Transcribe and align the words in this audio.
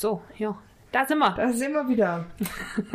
So, 0.00 0.22
ja, 0.38 0.56
da 0.92 1.04
sind 1.04 1.18
wir. 1.18 1.34
Da 1.36 1.52
sind 1.52 1.74
wir 1.74 1.86
wieder. 1.86 2.24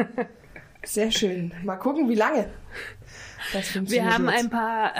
Sehr 0.83 1.11
schön. 1.11 1.53
Mal 1.63 1.75
gucken, 1.75 2.09
wie 2.09 2.15
lange. 2.15 2.49
Das 3.53 3.75
Wir 3.75 4.11
haben 4.11 4.27
jetzt. 4.27 4.45
ein 4.45 4.49
paar 4.49 4.95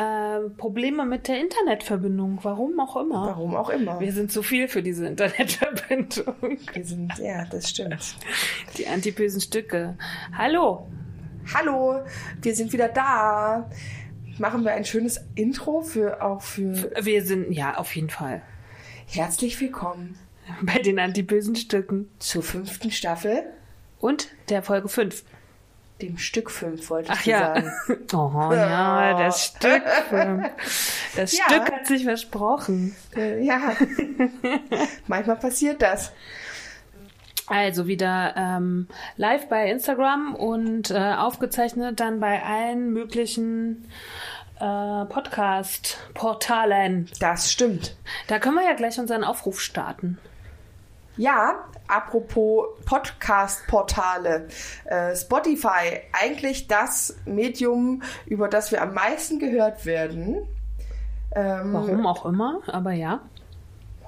äh, 0.46 0.50
Probleme 0.52 1.04
mit 1.04 1.28
der 1.28 1.40
Internetverbindung. 1.40 2.38
Warum 2.44 2.80
auch 2.80 2.96
immer. 2.98 3.26
Warum 3.26 3.56
auch 3.56 3.72
immer. 3.72 4.00
Wir 4.00 4.14
sind 4.14 4.32
zu 4.32 4.44
viel 4.44 4.68
für 4.68 4.84
diese 4.84 5.08
Internetverbindung. 5.08 6.36
Wir 6.74 6.86
sind, 6.86 7.18
ja, 7.18 7.44
das 7.46 7.72
stimmt. 7.72 8.18
Die 8.78 8.86
antibösen 8.86 9.42
Stücke. 9.42 9.98
Hallo. 10.38 10.88
Hallo, 11.56 12.04
wir 12.40 12.56
sind 12.56 12.72
wieder 12.72 12.90
da. 12.90 13.68
Machen 14.38 14.64
wir 14.64 14.74
ein 14.74 14.86
schönes 14.86 15.26
Intro 15.34 15.82
für 15.82 16.22
auch 16.22 16.44
für 16.44 16.92
Wir 17.02 17.26
sind, 17.26 17.52
ja, 17.52 17.78
auf 17.78 17.96
jeden 17.96 18.12
Fall. 18.12 18.44
herzlich 19.08 19.60
willkommen 19.60 20.20
Bei 20.62 20.80
den 20.80 21.00
antibösen 21.00 21.56
Stücken. 21.56 22.10
zur 22.20 22.44
fünften 22.44 22.92
Staffel, 22.92 23.44
Und 24.00 24.28
der 24.50 24.62
Folge 24.64 24.90
5. 24.90 25.24
dem 26.02 26.18
Stück 26.18 26.52
5, 26.52 26.90
wollte 26.90 27.12
ich 27.14 27.20
Ach 27.20 27.26
ja. 27.26 27.40
sagen. 27.56 27.72
Oh 28.14 28.52
ja, 28.54 29.18
das 29.18 29.46
Stück. 29.46 29.84
Das 31.16 31.38
Ja. 31.38 31.46
Stück 31.46 31.72
hat 31.72 31.88
sich 31.88 32.04
versprochen. 32.04 32.96
Äh, 33.16 33.42
Ja, 33.44 33.72
manchmal 35.08 35.38
passiert 35.38 35.82
das. 35.82 36.12
Also 37.48 37.88
wieder 37.88 38.34
ähm, 38.36 38.88
live 39.18 39.48
bei 39.50 39.70
Instagram 39.70 40.34
und 40.36 40.90
äh, 40.92 41.14
aufgezeichnet 41.14 42.00
dann 42.00 42.20
bei 42.20 42.42
allen 42.42 42.92
möglichen 42.92 43.86
äh, 44.60 45.06
Podcast-Portalen. 45.06 47.08
Das 47.20 47.52
stimmt. 47.52 47.96
Da 48.28 48.40
können 48.40 48.56
wir 48.56 48.64
ja 48.66 48.74
gleich 48.74 49.00
unseren 49.00 49.24
Aufruf 49.24 49.62
starten. 49.62 50.18
Ja, 51.18 51.66
apropos 51.88 52.66
Podcast-Portale. 52.86 54.48
Äh, 54.86 55.16
Spotify, 55.16 56.02
eigentlich 56.12 56.68
das 56.68 57.16
Medium, 57.26 58.04
über 58.26 58.48
das 58.48 58.72
wir 58.72 58.82
am 58.82 58.94
meisten 58.94 59.40
gehört 59.40 59.86
werden. 59.86 60.48
Ähm, 61.34 61.74
Warum 61.74 62.06
auch 62.06 62.26
immer, 62.26 62.62
aber 62.68 62.92
ja. 62.92 63.22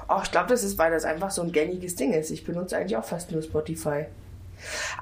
Auch 0.07 0.23
ich 0.23 0.31
glaube, 0.31 0.47
das 0.47 0.63
ist, 0.63 0.77
weil 0.77 0.91
das 0.91 1.05
einfach 1.05 1.31
so 1.31 1.41
ein 1.41 1.51
gängiges 1.51 1.95
Ding 1.95 2.13
ist. 2.13 2.29
Ich 2.31 2.45
benutze 2.45 2.77
eigentlich 2.77 2.97
auch 2.97 3.05
fast 3.05 3.31
nur 3.31 3.41
Spotify. 3.41 4.05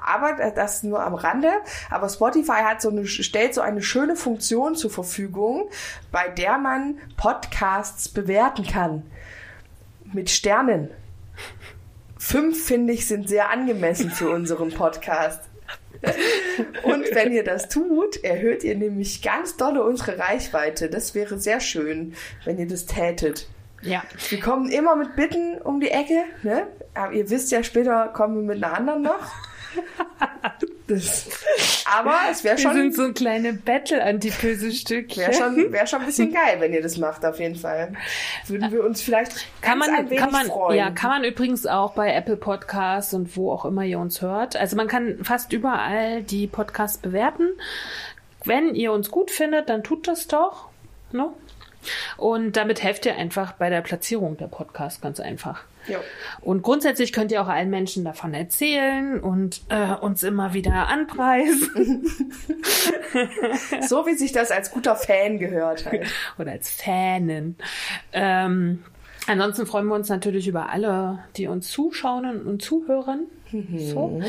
Aber 0.04 0.34
das 0.50 0.82
nur 0.82 1.02
am 1.02 1.14
Rande. 1.14 1.50
Aber 1.90 2.08
Spotify 2.08 2.62
hat 2.62 2.82
so 2.82 2.90
eine, 2.90 3.06
stellt 3.06 3.54
so 3.54 3.60
eine 3.60 3.82
schöne 3.82 4.16
Funktion 4.16 4.74
zur 4.74 4.90
Verfügung, 4.90 5.68
bei 6.12 6.28
der 6.28 6.58
man 6.58 6.98
Podcasts 7.16 8.08
bewerten 8.08 8.64
kann. 8.64 9.02
Mit 10.12 10.30
Sternen. 10.30 10.90
Fünf, 12.28 12.64
finde 12.64 12.92
ich, 12.92 13.06
sind 13.06 13.28
sehr 13.28 13.50
angemessen 13.50 14.10
für 14.10 14.30
unseren 14.30 14.72
Podcast. 14.72 15.44
Und 16.82 17.14
wenn 17.14 17.30
ihr 17.30 17.44
das 17.44 17.68
tut, 17.68 18.16
erhöht 18.24 18.64
ihr 18.64 18.74
nämlich 18.74 19.22
ganz 19.22 19.56
dolle 19.56 19.84
unsere 19.84 20.18
Reichweite. 20.18 20.90
Das 20.90 21.14
wäre 21.14 21.38
sehr 21.38 21.60
schön, 21.60 22.14
wenn 22.44 22.58
ihr 22.58 22.66
das 22.66 22.86
tätet. 22.86 23.46
Ja. 23.80 24.02
Wir 24.28 24.40
kommen 24.40 24.68
immer 24.70 24.96
mit 24.96 25.14
Bitten 25.14 25.58
um 25.62 25.78
die 25.78 25.92
Ecke, 25.92 26.24
ne? 26.42 26.66
Aber 26.94 27.12
ihr 27.12 27.30
wisst 27.30 27.52
ja, 27.52 27.62
später 27.62 28.08
kommen 28.08 28.34
wir 28.34 28.54
mit 28.54 28.64
einer 28.64 28.76
anderen 28.76 29.02
noch. 29.02 29.30
Das, 30.86 31.28
aber 31.84 32.14
es 32.30 32.44
wäre 32.44 32.56
Wir 32.56 32.62
schon, 32.62 32.74
sind 32.74 32.94
so 32.94 33.02
ein 33.04 33.14
kleine 33.14 33.52
Battle-Antipöse-Stück. 33.52 35.16
wär 35.16 35.32
schon, 35.32 35.72
wär 35.72 35.86
schon 35.86 36.00
ein 36.00 36.06
bisschen 36.06 36.32
geil, 36.32 36.56
wenn 36.58 36.72
ihr 36.72 36.82
das 36.82 36.96
macht, 36.96 37.24
auf 37.24 37.38
jeden 37.40 37.56
Fall. 37.56 37.92
Würden 38.46 38.70
wir 38.70 38.84
uns 38.84 39.02
vielleicht 39.02 39.32
Kann 39.62 39.80
ganz 39.80 39.90
man, 39.90 39.98
ein 39.98 40.10
wenig 40.10 40.20
kann 40.20 40.32
man, 40.32 40.46
freuen. 40.46 40.78
ja, 40.78 40.90
kann 40.90 41.10
man 41.10 41.24
übrigens 41.24 41.66
auch 41.66 41.92
bei 41.92 42.12
Apple 42.12 42.36
Podcasts 42.36 43.14
und 43.14 43.36
wo 43.36 43.50
auch 43.52 43.64
immer 43.64 43.82
ihr 43.84 43.98
uns 43.98 44.22
hört. 44.22 44.56
Also 44.56 44.76
man 44.76 44.86
kann 44.88 45.24
fast 45.24 45.52
überall 45.52 46.22
die 46.22 46.46
Podcasts 46.46 46.98
bewerten. 46.98 47.48
Wenn 48.44 48.74
ihr 48.76 48.92
uns 48.92 49.10
gut 49.10 49.30
findet, 49.30 49.68
dann 49.68 49.82
tut 49.82 50.06
das 50.06 50.28
doch. 50.28 50.68
Ne? 51.10 51.28
Und 52.16 52.56
damit 52.56 52.82
helft 52.82 53.06
ihr 53.06 53.16
einfach 53.16 53.52
bei 53.52 53.70
der 53.70 53.80
Platzierung 53.80 54.36
der 54.36 54.46
Podcasts 54.46 55.00
ganz 55.00 55.18
einfach. 55.20 55.64
Jo. 55.88 55.98
Und 56.40 56.62
grundsätzlich 56.62 57.12
könnt 57.12 57.32
ihr 57.32 57.42
auch 57.42 57.48
allen 57.48 57.70
Menschen 57.70 58.04
davon 58.04 58.34
erzählen 58.34 59.20
und 59.20 59.62
äh, 59.68 59.94
uns 59.94 60.22
immer 60.22 60.52
wieder 60.54 60.88
anpreisen 60.88 62.04
So 63.88 64.06
wie 64.06 64.14
sich 64.14 64.32
das 64.32 64.50
als 64.50 64.70
guter 64.70 64.96
Fan 64.96 65.38
gehört 65.38 65.86
halt. 65.86 66.06
oder 66.38 66.52
als 66.52 66.70
Fanen. 66.70 67.56
Ähm, 68.12 68.84
ansonsten 69.26 69.66
freuen 69.66 69.86
wir 69.86 69.94
uns 69.94 70.08
natürlich 70.08 70.48
über 70.48 70.70
alle, 70.70 71.20
die 71.36 71.46
uns 71.46 71.70
zuschauen 71.70 72.42
und 72.46 72.62
zuhören. 72.62 73.26
So. 73.52 74.20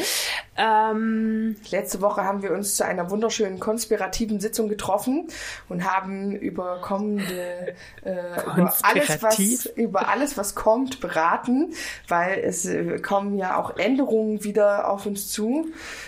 Ähm, 0.58 1.56
Letzte 1.70 2.02
Woche 2.02 2.24
haben 2.24 2.42
wir 2.42 2.52
uns 2.52 2.76
zu 2.76 2.86
einer 2.86 3.10
wunderschönen 3.10 3.60
konspirativen 3.60 4.40
Sitzung 4.40 4.70
getroffen 4.70 5.28
und 5.70 5.84
haben 5.84 6.36
über 6.36 6.82
kommende, 6.82 7.76
äh, 8.04 8.42
über 8.56 8.74
alles, 8.82 9.22
was, 9.22 9.66
über 9.76 10.10
alles, 10.10 10.38
was 10.38 10.56
kommt, 10.56 11.00
beraten, 11.00 11.74
weil 12.08 12.40
es 12.40 12.66
äh, 12.66 13.00
kommen 13.00 13.38
ja 13.38 13.58
auch 13.58 13.78
Änderungen 13.78 14.44
wieder 14.44 14.90
auf 14.90 15.06
uns 15.06 15.30
zu. 15.30 15.68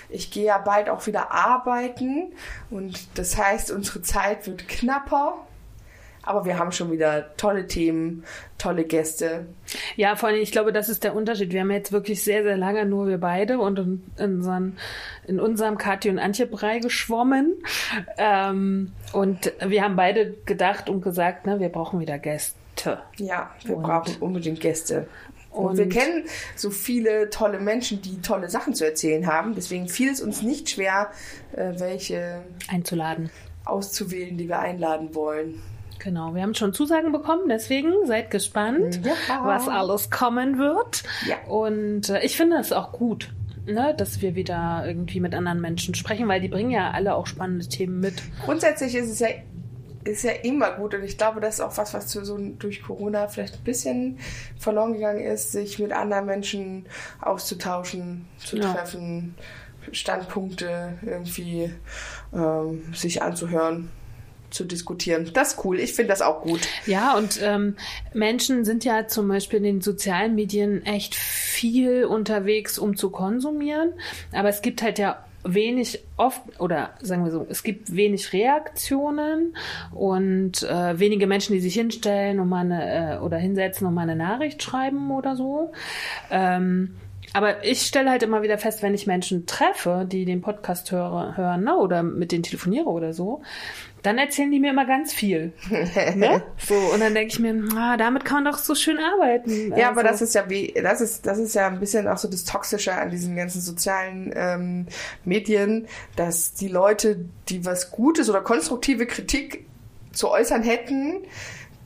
Ich 0.09 0.31
gehe 0.31 0.45
ja 0.45 0.57
bald 0.57 0.89
auch 0.89 1.05
wieder 1.05 1.31
arbeiten 1.31 2.33
und 2.69 3.17
das 3.17 3.37
heißt, 3.37 3.71
unsere 3.71 4.01
Zeit 4.01 4.47
wird 4.47 4.67
knapper. 4.67 5.45
Aber 6.29 6.45
wir 6.45 6.59
haben 6.59 6.71
schon 6.71 6.91
wieder 6.91 7.35
tolle 7.37 7.65
Themen, 7.65 8.23
tolle 8.59 8.83
Gäste. 8.83 9.47
ja, 9.95 10.15
vor 10.15 10.29
allem, 10.29 10.39
ich 10.41 10.51
glaube, 10.51 10.71
das 10.71 10.87
ist 10.87 11.03
der 11.03 11.15
Unterschied. 11.15 11.51
Wir 11.53 11.61
haben 11.61 11.71
jetzt 11.71 11.91
wirklich 11.91 12.23
sehr, 12.23 12.43
sehr 12.43 12.55
lange 12.55 12.85
nur 12.85 13.07
wir 13.07 13.17
beide 13.17 13.57
und 13.57 13.79
in, 13.79 14.03
unseren, 14.35 14.77
in 15.25 15.39
unserem 15.39 15.79
Kathi 15.79 16.07
und 16.11 16.19
Antje 16.19 16.45
Brei 16.45 16.77
geschwommen. 16.77 17.55
Ähm, 18.19 18.91
und 19.11 19.51
wir 19.65 19.83
haben 19.83 19.95
beide 19.95 20.35
gedacht 20.45 20.87
und 20.87 21.01
gesagt, 21.01 21.47
ne, 21.47 21.59
wir 21.59 21.69
brauchen 21.69 21.99
wieder 21.99 22.19
Gäste. 22.19 22.99
Ja, 23.17 23.49
wir 23.65 23.77
Und- 23.77 23.83
brauchen 23.83 24.15
unbedingt 24.19 24.61
Gäste. 24.61 25.07
Und, 25.49 25.65
Und- 25.65 25.77
wir 25.79 25.89
kennen 25.89 26.25
so 26.55 26.69
viele 26.69 27.31
tolle 27.31 27.59
Menschen, 27.59 28.03
die 28.03 28.21
tolle 28.21 28.51
Sachen 28.51 28.75
zu 28.75 28.85
erzählen 28.85 29.25
haben. 29.25 29.55
Deswegen 29.55 29.87
fiel 29.89 30.11
es 30.11 30.21
uns 30.21 30.43
nicht 30.43 30.69
schwer, 30.69 31.09
äh, 31.55 31.71
welche 31.79 32.41
einzuladen. 32.67 33.31
auszuwählen, 33.65 34.37
die 34.37 34.47
wir 34.47 34.59
einladen 34.59 35.15
wollen. 35.15 35.59
Genau, 35.99 36.33
wir 36.33 36.41
haben 36.41 36.55
schon 36.55 36.73
Zusagen 36.73 37.11
bekommen, 37.11 37.43
deswegen 37.49 37.91
seid 38.05 38.31
gespannt, 38.31 39.01
Ja. 39.05 39.13
was 39.43 39.67
alles 39.67 40.09
kommen 40.09 40.57
wird. 40.57 41.03
Ja. 41.27 41.35
Und 41.47 42.09
äh, 42.09 42.21
ich 42.23 42.37
finde 42.37 42.57
es 42.57 42.71
auch 42.71 42.91
gut, 42.93 43.33
ne, 43.65 43.93
dass 43.97 44.21
wir 44.21 44.33
wieder 44.35 44.83
irgendwie 44.87 45.19
mit 45.19 45.35
anderen 45.35 45.59
Menschen 45.61 45.95
sprechen, 45.95 46.27
weil 46.27 46.39
die 46.41 46.47
bringen 46.47 46.71
ja 46.71 46.91
alle 46.91 47.15
auch 47.15 47.27
spannende 47.27 47.67
Themen 47.67 47.99
mit. 47.99 48.23
Grundsätzlich 48.45 48.95
ist 48.95 49.09
es 49.11 49.19
ja, 49.19 49.27
ist 50.05 50.23
ja 50.23 50.31
immer 50.31 50.71
gut 50.71 50.93
und 50.95 51.03
ich 51.03 51.17
glaube, 51.17 51.41
das 51.41 51.55
ist 51.55 51.61
auch 51.61 51.77
was, 51.77 51.93
was 51.93 52.07
zu 52.07 52.23
so 52.23 52.37
durch 52.37 52.81
Corona 52.81 53.27
vielleicht 53.27 53.55
ein 53.55 53.63
bisschen 53.65 54.17
verloren 54.57 54.93
gegangen 54.93 55.19
ist, 55.19 55.51
sich 55.51 55.77
mit 55.79 55.91
anderen 55.91 56.25
Menschen 56.25 56.85
auszutauschen, 57.21 58.25
zu 58.37 58.57
Ja. 58.57 58.73
treffen, 58.73 59.35
Standpunkte 59.91 60.93
irgendwie 61.01 61.71
ähm, 62.33 62.93
sich 62.93 63.21
anzuhören, 63.21 63.89
zu 64.51 64.65
diskutieren. 64.65 65.29
Das 65.33 65.53
ist 65.53 65.65
cool. 65.65 65.79
Ich 65.79 65.93
finde 65.93 66.09
das 66.09 66.21
auch 66.21 66.41
gut. 66.41 66.61
Ja, 66.85 67.17
und 67.17 67.39
ähm, 67.41 67.75
Menschen 68.13 68.65
sind 68.65 68.85
ja 68.85 69.07
zum 69.07 69.27
Beispiel 69.27 69.57
in 69.57 69.63
den 69.63 69.81
sozialen 69.81 70.35
Medien 70.35 70.85
echt 70.85 71.15
viel 71.15 72.05
unterwegs, 72.05 72.79
um 72.79 72.95
zu 72.95 73.09
konsumieren. 73.09 73.93
Aber 74.31 74.49
es 74.49 74.61
gibt 74.61 74.81
halt 74.81 74.99
ja 74.99 75.23
wenig 75.43 76.03
oft 76.17 76.41
oder 76.59 76.91
sagen 77.01 77.23
wir 77.23 77.31
so, 77.31 77.47
es 77.49 77.63
gibt 77.63 77.95
wenig 77.95 78.33
Reaktionen 78.33 79.55
und 79.93 80.63
äh, 80.63 80.99
wenige 80.99 81.27
Menschen, 81.27 81.53
die 81.53 81.61
sich 81.61 81.75
hinstellen 81.75 82.41
und 82.41 82.49
mal 82.49 82.59
eine, 82.59 83.15
äh, 83.15 83.19
oder 83.19 83.37
hinsetzen 83.37 83.87
und 83.87 83.93
mal 83.93 84.01
eine 84.01 84.17
Nachricht 84.17 84.61
schreiben 84.61 85.11
oder 85.11 85.37
so. 85.37 85.71
Ähm, 86.29 86.95
Aber 87.31 87.63
ich 87.63 87.83
stelle 87.83 88.09
halt 88.09 88.23
immer 88.23 88.41
wieder 88.41 88.57
fest, 88.57 88.81
wenn 88.81 88.95
ich 88.95 89.07
Menschen 89.07 89.45
treffe, 89.45 90.05
die 90.09 90.25
den 90.25 90.41
Podcast 90.41 90.91
höre, 90.91 91.37
hören 91.37 91.63
ne, 91.63 91.77
oder 91.77 92.01
mit 92.03 92.31
denen 92.31 92.43
telefoniere 92.43 92.87
oder 92.89 93.13
so, 93.13 93.41
dann 94.03 94.17
erzählen 94.17 94.49
die 94.51 94.59
mir 94.59 94.71
immer 94.71 94.85
ganz 94.85 95.13
viel. 95.13 95.51
ne? 96.15 96.43
So, 96.57 96.75
und 96.75 97.01
dann 97.01 97.13
denke 97.13 97.33
ich 97.33 97.39
mir, 97.39 97.53
ah, 97.75 97.97
damit 97.97 98.23
kann 98.25 98.43
man 98.43 98.53
doch 98.53 98.59
so 98.59 98.73
schön 98.75 98.97
arbeiten. 98.97 99.73
Ja, 99.75 99.89
aber 99.89 100.01
Also- 100.01 100.11
das 100.11 100.21
ist 100.21 100.35
ja 100.35 100.49
wie, 100.49 100.73
das 100.81 101.01
ist, 101.01 101.25
das 101.25 101.37
ist 101.37 101.53
ja 101.55 101.67
ein 101.67 101.79
bisschen 101.79 102.07
auch 102.07 102.17
so 102.17 102.29
das 102.29 102.45
Toxische 102.45 102.93
an 102.93 103.09
diesen 103.09 103.35
ganzen 103.35 103.61
sozialen 103.61 104.31
ähm, 104.35 104.85
Medien, 105.25 105.87
dass 106.15 106.53
die 106.53 106.67
Leute, 106.69 107.25
die 107.49 107.65
was 107.65 107.91
Gutes 107.91 108.29
oder 108.29 108.41
konstruktive 108.41 109.05
Kritik 109.05 109.65
zu 110.11 110.29
äußern 110.29 110.63
hätten, 110.63 111.17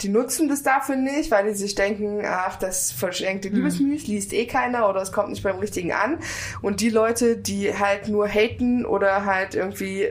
die 0.01 0.09
nutzen 0.09 0.49
das 0.49 0.63
dafür 0.63 0.95
nicht, 0.95 1.31
weil 1.31 1.47
die 1.47 1.53
sich 1.53 1.75
denken, 1.75 2.21
ach, 2.25 2.57
das 2.57 2.91
verschenkte 2.91 3.49
Liebesmüs 3.49 4.07
liest 4.07 4.33
eh 4.33 4.45
keiner 4.45 4.89
oder 4.89 5.01
es 5.01 5.11
kommt 5.11 5.29
nicht 5.29 5.43
beim 5.43 5.59
Richtigen 5.59 5.93
an. 5.93 6.17
Und 6.61 6.81
die 6.81 6.89
Leute, 6.89 7.37
die 7.37 7.73
halt 7.73 8.07
nur 8.09 8.27
haten 8.27 8.85
oder 8.85 9.25
halt 9.25 9.55
irgendwie 9.55 10.07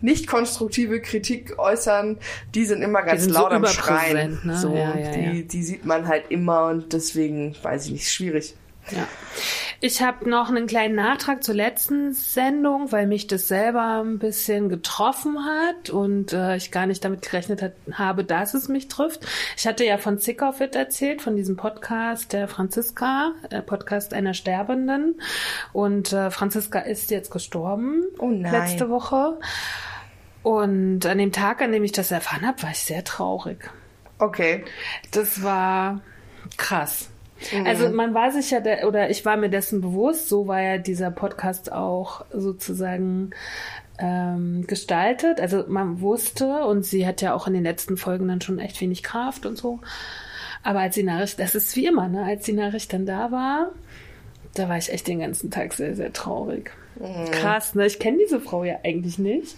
nicht 0.00 0.26
konstruktive 0.26 1.00
Kritik 1.00 1.58
äußern, 1.58 2.18
die 2.54 2.64
sind 2.64 2.82
immer 2.82 3.02
ganz 3.02 3.22
sind 3.22 3.34
so 3.34 3.40
laut 3.40 3.52
am 3.52 3.66
Schreien. 3.66 4.40
ne? 4.42 4.56
So, 4.56 4.74
Ja, 4.74 4.96
ja, 4.98 5.10
die, 5.12 5.38
ja. 5.38 5.42
die 5.42 5.62
sieht 5.62 5.84
man 5.84 6.08
halt 6.08 6.24
immer 6.30 6.66
und 6.68 6.92
deswegen, 6.92 7.54
weiß 7.62 7.86
ich 7.86 7.92
nicht, 7.92 8.10
schwierig. 8.10 8.54
Ja. 8.92 9.06
Ich 9.82 10.02
habe 10.02 10.28
noch 10.28 10.50
einen 10.50 10.66
kleinen 10.66 10.94
Nachtrag 10.94 11.42
zur 11.42 11.54
letzten 11.54 12.12
Sendung, 12.12 12.92
weil 12.92 13.06
mich 13.06 13.26
das 13.26 13.48
selber 13.48 14.02
ein 14.02 14.18
bisschen 14.18 14.68
getroffen 14.68 15.38
hat 15.44 15.88
und 15.90 16.32
äh, 16.32 16.56
ich 16.56 16.70
gar 16.70 16.86
nicht 16.86 17.04
damit 17.04 17.22
gerechnet 17.22 17.62
hat, 17.62 17.72
habe, 17.92 18.24
dass 18.24 18.52
es 18.54 18.68
mich 18.68 18.88
trifft. 18.88 19.26
Ich 19.56 19.66
hatte 19.66 19.84
ja 19.84 19.96
von 19.96 20.18
Sick 20.18 20.42
of 20.42 20.60
It 20.60 20.74
erzählt, 20.74 21.22
von 21.22 21.36
diesem 21.36 21.56
Podcast 21.56 22.32
der 22.32 22.46
Franziska, 22.48 23.32
äh, 23.48 23.62
Podcast 23.62 24.12
einer 24.12 24.34
Sterbenden. 24.34 25.20
Und 25.72 26.12
äh, 26.12 26.30
Franziska 26.30 26.80
ist 26.80 27.10
jetzt 27.10 27.30
gestorben 27.30 28.04
Oh 28.18 28.28
nein. 28.28 28.52
letzte 28.52 28.90
Woche. 28.90 29.38
Und 30.42 31.04
an 31.06 31.18
dem 31.18 31.32
Tag, 31.32 31.60
an 31.62 31.72
dem 31.72 31.84
ich 31.84 31.92
das 31.92 32.10
erfahren 32.10 32.46
habe, 32.46 32.62
war 32.62 32.70
ich 32.70 32.78
sehr 32.80 33.04
traurig. 33.04 33.70
Okay. 34.18 34.64
Das 35.10 35.42
war 35.42 36.00
krass. 36.56 37.09
Also 37.64 37.88
man 37.88 38.14
war 38.14 38.30
sich 38.30 38.50
ja, 38.50 38.60
der, 38.60 38.86
oder 38.86 39.10
ich 39.10 39.24
war 39.24 39.36
mir 39.36 39.50
dessen 39.50 39.80
bewusst, 39.80 40.28
so 40.28 40.46
war 40.46 40.60
ja 40.60 40.78
dieser 40.78 41.10
Podcast 41.10 41.72
auch 41.72 42.24
sozusagen 42.32 43.30
ähm, 43.98 44.66
gestaltet. 44.66 45.40
Also 45.40 45.64
man 45.68 46.00
wusste 46.00 46.64
und 46.64 46.84
sie 46.84 47.06
hat 47.06 47.22
ja 47.22 47.34
auch 47.34 47.46
in 47.46 47.54
den 47.54 47.62
letzten 47.62 47.96
Folgen 47.96 48.28
dann 48.28 48.40
schon 48.40 48.58
echt 48.58 48.80
wenig 48.80 49.02
Kraft 49.02 49.46
und 49.46 49.56
so. 49.56 49.80
Aber 50.62 50.80
als 50.80 50.94
die 50.94 51.02
Nachricht, 51.02 51.38
das 51.38 51.54
ist 51.54 51.74
wie 51.76 51.86
immer, 51.86 52.08
ne? 52.08 52.24
als 52.24 52.44
die 52.44 52.52
Nachricht 52.52 52.92
dann 52.92 53.06
da 53.06 53.30
war, 53.30 53.72
da 54.54 54.68
war 54.68 54.76
ich 54.76 54.92
echt 54.92 55.08
den 55.08 55.20
ganzen 55.20 55.50
Tag 55.50 55.72
sehr, 55.72 55.94
sehr 55.94 56.12
traurig. 56.12 56.72
Krass, 57.30 57.74
ne? 57.74 57.86
Ich 57.86 57.98
kenne 57.98 58.18
diese 58.18 58.40
Frau 58.40 58.64
ja 58.64 58.76
eigentlich 58.84 59.18
nicht. 59.18 59.56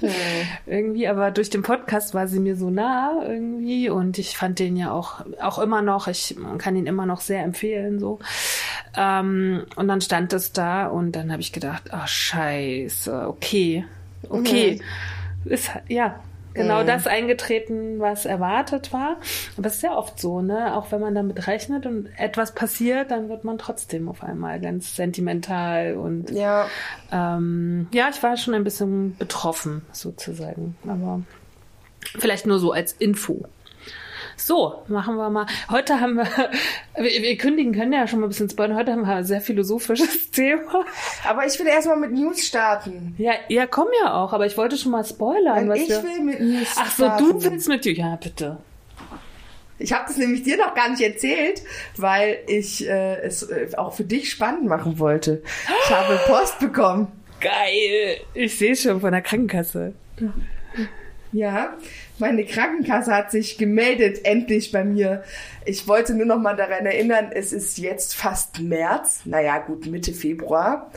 Irgendwie, 0.67 1.09
aber 1.09 1.31
durch 1.33 1.50
den 1.50 1.62
Podcast 1.62 2.15
war 2.15 2.29
sie 2.29 2.39
mir 2.39 2.56
so 2.56 2.71
nah 2.71 3.21
irgendwie 3.27 3.89
und 3.89 4.19
ich 4.19 4.37
fand 4.37 4.59
den 4.59 4.77
ja 4.77 4.93
auch, 4.93 5.25
auch 5.41 5.59
immer 5.59 5.83
noch, 5.83 6.06
ich 6.06 6.37
kann 6.59 6.77
ihn 6.77 6.87
immer 6.87 7.05
noch 7.05 7.21
sehr 7.21 7.43
empfehlen, 7.43 7.99
so. 7.99 8.21
Ähm, 8.97 9.65
und 9.75 9.89
dann 9.89 10.00
stand 10.00 10.33
es 10.33 10.53
da 10.53 10.87
und 10.87 11.12
dann 11.12 11.33
habe 11.33 11.43
ich 11.43 11.53
gedacht, 11.53 11.91
ach 11.91 12.06
scheiße, 12.06 13.27
okay, 13.29 13.85
okay. 14.29 14.81
Ist, 15.44 15.71
ja, 15.89 16.21
genau 16.55 16.85
das 16.85 17.07
eingetreten, 17.07 17.99
was 18.01 18.25
erwartet 18.27 18.93
war. 18.93 19.17
Aber 19.57 19.67
es 19.69 19.77
ist 19.77 19.83
ja 19.83 19.97
oft 19.97 20.21
so, 20.21 20.43
ne? 20.43 20.77
Auch 20.77 20.93
wenn 20.93 21.01
man 21.01 21.15
damit 21.15 21.47
rechnet 21.47 21.87
und 21.87 22.09
etwas 22.17 22.55
passiert, 22.55 23.11
dann 23.11 23.29
wird 23.29 23.45
man 23.45 23.59
trotzdem 23.59 24.09
auf 24.09 24.23
einmal 24.23 24.61
ganz 24.61 24.95
sentimental 24.97 25.95
und 25.97 26.31
Ja. 26.31 26.67
ähm, 27.11 27.89
ja, 27.93 28.09
ich 28.11 28.23
war 28.23 28.37
schon 28.37 28.55
ein 28.55 28.65
bisschen 28.65 29.17
betroffen, 29.17 29.83
sozusagen. 29.93 30.77
Aber 30.87 31.23
vielleicht 32.19 32.47
nur 32.47 32.59
so 32.59 32.73
als 32.73 32.93
Info. 32.93 33.45
So, 34.44 34.83
machen 34.89 35.17
wir 35.17 35.31
mal. 35.31 35.47
Heute 35.71 36.00
haben 36.00 36.17
wir, 36.17 36.25
wir, 36.97 37.23
wir 37.23 37.37
kündigen 37.39 37.73
können 37.73 37.93
ja 37.93 38.09
schon 38.09 38.19
mal 38.19 38.27
ein 38.27 38.31
bisschen 38.31 38.50
spoilern. 38.50 38.77
Heute 38.77 38.91
haben 38.91 39.03
wir 39.03 39.15
ein 39.15 39.25
sehr 39.25 39.41
philosophisches 39.41 40.31
Thema. 40.33 40.85
Aber 41.29 41.47
ich 41.47 41.56
will 41.61 41.67
erstmal 41.69 41.97
mit 41.97 42.11
News 42.12 42.44
starten. 42.44 43.15
Ja, 43.19 43.35
ja, 43.49 43.69
komm 43.69 43.87
ja 44.03 44.15
auch, 44.15 44.33
aber 44.33 44.44
ich 44.47 44.56
wollte 44.56 44.77
schon 44.77 44.91
mal 44.91 45.05
spoilern. 45.05 45.69
Was 45.69 45.79
ich 45.79 45.89
wir, 45.89 46.03
will 46.03 46.21
mit 46.25 46.41
News 46.41 46.75
Ach 46.77 46.91
so, 46.91 47.05
starten. 47.05 47.25
du 47.25 47.44
willst 47.44 47.69
mit 47.69 47.85
dir. 47.85 47.93
Ja, 47.93 48.17
bitte. 48.17 48.56
Ich 49.79 49.93
habe 49.93 50.06
das 50.09 50.17
nämlich 50.17 50.43
dir 50.43 50.56
noch 50.56 50.75
gar 50.75 50.89
nicht 50.89 51.03
erzählt, 51.03 51.62
weil 51.97 52.39
ich 52.49 52.85
äh, 52.89 53.21
es 53.21 53.44
äh, 53.44 53.69
auch 53.77 53.94
für 53.94 54.05
dich 54.05 54.29
spannend 54.31 54.67
machen 54.67 54.99
wollte. 54.99 55.43
Ich 55.85 55.91
habe 55.91 56.19
Post 56.27 56.59
bekommen. 56.59 57.06
Geil. 57.41 58.17
Ich 58.35 58.59
sehe 58.59 58.75
schon 58.75 59.00
von 59.00 59.12
der 59.12 59.23
Krankenkasse. 59.23 59.93
Ja, 61.33 61.75
meine 62.23 62.45
Krankenkasse 62.45 63.15
hat 63.15 63.33
sich 63.33 63.59
gemeldet, 63.59 64.25
endlich 64.25 64.71
bei 64.71 64.85
mir. 64.85 65.25
Ich 65.65 65.89
wollte 65.89 66.15
nur 66.15 66.25
noch 66.25 66.39
mal 66.39 66.55
daran 66.55 66.87
erinnern, 66.87 67.31
es 67.35 67.53
ist 67.53 67.79
jetzt 67.79 68.15
fast 68.15 68.61
März. 68.61 69.23
Naja, 69.25 69.59
gut, 69.59 69.87
Mitte 69.87 70.13
Februar. 70.13 70.91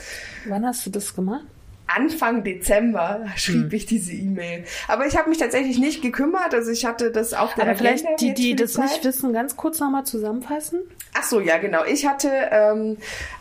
Wann 0.48 0.66
hast 0.66 0.86
du 0.86 0.92
das 0.92 1.16
gemacht? 1.16 1.45
Anfang 1.87 2.43
Dezember 2.43 3.25
schrieb 3.35 3.71
ich 3.73 3.85
diese 3.85 4.13
E-Mail. 4.13 4.63
Aber 4.87 5.05
ich 5.05 5.17
habe 5.17 5.29
mich 5.29 5.37
tatsächlich 5.37 5.77
nicht 5.77 6.01
gekümmert. 6.01 6.53
Also 6.53 6.71
ich 6.71 6.85
hatte 6.85 7.11
das 7.11 7.29
der 7.29 7.39
Aber 7.39 7.75
vielleicht 7.75 8.05
die, 8.19 8.33
die 8.33 8.55
das 8.55 8.73
Zeit. 8.73 8.85
nicht 8.85 9.05
wissen, 9.05 9.33
ganz 9.33 9.55
kurz 9.55 9.79
nochmal 9.79 10.03
zusammenfassen. 10.03 10.81
Ach 11.13 11.23
so, 11.23 11.39
ja, 11.39 11.57
genau. 11.57 11.83
Ich 11.85 12.07
hatte 12.07 12.29
ähm, 12.51 12.97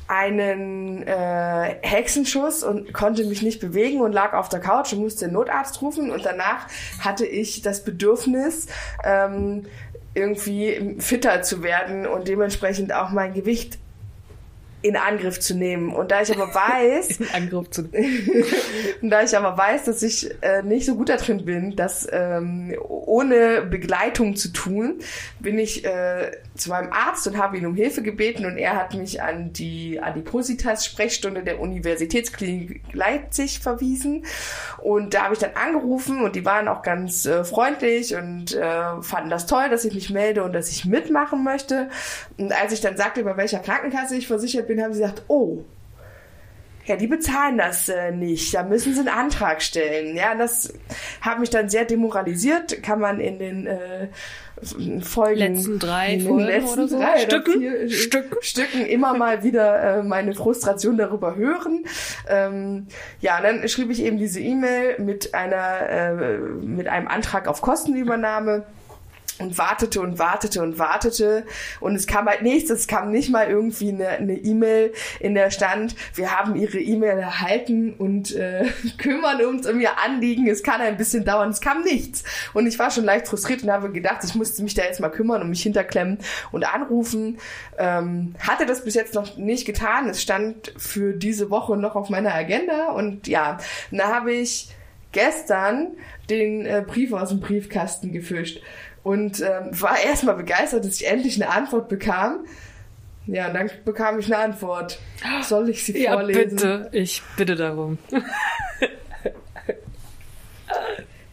einen 0.07 1.03
äh, 1.07 1.77
Hexenschuss 1.83 2.63
und 2.63 2.93
konnte 2.93 3.25
mich 3.25 3.43
nicht 3.43 3.61
bewegen 3.61 4.01
und 4.01 4.13
lag 4.13 4.35
auf 4.35 4.49
der 4.49 4.61
Couch 4.61 4.93
und 4.93 5.01
musste 5.01 5.27
den 5.27 5.35
Notarzt 5.35 5.81
rufen. 5.81 6.11
Und 6.11 6.25
danach 6.25 6.67
hatte 7.01 7.27
ich 7.27 7.63
das 7.63 7.83
Bedürfnis, 7.83 8.67
ähm, 9.05 9.65
irgendwie 10.15 10.97
fitter 11.01 11.43
zu 11.43 11.63
werden 11.63 12.07
und 12.07 12.29
dementsprechend 12.29 12.93
auch 12.93 13.11
mein 13.11 13.35
Gewicht 13.35 13.79
in 14.85 14.97
Angriff 14.97 15.41
zu 15.41 15.55
nehmen. 15.55 15.95
Und 15.95 16.11
da 16.11 16.21
ich 16.21 16.31
aber 16.31 16.55
weiß, 16.55 17.19
In 17.21 17.29
Angriff 17.33 17.71
zu 17.71 17.85
und 19.03 19.11
da 19.11 19.23
ich 19.23 19.35
aber 19.35 19.57
weiß, 19.57 19.85
dass 19.85 20.03
ich 20.03 20.31
äh, 20.43 20.63
nicht 20.63 20.85
so 20.85 20.95
gut 20.95 21.09
da 21.09 21.17
drin 21.17 21.47
bin, 21.47 21.75
das 21.75 22.07
ähm, 22.13 22.75
ohne 22.87 23.63
Begleitung 23.63 24.37
zu 24.37 24.49
tun, 24.49 24.99
bin 25.41 25.59
ich 25.59 25.87
äh, 25.87 26.33
zu 26.55 26.69
meinem 26.69 26.93
Arzt 26.93 27.27
und 27.27 27.39
habe 27.39 27.57
ihn 27.57 27.65
um 27.65 27.75
Hilfe 27.75 28.03
gebeten 28.03 28.45
und 28.45 28.59
er 28.59 28.77
hat 28.77 28.93
mich 28.95 29.23
an 29.23 29.55
die 29.55 30.01
Adipositas-Sprechstunde 30.03 31.43
der 31.43 31.61
Universitätsklinik 31.61 32.83
Leipzig 32.93 33.61
verwiesen. 33.61 34.27
Und 34.83 35.15
da 35.15 35.25
habe 35.25 35.35
ich 35.35 35.41
dann 35.41 35.53
angerufen 35.55 36.23
und 36.23 36.37
die 36.37 36.45
waren 36.45 36.69
auch 36.69 36.83
ganz 36.83 37.25
äh, 37.25 37.45
freundlich 37.45 38.15
und 38.15 38.55
äh, 38.55 39.01
fanden 39.01 39.31
das 39.31 39.47
toll, 39.47 39.71
dass 39.71 39.87
ich 39.87 39.95
mich 39.95 40.11
melde 40.11 40.45
und 40.45 40.53
dass 40.53 40.69
ich 40.69 40.85
mitmachen 40.85 41.43
möchte. 41.43 41.89
Und 42.37 42.53
als 42.53 42.75
ich 42.75 42.83
dann 42.83 42.99
sagte, 42.99 43.25
bei 43.25 43.39
welcher 43.39 43.61
Krankenkasse 43.61 44.15
ich 44.17 44.27
versichert 44.27 44.67
bin, 44.67 44.74
haben 44.83 44.93
sie 44.93 45.01
gesagt, 45.01 45.23
oh, 45.29 45.65
ja, 46.87 46.97
die 46.97 47.07
bezahlen 47.07 47.57
das 47.57 47.89
äh, 47.89 48.13
nicht. 48.13 48.55
Da 48.55 48.63
müssen 48.63 48.93
sie 48.93 49.01
einen 49.01 49.09
Antrag 49.09 49.63
stellen. 49.63 50.17
Ja, 50.17 50.35
das 50.35 50.73
hat 51.23 51.39
mich 51.39 51.49
dann 51.49 51.71
sehr 51.71 51.87
demoralisiert. 51.87 52.83
Kann 52.83 53.01
man 53.01 53.21
in 53.21 53.39
den 53.39 53.67
äh, 53.67 54.09
Folgen, 55.01 55.39
Letzten 55.39 55.79
drei 55.79 56.13
in 56.13 56.19
den 56.21 56.29
Folgen 56.29 56.45
letzten 56.45 56.79
oder 56.81 56.89
so? 56.89 56.99
drei 56.99 57.19
Stücken? 57.21 57.53
vier, 57.59 57.91
Stücken? 57.91 58.37
Stücken 58.41 58.87
immer 58.87 59.15
mal 59.15 59.43
wieder 59.43 59.99
äh, 59.99 60.03
meine 60.03 60.35
Frustration 60.35 60.99
darüber 60.99 61.37
hören. 61.37 61.85
Ähm, 62.29 62.87
ja, 63.21 63.39
und 63.39 63.45
dann 63.45 63.69
schrieb 63.69 63.91
ich 63.91 64.03
eben 64.03 64.19
diese 64.19 64.41
E-Mail 64.41 64.99
mit 64.99 65.35
einer 65.35 65.89
äh, 65.89 66.37
mit 66.37 66.87
einem 66.87 67.09
Antrag 67.09 67.49
auf 67.49 67.63
Kostenübernahme 67.63 68.65
und 69.39 69.59
wartete 69.59 70.01
und 70.01 70.19
wartete 70.19 70.63
und 70.63 70.79
wartete. 70.79 71.45
Und 71.81 71.95
es 71.97 72.07
kam 72.07 72.27
halt 72.27 72.43
nichts, 72.43 72.71
es 72.71 72.87
kam 72.87 73.11
nicht 73.11 73.31
mal 73.31 73.49
irgendwie 73.49 73.91
eine 73.91 74.35
E-Mail, 74.37 74.93
in 75.21 75.35
der 75.35 75.51
stand, 75.51 75.95
wir 76.15 76.31
haben 76.31 76.57
Ihre 76.57 76.79
E-Mail 76.79 77.19
erhalten 77.19 77.95
und 77.95 78.35
äh, 78.35 78.67
kümmern 78.99 79.45
uns 79.45 79.67
um 79.67 79.81
Ihr 79.81 79.99
Anliegen, 79.99 80.47
es 80.49 80.63
kann 80.63 80.81
ein 80.81 80.97
bisschen 80.97 81.25
dauern, 81.25 81.51
es 81.51 81.61
kam 81.61 81.83
nichts. 81.83 82.25
Und 82.53 82.67
ich 82.67 82.79
war 82.79 82.91
schon 82.91 83.05
leicht 83.05 83.29
frustriert 83.29 83.63
und 83.63 83.71
habe 83.71 83.91
gedacht, 83.91 84.23
ich 84.25 84.35
musste 84.35 84.63
mich 84.63 84.75
da 84.75 84.83
jetzt 84.83 85.01
mal 85.01 85.11
kümmern 85.11 85.43
und 85.43 85.51
mich 85.51 85.63
hinterklemmen 85.63 86.19
und 86.53 86.65
anrufen, 86.73 87.39
ähm, 87.79 88.35
hatte 88.39 88.67
das 88.67 88.85
bis 88.85 88.95
jetzt 88.95 89.15
noch 89.15 89.37
nicht 89.37 89.67
getan, 89.67 90.09
es 90.09 90.23
stand 90.23 90.73
für 90.77 91.13
diese 91.13 91.51
Woche 91.51 91.77
noch 91.77 91.97
auf 91.97 92.09
meiner 92.09 92.35
Agenda. 92.35 92.91
Und 92.93 93.27
ja, 93.27 93.59
da 93.91 94.09
habe 94.09 94.33
ich 94.33 94.69
gestern 95.15 95.97
den 96.29 96.67
äh, 96.67 96.85
Brief 96.87 97.13
aus 97.13 97.31
dem 97.31 97.41
Briefkasten 97.41 98.13
gefischt 98.13 98.61
und 99.05 99.41
ähm, 99.41 99.81
war 99.81 100.01
erstmal 100.03 100.35
begeistert, 100.35 100.85
dass 100.85 100.97
ich 101.01 101.07
endlich 101.07 101.41
eine 101.41 101.53
Antwort 101.53 101.89
bekam. 101.89 102.45
Ja, 103.27 103.47
und 103.49 103.55
dann 103.55 103.71
bekam 103.85 104.19
ich 104.19 104.27
eine 104.27 104.39
Antwort. 104.39 104.99
Soll 105.43 105.69
ich 105.71 105.85
sie 105.85 106.03
Ja, 106.03 106.13
vorlesen? 106.15 106.57
bitte. 106.57 106.89
Ich 106.93 107.23
bitte 107.37 107.55
darum. 107.55 107.99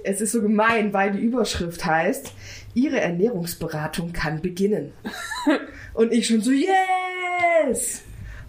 Es 0.04 0.20
ist 0.20 0.32
so 0.32 0.42
gemein, 0.42 0.94
weil 0.94 1.12
die 1.12 1.20
Überschrift 1.20 1.86
heißt, 1.86 2.34
Ihre 2.74 3.00
Ernährungsberatung 3.00 4.13
kann 4.13 4.42
beginnen. 4.42 4.94
und 5.94 6.12
ich 6.12 6.25
schon 6.28 6.42
so, 6.42 6.51
yes! 6.51 8.01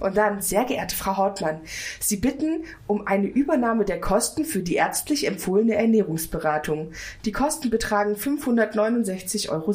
Und 0.02 0.16
dann, 0.16 0.42
sehr 0.42 0.64
geehrte 0.64 0.96
Frau 0.96 1.16
Hautmann, 1.16 1.60
Sie 2.00 2.16
bitten 2.16 2.64
um 2.86 3.06
eine 3.06 3.28
Übernahme 3.28 3.84
der 3.84 4.00
Kosten 4.00 4.44
für 4.44 4.60
die 4.60 4.74
ärztlich 4.74 5.26
empfohlene 5.26 5.76
Ernährungsberatung. 5.76 6.90
Die 7.24 7.32
Kosten 7.32 7.70
betragen 7.70 8.14
569,17 8.14 9.50
Euro. 9.50 9.72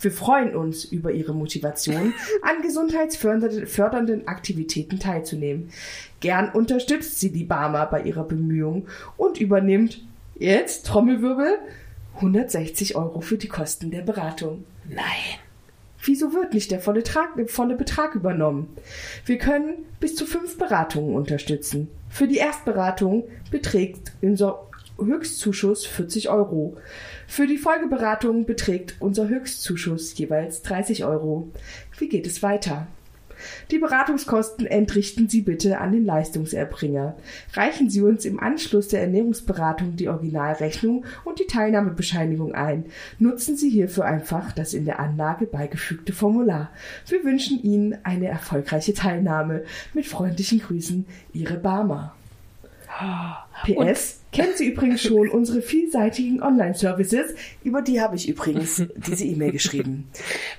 Wir 0.00 0.12
freuen 0.12 0.54
uns 0.54 0.84
über 0.84 1.12
Ihre 1.12 1.34
Motivation, 1.34 2.12
an 2.42 2.62
gesundheitsfördernden 2.62 4.28
Aktivitäten 4.28 4.98
teilzunehmen. 4.98 5.70
Gern 6.20 6.50
unterstützt 6.50 7.18
sie 7.18 7.32
die 7.32 7.44
Barmer 7.44 7.86
bei 7.86 8.02
ihrer 8.02 8.24
Bemühung 8.24 8.86
und 9.16 9.40
übernimmt 9.40 10.04
jetzt 10.36 10.86
Trommelwirbel 10.86 11.58
160 12.16 12.94
Euro 12.96 13.20
für 13.20 13.38
die 13.38 13.48
Kosten 13.48 13.90
der 13.90 14.02
Beratung. 14.02 14.64
Nein. 14.88 15.40
Wieso 16.04 16.32
wird 16.32 16.52
nicht 16.52 16.70
der 16.70 16.80
volle, 16.80 17.04
Trag, 17.04 17.30
volle 17.48 17.76
Betrag 17.76 18.14
übernommen? 18.16 18.76
Wir 19.24 19.38
können 19.38 19.86
bis 20.00 20.16
zu 20.16 20.26
fünf 20.26 20.58
Beratungen 20.58 21.14
unterstützen. 21.14 21.88
Für 22.08 22.26
die 22.26 22.38
Erstberatung 22.38 23.24
beträgt 23.50 24.12
unser 24.20 24.66
Höchstzuschuss 24.98 25.86
40 25.86 26.28
Euro. 26.28 26.76
Für 27.26 27.46
die 27.46 27.56
Folgeberatung 27.56 28.46
beträgt 28.46 28.96
unser 28.98 29.28
Höchstzuschuss 29.28 30.16
jeweils 30.18 30.62
30 30.62 31.04
Euro. 31.04 31.50
Wie 31.98 32.08
geht 32.08 32.26
es 32.26 32.42
weiter? 32.42 32.88
Die 33.70 33.78
Beratungskosten 33.78 34.66
entrichten 34.66 35.28
Sie 35.28 35.42
bitte 35.42 35.78
an 35.78 35.92
den 35.92 36.04
Leistungserbringer. 36.04 37.16
Reichen 37.54 37.90
Sie 37.90 38.02
uns 38.02 38.24
im 38.24 38.40
Anschluss 38.40 38.88
der 38.88 39.02
Ernährungsberatung 39.02 39.96
die 39.96 40.08
Originalrechnung 40.08 41.04
und 41.24 41.38
die 41.38 41.46
Teilnahmebescheinigung 41.46 42.54
ein. 42.54 42.86
Nutzen 43.18 43.56
Sie 43.56 43.70
hierfür 43.70 44.04
einfach 44.04 44.52
das 44.52 44.74
in 44.74 44.84
der 44.84 45.00
Anlage 45.00 45.46
beigefügte 45.46 46.12
Formular. 46.12 46.70
Wir 47.08 47.24
wünschen 47.24 47.62
Ihnen 47.62 47.98
eine 48.04 48.28
erfolgreiche 48.28 48.94
Teilnahme. 48.94 49.64
Mit 49.94 50.06
freundlichen 50.06 50.60
Grüßen, 50.60 51.06
Ihre 51.32 51.56
Barmer. 51.56 52.14
PS, 53.64 54.20
kennen 54.32 54.52
Sie 54.54 54.66
übrigens 54.66 55.02
schon 55.02 55.28
unsere 55.28 55.62
vielseitigen 55.62 56.42
Online-Services? 56.42 57.34
Über 57.62 57.82
die 57.82 58.00
habe 58.00 58.16
ich 58.16 58.28
übrigens 58.28 58.82
diese 58.96 59.24
E-Mail 59.24 59.52
geschrieben. 59.52 60.08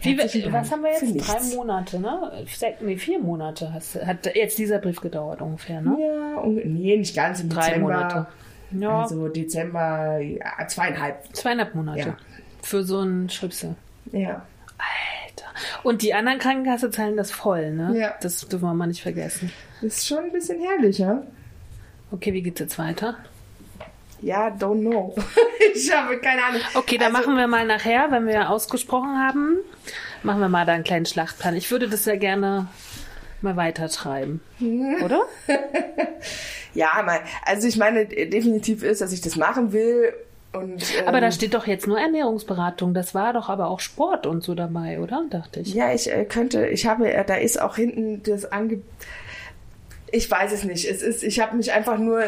Wie, 0.02 0.18
was 0.18 0.72
haben 0.72 0.84
wir 0.84 0.92
jetzt? 0.92 1.28
Drei. 1.28 1.56
Monate, 1.56 2.00
ne? 2.00 2.46
Nee, 2.82 2.98
vier 2.98 3.20
Monate 3.20 3.72
hat 3.74 4.36
jetzt 4.36 4.58
dieser 4.58 4.80
Brief 4.80 5.00
gedauert 5.02 5.42
ungefähr, 5.42 5.82
ne? 5.82 5.98
Ja, 6.00 6.44
nee, 6.46 6.98
nicht 6.98 7.16
ganz 7.16 7.40
im 7.40 7.50
Drei 7.50 7.68
Dezember. 7.68 7.80
Monate. 7.88 8.28
Ja, 8.72 9.02
Also 9.04 9.28
Dezember, 9.28 10.18
ja, 10.20 10.68
zweieinhalb. 10.68 11.36
zweieinhalb 11.36 11.76
Monate. 11.76 12.00
Ja. 12.00 12.18
Für 12.64 12.84
so 12.84 13.00
einen 13.00 13.30
Schripsel. 13.30 13.76
Ja. 14.12 14.46
Alter. 14.78 15.46
Und 15.84 16.02
die 16.02 16.14
anderen 16.14 16.40
Krankenkasse 16.40 16.90
zahlen 16.90 17.16
das 17.18 17.30
voll, 17.32 17.72
ne? 17.72 17.94
Ja. 18.00 18.16
Das 18.22 18.48
dürfen 18.48 18.64
wir 18.66 18.74
mal 18.74 18.88
nicht 18.88 19.02
vergessen. 19.04 19.52
Das 19.82 19.98
ist 19.98 20.08
schon 20.08 20.20
ein 20.20 20.32
bisschen 20.32 20.60
herrlich, 20.62 20.98
ja? 20.98 21.22
Okay, 22.14 22.32
wie 22.32 22.44
geht's 22.44 22.60
jetzt 22.60 22.78
weiter? 22.78 23.16
Ja, 24.22 24.50
don't 24.50 24.82
know. 24.82 25.16
ich 25.76 25.92
habe 25.92 26.20
keine 26.20 26.44
Ahnung. 26.44 26.62
Okay, 26.76 26.98
dann 27.00 27.14
Also, 27.16 27.28
machen 27.28 27.38
wir 27.38 27.48
mal 27.48 27.66
nachher, 27.66 28.12
wenn 28.12 28.28
wir 28.28 28.52
ausgesprochen 28.52 29.18
haben, 29.18 29.58
machen 30.22 30.40
wir 30.40 30.48
mal 30.48 30.66
da 30.66 30.74
einen 30.74 30.84
kleinen 30.84 31.08
Schlachtplan. 31.08 31.56
Ich 31.56 31.72
würde 31.72 31.90
das 31.90 32.06
ja 32.06 32.16
gerne 32.16 32.68
mal 33.42 33.56
weitertreiben. 33.58 34.42
Oder? 35.04 35.24
Ja, 36.76 37.02
mal, 37.04 37.20
also 37.46 37.68
ich 37.68 37.78
meine, 37.78 38.06
definitiv 38.06 38.84
ist, 38.84 39.02
dass 39.02 39.12
ich 39.12 39.22
das 39.22 39.36
machen 39.36 39.74
will. 39.74 40.14
Und, 40.54 40.84
ähm, 41.00 41.08
Aber 41.08 41.20
da 41.20 41.32
steht 41.32 41.56
doch 41.56 41.66
jetzt 41.66 41.88
nur 41.88 42.00
Ernährungsberatung. 42.00 42.94
Das 42.94 43.16
war 43.16 43.34
doch 43.34 43.50
aber 43.50 43.68
auch 43.70 43.80
Sport 43.80 44.28
und 44.28 44.44
so 44.44 44.54
dabei, 44.54 45.00
oder? 45.00 45.26
Dachte 45.32 45.62
ich. 45.62 45.74
Ja, 45.74 45.92
ich 45.92 46.12
äh, 46.12 46.26
könnte, 46.26 46.68
ich 46.68 46.86
habe, 46.86 47.12
da 47.26 47.36
ist 47.36 47.60
auch 47.60 47.76
hinten 47.76 48.22
das 48.22 48.52
Ange... 48.52 48.82
Ich 50.16 50.30
weiß 50.30 50.52
es 50.52 50.64
nicht. 50.64 50.88
Es 50.88 51.02
ist, 51.02 51.24
ich 51.24 51.40
habe 51.40 51.56
mich 51.58 51.72
einfach 51.72 51.98
nur, 51.98 52.24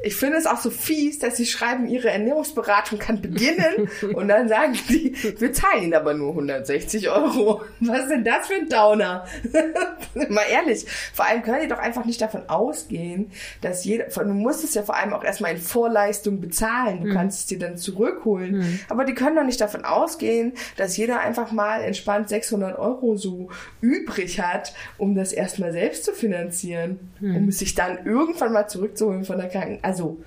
ich 0.00 0.14
finde 0.14 0.36
es 0.36 0.46
auch 0.46 0.60
so 0.60 0.70
fies, 0.70 1.18
dass 1.18 1.36
sie 1.36 1.44
schreiben, 1.44 1.88
ihre 1.88 2.08
Ernährungsberatung 2.08 3.00
kann 3.00 3.20
beginnen 3.20 3.88
und 4.14 4.28
dann 4.28 4.48
sagen 4.48 4.74
die, 4.88 5.12
wir 5.40 5.52
zahlen 5.52 5.82
ihnen 5.82 5.94
aber 5.94 6.14
nur 6.14 6.30
160 6.30 7.10
Euro. 7.10 7.62
Was 7.80 8.02
ist 8.02 8.10
denn 8.10 8.22
das 8.22 8.46
für 8.46 8.54
ein 8.54 8.68
Downer? 8.68 9.26
Mal 10.28 10.44
ehrlich. 10.52 10.86
Vor 11.12 11.24
allem 11.24 11.42
können 11.42 11.62
die 11.62 11.68
doch 11.68 11.80
einfach 11.80 12.04
nicht 12.04 12.20
davon 12.20 12.48
ausgehen, 12.48 13.32
dass 13.60 13.84
jeder, 13.84 14.04
du 14.04 14.32
musst 14.32 14.62
es 14.62 14.74
ja 14.74 14.84
vor 14.84 14.96
allem 14.96 15.12
auch 15.12 15.24
erstmal 15.24 15.50
in 15.50 15.58
Vorleistung 15.58 16.40
bezahlen. 16.40 17.02
Du 17.02 17.12
kannst 17.12 17.40
es 17.40 17.46
dir 17.46 17.58
dann 17.58 17.76
zurückholen. 17.76 18.80
Aber 18.88 19.04
die 19.04 19.14
können 19.14 19.34
doch 19.34 19.42
nicht 19.42 19.60
davon 19.60 19.84
ausgehen, 19.84 20.52
dass 20.76 20.96
jeder 20.96 21.18
einfach 21.18 21.50
mal 21.50 21.82
entspannt 21.82 22.28
600 22.28 22.78
Euro 22.78 23.16
so 23.16 23.48
übrig 23.80 24.40
hat, 24.40 24.74
um 24.96 25.16
das 25.16 25.32
erstmal 25.32 25.72
selbst 25.72 26.04
zu 26.04 26.12
finanzieren. 26.12 27.00
Um 27.20 27.48
es 27.48 27.58
sich 27.58 27.74
dann 27.74 28.04
irgendwann 28.04 28.52
mal 28.52 28.68
zurückzuholen 28.68 29.24
von 29.24 29.38
der 29.38 29.48
Kranken... 29.48 29.78
Also 29.82 30.18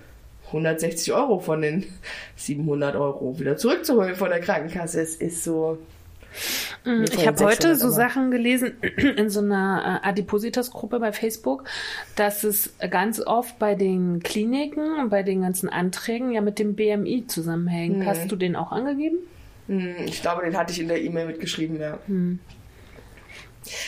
160 0.47 1.13
Euro 1.13 1.39
von 1.39 1.61
den 1.61 1.85
700 2.35 2.95
Euro 2.95 3.39
wieder 3.39 3.57
zurückzuholen 3.57 4.15
von 4.15 4.29
der 4.29 4.39
Krankenkasse. 4.39 5.01
Es 5.01 5.15
ist 5.15 5.43
so... 5.43 5.77
Von 6.83 7.03
Ich 7.03 7.27
habe 7.27 7.43
heute 7.43 7.75
600, 7.75 7.79
so 7.79 7.89
Sachen 7.89 8.31
gelesen 8.31 8.73
in 9.17 9.29
so 9.29 9.39
einer 9.41 10.01
äh, 10.03 10.07
Adipositas-Gruppe 10.07 10.99
bei 10.99 11.11
Facebook, 11.11 11.63
dass 12.15 12.43
es 12.43 12.73
ganz 12.89 13.19
oft 13.19 13.57
bei 13.59 13.73
den 13.75 14.21
Kliniken 14.21 14.99
und 14.99 15.09
bei 15.09 15.23
den 15.23 15.41
ganzen 15.41 15.69
Anträgen 15.69 16.31
ja 16.31 16.41
mit 16.41 16.59
dem 16.59 16.75
BMI 16.75 17.25
zusammenhängt. 17.27 18.05
Hast 18.05 18.31
du 18.31 18.35
den 18.35 18.55
auch 18.55 18.71
angegeben? 18.71 19.17
Hm, 19.67 19.95
Ich 20.05 20.21
glaube, 20.21 20.43
den 20.43 20.55
hatte 20.57 20.71
ich 20.71 20.79
in 20.79 20.87
der 20.87 21.01
E-Mail 21.01 21.27
mitgeschrieben, 21.27 21.79
ja. 21.79 21.97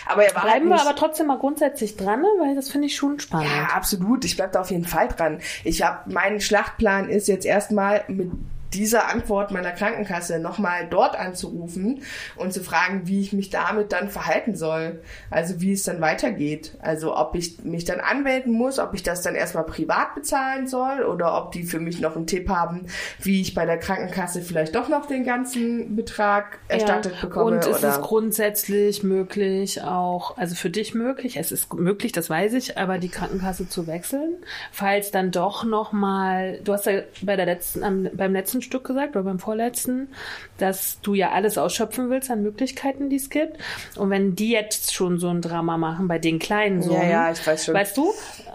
Aber 0.06 0.24
er 0.24 0.36
war 0.36 0.44
halt 0.44 0.52
Bleiben 0.52 0.70
wir 0.70 0.76
nicht, 0.76 0.86
aber 0.86 0.96
trotzdem 0.96 1.28
mal 1.28 1.38
grundsätzlich 1.38 1.98
dran, 1.98 2.22
ne? 2.22 2.28
weil 2.40 2.56
das 2.56 2.70
finde 2.70 2.88
ich 2.88 2.96
schon 2.96 3.20
spannend. 3.20 3.50
Ja, 3.50 3.76
absolut. 3.76 4.26
Ich 4.26 4.36
bleib 4.36 4.52
da 4.52 4.62
auf 4.62 4.72
jeden 4.72 4.86
Fall 4.86 5.08
dran. 5.08 5.40
Ich 5.64 5.82
habe 5.82 6.12
mein 6.12 6.42
Schlachtplan 6.42 7.10
ist 7.10 7.28
jetzt 7.28 7.46
erstmal 7.46 8.04
mit 8.08 8.32
dieser 8.74 9.10
Antwort 9.10 9.52
meiner 9.52 9.72
Krankenkasse 9.72 10.40
nochmal 10.40 10.88
dort 10.90 11.18
anzurufen 11.18 12.04
und 12.36 12.54
zu 12.54 12.64
fragen, 12.64 13.08
wie 13.08 13.22
ich 13.22 13.34
mich 13.34 13.50
damit 13.50 13.92
dann 13.92 14.10
verhalten 14.10 14.56
soll. 14.56 15.02
Also 15.30 15.62
wie 15.62 15.74
es 15.74 15.84
dann 15.84 16.02
weitergeht. 16.02 16.78
Also 16.82 17.16
ob 17.16 17.36
ich 17.36 17.64
mich 17.64 17.86
dann 17.86 18.00
anmelden 18.00 18.54
muss, 18.54 18.80
ob 18.80 18.94
ich 18.94 19.04
das 19.04 19.22
dann 19.22 19.36
erstmal 19.36 19.66
privat 19.66 20.16
bezahlen 20.16 20.68
soll 20.68 21.04
oder 21.04 21.38
ob 21.38 21.52
die 21.52 21.64
für 21.64 21.80
mich 21.80 22.00
noch 22.00 22.16
einen 22.16 22.28
Tipp 22.28 22.50
haben, 22.50 22.86
wie 23.20 23.42
ich 23.42 23.54
bei 23.54 23.66
der 23.66 23.78
Krankenkasse 23.78 24.42
vielleicht 24.42 24.76
doch 24.76 24.90
noch 24.90 25.06
den 25.06 25.24
ganzen 25.24 25.96
Betrag 25.96 26.60
erstattet 26.68 27.14
Ja, 27.16 27.22
bekomme. 27.22 27.58
Und 27.58 27.68
es 27.68 27.84
ist 27.84 28.02
grundsätzlich 28.02 29.04
möglich 29.04 29.82
auch, 29.82 30.38
also 30.38 30.56
für 30.56 30.70
dich 30.70 30.94
möglich, 30.94 31.38
es 31.38 31.52
ist 31.52 31.74
möglich, 31.74 32.12
das 32.12 32.30
weiß 32.30 32.54
ich, 32.54 32.78
aber 32.78 32.98
die 32.98 33.10
Krankenkasse 33.10 33.68
zu 33.68 33.88
wechseln, 33.88 34.38
falls 34.72 35.12
dann 35.12 35.32
doch 35.32 35.64
nochmal, 35.64 36.60
du 36.64 36.74
hast 36.74 36.86
ja 36.86 37.02
bei 37.22 37.36
der 37.36 37.46
letzten, 37.46 38.10
beim 38.14 38.34
letzten 38.34 38.61
Stück 38.62 38.86
gesagt 38.86 39.16
oder 39.16 39.24
beim 39.24 39.40
vorletzten, 39.40 40.10
dass 40.58 41.00
du 41.02 41.14
ja 41.14 41.32
alles 41.32 41.58
ausschöpfen 41.58 42.10
willst 42.10 42.30
an 42.32 42.44
Möglichkeiten, 42.44 43.10
die 43.10 43.16
es 43.16 43.30
gibt. 43.30 43.58
Und 43.98 44.10
wenn 44.10 44.36
die 44.36 44.52
jetzt 44.52 44.94
schon 44.94 45.20
so 45.20 45.30
ein 45.30 45.42
Drama 45.42 45.78
machen 45.78 46.08
bei 46.08 46.20
den 46.20 46.40
kleinen 46.40 46.82
Summen, 46.82 47.10
ja, 47.10 47.32
ich 47.32 47.46
weiß 47.46 47.66
schon. 47.66 47.74
weißt 47.74 47.98
du, 47.98 48.14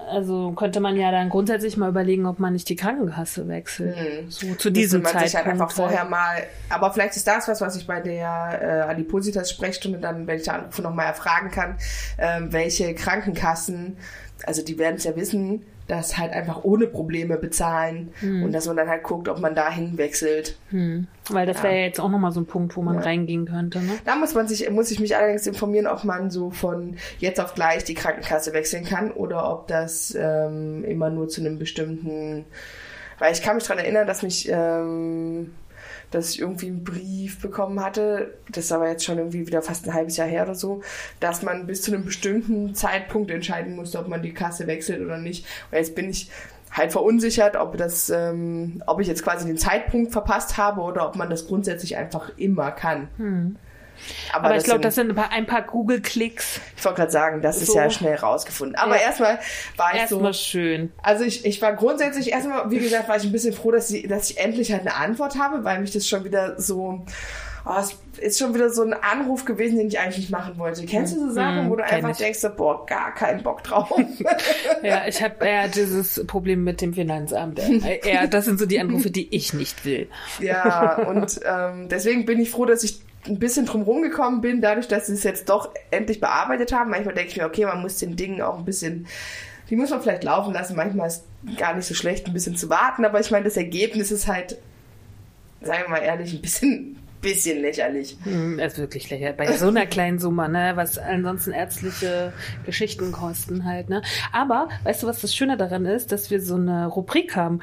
also 0.08 0.52
könnte 0.52 0.80
man 0.80 0.96
ja 0.96 1.10
dann 1.10 1.28
grundsätzlich 1.28 1.76
mal 1.76 1.88
überlegen, 1.88 2.26
ob 2.26 2.38
man 2.38 2.52
nicht 2.52 2.68
die 2.68 2.76
Krankenkasse 2.76 3.48
wechselt. 3.48 3.96
So 4.28 4.54
zu 4.54 4.70
diesem 4.70 5.02
man 5.02 5.12
Zeitpunkt. 5.12 5.28
sich 5.28 5.36
halt 5.36 5.46
einfach 5.46 5.70
vorher 5.70 6.04
mal, 6.04 6.44
aber 6.68 6.92
vielleicht 6.92 7.16
ist 7.16 7.26
das 7.26 7.48
was, 7.48 7.60
was 7.60 7.76
ich 7.76 7.86
bei 7.86 8.00
der 8.00 8.60
äh, 8.86 8.90
Adipositas-Sprechstunde 8.90 9.98
dann, 9.98 10.26
wenn 10.26 10.38
ich 10.38 10.44
da 10.44 10.52
anrufe, 10.52 10.82
nochmal 10.82 11.06
erfragen 11.06 11.50
kann, 11.50 11.76
ähm, 12.18 12.52
welche 12.52 12.94
Krankenkassen, 12.94 13.96
also 14.44 14.62
die 14.62 14.78
werden 14.78 14.96
es 14.96 15.04
ja 15.04 15.16
wissen, 15.16 15.62
das 15.88 16.18
halt 16.18 16.32
einfach 16.32 16.64
ohne 16.64 16.86
Probleme 16.86 17.36
bezahlen 17.36 18.12
Hm. 18.20 18.42
und 18.42 18.52
dass 18.52 18.66
man 18.66 18.76
dann 18.76 18.88
halt 18.88 19.02
guckt, 19.04 19.28
ob 19.28 19.38
man 19.40 19.54
dahin 19.54 19.96
wechselt. 19.98 20.56
Weil 21.30 21.46
das 21.46 21.62
wäre 21.62 21.74
ja 21.74 21.80
jetzt 21.84 22.00
auch 22.00 22.08
nochmal 22.08 22.32
so 22.32 22.40
ein 22.40 22.46
Punkt, 22.46 22.76
wo 22.76 22.82
man 22.82 22.96
Ja. 22.96 23.00
reingehen 23.02 23.46
könnte. 23.46 23.78
Ne? 23.80 23.92
Da 24.04 24.16
muss 24.16 24.34
man 24.34 24.48
sich, 24.48 24.68
muss 24.70 24.90
ich 24.90 24.98
mich 25.00 25.16
allerdings 25.16 25.46
informieren, 25.46 25.86
ob 25.86 26.04
man 26.04 26.30
so 26.30 26.50
von 26.50 26.96
jetzt 27.18 27.40
auf 27.40 27.54
gleich 27.54 27.84
die 27.84 27.94
Krankenkasse 27.94 28.52
wechseln 28.52 28.84
kann 28.84 29.10
oder 29.12 29.50
ob 29.52 29.68
das 29.68 30.16
ähm, 30.18 30.84
immer 30.84 31.10
nur 31.10 31.28
zu 31.28 31.40
einem 31.40 31.58
bestimmten, 31.58 32.44
weil 33.18 33.32
ich 33.32 33.42
kann 33.42 33.56
mich 33.56 33.64
daran 33.64 33.82
erinnern, 33.82 34.06
dass 34.06 34.22
mich, 34.22 34.48
ähm, 34.50 35.52
dass 36.16 36.30
ich 36.30 36.40
irgendwie 36.40 36.68
einen 36.68 36.82
Brief 36.82 37.40
bekommen 37.40 37.78
hatte, 37.80 38.34
das 38.50 38.64
ist 38.64 38.72
aber 38.72 38.88
jetzt 38.88 39.04
schon 39.04 39.18
irgendwie 39.18 39.46
wieder 39.46 39.62
fast 39.62 39.86
ein 39.86 39.94
halbes 39.94 40.16
Jahr 40.16 40.26
her 40.26 40.44
oder 40.44 40.54
so, 40.54 40.82
dass 41.20 41.42
man 41.42 41.66
bis 41.66 41.82
zu 41.82 41.92
einem 41.92 42.04
bestimmten 42.04 42.74
Zeitpunkt 42.74 43.30
entscheiden 43.30 43.76
musste, 43.76 43.98
ob 43.98 44.08
man 44.08 44.22
die 44.22 44.32
Kasse 44.32 44.66
wechselt 44.66 45.02
oder 45.02 45.18
nicht. 45.18 45.44
Und 45.70 45.78
jetzt 45.78 45.94
bin 45.94 46.08
ich 46.08 46.30
halt 46.70 46.92
verunsichert, 46.92 47.56
ob 47.56 47.76
das, 47.76 48.10
ähm, 48.10 48.82
ob 48.86 49.00
ich 49.00 49.08
jetzt 49.08 49.22
quasi 49.22 49.46
den 49.46 49.58
Zeitpunkt 49.58 50.12
verpasst 50.12 50.56
habe 50.56 50.80
oder 50.80 51.06
ob 51.06 51.16
man 51.16 51.30
das 51.30 51.46
grundsätzlich 51.46 51.96
einfach 51.96 52.30
immer 52.36 52.70
kann. 52.70 53.08
Aber 54.32 54.56
ich 54.56 54.64
glaube, 54.64 54.80
das 54.80 54.94
sind 54.94 55.10
ein 55.10 55.14
paar, 55.16 55.30
ein 55.32 55.46
paar 55.46 55.62
Google-Klicks. 55.62 56.60
ich 56.76 56.84
wollte 56.84 56.96
gerade 57.00 57.12
sagen, 57.12 57.42
das 57.42 57.58
ist 57.60 57.68
So. 57.72 57.76
ja 57.78 57.90
schnell 57.90 58.16
rausgefunden. 58.16 58.76
Aber 58.76 58.96
Ja. 58.96 59.02
erstmal 59.02 59.38
war 59.76 59.94
ich 59.94 60.00
Erstmal 60.00 60.32
so. 60.32 60.38
schön. 60.38 60.92
Also 61.02 61.24
ich, 61.24 61.44
ich 61.44 61.60
war 61.62 61.72
grundsätzlich 61.74 62.30
erstmal, 62.32 62.70
wie 62.70 62.78
gesagt, 62.78 63.08
war 63.08 63.16
ich 63.16 63.24
ein 63.24 63.32
bisschen 63.32 63.52
froh, 63.54 63.70
dass, 63.72 63.88
sie, 63.88 64.06
dass 64.06 64.30
ich 64.30 64.38
endlich 64.38 64.72
halt 64.72 64.82
eine 64.82 64.94
Antwort 64.96 65.38
habe, 65.38 65.64
weil 65.64 65.80
mich 65.80 65.92
das 65.92 66.06
schon 66.08 66.24
wieder 66.24 66.60
so. 66.60 67.04
oh, 67.68 67.72
es 67.80 67.96
ist 68.18 68.38
schon 68.38 68.54
wieder 68.54 68.70
so 68.70 68.82
ein 68.82 68.94
Anruf 68.94 69.44
gewesen, 69.44 69.76
den 69.76 69.88
ich 69.88 69.98
eigentlich 69.98 70.18
nicht 70.18 70.30
machen 70.30 70.56
wollte. 70.56 70.86
Kennst 70.86 71.14
du 71.14 71.20
so 71.20 71.32
Sachen, 71.32 71.66
Mm, 71.66 71.70
wo 71.70 71.76
du 71.76 71.84
einfach 71.84 72.10
ich. 72.10 72.16
denkst, 72.16 72.40
boah, 72.56 72.86
gar 72.86 73.12
keinen 73.14 73.42
Bock 73.42 73.62
drauf? 73.64 73.90
Ja, 74.82 75.02
ich 75.06 75.22
habe 75.22 75.44
eher 75.44 75.68
dieses 75.68 76.24
Problem 76.26 76.62
mit 76.64 76.80
dem 76.80 76.94
Finanzamt. 76.94 77.58
Eher, 78.04 78.26
das 78.28 78.44
sind 78.46 78.58
so 78.58 78.66
die 78.66 78.78
Anrufe, 78.80 79.10
die 79.10 79.34
ich 79.34 79.52
nicht 79.52 79.84
will. 79.84 80.08
ja, 80.40 80.94
und 81.08 81.40
ähm, 81.44 81.88
deswegen 81.90 82.24
bin 82.24 82.38
ich 82.40 82.50
froh, 82.50 82.64
dass 82.66 82.84
ich 82.84 83.00
ein 83.28 83.38
bisschen 83.38 83.66
drum 83.66 83.82
rumgekommen 83.82 84.40
bin, 84.40 84.60
dadurch, 84.60 84.88
dass 84.88 85.06
sie 85.06 85.14
es 85.14 85.22
jetzt 85.22 85.48
doch 85.48 85.70
endlich 85.90 86.20
bearbeitet 86.20 86.72
haben. 86.72 86.90
Manchmal 86.90 87.14
denke 87.14 87.30
ich 87.30 87.36
mir, 87.36 87.46
okay, 87.46 87.66
man 87.66 87.82
muss 87.82 87.98
den 87.98 88.16
Dingen 88.16 88.42
auch 88.42 88.58
ein 88.58 88.64
bisschen, 88.64 89.06
die 89.70 89.76
muss 89.76 89.90
man 89.90 90.00
vielleicht 90.00 90.24
laufen 90.24 90.52
lassen. 90.52 90.76
Manchmal 90.76 91.08
ist 91.08 91.24
gar 91.56 91.74
nicht 91.74 91.86
so 91.86 91.94
schlecht, 91.94 92.26
ein 92.26 92.32
bisschen 92.32 92.56
zu 92.56 92.68
warten, 92.68 93.04
aber 93.04 93.20
ich 93.20 93.30
meine, 93.30 93.44
das 93.44 93.56
Ergebnis 93.56 94.10
ist 94.10 94.26
halt, 94.26 94.58
sagen 95.60 95.84
wir 95.84 95.90
mal 95.90 96.02
ehrlich, 96.02 96.34
ein 96.34 96.42
bisschen, 96.42 96.98
bisschen 97.20 97.60
lächerlich. 97.60 98.16
Hm, 98.22 98.58
ist 98.58 98.78
wirklich 98.78 99.10
lächerlich. 99.10 99.36
Bei 99.36 99.52
so 99.52 99.68
einer 99.68 99.86
kleinen 99.86 100.18
Summe, 100.18 100.48
ne, 100.48 100.72
was 100.74 100.98
ansonsten 100.98 101.52
ärztliche 101.52 102.32
Geschichten 102.64 103.12
kosten 103.12 103.64
halt, 103.64 103.88
ne. 103.88 104.02
Aber, 104.32 104.68
weißt 104.84 105.02
du, 105.02 105.06
was 105.06 105.20
das 105.20 105.34
Schöne 105.34 105.56
daran 105.56 105.86
ist, 105.86 106.12
dass 106.12 106.30
wir 106.30 106.40
so 106.40 106.54
eine 106.54 106.86
Rubrik 106.86 107.36
haben, 107.36 107.60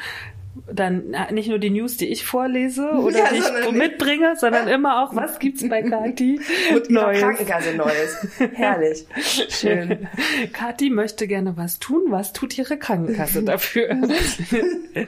dann 0.71 1.15
nicht 1.31 1.49
nur 1.49 1.57
die 1.59 1.69
News, 1.69 1.97
die 1.97 2.07
ich 2.07 2.25
vorlese 2.25 2.87
oder 2.93 3.17
Ja, 3.17 3.25
die 3.31 3.37
ich 3.37 3.43
sondern- 3.43 3.77
mitbringe, 3.77 4.35
sondern 4.37 4.67
immer 4.67 5.03
auch, 5.03 5.15
was 5.15 5.39
gibt's 5.39 5.67
bei 5.67 5.81
Kati 5.89 6.39
Und 6.73 6.89
Neues. 6.89 7.19
Krankenkasse 7.21 7.73
Neues. 7.75 8.27
Herrlich. 8.53 9.05
Schön. 9.49 10.07
Kati 10.53 10.89
möchte 10.89 11.27
gerne 11.27 11.57
was 11.57 11.79
tun. 11.79 12.03
Was 12.09 12.33
tut 12.33 12.57
ihre 12.57 12.77
Krankenkasse 12.77 13.43
dafür? 13.43 13.97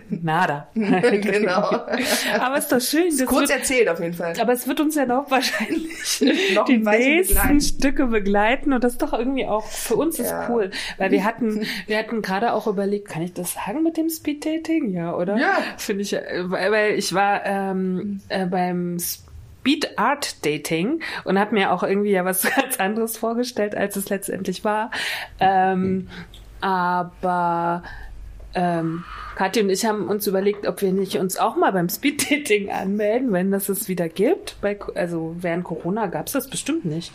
Nada. 0.09 0.67
genau. 0.73 1.79
Aber 2.39 2.57
ist 2.57 2.71
doch 2.71 2.81
schön. 2.81 3.15
Das 3.17 3.27
Kurz 3.27 3.49
wird, 3.49 3.59
erzählt 3.59 3.89
auf 3.89 3.99
jeden 3.99 4.13
Fall. 4.13 4.33
aber 4.39 4.53
es 4.53 4.67
wird 4.67 4.79
uns 4.79 4.95
ja 4.95 5.05
noch 5.05 5.29
wahrscheinlich 5.29 6.21
Noch 6.55 6.65
die 6.65 6.77
nächsten 6.77 7.35
begleiten. 7.35 7.61
Stücke 7.61 8.05
begleiten 8.07 8.73
und 8.73 8.83
das 8.83 8.93
ist 8.93 9.01
doch 9.01 9.13
irgendwie 9.13 9.45
auch 9.45 9.65
für 9.67 9.95
uns 9.95 10.19
ist 10.19 10.29
Ja. 10.31 10.49
cool, 10.49 10.71
weil 10.97 11.11
wir 11.11 11.23
hatten 11.23 11.65
wir 11.87 11.97
hatten 11.97 12.21
gerade 12.21 12.53
auch 12.53 12.67
überlegt, 12.67 13.07
kann 13.09 13.21
ich 13.21 13.33
das 13.33 13.53
sagen 13.53 13.83
mit 13.83 13.97
dem 13.97 14.09
Speed 14.09 14.45
Dating? 14.45 14.89
Ja, 14.89 15.15
oder? 15.15 15.34
Ja. 15.37 15.57
Finde 15.77 16.01
ich, 16.03 16.13
äh, 16.13 16.49
weil 16.49 16.93
ich 16.93 17.13
war 17.13 17.45
ähm, 17.45 18.21
äh, 18.29 18.45
beim 18.45 18.97
Speed 18.99 19.97
Art 19.97 20.45
Dating 20.45 21.01
und 21.23 21.39
habe 21.39 21.55
mir 21.55 21.71
auch 21.71 21.83
irgendwie 21.83 22.11
ja 22.11 22.25
was 22.25 22.43
ganz 22.55 22.79
anderes 22.79 23.17
vorgestellt, 23.17 23.75
als 23.75 23.95
es 23.95 24.09
letztendlich 24.09 24.63
war. 24.63 24.91
Ähm, 25.39 26.07
aber 26.61 27.83
ähm, 28.53 29.03
Kathi 29.35 29.61
und 29.61 29.69
ich 29.69 29.85
haben 29.85 30.07
uns 30.07 30.25
überlegt, 30.27 30.65
ob 30.65 30.81
wir 30.81 30.93
nicht 30.93 31.17
uns 31.17 31.37
auch 31.37 31.57
mal 31.57 31.71
beim 31.71 31.89
Speed 31.89 32.31
Dating 32.31 32.71
anmelden, 32.71 33.33
wenn 33.33 33.51
das 33.51 33.67
es 33.69 33.89
wieder 33.89 34.07
gibt. 34.07 34.55
Bei, 34.61 34.79
also 34.95 35.35
während 35.39 35.65
Corona 35.65 36.07
gab 36.07 36.27
es 36.27 36.33
das 36.33 36.49
bestimmt 36.49 36.85
nicht. 36.85 37.11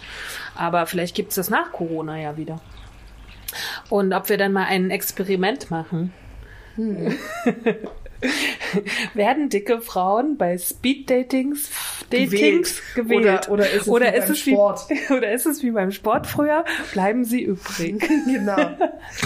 Aber 0.54 0.86
vielleicht 0.86 1.14
gibt 1.14 1.30
es 1.30 1.36
das 1.36 1.48
nach 1.48 1.72
Corona 1.72 2.20
ja 2.20 2.36
wieder. 2.36 2.60
Und 3.88 4.12
ob 4.12 4.28
wir 4.28 4.36
dann 4.36 4.52
mal 4.52 4.66
ein 4.66 4.90
Experiment 4.90 5.70
machen. 5.70 6.12
Werden 9.14 9.48
dicke 9.48 9.80
Frauen 9.80 10.36
bei 10.36 10.58
Speed-Datings 10.58 11.70
Datings 12.10 12.82
gewählt? 12.94 13.48
Oder- 13.48 13.52
oder 13.52 13.70
ist 13.70 13.82
es 13.82 13.86
wie 13.86 13.90
oder 13.90 14.12
beim 14.12 14.22
ist 14.22 14.30
es 14.30 14.46
wie, 14.46 14.52
Sport? 14.52 14.86
oder 15.10 15.32
ist 15.32 15.46
es 15.46 15.62
wie 15.62 15.70
beim 15.70 15.92
Sport 15.92 16.26
früher? 16.26 16.64
Bleiben 16.92 17.24
sie 17.24 17.42
übrig. 17.42 18.00
genau. 18.26 18.70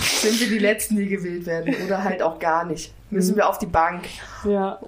Sind 0.00 0.40
wir 0.40 0.48
die 0.48 0.58
Letzten, 0.58 0.96
die 0.96 1.08
gewählt 1.08 1.46
werden? 1.46 1.74
Oder 1.84 2.04
halt 2.04 2.22
auch 2.22 2.38
gar 2.38 2.64
nicht. 2.64 2.92
Müssen 3.10 3.36
wir 3.36 3.48
auf 3.48 3.58
die 3.58 3.66
Bank. 3.66 4.04
Ja. 4.44 4.80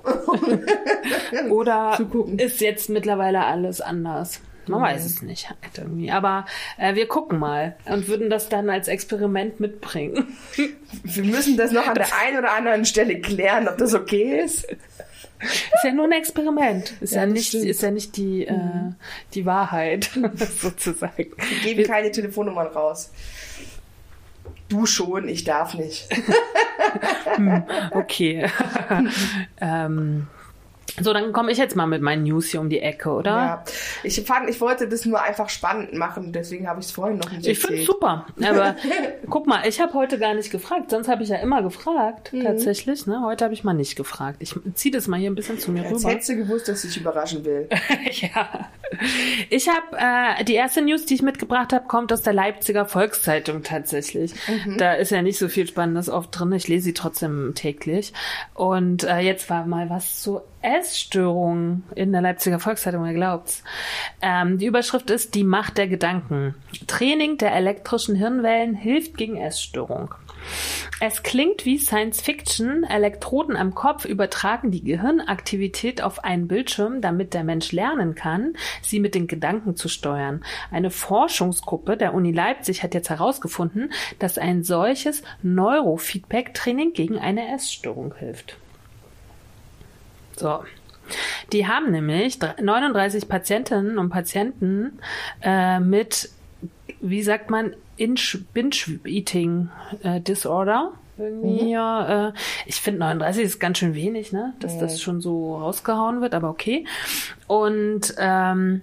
Oder 1.49 1.99
ist 2.39 2.61
jetzt 2.61 2.89
mittlerweile 2.89 3.45
alles 3.45 3.81
anders? 3.81 4.41
Man 4.69 4.81
Mhm. 4.81 4.85
weiß 4.85 5.05
es 5.05 5.23
nicht 5.23 5.49
halt 5.49 5.59
irgendwie. 5.79 6.11
Aber 6.11 6.47
äh, 6.79 6.95
wir 6.95 7.07
gucken 7.09 7.39
mal 7.39 7.77
und 7.87 8.09
würden 8.09 8.31
das 8.31 8.49
dann 8.49 8.69
als 8.71 8.89
Experiment 8.89 9.61
mitbringen. 9.61 10.37
Wir 11.03 11.25
müssen 11.25 11.57
das 11.57 11.73
noch 11.73 11.87
an 11.87 11.95
der 11.95 12.07
einen 12.25 12.39
oder 12.39 12.53
anderen 12.55 12.85
Stelle 12.85 13.21
klären, 13.21 13.69
ob 13.69 13.79
das 13.79 13.93
okay 13.95 14.41
ist. 14.45 14.65
Ist 15.39 15.85
ja 15.85 15.93
nur 15.93 16.05
ein 16.07 16.13
Experiment. 16.13 16.95
Ist 17.01 17.13
ja, 17.15 17.21
Ja, 17.21 17.27
nicht, 17.27 17.49
stimmt. 17.49 17.65
Mhm. 17.65 17.71
ist 17.71 17.83
ja 17.83 17.91
nicht 17.91 18.17
die, 18.17 18.47
äh, 18.47 18.55
die 19.35 19.45
Wahrheit, 19.45 20.11
sozusagen. 20.61 21.13
Wir 21.37 21.59
geben 21.63 21.85
keine 21.85 22.11
Telefonnummern 22.11 22.69
raus. 22.69 23.11
Du 24.69 24.87
schon, 24.87 25.29
ich 25.29 25.45
darf 25.45 25.75
nicht. 25.75 26.09
Okay. 27.93 28.49
ähm, 29.61 30.27
so, 31.01 31.13
dann 31.13 31.33
komme 31.33 31.53
ich 31.53 31.59
jetzt 31.59 31.77
mal 31.77 31.87
mit 31.87 32.03
meinen 32.03 32.23
News 32.25 32.51
hier 32.51 32.61
um 32.61 32.69
die 32.69 32.81
Ecke, 32.81 33.11
oder? 33.11 33.31
Ja. 33.31 33.65
Ich 34.03 34.21
fand, 34.25 34.49
ich 34.49 34.61
wollte 34.61 34.89
das 34.89 35.05
nur 35.05 35.23
einfach 35.23 35.49
spannend 35.49 35.95
machen, 35.95 36.33
deswegen 36.33 36.69
habe 36.69 36.81
ich 36.81 36.87
es 36.87 36.93
vorhin 36.93 37.19
noch 37.19 37.31
nicht 37.31 37.47
Ich 37.47 37.59
finde 37.59 37.83
super. 37.85 38.27
Aber 38.43 38.77
guck 39.31 39.47
mal, 39.47 39.67
ich 39.67 39.81
habe 39.81 39.93
heute 39.95 40.19
gar 40.19 40.35
nicht 40.35 40.51
gefragt. 40.51 40.91
Sonst 40.91 41.09
habe 41.09 41.23
ich 41.23 41.29
ja 41.29 41.37
immer 41.37 41.63
gefragt, 41.63 42.33
Mhm. 42.33 42.45
tatsächlich. 42.45 43.07
Ne? 43.07 43.21
Heute 43.25 43.45
habe 43.45 43.55
ich 43.55 43.63
mal 43.65 43.75
nicht 43.75 43.97
gefragt. 43.97 44.37
Ich 44.41 44.55
ziehe 44.75 44.93
das 44.93 45.07
mal 45.07 45.19
hier 45.19 45.31
ein 45.31 45.35
bisschen 45.35 45.59
zu 45.59 45.71
mir 45.71 45.83
Jetzt 45.83 45.93
rüber. 46.01 46.09
hättest 46.11 46.29
du 46.31 46.37
gewusst, 46.37 46.69
dass 46.69 46.85
ich 46.85 46.97
überraschen 46.97 47.45
will. 47.45 47.69
ja. 48.11 48.69
Ich 49.51 49.69
habe 49.69 49.97
äh, 50.41 50.45
die 50.45 50.55
erste 50.55 50.83
News, 50.83 51.07
die 51.07 51.15
ich 51.15 51.23
mitgebracht 51.23 51.73
habe, 51.73 51.87
kommt 51.87 52.13
aus 52.13 52.23
der 52.23 52.33
Leipziger 52.33 52.87
Volkszeitung 52.87 53.63
tatsächlich. 53.63 54.33
Da 54.79 54.95
ist 54.95 55.11
ja 55.11 55.23
nicht 55.23 55.39
so 55.39 55.49
viel 55.49 55.67
Spannendes 55.67 56.09
oft 56.09 56.39
drin. 56.39 56.53
Ich 56.53 56.69
lese 56.69 56.85
sie 56.85 56.95
trotzdem 56.95 57.53
täglich. 57.55 58.13
Und 58.55 59.05
äh, 59.05 59.19
jetzt 59.19 59.51
war 59.51 59.67
mal 59.67 59.91
was 59.91 60.21
zu 60.23 60.41
Essstörungen 60.67 61.85
in 61.95 62.11
der 62.11 62.23
Leipziger 62.23 62.59
Volkszeitung, 62.59 63.05
wer 63.05 63.15
glaubt's? 63.15 63.63
Ähm, 64.21 64.59
die 64.59 64.67
Überschrift 64.67 65.11
ist 65.11 65.37
Die 65.37 65.45
Macht 65.45 65.79
der 65.79 65.87
Gedanken. 65.87 66.57
Training 66.89 67.39
der 67.39 67.55
elektrischen 67.55 68.17
Hirnwellen 68.17 68.75
hilft 68.75 69.17
gegen 69.17 69.37
Essstörung. 69.37 70.13
Es 70.99 71.23
klingt 71.23 71.65
wie 71.65 71.79
Science 71.79 72.21
Fiction. 72.21 72.83
Elektroden 72.83 73.57
am 73.57 73.75
Kopf 73.75 74.05
übertragen 74.05 74.73
die 74.73 74.83
Gehirnaktivität 74.83 76.03
auf 76.03 76.25
einen 76.25 76.49
Bildschirm, 76.49 77.01
damit 77.01 77.33
der 77.33 77.45
Mensch 77.45 77.71
lernen 77.71 78.17
kann, 78.17 78.55
sie 78.83 78.99
mit 78.99 79.15
den 79.15 79.29
Gedanken 79.29 79.77
zu 79.77 79.89
steuern. 79.89 80.45
Eine 80.73 80.91
Forschungsgruppe 80.91 81.97
der 81.97 82.13
Uni 82.13 82.33
Leipzig 82.33 82.83
hat 82.83 82.95
jetzt 82.95 83.11
herausgefunden, 83.11 83.93
dass 84.19 84.37
ein 84.37 84.65
solches 84.65 85.23
Neurofeedback-Training 85.43 86.93
gegen 86.93 87.19
eine 87.19 87.55
Essstörung 87.55 88.15
hilft. 88.19 88.57
So. 90.37 90.65
Die 91.53 91.67
haben 91.67 91.91
nämlich 91.93 92.39
39 92.41 93.29
Patientinnen 93.29 93.99
und 93.99 94.11
Patienten 94.11 94.99
äh, 95.43 95.79
mit, 95.81 96.31
wie 97.01 97.23
sagt 97.23 97.51
man, 97.51 97.75
Inch- 97.99 98.41
Binge-Eating 98.53 99.69
äh, 100.03 100.21
Disorder. 100.21 100.93
Irgendwie, 101.19 101.71
ja, 101.71 102.29
äh, 102.29 102.33
ich 102.67 102.81
finde 102.81 103.01
39 103.01 103.45
ist 103.45 103.59
ganz 103.61 103.79
schön 103.79 103.95
wenig, 103.95 104.33
ne? 104.33 104.53
Dass 104.61 104.79
das 104.79 105.01
schon 105.01 105.23
so 105.23 105.57
rausgehauen 105.57 106.21
wird, 106.21 106.35
aber 106.35 106.51
okay. 106.51 106.85
Und 107.47 108.15
ähm, 108.19 108.83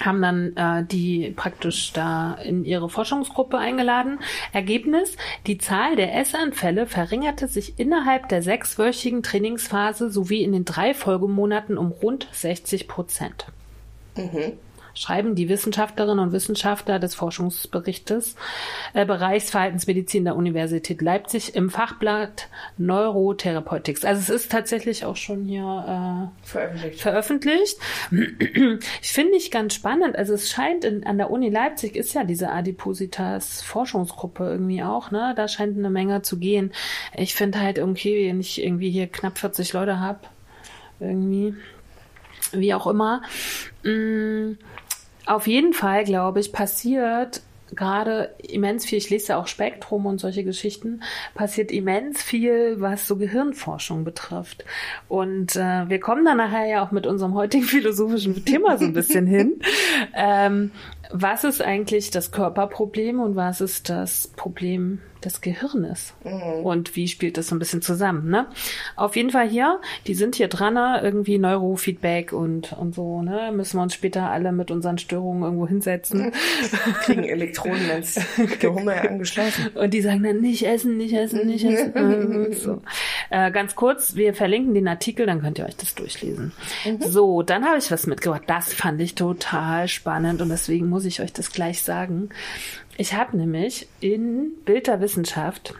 haben 0.00 0.22
dann 0.22 0.56
äh, 0.56 0.84
die 0.84 1.32
praktisch 1.34 1.92
da 1.92 2.34
in 2.34 2.64
ihre 2.64 2.88
Forschungsgruppe 2.88 3.58
eingeladen. 3.58 4.18
Ergebnis, 4.52 5.16
die 5.46 5.58
Zahl 5.58 5.96
der 5.96 6.14
Essanfälle 6.14 6.86
verringerte 6.86 7.48
sich 7.48 7.78
innerhalb 7.78 8.28
der 8.28 8.42
sechswöchigen 8.42 9.22
Trainingsphase 9.22 10.10
sowie 10.10 10.42
in 10.42 10.52
den 10.52 10.64
drei 10.64 10.94
Folgemonaten 10.94 11.78
um 11.78 11.92
rund 11.92 12.28
60 12.32 12.88
Prozent. 12.88 13.46
Schreiben 14.96 15.34
die 15.34 15.48
Wissenschaftlerinnen 15.48 16.18
und 16.18 16.32
Wissenschaftler 16.32 16.98
des 16.98 17.14
Forschungsberichtes 17.14 18.34
äh, 18.94 19.04
Bereichs 19.04 19.50
Verhaltensmedizin 19.50 20.24
der 20.24 20.36
Universität 20.36 21.02
Leipzig 21.02 21.54
im 21.54 21.70
Fachblatt 21.70 22.48
Neurotherapeutics. 22.78 24.04
Also 24.04 24.20
es 24.20 24.42
ist 24.42 24.50
tatsächlich 24.50 25.04
auch 25.04 25.16
schon 25.16 25.44
hier 25.44 26.32
äh, 26.42 26.46
Veröffentlicht. 26.46 27.00
veröffentlicht. 27.00 27.76
Ich 29.02 29.12
finde 29.12 29.36
ich 29.36 29.50
ganz 29.50 29.74
spannend. 29.74 30.16
Also 30.16 30.34
es 30.34 30.50
scheint 30.50 30.84
in, 30.84 31.06
an 31.06 31.18
der 31.18 31.30
Uni 31.30 31.50
Leipzig 31.50 31.96
ist 31.96 32.14
ja 32.14 32.24
diese 32.24 32.50
Adipositas 32.50 33.62
Forschungsgruppe 33.62 34.44
irgendwie 34.44 34.82
auch, 34.82 35.10
ne? 35.10 35.34
Da 35.36 35.48
scheint 35.48 35.78
eine 35.78 35.90
Menge 35.90 36.22
zu 36.22 36.38
gehen. 36.38 36.72
Ich 37.14 37.34
finde 37.34 37.60
halt 37.60 37.78
okay, 37.78 38.28
wenn 38.28 38.40
ich 38.40 38.62
irgendwie 38.62 38.90
hier 38.90 39.06
knapp 39.06 39.38
40 39.38 39.72
Leute 39.72 40.00
habe, 40.00 40.20
irgendwie, 41.00 41.54
wie 42.52 42.74
auch 42.74 42.86
immer. 42.86 43.22
Mm, 43.82 44.52
Auf 45.26 45.46
jeden 45.46 45.72
Fall, 45.72 46.04
glaube 46.04 46.40
ich, 46.40 46.52
passiert 46.52 47.42
gerade 47.74 48.34
immens 48.38 48.84
viel, 48.84 48.98
ich 48.98 49.10
lese 49.10 49.32
ja 49.32 49.38
auch 49.38 49.46
Spektrum 49.46 50.06
und 50.06 50.20
solche 50.20 50.44
Geschichten, 50.44 51.02
passiert 51.34 51.70
immens 51.70 52.22
viel, 52.22 52.80
was 52.80 53.06
so 53.06 53.16
Gehirnforschung 53.16 54.04
betrifft. 54.04 54.64
Und 55.08 55.56
äh, 55.56 55.88
wir 55.88 56.00
kommen 56.00 56.24
da 56.24 56.34
nachher 56.34 56.66
ja 56.66 56.84
auch 56.84 56.92
mit 56.92 57.06
unserem 57.06 57.34
heutigen 57.34 57.64
philosophischen 57.66 58.44
Thema 58.44 58.78
so 58.78 58.84
ein 58.84 58.92
bisschen 58.92 59.26
hin. 59.26 59.60
Ähm, 60.14 60.70
was 61.10 61.44
ist 61.44 61.62
eigentlich 61.62 62.10
das 62.10 62.32
Körperproblem 62.32 63.20
und 63.20 63.36
was 63.36 63.60
ist 63.60 63.88
das 63.88 64.28
Problem 64.28 65.00
des 65.24 65.40
Gehirnes? 65.40 66.14
Und 66.62 66.96
wie 66.96 67.08
spielt 67.08 67.36
das 67.36 67.48
so 67.48 67.54
ein 67.54 67.58
bisschen 67.58 67.82
zusammen? 67.82 68.28
Ne? 68.30 68.46
Auf 68.96 69.16
jeden 69.16 69.30
Fall 69.30 69.48
hier, 69.48 69.80
die 70.06 70.14
sind 70.14 70.36
hier 70.36 70.48
dran, 70.48 70.74
ne? 70.74 71.00
irgendwie 71.02 71.38
Neurofeedback 71.38 72.32
und, 72.32 72.72
und 72.72 72.94
so. 72.94 73.22
Ne? 73.22 73.52
Müssen 73.52 73.78
wir 73.78 73.82
uns 73.82 73.94
später 73.94 74.30
alle 74.30 74.52
mit 74.52 74.70
unseren 74.70 74.98
Störungen 74.98 75.42
irgendwo 75.42 75.66
hinsetzen. 75.66 76.32
Kriegen 77.02 77.24
Elektronen 77.24 77.90
ins 77.90 78.20
Gehirn 78.58 78.88
angeschlossen. 78.88 79.68
Und 79.74 79.92
die 79.92 80.00
sagen 80.00 80.22
dann 80.22 80.40
nicht 80.40 80.66
essen, 80.66 80.96
nicht 80.96 81.14
essen, 81.14 81.46
nicht 81.46 81.64
essen. 81.64 82.52
so. 82.52 82.82
äh, 83.30 83.50
ganz 83.50 83.74
kurz, 83.74 84.16
wir 84.16 84.34
verlinken 84.34 84.74
den 84.74 84.88
Artikel, 84.88 85.26
dann 85.26 85.40
könnt 85.40 85.58
ihr 85.58 85.66
euch 85.66 85.76
das 85.76 85.94
durchlesen. 85.94 86.52
So, 87.00 87.42
dann 87.42 87.64
habe 87.64 87.78
ich 87.78 87.90
was 87.90 88.06
mitgebracht. 88.06 88.42
Das 88.46 88.72
fand 88.72 89.00
ich 89.00 89.14
total 89.14 89.88
spannend 89.88 90.42
und 90.42 90.48
deswegen 90.48 90.88
muss 90.88 91.04
ich 91.04 91.20
euch 91.20 91.32
das 91.32 91.52
gleich 91.52 91.82
sagen. 91.82 92.30
Ich 92.96 93.14
habe 93.14 93.36
nämlich 93.36 93.88
in 94.00 94.52
Bild 94.64 94.86
der 94.86 95.00
Wissenschaft 95.00 95.74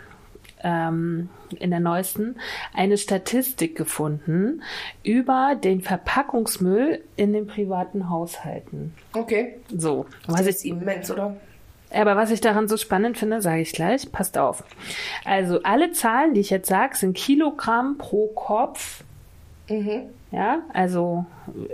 ähm, 0.63 1.29
in 1.59 1.71
der 1.71 1.81
neuesten 1.81 2.37
eine 2.75 2.99
Statistik 2.99 3.77
gefunden 3.77 4.63
über 5.03 5.57
den 5.63 5.81
Verpackungsmüll 5.81 7.03
in 7.17 7.33
den 7.33 7.47
privaten 7.47 8.11
Haushalten. 8.11 8.95
Okay. 9.15 9.55
So, 9.75 10.07
was 10.27 10.39
Das 10.39 10.47
ist 10.47 10.65
immens, 10.65 11.11
oder? 11.11 11.37
aber 11.95 12.17
was 12.17 12.31
ich 12.31 12.41
daran 12.41 12.69
so 12.69 12.77
spannend 12.77 13.17
finde, 13.17 13.41
sage 13.41 13.63
ich 13.63 13.73
gleich. 13.73 14.11
Passt 14.11 14.37
auf. 14.39 14.65
Also 15.25 15.63
alle 15.63 15.93
Zahlen, 15.93 16.35
die 16.35 16.41
ich 16.41 16.51
jetzt 16.51 16.69
sage, 16.69 16.97
sind 16.97 17.17
Kilogramm 17.17 17.97
pro 17.97 18.29
Kopf. 18.29 19.05
Ja, 20.33 20.63
also 20.73 21.25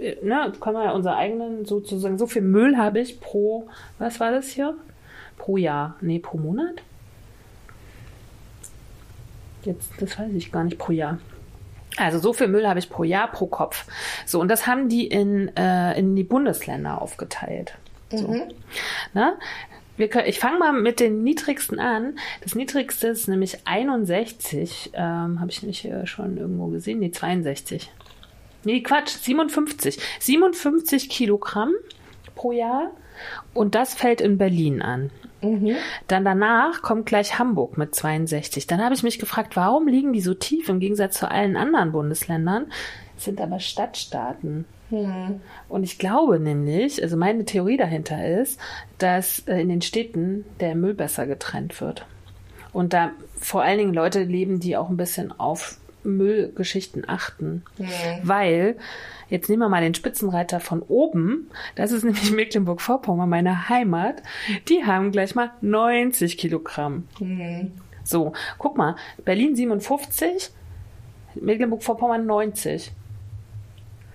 äh, 0.00 0.16
ne, 0.22 0.52
können 0.60 0.76
wir 0.76 0.84
ja 0.84 0.92
unser 0.92 1.16
eigenen 1.16 1.64
sozusagen, 1.64 2.18
so 2.18 2.26
viel 2.26 2.42
Müll 2.42 2.76
habe 2.76 3.00
ich 3.00 3.20
pro, 3.20 3.66
was 3.98 4.20
war 4.20 4.30
das 4.30 4.48
hier? 4.48 4.76
Pro 5.42 5.56
Jahr. 5.56 5.96
Nee, 6.00 6.20
pro 6.20 6.38
Monat? 6.38 6.82
Jetzt, 9.64 9.90
das 9.98 10.16
weiß 10.16 10.32
ich 10.34 10.52
gar 10.52 10.62
nicht, 10.62 10.78
pro 10.78 10.92
Jahr. 10.92 11.18
Also 11.96 12.20
so 12.20 12.32
viel 12.32 12.46
Müll 12.46 12.68
habe 12.68 12.78
ich 12.78 12.88
pro 12.88 13.02
Jahr, 13.02 13.26
pro 13.28 13.46
Kopf. 13.46 13.84
So, 14.24 14.40
und 14.40 14.46
das 14.46 14.68
haben 14.68 14.88
die 14.88 15.08
in, 15.08 15.48
äh, 15.56 15.98
in 15.98 16.14
die 16.14 16.22
Bundesländer 16.22 17.02
aufgeteilt. 17.02 17.74
So. 18.12 18.28
Ne? 19.14 19.36
Wir 19.96 20.08
können, 20.08 20.28
ich 20.28 20.38
fange 20.38 20.60
mal 20.60 20.72
mit 20.72 21.00
den 21.00 21.24
niedrigsten 21.24 21.80
an. 21.80 22.20
Das 22.42 22.54
niedrigste 22.54 23.08
ist 23.08 23.26
nämlich 23.26 23.66
61. 23.66 24.92
Ähm, 24.94 25.40
habe 25.40 25.50
ich 25.50 25.64
nicht 25.64 25.84
äh, 25.86 26.06
schon 26.06 26.36
irgendwo 26.36 26.68
gesehen? 26.68 27.00
Nee, 27.00 27.10
62. 27.10 27.90
Nee, 28.62 28.80
Quatsch, 28.80 29.08
57. 29.08 29.98
57 30.20 31.08
Kilogramm 31.08 31.72
pro 32.36 32.52
Jahr. 32.52 32.92
Und 33.54 33.74
das 33.74 33.94
fällt 33.94 34.20
in 34.20 34.38
Berlin 34.38 34.82
an. 34.82 35.10
Dann 36.08 36.24
danach 36.24 36.82
kommt 36.82 37.06
gleich 37.06 37.38
Hamburg 37.38 37.76
mit 37.76 37.94
62. 37.94 38.66
Dann 38.66 38.82
habe 38.82 38.94
ich 38.94 39.02
mich 39.02 39.18
gefragt, 39.18 39.56
warum 39.56 39.88
liegen 39.88 40.12
die 40.12 40.20
so 40.20 40.34
tief 40.34 40.68
im 40.68 40.80
Gegensatz 40.80 41.18
zu 41.18 41.30
allen 41.30 41.56
anderen 41.56 41.92
Bundesländern? 41.92 42.66
Es 43.16 43.24
sind 43.24 43.40
aber 43.40 43.60
Stadtstaaten. 43.60 44.64
Und 45.68 45.84
ich 45.84 45.98
glaube 45.98 46.38
nämlich, 46.38 47.02
also 47.02 47.16
meine 47.16 47.44
Theorie 47.44 47.76
dahinter 47.76 48.40
ist, 48.40 48.60
dass 48.98 49.40
äh, 49.40 49.60
in 49.60 49.68
den 49.68 49.82
Städten 49.82 50.44
der 50.60 50.74
Müll 50.74 50.94
besser 50.94 51.26
getrennt 51.26 51.80
wird. 51.80 52.06
Und 52.72 52.92
da 52.92 53.10
vor 53.38 53.62
allen 53.62 53.78
Dingen 53.78 53.94
Leute 53.94 54.22
leben, 54.22 54.60
die 54.60 54.76
auch 54.76 54.88
ein 54.88 54.96
bisschen 54.96 55.32
auf 55.38 55.78
Müllgeschichten 56.04 57.08
achten. 57.08 57.64
Weil, 58.22 58.76
jetzt 59.32 59.48
nehmen 59.48 59.62
wir 59.62 59.68
mal 59.70 59.80
den 59.80 59.94
Spitzenreiter 59.94 60.60
von 60.60 60.82
oben, 60.82 61.50
das 61.74 61.90
ist 61.90 62.04
nämlich 62.04 62.30
Mecklenburg-Vorpommern, 62.32 63.28
meine 63.28 63.70
Heimat, 63.70 64.22
die 64.68 64.84
haben 64.84 65.10
gleich 65.10 65.34
mal 65.34 65.52
90 65.62 66.36
Kilogramm. 66.36 67.08
So, 68.04 68.34
guck 68.58 68.76
mal, 68.76 68.96
Berlin 69.24 69.56
57, 69.56 70.50
Mecklenburg-Vorpommern 71.36 72.26
90. 72.26 72.92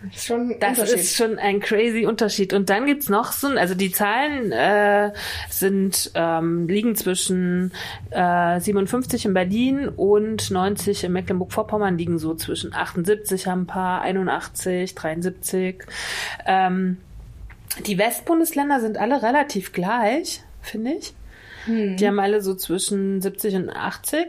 Das 0.04 0.16
ist 0.16 0.26
schon 0.28 0.52
ein 0.52 0.60
Das 0.60 0.78
ist 0.94 1.16
schon 1.16 1.40
ein 1.40 1.60
crazy 1.60 2.06
Unterschied. 2.06 2.54
Und 2.54 2.70
dann 2.70 2.86
gibt's 2.86 3.10
noch 3.10 3.32
so, 3.32 3.48
ein- 3.48 3.58
also 3.58 3.74
die 3.74 3.92
Zahlen 3.92 4.52
äh, 4.52 5.12
sind 5.50 6.12
ähm, 6.14 6.68
liegen 6.68 6.96
zwischen 6.96 7.72
äh, 8.12 8.60
57 8.60 9.26
in 9.26 9.34
Berlin 9.34 9.90
und 9.90 10.52
90 10.52 11.04
in 11.04 11.14
Mecklenburg-Vorpommern 11.14 11.98
liegen 11.98 12.20
so 12.20 12.36
zwischen 12.36 12.74
78 12.74 13.48
haben 13.48 13.62
ein 13.62 13.68
paar, 13.68 14.02
81, 14.02 14.94
73. 14.94 15.84
Ähm, 16.46 16.98
die 17.86 17.98
Westbundesländer 17.98 18.80
sind 18.80 18.98
alle 18.98 19.22
relativ 19.24 19.72
gleich, 19.74 20.42
finde 20.62 20.94
ich. 20.94 21.14
Die 21.98 22.08
haben 22.08 22.20
alle 22.20 22.42
so 22.42 22.56
zwischen 22.56 23.20
70 23.22 23.56
und 23.56 23.70
80. 23.72 24.28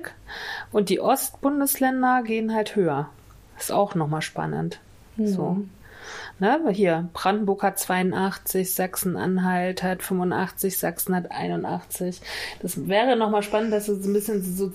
Und 0.72 0.88
die 0.88 1.00
Ostbundesländer 1.00 2.22
gehen 2.24 2.52
halt 2.54 2.74
höher. 2.74 3.11
Ist 3.59 3.70
auch 3.70 3.94
nochmal 3.94 4.22
spannend. 4.22 4.81
So. 5.26 5.64
Ne, 6.40 6.61
hier, 6.70 7.09
Brandenburg 7.14 7.64
hat 7.64 7.78
82, 7.81 8.72
Sachsen-Anhalt 8.72 9.83
hat 9.83 10.02
85, 10.02 10.78
Sachsen 10.78 11.16
hat 11.16 11.33
81. 11.33 12.20
Das 12.62 12.87
wäre 12.87 13.16
nochmal 13.16 13.42
spannend, 13.42 13.72
das 13.72 13.87
so 13.87 13.94
ein 13.94 14.12
bisschen 14.12 14.42
so, 14.42 14.70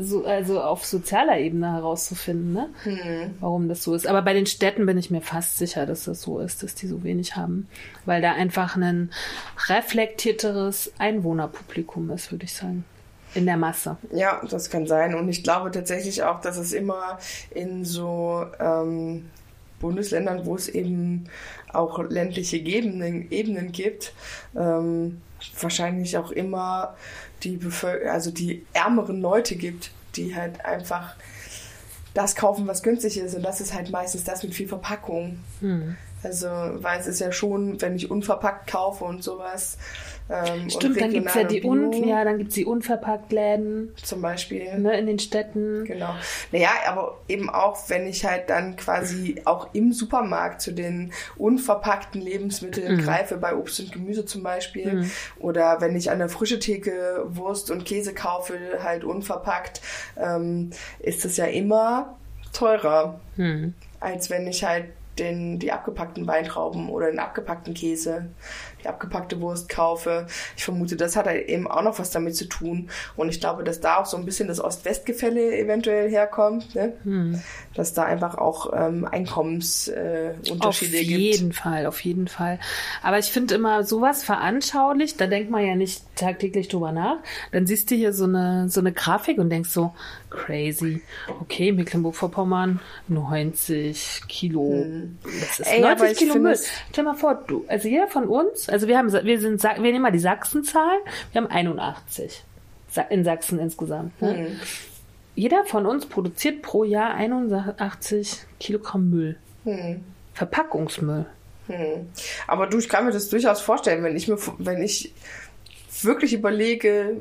so, 0.00 0.24
also 0.24 0.62
auf 0.62 0.86
sozialer 0.86 1.38
Ebene 1.38 1.70
herauszufinden, 1.70 2.54
ne? 2.54 2.70
warum 3.40 3.68
das 3.68 3.82
so 3.82 3.94
ist. 3.94 4.06
Aber 4.06 4.22
bei 4.22 4.32
den 4.32 4.46
Städten 4.46 4.86
bin 4.86 4.96
ich 4.96 5.10
mir 5.10 5.20
fast 5.20 5.58
sicher, 5.58 5.84
dass 5.84 6.04
das 6.04 6.22
so 6.22 6.38
ist, 6.38 6.62
dass 6.62 6.74
die 6.74 6.86
so 6.86 7.04
wenig 7.04 7.36
haben. 7.36 7.68
Weil 8.06 8.22
da 8.22 8.32
einfach 8.32 8.76
ein 8.76 9.10
reflektierteres 9.68 10.92
Einwohnerpublikum 10.98 12.10
ist, 12.10 12.32
würde 12.32 12.44
ich 12.44 12.54
sagen. 12.54 12.84
In 13.34 13.46
der 13.46 13.56
Masse. 13.56 13.96
Ja, 14.12 14.42
das 14.50 14.68
kann 14.68 14.86
sein. 14.86 15.14
Und 15.14 15.28
ich 15.28 15.42
glaube 15.42 15.70
tatsächlich 15.70 16.22
auch, 16.22 16.42
dass 16.42 16.58
es 16.58 16.74
immer 16.74 17.18
in 17.50 17.82
so 17.84 18.44
ähm, 18.60 19.30
Bundesländern, 19.82 20.46
wo 20.46 20.56
es 20.56 20.68
eben 20.68 21.24
auch 21.70 22.02
ländliche 22.08 22.56
Ebenen, 22.56 23.30
Ebenen 23.30 23.72
gibt, 23.72 24.14
ähm, 24.56 25.20
wahrscheinlich 25.60 26.16
auch 26.16 26.30
immer 26.30 26.96
die 27.42 27.56
Bevölker 27.56 28.12
also 28.12 28.30
die 28.30 28.64
ärmeren 28.72 29.20
Leute 29.20 29.56
gibt, 29.56 29.90
die 30.16 30.34
halt 30.34 30.64
einfach 30.64 31.16
das 32.14 32.36
kaufen, 32.36 32.66
was 32.66 32.82
günstig 32.82 33.18
ist. 33.18 33.34
Und 33.34 33.42
das 33.42 33.60
ist 33.60 33.74
halt 33.74 33.90
meistens 33.90 34.24
das 34.24 34.42
mit 34.42 34.54
viel 34.54 34.68
Verpackung. 34.68 35.38
Also, 36.22 36.48
weil 36.48 37.00
es 37.00 37.06
ist 37.06 37.20
ja 37.20 37.32
schon, 37.32 37.80
wenn 37.80 37.96
ich 37.96 38.10
unverpackt 38.10 38.70
kaufe 38.70 39.04
und 39.04 39.24
sowas. 39.24 39.78
Ähm, 40.30 40.70
Stimmt, 40.70 40.96
und 40.96 41.00
dann 41.00 41.10
gibt's 41.10 41.34
ja 41.34 41.42
regional 41.42 41.48
die 41.48 41.62
und 41.62 41.84
un 41.84 41.90
Bio 41.90 42.08
ja, 42.08 42.24
dann 42.24 42.38
gibt's 42.38 42.54
die 42.54 42.64
Unverpacktläden 42.64 43.92
zum 44.02 44.22
Beispiel. 44.22 44.78
ne, 44.78 44.96
in 44.96 45.06
den 45.06 45.18
Städten. 45.18 45.84
Genau. 45.84 46.14
Naja, 46.52 46.70
aber 46.86 47.18
eben 47.28 47.50
auch, 47.50 47.78
wenn 47.88 48.06
ich 48.06 48.24
halt 48.24 48.48
dann 48.48 48.76
quasi 48.76 49.42
auch 49.44 49.74
im 49.74 49.92
Supermarkt 49.92 50.62
zu 50.62 50.72
den 50.72 51.12
unverpackten 51.36 52.20
Lebensmitteln 52.20 52.98
greife, 53.02 53.36
bei 53.36 53.54
Obst 53.56 53.80
und 53.80 53.92
Gemüse 53.92 54.24
zum 54.24 54.42
Beispiel, 54.42 55.06
oder 55.40 55.80
wenn 55.80 55.96
ich 55.96 56.10
an 56.10 56.18
der 56.18 56.28
frische 56.28 56.58
Theke 56.58 57.24
Wurst 57.26 57.70
und 57.70 57.84
Käse 57.84 58.14
kaufe, 58.14 58.58
halt 58.82 59.04
unverpackt, 59.04 59.82
ähm, 60.16 60.70
ist 61.00 61.24
es 61.24 61.36
ja 61.36 61.46
immer 61.46 62.16
teurer, 62.52 63.20
als 64.00 64.30
wenn 64.30 64.46
ich 64.46 64.64
halt 64.64 64.86
den, 65.18 65.58
die 65.58 65.72
abgepackten 65.72 66.26
Weintrauben 66.26 66.88
oder 66.88 67.10
den 67.10 67.18
abgepackten 67.18 67.74
Käse, 67.74 68.30
die 68.82 68.88
abgepackte 68.88 69.40
Wurst 69.40 69.68
kaufe. 69.68 70.26
Ich 70.56 70.64
vermute, 70.64 70.96
das 70.96 71.16
hat 71.16 71.26
halt 71.26 71.48
eben 71.48 71.66
auch 71.66 71.82
noch 71.82 71.98
was 71.98 72.10
damit 72.10 72.36
zu 72.36 72.46
tun. 72.46 72.90
Und 73.16 73.28
ich 73.28 73.40
glaube, 73.40 73.64
dass 73.64 73.80
da 73.80 73.98
auch 73.98 74.06
so 74.06 74.16
ein 74.16 74.24
bisschen 74.24 74.48
das 74.48 74.60
Ost-West-Gefälle 74.60 75.58
eventuell 75.58 76.10
herkommt, 76.10 76.74
ne? 76.74 76.92
dass 77.74 77.94
da 77.94 78.04
einfach 78.04 78.36
auch 78.36 78.72
ähm, 78.74 79.04
Einkommensunterschiede 79.04 80.96
äh, 80.96 81.00
Auf 81.00 81.08
gibt. 81.08 81.20
jeden 81.20 81.52
Fall, 81.52 81.86
auf 81.86 82.00
jeden 82.00 82.28
Fall. 82.28 82.58
Aber 83.02 83.18
ich 83.18 83.32
finde 83.32 83.54
immer 83.54 83.84
sowas 83.84 84.22
veranschaulicht, 84.22 85.20
da 85.20 85.26
denkt 85.26 85.50
man 85.50 85.64
ja 85.66 85.74
nicht 85.74 86.02
tagtäglich 86.16 86.68
drüber 86.68 86.92
nach. 86.92 87.16
Dann 87.52 87.66
siehst 87.66 87.90
du 87.90 87.94
hier 87.94 88.12
so 88.12 88.24
eine, 88.24 88.68
so 88.68 88.80
eine 88.80 88.92
Grafik 88.92 89.38
und 89.38 89.50
denkst 89.50 89.70
so, 89.70 89.92
crazy. 90.30 91.02
Okay, 91.40 91.72
Mecklenburg-Vorpommern, 91.72 92.80
90 93.08 94.22
Kilo. 94.28 94.84
Das 95.40 95.60
ist 95.60 95.66
Ey, 95.66 95.82
aber 95.82 96.04
90 96.04 96.12
ich 96.12 96.18
Kilo 96.18 96.34
Müll. 96.40 96.58
Stell 96.90 97.04
mal 97.04 97.14
vor, 97.14 97.34
du, 97.46 97.64
also 97.68 97.88
jeder 97.88 98.08
von 98.08 98.24
uns, 98.24 98.68
also 98.72 98.88
wir 98.88 98.98
haben, 98.98 99.12
wir 99.12 99.40
sind, 99.40 99.62
wir 99.62 99.72
nehmen 99.78 100.02
mal 100.02 100.10
die 100.12 100.18
Sachsen-Zahlen, 100.18 101.00
wir 101.32 101.40
haben 101.42 101.50
81. 101.50 102.42
Sa- 102.90 103.02
In 103.02 103.24
Sachsen 103.24 103.58
insgesamt. 103.58 104.20
Ne? 104.20 104.56
Jeder 105.34 105.64
von 105.64 105.86
uns 105.86 106.06
produziert 106.06 106.60
pro 106.62 106.84
Jahr 106.84 107.14
81 107.14 108.44
Kilogramm 108.60 109.08
Müll. 109.10 109.36
Verpackungsmüll. 110.34 111.26
Hm. 111.68 112.08
Aber 112.48 112.66
du, 112.66 112.78
ich 112.78 112.88
kann 112.88 113.04
mir 113.06 113.12
das 113.12 113.28
durchaus 113.28 113.60
vorstellen, 113.60 114.02
wenn 114.02 114.16
ich 114.16 114.28
mir, 114.28 114.36
wenn 114.58 114.82
ich 114.82 115.12
wirklich 116.02 116.32
überlege, 116.34 117.16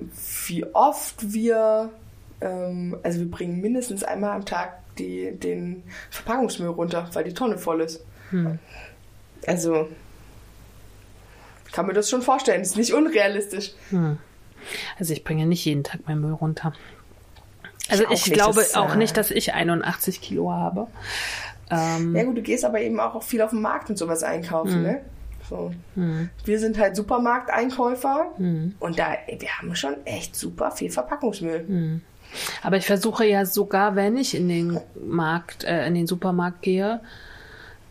wie 0.47 0.65
oft 0.73 1.31
wir, 1.33 1.89
ähm, 2.41 2.97
also 3.03 3.19
wir 3.19 3.29
bringen 3.29 3.61
mindestens 3.61 4.03
einmal 4.03 4.31
am 4.31 4.45
Tag 4.45 4.79
die, 4.97 5.31
den 5.31 5.83
Verpackungsmüll 6.09 6.69
runter, 6.69 7.07
weil 7.13 7.23
die 7.23 7.33
Tonne 7.33 7.57
voll 7.57 7.81
ist. 7.81 8.03
Also 9.45 9.87
kann 11.71 11.85
mir 11.87 11.93
das 11.93 12.09
schon 12.09 12.21
vorstellen. 12.21 12.61
Ist 12.61 12.77
nicht 12.77 12.93
unrealistisch. 12.93 13.71
Hm. 13.89 14.17
Also 14.99 15.13
ich 15.13 15.23
bringe 15.23 15.45
nicht 15.45 15.65
jeden 15.65 15.83
Tag 15.83 16.07
meinen 16.07 16.21
Müll 16.21 16.33
runter. 16.33 16.73
Also 17.89 18.03
ich, 18.05 18.09
nicht, 18.27 18.33
glaube 18.33 18.61
das, 18.61 18.75
auch 18.75 18.93
äh, 18.93 18.97
nicht, 18.97 19.17
dass 19.17 19.31
ich 19.31 19.53
81 19.53 20.21
Kilo 20.21 20.51
habe. 20.51 20.87
Ähm, 21.69 22.15
Ja 22.15 22.23
gut, 22.23 22.37
du 22.37 22.41
gehst 22.41 22.63
aber 22.63 22.79
eben 22.81 22.99
auch 22.99 23.21
viel 23.23 23.41
auf 23.41 23.49
dem 23.49 23.61
Markt 23.61 23.89
und 23.89 23.97
sowas 23.97 24.23
einkaufen, 24.23 24.73
Hm. 24.75 24.83
ne? 24.83 25.01
So. 25.49 25.73
Wir 26.45 26.59
sind 26.59 26.77
halt 26.77 26.95
Supermarkteinkäufer 26.95 28.27
Hm. 28.37 28.75
und 28.79 28.97
da, 28.99 29.17
wir 29.27 29.49
haben 29.57 29.75
schon 29.75 29.95
echt 30.05 30.35
super 30.35 30.71
viel 30.71 30.89
Verpackungsmüll. 30.89 31.99
Aber 32.63 32.77
ich 32.77 32.85
versuche 32.85 33.25
ja 33.25 33.45
sogar, 33.45 33.97
wenn 33.97 34.15
ich 34.15 34.35
in 34.35 34.47
den 34.47 34.79
Markt, 35.05 35.65
äh, 35.65 35.85
in 35.87 35.95
den 35.95 36.07
Supermarkt 36.07 36.61
gehe, 36.61 37.01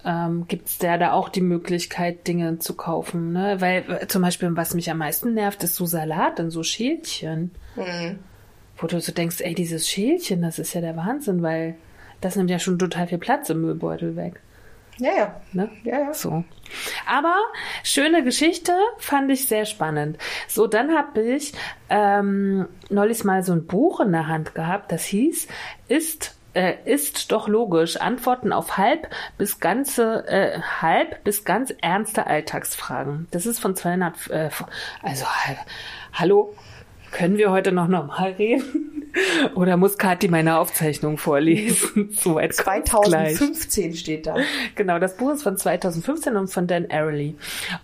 ähm, 0.04 0.46
gibt 0.48 0.68
es 0.68 0.78
da, 0.78 0.98
da 0.98 1.12
auch 1.12 1.28
die 1.28 1.40
Möglichkeit, 1.40 2.26
Dinge 2.26 2.58
zu 2.58 2.74
kaufen. 2.74 3.32
Ne? 3.32 3.60
Weil 3.60 3.84
äh, 3.88 4.06
zum 4.06 4.22
Beispiel, 4.22 4.50
was 4.56 4.74
mich 4.74 4.90
am 4.90 4.98
meisten 4.98 5.34
nervt, 5.34 5.62
ist 5.62 5.76
so 5.76 5.86
Salat 5.86 6.38
in 6.38 6.50
so 6.50 6.62
Schälchen. 6.62 7.52
Wo 8.76 8.86
du 8.86 9.00
so 9.00 9.12
denkst, 9.12 9.40
ey, 9.40 9.54
dieses 9.54 9.88
Schälchen, 9.88 10.42
das 10.42 10.58
ist 10.58 10.74
ja 10.74 10.80
der 10.80 10.96
Wahnsinn, 10.96 11.42
weil 11.42 11.76
das 12.20 12.36
nimmt 12.36 12.50
ja 12.50 12.58
schon 12.58 12.78
total 12.78 13.06
viel 13.06 13.18
Platz 13.18 13.50
im 13.50 13.60
Müllbeutel 13.60 14.16
weg. 14.16 14.40
Ja, 14.98 15.10
ja. 15.16 15.40
Ne? 15.52 15.70
Ja, 15.84 16.00
ja. 16.00 16.14
So. 16.14 16.44
Aber 17.06 17.36
schöne 17.82 18.22
Geschichte, 18.22 18.72
fand 18.98 19.30
ich 19.30 19.48
sehr 19.48 19.64
spannend. 19.64 20.18
So, 20.46 20.66
dann 20.66 20.94
habe 20.94 21.22
ich 21.22 21.54
ähm, 21.88 22.68
neulich 22.90 23.24
mal 23.24 23.42
so 23.42 23.52
ein 23.52 23.66
Buch 23.66 24.00
in 24.00 24.12
der 24.12 24.28
Hand 24.28 24.54
gehabt, 24.54 24.92
das 24.92 25.04
hieß, 25.04 25.48
ist 25.88 26.36
äh, 26.54 26.74
ist 26.84 27.32
doch 27.32 27.48
logisch. 27.48 27.96
Antworten 27.96 28.52
auf 28.52 28.76
halb 28.76 29.08
bis 29.38 29.60
ganze, 29.60 30.26
äh, 30.28 30.60
halb 30.80 31.22
bis 31.24 31.44
ganz 31.44 31.72
ernste 31.80 32.26
Alltagsfragen. 32.26 33.26
Das 33.30 33.46
ist 33.46 33.60
von 33.60 33.76
200, 33.76 34.30
äh, 34.30 34.50
also, 35.02 35.24
ha- 35.26 35.56
hallo, 36.12 36.54
können 37.12 37.36
wir 37.38 37.50
heute 37.50 37.72
noch 37.72 37.88
normal 37.88 38.32
reden? 38.32 38.86
Oder 39.56 39.76
muss 39.76 39.98
Kathi 39.98 40.28
meine 40.28 40.58
Aufzeichnung 40.58 41.18
vorlesen? 41.18 42.10
Gleich. 42.22 42.52
2015 42.54 43.94
steht 43.94 44.26
da. 44.28 44.36
Genau, 44.76 45.00
das 45.00 45.16
Buch 45.16 45.32
ist 45.32 45.42
von 45.42 45.56
2015 45.56 46.36
und 46.36 46.46
von 46.48 46.68
Dan 46.68 46.86
Ariely. 46.90 47.34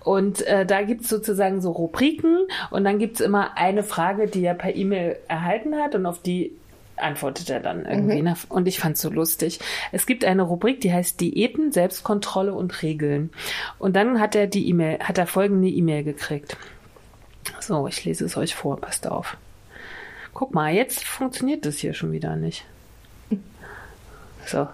Und 0.05 0.43
äh, 0.47 0.65
da 0.65 0.83
gibt's 0.83 1.09
sozusagen 1.09 1.61
so 1.61 1.73
Rubriken 1.73 2.47
und 2.71 2.85
dann 2.85 3.01
gibt's 3.01 3.21
immer 3.21 3.57
eine 3.57 3.83
Frage, 3.83 4.29
die 4.29 4.45
er 4.45 4.55
per 4.55 4.77
E-Mail 4.77 5.17
erhalten 5.27 5.75
hat 5.75 5.97
und 5.97 6.07
auf 6.07 6.23
die 6.23 6.53
antwortet 6.97 7.51
er 7.51 7.61
dann 7.61 7.85
irgendwie. 7.85 8.23
ne? 8.23 8.37
Und 8.49 8.69
ich 8.69 8.79
fand's 8.79 9.01
so 9.01 9.11
lustig. 9.11 9.61
Es 9.93 10.07
gibt 10.07 10.25
eine 10.25 10.43
Rubrik, 10.43 10.81
die 10.81 10.93
heißt 10.93 11.21
Diäten, 11.21 11.73
Selbstkontrolle 11.73 12.55
und 12.55 12.83
Regeln. 12.83 13.31
Und 13.79 13.97
dann 13.97 14.21
hat 14.21 14.35
er 14.35 14.47
die 14.47 14.69
E-Mail, 14.69 14.99
hat 15.01 15.19
er 15.19 15.27
folgende 15.27 15.69
E-Mail 15.69 16.05
gekriegt. 16.05 16.57
So, 17.61 17.87
ich 17.87 18.05
lese 18.05 18.25
es 18.25 18.37
euch 18.37 18.55
vor, 18.55 18.81
passt 18.81 19.07
auf. 19.07 19.37
Guck 20.35 20.55
mal, 20.55 20.73
jetzt 20.75 21.05
funktioniert 21.05 21.65
das 21.65 21.79
hier 21.79 21.95
schon 21.95 22.13
wieder 22.13 22.37
nicht. 22.37 22.65
So. 24.47 24.69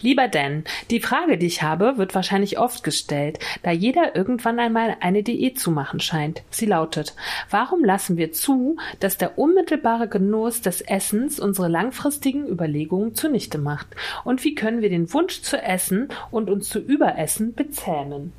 Lieber 0.00 0.28
Dan, 0.28 0.64
die 0.90 1.00
Frage, 1.00 1.38
die 1.38 1.46
ich 1.46 1.62
habe, 1.62 1.96
wird 1.96 2.14
wahrscheinlich 2.14 2.58
oft 2.58 2.84
gestellt, 2.84 3.38
da 3.62 3.70
jeder 3.70 4.14
irgendwann 4.14 4.58
einmal 4.58 4.96
eine 5.00 5.22
Diät 5.22 5.58
zu 5.58 5.70
machen 5.70 5.98
scheint. 6.00 6.42
Sie 6.50 6.66
lautet, 6.66 7.16
warum 7.48 7.82
lassen 7.82 8.18
wir 8.18 8.32
zu, 8.32 8.76
dass 9.00 9.16
der 9.16 9.38
unmittelbare 9.38 10.08
Genuss 10.08 10.60
des 10.60 10.82
Essens 10.82 11.40
unsere 11.40 11.68
langfristigen 11.68 12.46
Überlegungen 12.46 13.14
zunichte 13.14 13.56
macht? 13.56 13.88
Und 14.24 14.44
wie 14.44 14.54
können 14.54 14.82
wir 14.82 14.90
den 14.90 15.12
Wunsch 15.14 15.40
zu 15.40 15.60
essen 15.60 16.08
und 16.30 16.50
uns 16.50 16.68
zu 16.68 16.78
überessen 16.78 17.54
bezähmen? 17.54 18.34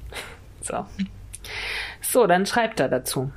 So. 0.62 0.86
So, 2.02 2.28
dann 2.28 2.46
schreibt 2.46 2.80
er 2.80 2.90
dazu. 2.90 3.32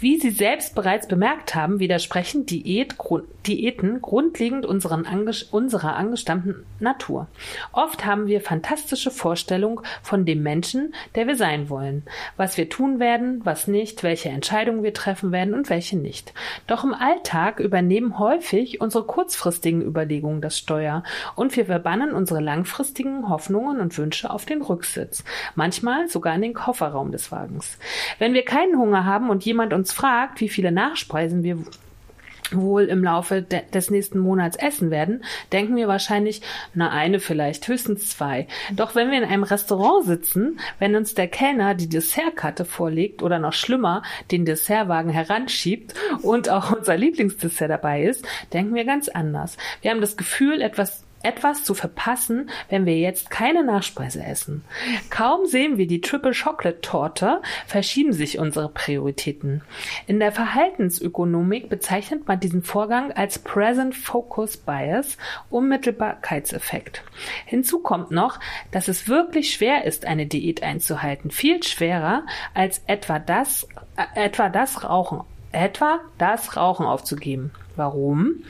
Wie 0.00 0.18
Sie 0.18 0.30
selbst 0.30 0.74
bereits 0.74 1.08
bemerkt 1.08 1.54
haben, 1.54 1.78
widersprechen 1.78 2.46
Diät, 2.46 2.98
Grund, 2.98 3.24
Diäten 3.46 4.02
grundlegend 4.02 4.66
anges 4.66 5.42
unserer 5.44 5.94
angestammten 5.94 6.66
Natur. 6.80 7.28
Oft 7.72 8.04
haben 8.04 8.26
wir 8.26 8.40
fantastische 8.40 9.10
Vorstellungen 9.10 9.80
von 10.02 10.24
dem 10.24 10.42
Menschen, 10.42 10.94
der 11.14 11.26
wir 11.26 11.36
sein 11.36 11.70
wollen, 11.70 12.02
was 12.36 12.56
wir 12.56 12.68
tun 12.68 12.98
werden, 12.98 13.40
was 13.44 13.68
nicht, 13.68 14.02
welche 14.02 14.28
Entscheidungen 14.28 14.82
wir 14.82 14.92
treffen 14.92 15.32
werden 15.32 15.54
und 15.54 15.70
welche 15.70 15.96
nicht. 15.96 16.34
Doch 16.66 16.84
im 16.84 16.92
Alltag 16.94 17.60
übernehmen 17.60 18.18
häufig 18.18 18.80
unsere 18.80 19.04
kurzfristigen 19.04 19.80
Überlegungen 19.80 20.40
das 20.40 20.58
Steuer 20.58 21.04
und 21.34 21.56
wir 21.56 21.66
verbannen 21.66 22.12
unsere 22.12 22.40
langfristigen 22.40 23.28
Hoffnungen 23.28 23.80
und 23.80 23.96
Wünsche 23.96 24.30
auf 24.30 24.44
den 24.44 24.62
Rücksitz, 24.62 25.24
manchmal 25.54 26.08
sogar 26.08 26.34
in 26.34 26.42
den 26.42 26.54
Kofferraum 26.54 27.12
des 27.12 27.30
Wagens. 27.32 27.78
Wenn 28.18 28.34
wir 28.34 28.44
keinen 28.44 28.76
Hunger 28.76 29.04
haben 29.04 29.30
und 29.30 29.45
jemand 29.46 29.72
uns 29.72 29.92
fragt, 29.92 30.40
wie 30.40 30.48
viele 30.48 30.72
Nachspeisen 30.72 31.42
wir 31.42 31.58
wohl 32.52 32.84
im 32.84 33.02
Laufe 33.02 33.42
de 33.42 33.62
des 33.72 33.90
nächsten 33.90 34.18
Monats 34.18 34.56
essen 34.56 34.90
werden, 34.90 35.24
denken 35.52 35.76
wir 35.76 35.88
wahrscheinlich, 35.88 36.42
na 36.74 36.90
eine 36.90 37.20
vielleicht, 37.20 37.66
höchstens 37.66 38.10
zwei. 38.10 38.46
Doch 38.72 38.94
wenn 38.94 39.10
wir 39.10 39.18
in 39.18 39.24
einem 39.24 39.42
Restaurant 39.42 40.04
sitzen, 40.06 40.60
wenn 40.78 40.94
uns 40.94 41.14
der 41.14 41.28
Kellner 41.28 41.74
die 41.74 41.88
Dessertkarte 41.88 42.64
vorlegt 42.64 43.22
oder 43.22 43.38
noch 43.38 43.52
schlimmer, 43.52 44.02
den 44.30 44.44
Dessertwagen 44.44 45.10
heranschiebt 45.10 45.94
und 46.22 46.48
auch 46.48 46.72
unser 46.72 46.96
Lieblingsdessert 46.96 47.70
dabei 47.70 48.04
ist, 48.04 48.26
denken 48.52 48.74
wir 48.74 48.84
ganz 48.84 49.08
anders. 49.08 49.56
Wir 49.82 49.90
haben 49.90 50.00
das 50.00 50.16
Gefühl, 50.16 50.62
etwas 50.62 51.05
etwas 51.22 51.64
zu 51.64 51.74
verpassen, 51.74 52.50
wenn 52.68 52.86
wir 52.86 52.98
jetzt 52.98 53.30
keine 53.30 53.64
Nachspeise 53.64 54.22
essen. 54.22 54.64
Kaum 55.10 55.46
sehen 55.46 55.76
wir 55.76 55.86
die 55.86 56.00
Triple 56.00 56.32
Chocolate 56.32 56.80
Torte, 56.80 57.42
verschieben 57.66 58.12
sich 58.12 58.38
unsere 58.38 58.68
Prioritäten. 58.68 59.62
In 60.06 60.20
der 60.20 60.32
Verhaltensökonomik 60.32 61.68
bezeichnet 61.68 62.28
man 62.28 62.40
diesen 62.40 62.62
Vorgang 62.62 63.12
als 63.12 63.38
Present 63.38 63.94
Focus 63.94 64.56
Bias, 64.56 65.16
Unmittelbarkeitseffekt. 65.50 67.02
Hinzu 67.44 67.80
kommt 67.80 68.10
noch, 68.10 68.38
dass 68.70 68.88
es 68.88 69.08
wirklich 69.08 69.52
schwer 69.52 69.84
ist, 69.84 70.04
eine 70.04 70.26
Diät 70.26 70.62
einzuhalten. 70.62 71.30
Viel 71.30 71.62
schwerer 71.62 72.24
als 72.54 72.82
etwa 72.86 73.18
das, 73.18 73.66
äh, 73.96 74.26
etwa 74.26 74.48
das 74.48 74.84
Rauchen 74.84 75.22
etwa 75.52 76.00
das 76.18 76.56
Rauchen 76.56 76.86
aufzugeben. 76.86 77.50
Warum? 77.76 78.42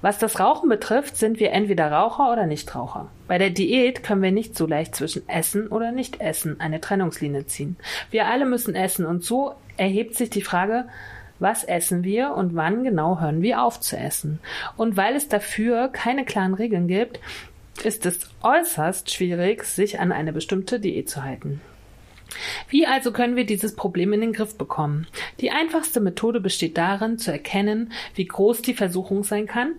Was 0.00 0.18
das 0.18 0.38
Rauchen 0.38 0.68
betrifft, 0.68 1.16
sind 1.16 1.40
wir 1.40 1.50
entweder 1.50 1.90
Raucher 1.90 2.32
oder 2.32 2.46
Nichtraucher. 2.46 3.08
Bei 3.26 3.36
der 3.36 3.50
Diät 3.50 4.02
können 4.02 4.22
wir 4.22 4.32
nicht 4.32 4.56
so 4.56 4.66
leicht 4.66 4.94
zwischen 4.94 5.28
Essen 5.28 5.68
oder 5.68 5.92
Nicht-Essen 5.92 6.60
eine 6.60 6.80
Trennungslinie 6.80 7.46
ziehen. 7.46 7.76
Wir 8.10 8.26
alle 8.26 8.46
müssen 8.46 8.74
essen 8.74 9.06
und 9.06 9.24
so 9.24 9.54
erhebt 9.76 10.14
sich 10.16 10.30
die 10.30 10.42
Frage, 10.42 10.86
was 11.40 11.64
essen 11.64 12.04
wir 12.04 12.34
und 12.34 12.54
wann 12.54 12.84
genau 12.84 13.20
hören 13.20 13.42
wir 13.42 13.62
auf 13.62 13.80
zu 13.80 13.96
essen. 13.96 14.38
Und 14.76 14.96
weil 14.96 15.16
es 15.16 15.28
dafür 15.28 15.88
keine 15.88 16.24
klaren 16.24 16.54
Regeln 16.54 16.86
gibt, 16.86 17.18
ist 17.82 18.06
es 18.06 18.30
äußerst 18.42 19.10
schwierig, 19.10 19.64
sich 19.64 20.00
an 20.00 20.12
eine 20.12 20.32
bestimmte 20.32 20.80
Diät 20.80 21.08
zu 21.08 21.24
halten. 21.24 21.60
Wie 22.68 22.86
also 22.86 23.12
können 23.12 23.36
wir 23.36 23.44
dieses 23.44 23.74
Problem 23.76 24.12
in 24.12 24.20
den 24.20 24.32
Griff 24.32 24.56
bekommen? 24.56 25.06
Die 25.40 25.50
einfachste 25.50 26.00
Methode 26.00 26.40
besteht 26.40 26.76
darin, 26.78 27.18
zu 27.18 27.32
erkennen, 27.32 27.92
wie 28.14 28.26
groß 28.26 28.62
die 28.62 28.74
Versuchung 28.74 29.24
sein 29.24 29.46
kann 29.46 29.74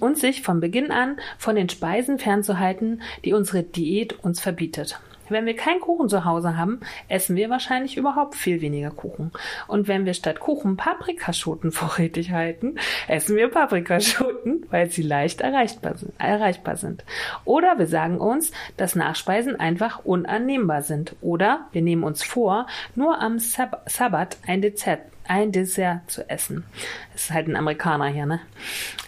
und 0.00 0.18
sich 0.18 0.42
von 0.42 0.60
Beginn 0.60 0.90
an 0.90 1.16
von 1.38 1.56
den 1.56 1.68
Speisen 1.68 2.18
fernzuhalten, 2.18 3.02
die 3.24 3.32
unsere 3.32 3.62
Diät 3.62 4.18
uns 4.24 4.40
verbietet. 4.40 4.98
Wenn 5.30 5.46
wir 5.46 5.56
keinen 5.56 5.80
Kuchen 5.80 6.08
zu 6.08 6.24
Hause 6.24 6.56
haben, 6.56 6.80
essen 7.08 7.36
wir 7.36 7.50
wahrscheinlich 7.50 7.96
überhaupt 7.96 8.34
viel 8.34 8.60
weniger 8.60 8.90
Kuchen. 8.90 9.32
Und 9.66 9.88
wenn 9.88 10.04
wir 10.04 10.14
statt 10.14 10.40
Kuchen 10.40 10.76
Paprikaschoten 10.76 11.72
vorrätig 11.72 12.32
halten, 12.32 12.76
essen 13.06 13.36
wir 13.36 13.48
Paprikaschoten, 13.48 14.66
weil 14.70 14.90
sie 14.90 15.02
leicht 15.02 15.40
erreichbar 15.40 16.76
sind. 16.76 17.04
Oder 17.44 17.78
wir 17.78 17.86
sagen 17.86 18.18
uns, 18.18 18.52
dass 18.76 18.94
Nachspeisen 18.94 19.58
einfach 19.58 20.04
unannehmbar 20.04 20.82
sind. 20.82 21.16
Oder 21.20 21.68
wir 21.72 21.82
nehmen 21.82 22.04
uns 22.04 22.22
vor, 22.22 22.66
nur 22.94 23.20
am 23.20 23.38
Sab 23.38 23.82
Sabbat 23.88 24.38
ein 24.46 24.62
Dessert 24.62 25.00
ein 25.28 25.52
Dessert 25.52 26.10
zu 26.10 26.28
essen. 26.28 26.64
Das 27.12 27.24
ist 27.24 27.30
halt 27.30 27.48
ein 27.48 27.56
Amerikaner 27.56 28.06
hier, 28.06 28.26
ne? 28.26 28.40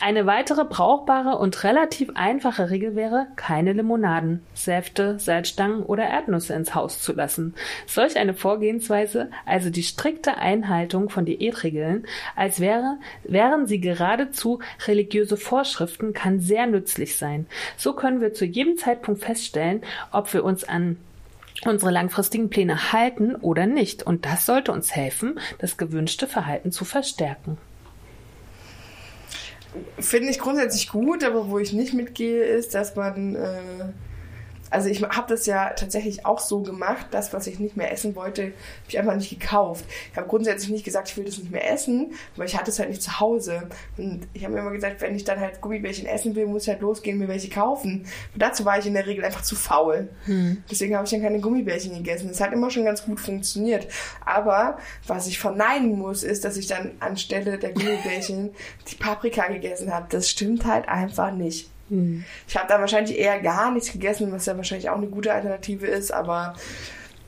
Eine 0.00 0.26
weitere 0.26 0.64
brauchbare 0.64 1.38
und 1.38 1.64
relativ 1.64 2.10
einfache 2.14 2.70
Regel 2.70 2.94
wäre, 2.94 3.26
keine 3.36 3.72
Limonaden, 3.72 4.42
Säfte, 4.54 5.18
Salzstangen 5.18 5.82
oder 5.82 6.04
Erdnüsse 6.04 6.54
ins 6.54 6.74
Haus 6.74 7.00
zu 7.00 7.12
lassen. 7.12 7.54
Solch 7.86 8.16
eine 8.18 8.34
Vorgehensweise, 8.34 9.30
also 9.46 9.70
die 9.70 9.82
strikte 9.82 10.36
Einhaltung 10.36 11.08
von 11.08 11.24
Diätregeln, 11.24 12.06
als 12.36 12.60
wäre, 12.60 12.98
wären 13.24 13.66
sie 13.66 13.80
geradezu 13.80 14.60
religiöse 14.86 15.36
Vorschriften, 15.36 16.12
kann 16.12 16.40
sehr 16.40 16.66
nützlich 16.66 17.16
sein. 17.16 17.46
So 17.76 17.94
können 17.94 18.20
wir 18.20 18.34
zu 18.34 18.44
jedem 18.44 18.76
Zeitpunkt 18.76 19.22
feststellen, 19.22 19.82
ob 20.12 20.32
wir 20.32 20.44
uns 20.44 20.64
an 20.64 20.96
unsere 21.64 21.90
langfristigen 21.90 22.50
Pläne 22.50 22.92
halten 22.92 23.34
oder 23.36 23.66
nicht. 23.66 24.02
Und 24.02 24.26
das 24.26 24.46
sollte 24.46 24.72
uns 24.72 24.94
helfen, 24.94 25.38
das 25.58 25.76
gewünschte 25.76 26.26
Verhalten 26.26 26.72
zu 26.72 26.84
verstärken. 26.84 27.58
Finde 29.98 30.30
ich 30.30 30.38
grundsätzlich 30.38 30.88
gut, 30.88 31.22
aber 31.22 31.48
wo 31.48 31.58
ich 31.58 31.72
nicht 31.72 31.94
mitgehe, 31.94 32.42
ist, 32.42 32.74
dass 32.74 32.96
man 32.96 33.36
äh, 33.36 33.60
Also 34.70 34.88
ich 34.88 35.02
habe 35.02 35.26
das 35.28 35.46
ja 35.46 35.70
tatsächlich 35.70 36.24
auch 36.24 36.38
so 36.38 36.62
gemacht, 36.62 37.06
das, 37.10 37.32
was 37.32 37.46
ich 37.46 37.58
nicht 37.58 37.76
mehr 37.76 37.92
essen 37.92 38.14
wollte, 38.14 38.42
habe 38.42 38.54
ich 38.88 38.98
einfach 38.98 39.16
nicht 39.16 39.30
gekauft. 39.30 39.84
Ich 40.10 40.16
habe 40.16 40.28
grundsätzlich 40.28 40.70
nicht 40.70 40.84
gesagt, 40.84 41.08
ich 41.10 41.16
will 41.16 41.24
das 41.24 41.38
nicht 41.38 41.50
mehr 41.50 41.70
essen, 41.70 42.12
weil 42.36 42.46
ich 42.46 42.56
hatte 42.56 42.70
es 42.70 42.78
halt 42.78 42.88
nicht 42.88 43.02
zu 43.02 43.18
Hause. 43.20 43.68
Und 43.96 44.28
ich 44.32 44.44
habe 44.44 44.54
mir 44.54 44.60
immer 44.60 44.70
gesagt, 44.70 45.00
wenn 45.00 45.14
ich 45.14 45.24
dann 45.24 45.40
halt 45.40 45.60
Gummibärchen 45.60 46.06
essen 46.06 46.34
will, 46.34 46.46
muss 46.46 46.62
ich 46.62 46.68
halt 46.68 46.80
losgehen, 46.80 47.18
mir 47.18 47.28
welche 47.28 47.50
kaufen. 47.50 48.06
Und 48.32 48.42
dazu 48.42 48.64
war 48.64 48.78
ich 48.78 48.86
in 48.86 48.94
der 48.94 49.06
Regel 49.06 49.24
einfach 49.24 49.42
zu 49.42 49.56
faul. 49.56 50.08
Hm. 50.26 50.62
Deswegen 50.70 50.94
habe 50.94 51.04
ich 51.04 51.10
dann 51.10 51.22
keine 51.22 51.40
Gummibärchen 51.40 51.94
gegessen. 51.94 52.28
Das 52.28 52.40
hat 52.40 52.52
immer 52.52 52.70
schon 52.70 52.84
ganz 52.84 53.04
gut 53.04 53.20
funktioniert. 53.20 53.88
Aber 54.24 54.78
was 55.06 55.26
ich 55.26 55.38
verneinen 55.38 55.98
muss, 55.98 56.22
ist, 56.22 56.44
dass 56.44 56.56
ich 56.56 56.66
dann 56.66 56.92
anstelle 57.00 57.58
der 57.58 57.72
Gummibärchen 57.72 58.50
die 58.90 58.96
Paprika 58.96 59.48
gegessen 59.48 59.92
habe. 59.92 60.06
Das 60.10 60.28
stimmt 60.28 60.64
halt 60.64 60.88
einfach 60.88 61.32
nicht. 61.32 61.70
Hm. 61.90 62.24
Ich 62.48 62.56
habe 62.56 62.68
da 62.68 62.80
wahrscheinlich 62.80 63.18
eher 63.18 63.40
gar 63.40 63.70
nichts 63.72 63.92
gegessen, 63.92 64.32
was 64.32 64.46
ja 64.46 64.56
wahrscheinlich 64.56 64.88
auch 64.88 64.96
eine 64.96 65.08
gute 65.08 65.32
Alternative 65.32 65.86
ist, 65.86 66.12
aber 66.12 66.54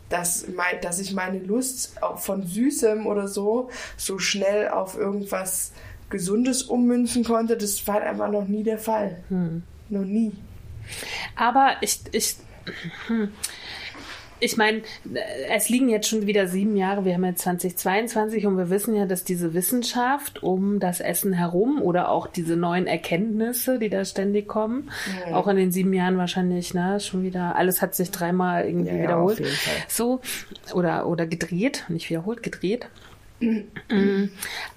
dass, 0.08 0.46
mein, 0.48 0.80
dass 0.80 0.98
ich 0.98 1.12
meine 1.12 1.38
Lust 1.38 1.94
von 2.16 2.46
Süßem 2.46 3.06
oder 3.06 3.28
so 3.28 3.70
so 3.96 4.18
schnell 4.18 4.68
auf 4.68 4.96
irgendwas 4.96 5.72
Gesundes 6.10 6.62
ummünzen 6.62 7.24
konnte, 7.24 7.56
das 7.56 7.86
war 7.86 8.02
einfach 8.02 8.30
noch 8.30 8.46
nie 8.46 8.62
der 8.62 8.78
Fall. 8.78 9.22
Hm. 9.28 9.62
Noch 9.88 10.04
nie. 10.04 10.32
Aber 11.36 11.76
ich, 11.80 12.00
ich, 12.12 12.36
hm, 13.06 13.32
ich 14.42 14.56
meine, 14.56 14.82
es 15.48 15.68
liegen 15.68 15.88
jetzt 15.88 16.08
schon 16.08 16.26
wieder 16.26 16.48
sieben 16.48 16.76
Jahre, 16.76 17.04
wir 17.04 17.14
haben 17.14 17.24
jetzt 17.24 17.42
2022 17.42 18.44
und 18.46 18.58
wir 18.58 18.70
wissen 18.70 18.96
ja, 18.96 19.06
dass 19.06 19.22
diese 19.22 19.54
Wissenschaft 19.54 20.42
um 20.42 20.80
das 20.80 21.00
Essen 21.00 21.32
herum 21.32 21.80
oder 21.80 22.08
auch 22.10 22.26
diese 22.26 22.56
neuen 22.56 22.88
Erkenntnisse, 22.88 23.78
die 23.78 23.88
da 23.88 24.04
ständig 24.04 24.48
kommen, 24.48 24.90
ja. 25.28 25.36
auch 25.36 25.46
in 25.46 25.56
den 25.56 25.70
sieben 25.70 25.92
Jahren 25.92 26.18
wahrscheinlich, 26.18 26.74
ne, 26.74 26.98
schon 26.98 27.22
wieder, 27.22 27.54
alles 27.54 27.80
hat 27.80 27.94
sich 27.94 28.10
dreimal 28.10 28.66
irgendwie 28.66 28.96
ja, 28.96 29.02
wiederholt. 29.04 29.42
So, 29.86 30.20
oder, 30.74 31.06
oder 31.06 31.26
gedreht, 31.26 31.84
nicht 31.88 32.10
wiederholt, 32.10 32.42
gedreht. 32.42 32.88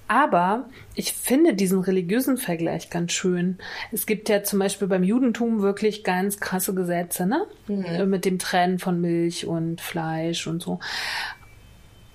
Aber 0.08 0.70
ich 0.94 1.14
finde 1.14 1.56
diesen 1.56 1.80
religiösen 1.80 2.38
Vergleich 2.38 2.90
ganz 2.90 3.12
schön. 3.14 3.58
Es 3.92 4.06
gibt 4.06 4.30
ja 4.30 4.44
zum 4.44 4.60
Beispiel 4.60 4.88
beim 4.88 5.04
Judentum 5.04 5.62
wirklich 5.62 6.04
ganz 6.04 6.40
krasse 6.40 6.76
Gesetze, 6.76 7.26
ne? 7.26 7.46
Mhm. 7.68 8.10
Mit 8.10 8.26
dem 8.26 8.38
Trennen 8.38 8.78
von 8.78 9.02
Milch 9.02 9.48
und 9.48 9.82
Fleisch 9.82 10.46
und 10.48 10.62
so. 10.62 10.80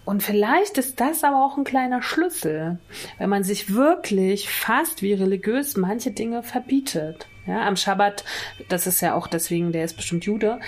Und 0.05 0.23
vielleicht 0.23 0.79
ist 0.79 0.99
das 1.01 1.23
aber 1.25 1.45
auch 1.45 1.57
ein 1.57 1.65
kleiner 1.65 2.03
Schlüssel, 2.03 2.79
wenn 3.19 3.31
man 3.31 3.45
sich 3.45 3.75
wirklich 3.75 4.49
fast 4.49 5.03
wie 5.03 5.13
religiös 5.13 5.77
manche 5.77 6.11
Dinge 6.11 6.43
verbietet. 6.43 7.29
Ja, 7.47 7.67
am 7.67 7.77
Schabbat, 7.77 8.25
das 8.69 8.87
ist 8.87 9.01
ja 9.01 9.15
auch 9.15 9.27
deswegen, 9.27 9.73
der 9.73 9.85
ist 9.85 9.97
bestimmt 9.97 10.25
Jude, 10.25 10.61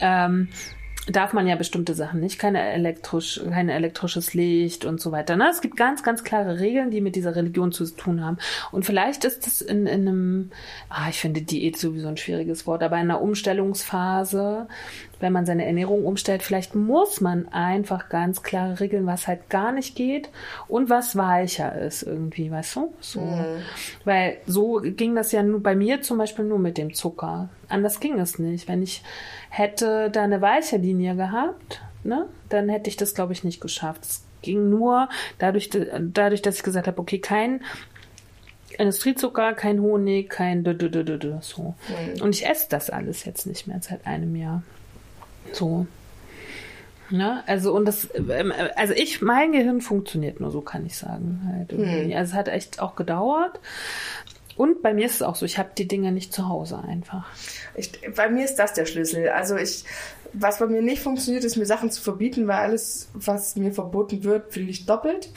ähm, 0.00 0.48
darf 1.12 1.32
man 1.32 1.46
ja 1.46 1.56
bestimmte 1.56 1.94
Sachen 1.94 2.20
nicht, 2.20 2.38
keine 2.38 2.60
elektrisch, 2.72 3.40
kein 3.50 3.68
elektrisches 3.68 4.34
Licht 4.34 4.84
und 4.84 5.00
so 5.00 5.12
weiter. 5.12 5.36
Ne? 5.36 5.48
Es 5.50 5.60
gibt 5.60 5.76
ganz, 5.76 6.02
ganz 6.02 6.24
klare 6.24 6.60
Regeln, 6.60 6.90
die 6.90 7.00
mit 7.00 7.16
dieser 7.16 7.36
Religion 7.36 7.72
zu 7.72 7.84
tun 7.86 8.24
haben. 8.24 8.38
Und 8.72 8.84
vielleicht 8.84 9.24
ist 9.24 9.46
es 9.46 9.60
in, 9.60 9.86
in 9.86 10.08
einem, 10.08 10.50
ah, 10.88 11.08
ich 11.08 11.18
finde 11.18 11.42
Diät 11.42 11.76
sowieso 11.76 12.08
ein 12.08 12.16
schwieriges 12.16 12.66
Wort, 12.66 12.82
aber 12.82 12.96
in 12.96 13.02
einer 13.02 13.20
Umstellungsphase, 13.20 14.68
wenn 15.20 15.32
man 15.32 15.46
seine 15.46 15.66
Ernährung 15.66 16.04
umstellt, 16.04 16.42
vielleicht 16.42 16.74
muss 16.74 17.20
man 17.20 17.46
einfach 17.48 18.08
ganz 18.08 18.42
klare 18.42 18.80
Regeln, 18.80 19.06
was 19.06 19.28
halt 19.28 19.48
gar 19.50 19.70
nicht 19.70 19.94
geht 19.94 20.30
und 20.66 20.90
was 20.90 21.14
weicher 21.14 21.78
ist 21.78 22.02
irgendwie, 22.02 22.50
weißt 22.50 22.76
du? 22.76 22.94
So. 23.00 23.20
Mhm. 23.20 23.62
Weil 24.04 24.38
so 24.46 24.80
ging 24.82 25.14
das 25.14 25.30
ja 25.32 25.42
nur 25.42 25.62
bei 25.62 25.76
mir 25.76 26.02
zum 26.02 26.18
Beispiel 26.18 26.44
nur 26.44 26.58
mit 26.58 26.78
dem 26.78 26.94
Zucker. 26.94 27.50
Anders 27.68 28.00
ging 28.00 28.18
es 28.18 28.38
nicht. 28.38 28.66
Wenn 28.66 28.82
ich 28.82 29.02
hätte 29.50 30.10
da 30.10 30.22
eine 30.22 30.40
weiche 30.40 30.78
Linie 30.78 31.14
gehabt, 31.14 31.82
ne, 32.02 32.26
dann 32.48 32.68
hätte 32.68 32.88
ich 32.88 32.96
das, 32.96 33.14
glaube 33.14 33.32
ich, 33.32 33.44
nicht 33.44 33.60
geschafft. 33.60 34.04
Es 34.04 34.24
ging 34.42 34.70
nur 34.70 35.08
dadurch, 35.38 35.70
dadurch, 35.70 36.42
dass 36.42 36.56
ich 36.56 36.62
gesagt 36.62 36.86
habe, 36.86 36.98
okay, 36.98 37.18
kein 37.18 37.60
Industriezucker, 38.78 39.52
kein 39.52 39.82
Honig, 39.82 40.30
kein 40.30 40.64
so. 41.42 41.74
Mhm. 41.88 42.22
Und 42.22 42.34
ich 42.34 42.46
esse 42.46 42.66
das 42.70 42.88
alles 42.88 43.26
jetzt 43.26 43.46
nicht 43.46 43.66
mehr 43.66 43.80
seit 43.82 44.06
einem 44.06 44.34
Jahr. 44.34 44.62
So. 45.52 45.86
Ne? 47.10 47.42
Also 47.46 47.72
und 47.72 47.86
das, 47.86 48.08
ähm, 48.14 48.52
also 48.76 48.94
ich, 48.94 49.20
mein 49.20 49.52
Gehirn 49.52 49.80
funktioniert 49.80 50.40
nur 50.40 50.50
so, 50.50 50.60
kann 50.60 50.86
ich 50.86 50.96
sagen. 50.96 51.40
Halt 51.52 51.76
mhm. 51.76 52.12
Also 52.14 52.32
es 52.32 52.34
hat 52.34 52.48
echt 52.48 52.80
auch 52.80 52.94
gedauert. 52.94 53.58
Und 54.56 54.82
bei 54.82 54.92
mir 54.92 55.06
ist 55.06 55.14
es 55.14 55.22
auch 55.22 55.36
so, 55.36 55.46
ich 55.46 55.58
habe 55.58 55.70
die 55.76 55.88
Dinge 55.88 56.12
nicht 56.12 56.32
zu 56.32 56.48
Hause 56.48 56.78
einfach. 56.86 57.26
Ich, 57.74 57.92
bei 58.14 58.28
mir 58.28 58.44
ist 58.44 58.56
das 58.56 58.74
der 58.74 58.84
Schlüssel. 58.84 59.30
Also 59.30 59.56
ich, 59.56 59.84
was 60.32 60.58
bei 60.58 60.66
mir 60.66 60.82
nicht 60.82 61.02
funktioniert, 61.02 61.44
ist 61.44 61.56
mir 61.56 61.66
Sachen 61.66 61.90
zu 61.90 62.02
verbieten, 62.02 62.46
weil 62.46 62.58
alles, 62.58 63.08
was 63.14 63.56
mir 63.56 63.72
verboten 63.72 64.22
wird, 64.22 64.54
will 64.54 64.68
ich 64.68 64.86
doppelt. 64.86 65.30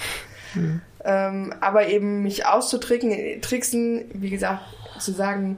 Hm. 0.54 0.82
Ähm, 1.06 1.54
aber 1.60 1.88
eben 1.88 2.22
mich 2.22 2.46
auszutricksen, 2.46 4.06
wie 4.14 4.30
gesagt, 4.30 4.62
zu 5.00 5.12
sagen, 5.12 5.58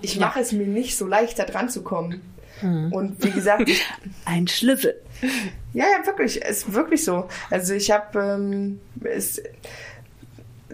ich 0.00 0.18
mache 0.18 0.40
es 0.40 0.52
mir 0.52 0.66
nicht 0.66 0.96
so 0.96 1.06
leicht, 1.06 1.38
da 1.38 1.44
dran 1.44 1.68
zu 1.68 1.82
kommen. 1.82 2.20
Hm. 2.62 2.92
Und 2.92 3.22
wie 3.22 3.30
gesagt, 3.30 3.70
ein 4.24 4.48
Schlüssel. 4.48 4.94
Ja, 5.72 5.84
ja, 5.84 6.06
wirklich, 6.06 6.44
es 6.44 6.58
ist 6.58 6.72
wirklich 6.72 7.04
so. 7.04 7.28
Also 7.50 7.74
ich 7.74 7.90
habe 7.90 8.18
ähm, 8.18 8.80
es 9.04 9.42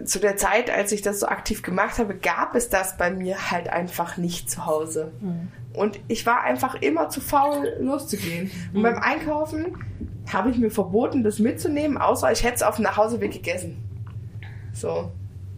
zu 0.05 0.19
der 0.19 0.37
Zeit, 0.37 0.69
als 0.69 0.91
ich 0.91 1.01
das 1.01 1.19
so 1.19 1.27
aktiv 1.27 1.61
gemacht 1.61 1.99
habe, 1.99 2.15
gab 2.15 2.55
es 2.55 2.69
das 2.69 2.97
bei 2.97 3.11
mir 3.11 3.51
halt 3.51 3.69
einfach 3.69 4.17
nicht 4.17 4.49
zu 4.49 4.65
Hause. 4.65 5.11
Mhm. 5.19 5.49
Und 5.73 5.99
ich 6.07 6.25
war 6.25 6.41
einfach 6.43 6.75
immer 6.81 7.09
zu 7.09 7.21
faul, 7.21 7.73
loszugehen. 7.79 8.51
Und 8.73 8.79
mhm. 8.79 8.83
beim 8.83 8.97
Einkaufen 8.99 9.77
habe 10.31 10.51
ich 10.51 10.57
mir 10.57 10.71
verboten, 10.71 11.23
das 11.23 11.39
mitzunehmen, 11.39 11.97
außer 11.97 12.31
ich 12.31 12.43
hätte 12.43 12.55
es 12.55 12.63
auf 12.63 12.77
dem 12.77 12.83
Nachhauseweg 12.83 13.31
gegessen. 13.31 13.77
So. 14.73 15.11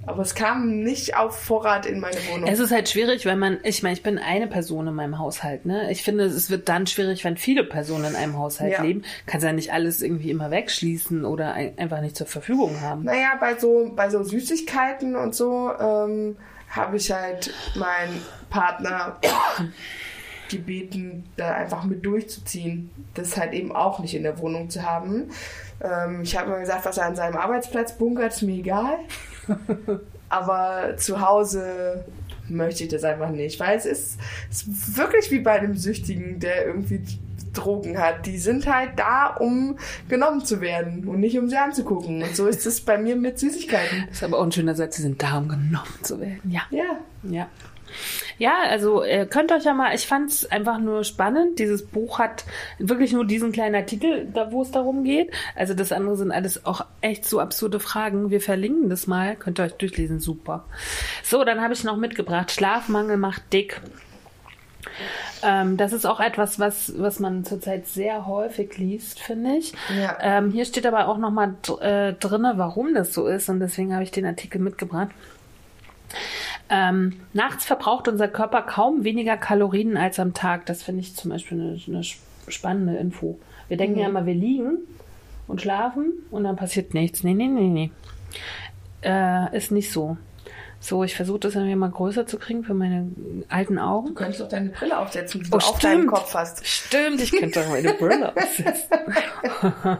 Aber 0.08 0.24
es 0.24 0.34
kam 0.34 0.82
nicht 0.82 1.16
auf 1.16 1.38
Vorrat 1.40 1.86
in 1.86 2.00
meine 2.00 2.18
Wohnung. 2.30 2.50
Es 2.50 2.60
ist 2.60 2.72
halt 2.72 2.90
schwierig, 2.90 3.26
wenn 3.26 3.38
man, 3.38 3.60
ich 3.64 3.84
meine, 3.84 3.94
ich 3.94 4.02
bin 4.02 4.18
eine 4.18 4.48
Person 4.48 4.88
in 4.88 4.96
meinem 4.96 5.20
Haushalt, 5.20 5.66
ne? 5.66 5.92
Ich 5.92 6.04
finde, 6.04 6.26
es 6.26 6.50
wird 6.50 6.70
dann 6.70 6.88
schwierig, 6.88 7.24
wenn 7.24 7.38
viele 7.38 7.64
Personen 7.64 8.06
in 8.06 8.16
einem 8.16 8.38
Haushalt 8.38 8.74
ja. 8.74 8.82
leben. 8.82 9.04
Kannst 9.28 9.46
ja 9.46 9.54
nicht 9.54 9.72
alles 9.72 10.02
irgendwie 10.02 10.32
immer 10.32 10.50
wegschließen 10.50 11.24
oder 11.24 11.54
ein, 11.54 11.78
einfach 11.78 12.02
nicht 12.02 12.16
zur 12.16 12.26
Verfügung 12.28 12.82
haben. 12.82 13.04
Naja, 13.04 13.38
bei 13.40 13.58
so, 13.58 13.92
bei 13.96 14.10
so 14.10 14.24
Süßigkeiten 14.24 15.16
und 15.16 15.36
so 15.36 15.72
ähm, 15.80 16.36
habe 16.70 16.98
ich 16.98 17.12
halt 17.12 17.54
meinen 17.76 18.22
Partner 18.50 19.18
gebeten, 20.50 21.30
da 21.38 21.54
einfach 21.54 21.84
mit 21.84 22.04
durchzuziehen. 22.04 22.90
Das 23.14 23.38
halt 23.38 23.54
eben 23.54 23.72
auch 23.72 24.00
nicht 24.00 24.16
in 24.16 24.24
der 24.24 24.40
Wohnung 24.40 24.72
zu 24.72 24.82
haben. 24.84 25.30
Ähm, 25.84 26.22
ich 26.24 26.36
habe 26.36 26.50
mir 26.50 26.60
gesagt, 26.60 26.86
was 26.86 26.98
er 26.98 27.06
an 27.06 27.16
seinem 27.16 27.38
Arbeitsplatz 27.38 27.98
bunkert, 27.98 28.34
ist 28.34 28.42
mir 28.42 28.58
egal. 28.58 28.98
Aber 30.30 30.95
zu 30.97 31.21
Hause 31.21 32.06
möchte 32.47 32.84
ich 32.84 32.89
das 32.89 33.04
einfach 33.04 33.30
nicht, 33.30 33.60
weil 33.60 33.77
es 33.77 33.86
ist, 33.86 34.19
es 34.49 34.63
ist 34.63 34.97
wirklich 34.97 35.32
wie 35.32 35.39
bei 35.39 35.51
einem 35.51 35.75
Süchtigen, 35.75 36.39
der 36.39 36.65
irgendwie 36.65 37.01
Drogen 37.54 37.97
hat. 37.97 38.25
Die 38.25 38.38
sind 38.38 38.65
halt 38.65 38.91
da, 38.97 39.27
um 39.27 39.77
genommen 40.08 40.43
zu 40.45 40.62
werden 40.62 41.08
und 41.08 41.19
nicht 41.19 41.38
um 41.38 41.49
sie 41.49 41.58
anzugucken. 41.58 42.23
Und 42.23 42.36
so 42.36 42.47
ist 42.47 42.65
es 42.65 42.82
bei 42.82 42.97
mir 42.97 43.15
mit 43.15 43.39
Süßigkeiten. 43.39 44.06
Das 44.08 44.17
ist 44.17 44.23
aber 44.23 44.39
auch 44.39 44.43
ein 44.43 44.51
schöner 44.51 44.75
Satz, 44.75 44.97
sie 44.97 45.01
sind 45.01 45.21
da, 45.21 45.38
um 45.38 45.49
genommen 45.49 45.86
zu 46.01 46.19
werden. 46.19 46.39
Ja. 46.45 46.62
Ja. 46.69 46.99
Ja. 47.23 47.47
Ja, 48.38 48.54
also 48.69 49.04
ihr 49.04 49.25
könnt 49.25 49.51
euch 49.51 49.63
ja 49.63 49.73
mal, 49.73 49.93
ich 49.93 50.08
fand 50.08 50.32
es 50.32 50.51
einfach 50.51 50.80
nur 50.80 51.04
spannend. 51.04 51.60
Dieses 51.60 51.86
Buch 51.86 52.19
hat 52.19 52.45
wirklich 52.80 53.13
nur 53.13 53.25
diesen 53.25 53.51
kleinen 53.51 53.75
Artikel, 53.75 54.27
da 54.34 54.51
wo 54.51 54.62
es 54.62 54.71
darum 54.71 55.04
geht. 55.04 55.32
Also 55.56 55.73
das 55.73 55.91
andere 55.91 56.17
sind 56.17 56.32
alles 56.32 56.65
auch 56.65 56.86
echt 57.01 57.25
so 57.25 57.39
absurde 57.39 57.80
Fragen. 57.80 58.32
Wir 58.32 58.41
verlinken 58.41 58.89
das 58.89 59.08
mal, 59.08 59.36
könnt 59.36 59.60
ihr 59.60 59.65
euch 59.65 59.73
durchlesen, 59.73 60.19
super. 60.19 60.65
So, 61.23 61.43
dann 61.43 61.62
habe 61.62 61.73
ich 61.73 61.84
noch 61.84 61.97
mitgebracht, 61.97 62.51
Schlafmangel 62.51 63.17
macht 63.17 63.54
dick. 63.54 63.82
Ähm, 65.43 65.77
das 65.77 65.93
ist 65.93 66.06
auch 66.06 66.19
etwas, 66.19 66.60
was, 66.60 66.93
was 66.99 67.19
man 67.19 67.45
zurzeit 67.45 67.88
sehr 67.88 68.25
häufig 68.27 68.77
liest, 68.77 69.19
finde 69.19 69.58
ich. 69.58 69.73
Ja. 69.99 70.17
Ähm, 70.21 70.51
hier 70.51 70.65
steht 70.65 70.86
aber 70.86 71.08
auch 71.08 71.17
nochmal 71.17 71.56
äh, 71.80 72.13
drinne, 72.13 72.54
warum 72.58 72.93
das 72.93 73.13
so 73.13 73.27
ist 73.27 73.49
und 73.49 73.60
deswegen 73.60 73.93
habe 73.93 74.04
ich 74.04 74.12
den 74.12 74.25
Artikel 74.25 74.60
mitgebracht. 74.60 75.10
Ähm, 76.74 77.18
nachts 77.34 77.66
verbraucht 77.66 78.08
unser 78.08 78.30
Körper 78.30 78.62
kaum 78.62 79.04
weniger 79.04 79.36
Kalorien 79.36 79.98
als 79.98 80.20
am 80.20 80.34
Tag. 80.34 80.66
Das 80.68 80.84
finde 80.84 81.02
ich 81.02 81.16
zum 81.16 81.32
Beispiel 81.32 81.60
eine, 81.60 81.80
eine, 81.86 82.04
spannende 82.48 82.96
Info. 82.96 83.38
Wir 83.68 83.78
denken 83.78 83.96
mhm. 83.96 84.02
ja 84.02 84.08
immer, 84.08 84.26
wir 84.26 84.34
liegen 84.34 84.78
und 85.48 85.62
schlafen 85.62 86.14
und 86.32 86.46
dann 86.46 86.56
passiert 86.56 86.94
nichts. 86.94 87.24
Nee, 87.24 87.34
nee, 87.34 87.48
nee, 87.48 87.68
nee. 87.68 87.92
Äh, 89.04 89.56
ist 89.56 89.72
nicht 89.72 89.92
so. 89.92 90.18
So, 90.84 91.04
ich 91.04 91.15
versuche 91.15 91.39
das 91.39 91.54
irgendwie 91.56 91.76
mal 91.76 91.91
größer 91.91 92.26
zu 92.26 92.39
kriegen 92.39 92.63
für 92.63 92.74
meine 92.74 93.12
alten 93.50 93.78
Augen. 93.78 94.08
Du 94.08 94.13
könntest 94.15 94.41
doch 94.41 94.48
deine 94.50 94.70
Brille 94.70 94.98
aufsetzen, 94.98 95.41
die 95.44 95.48
Oh, 95.52 95.52
du 95.52 95.58
auf 95.58 95.78
stimmt. 95.78 95.84
deinem 95.84 96.08
Kopf 96.08 96.34
hast. 96.34 96.65
Stimmt, 96.65 97.22
ich 97.22 97.32
könnte 97.32 97.62
doch 97.62 97.70
meine 97.70 97.94
Brille 97.94 98.36
aufsetzen. 98.36 98.89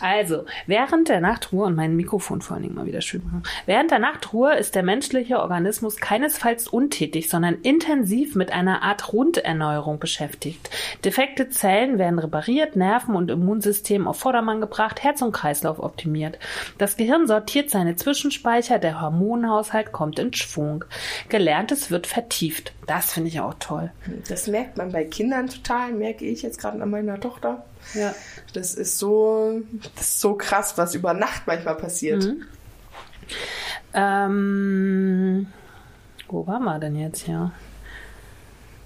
also, 0.00 0.44
während 0.66 1.08
der 1.08 1.20
Nachtruhe, 1.20 1.64
und 1.66 1.74
mein 1.76 1.96
Mikrofon 1.96 2.42
vor 2.42 2.54
allen 2.56 2.64
Dingen 2.64 2.74
mal 2.74 2.84
wieder 2.84 3.00
schön 3.00 3.22
machen, 3.24 3.42
während 3.64 3.90
der 3.90 4.00
Nachtruhe 4.00 4.54
ist 4.56 4.74
der 4.74 4.82
menschliche 4.82 5.38
Organismus 5.40 5.96
keinesfalls 5.96 6.68
untätig, 6.68 7.30
sondern 7.30 7.54
intensiv 7.62 8.34
mit 8.34 8.52
einer 8.52 8.82
Art 8.82 9.14
Runderneuerung 9.14 9.98
beschäftigt. 9.98 10.68
Defekte 11.06 11.48
Zellen 11.48 11.98
werden 11.98 12.18
repariert, 12.18 12.76
Nerven 12.76 13.16
und 13.16 13.30
Immunsystem 13.30 14.06
auf 14.06 14.18
Vordermann 14.18 14.60
gebracht, 14.60 15.02
Herz 15.02 15.22
und 15.22 15.32
Kreislauf 15.32 15.78
optimiert. 15.78 16.38
Das 16.76 16.98
Gehirn 16.98 17.26
sortiert 17.26 17.70
seine 17.70 17.96
Zwischenspeicher, 17.96 18.78
der 18.78 19.00
Hormonhaushalt 19.00 19.90
kommt 19.92 20.01
in 20.10 20.32
Schwung. 20.32 20.84
Gelerntes 21.28 21.90
wird 21.90 22.06
vertieft. 22.06 22.72
Das 22.86 23.12
finde 23.12 23.28
ich 23.28 23.40
auch 23.40 23.54
toll. 23.58 23.90
Das 24.28 24.46
merkt 24.46 24.76
man 24.76 24.92
bei 24.92 25.04
Kindern 25.04 25.48
total, 25.48 25.92
merke 25.92 26.24
ich 26.24 26.42
jetzt 26.42 26.58
gerade 26.58 26.80
an 26.82 26.90
meiner 26.90 27.20
Tochter. 27.20 27.64
Ja. 27.94 28.14
Das 28.52 28.74
ist 28.74 28.98
so, 28.98 29.60
das 29.96 30.08
ist 30.08 30.20
so 30.20 30.34
krass, 30.34 30.76
was 30.76 30.94
über 30.94 31.14
Nacht 31.14 31.42
manchmal 31.46 31.76
passiert. 31.76 32.24
Mhm. 32.24 32.44
Ähm, 33.94 35.46
wo 36.28 36.46
waren 36.46 36.64
wir 36.64 36.78
denn 36.78 36.96
jetzt 36.96 37.24
hier? 37.24 37.52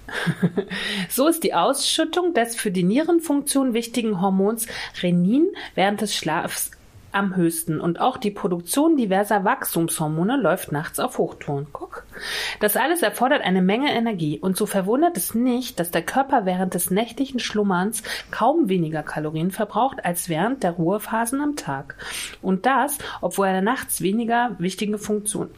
so 1.09 1.27
ist 1.27 1.43
die 1.43 1.53
Ausschüttung 1.53 2.33
des 2.33 2.55
für 2.55 2.71
die 2.71 2.83
Nierenfunktion 2.83 3.73
wichtigen 3.73 4.21
Hormons 4.21 4.67
Renin 5.01 5.47
während 5.75 6.01
des 6.01 6.15
Schlafs 6.15 6.71
am 7.17 7.35
höchsten 7.35 7.81
und 7.81 7.99
auch 7.99 8.17
die 8.17 8.31
Produktion 8.31 8.95
diverser 8.95 9.43
Wachstumshormone 9.43 10.37
läuft 10.37 10.71
nachts 10.71 10.99
auf 10.99 11.17
Hochtouren. 11.17 11.67
Guck. 11.73 12.05
Das 12.59 12.77
alles 12.77 13.01
erfordert 13.01 13.41
eine 13.41 13.61
Menge 13.61 13.91
Energie 13.91 14.39
und 14.39 14.55
so 14.55 14.65
verwundert 14.65 15.17
es 15.17 15.35
nicht, 15.35 15.79
dass 15.79 15.91
der 15.91 16.03
Körper 16.03 16.45
während 16.45 16.73
des 16.73 16.91
nächtlichen 16.91 17.39
Schlummerns 17.39 18.03
kaum 18.31 18.69
weniger 18.69 19.03
Kalorien 19.03 19.51
verbraucht 19.51 20.05
als 20.05 20.29
während 20.29 20.63
der 20.63 20.71
Ruhephasen 20.71 21.41
am 21.41 21.55
Tag. 21.55 21.95
Und 22.41 22.65
das, 22.65 22.97
obwohl 23.21 23.47
er 23.47 23.61
nachts 23.61 24.01
weniger 24.01 24.55
wichtige 24.59 24.97
Funktionen 24.97 25.49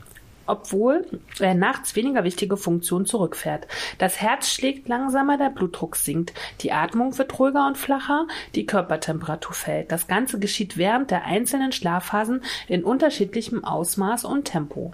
obwohl 0.49 1.05
er 1.39 1.53
nachts 1.53 1.95
weniger 1.95 2.23
wichtige 2.23 2.57
Funktionen 2.57 3.05
zurückfährt. 3.05 3.67
Das 3.97 4.21
Herz 4.21 4.49
schlägt 4.49 4.87
langsamer, 4.87 5.37
der 5.37 5.49
Blutdruck 5.49 5.95
sinkt, 5.95 6.33
die 6.61 6.71
Atmung 6.71 7.17
wird 7.17 7.37
ruhiger 7.39 7.67
und 7.67 7.77
flacher, 7.77 8.27
die 8.55 8.65
Körpertemperatur 8.65 9.53
fällt. 9.53 9.91
Das 9.91 10.07
Ganze 10.07 10.39
geschieht 10.39 10.77
während 10.77 11.11
der 11.11 11.25
einzelnen 11.25 11.71
Schlafphasen 11.71 12.41
in 12.67 12.83
unterschiedlichem 12.83 13.63
Ausmaß 13.63 14.25
und 14.25 14.45
Tempo. 14.45 14.93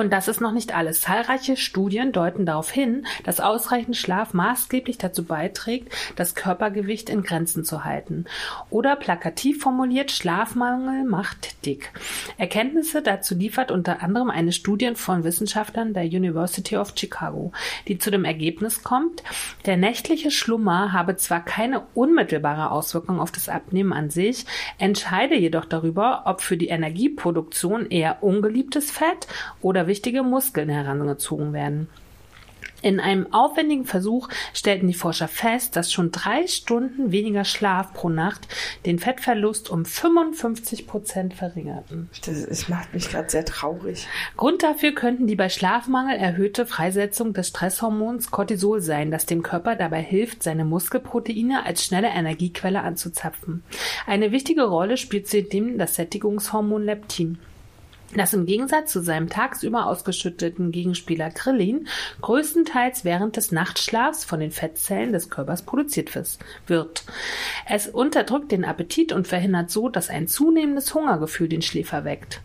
Und 0.00 0.14
das 0.14 0.28
ist 0.28 0.40
noch 0.40 0.52
nicht 0.52 0.74
alles. 0.74 1.02
Zahlreiche 1.02 1.58
Studien 1.58 2.10
deuten 2.10 2.46
darauf 2.46 2.70
hin, 2.70 3.04
dass 3.24 3.38
ausreichend 3.38 3.98
Schlaf 3.98 4.32
maßgeblich 4.32 4.96
dazu 4.96 5.26
beiträgt, 5.26 5.92
das 6.16 6.34
Körpergewicht 6.34 7.10
in 7.10 7.22
Grenzen 7.22 7.66
zu 7.66 7.84
halten. 7.84 8.24
Oder 8.70 8.96
plakativ 8.96 9.60
formuliert, 9.62 10.10
Schlafmangel 10.10 11.04
macht 11.04 11.66
dick. 11.66 11.92
Erkenntnisse 12.38 13.02
dazu 13.02 13.34
liefert 13.34 13.70
unter 13.70 14.02
anderem 14.02 14.30
eine 14.30 14.52
Studie 14.52 14.90
von 14.94 15.22
Wissenschaftlern 15.22 15.92
der 15.92 16.04
University 16.04 16.78
of 16.78 16.94
Chicago, 16.96 17.52
die 17.86 17.98
zu 17.98 18.10
dem 18.10 18.24
Ergebnis 18.24 18.82
kommt, 18.82 19.22
der 19.66 19.76
nächtliche 19.76 20.30
Schlummer 20.30 20.94
habe 20.94 21.16
zwar 21.16 21.44
keine 21.44 21.82
unmittelbare 21.92 22.70
Auswirkung 22.70 23.20
auf 23.20 23.32
das 23.32 23.50
Abnehmen 23.50 23.92
an 23.92 24.08
sich, 24.08 24.46
entscheide 24.78 25.36
jedoch 25.36 25.66
darüber, 25.66 26.22
ob 26.24 26.40
für 26.40 26.56
die 26.56 26.68
Energieproduktion 26.68 27.90
eher 27.90 28.22
ungeliebtes 28.22 28.90
Fett 28.90 29.26
oder 29.60 29.89
wichtige 29.90 30.22
Muskeln 30.22 30.68
herangezogen 30.68 31.52
werden. 31.52 31.88
In 32.82 32.98
einem 32.98 33.32
aufwendigen 33.32 33.84
Versuch 33.84 34.28
stellten 34.54 34.88
die 34.88 34.94
Forscher 34.94 35.28
fest, 35.28 35.76
dass 35.76 35.92
schon 35.92 36.12
drei 36.12 36.46
Stunden 36.46 37.12
weniger 37.12 37.44
Schlaf 37.44 37.92
pro 37.92 38.08
Nacht 38.08 38.48
den 38.86 38.98
Fettverlust 38.98 39.68
um 39.68 39.84
55 39.84 40.86
Prozent 40.86 41.34
verringerten. 41.34 42.08
Das, 42.24 42.46
das 42.46 42.68
macht 42.68 42.94
mich 42.94 43.10
gerade 43.10 43.28
sehr 43.28 43.44
traurig. 43.44 44.06
Grund 44.36 44.62
dafür 44.62 44.92
könnten 44.92 45.26
die 45.26 45.36
bei 45.36 45.50
Schlafmangel 45.50 46.16
erhöhte 46.16 46.64
Freisetzung 46.64 47.34
des 47.34 47.48
Stresshormons 47.48 48.30
Cortisol 48.30 48.80
sein, 48.80 49.10
das 49.10 49.26
dem 49.26 49.42
Körper 49.42 49.76
dabei 49.76 50.00
hilft, 50.00 50.42
seine 50.42 50.64
Muskelproteine 50.64 51.66
als 51.66 51.84
schnelle 51.84 52.08
Energiequelle 52.08 52.80
anzuzapfen. 52.80 53.62
Eine 54.06 54.32
wichtige 54.32 54.62
Rolle 54.62 54.96
spielt 54.96 55.28
zudem 55.28 55.76
das 55.76 55.96
Sättigungshormon 55.96 56.82
Leptin 56.82 57.38
das 58.14 58.32
im 58.32 58.46
Gegensatz 58.46 58.92
zu 58.92 59.02
seinem 59.02 59.28
tagsüber 59.28 59.86
ausgeschütteten 59.86 60.72
Gegenspieler 60.72 61.30
Grillin 61.30 61.86
größtenteils 62.20 63.04
während 63.04 63.36
des 63.36 63.52
Nachtschlafs 63.52 64.24
von 64.24 64.40
den 64.40 64.50
Fettzellen 64.50 65.12
des 65.12 65.30
Körpers 65.30 65.62
produziert 65.62 66.10
wird. 66.66 67.04
Es 67.68 67.86
unterdrückt 67.86 68.52
den 68.52 68.64
Appetit 68.64 69.12
und 69.12 69.28
verhindert 69.28 69.70
so, 69.70 69.88
dass 69.88 70.10
ein 70.10 70.28
zunehmendes 70.28 70.94
Hungergefühl 70.94 71.48
den 71.48 71.62
Schläfer 71.62 72.04
weckt. 72.04 72.40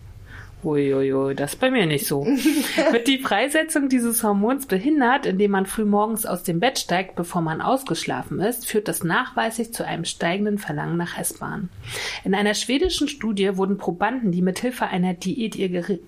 Uiuiui, 0.63 1.35
das 1.35 1.53
ist 1.53 1.59
bei 1.59 1.69
mir 1.69 1.85
nicht 1.85 2.07
so. 2.07 2.25
Wird 2.91 3.07
die 3.07 3.19
Freisetzung 3.19 3.87
dieses 3.87 4.23
Hormons 4.23 4.65
behindert, 4.65 5.27
indem 5.27 5.51
man 5.51 5.67
früh 5.67 5.85
morgens 5.85 6.25
aus 6.25 6.41
dem 6.41 6.59
Bett 6.59 6.79
steigt, 6.79 7.15
bevor 7.15 7.41
man 7.41 7.61
ausgeschlafen 7.61 8.39
ist, 8.39 8.65
führt 8.65 8.87
das 8.87 9.03
nachweislich 9.03 9.73
zu 9.73 9.85
einem 9.85 10.05
steigenden 10.05 10.57
Verlangen 10.57 10.97
nach 10.97 11.19
Essbahn. 11.19 11.69
In 12.23 12.33
einer 12.33 12.55
schwedischen 12.55 13.07
Studie 13.07 13.57
wurden 13.57 13.77
Probanden, 13.77 14.31
die 14.31 14.41
mithilfe 14.41 14.87
einer 14.87 15.13
Diät 15.13 15.55
ihr, 15.55 15.69
Geri- 15.69 15.99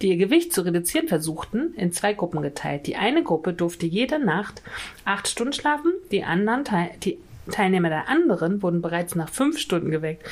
die 0.00 0.08
ihr 0.08 0.16
Gewicht 0.16 0.52
zu 0.52 0.60
reduzieren 0.64 1.08
versuchten, 1.08 1.74
in 1.76 1.90
zwei 1.90 2.12
Gruppen 2.12 2.42
geteilt. 2.42 2.86
Die 2.86 2.94
eine 2.96 3.24
Gruppe 3.24 3.54
durfte 3.54 3.86
jede 3.86 4.24
Nacht 4.24 4.62
acht 5.04 5.26
Stunden 5.26 5.52
schlafen, 5.52 5.92
die 6.12 6.22
anderen 6.22 6.64
die 7.02 7.18
Teilnehmer 7.50 7.88
der 7.88 8.08
anderen 8.08 8.62
wurden 8.62 8.80
bereits 8.80 9.14
nach 9.14 9.28
fünf 9.28 9.58
Stunden 9.58 9.90
geweckt. 9.90 10.24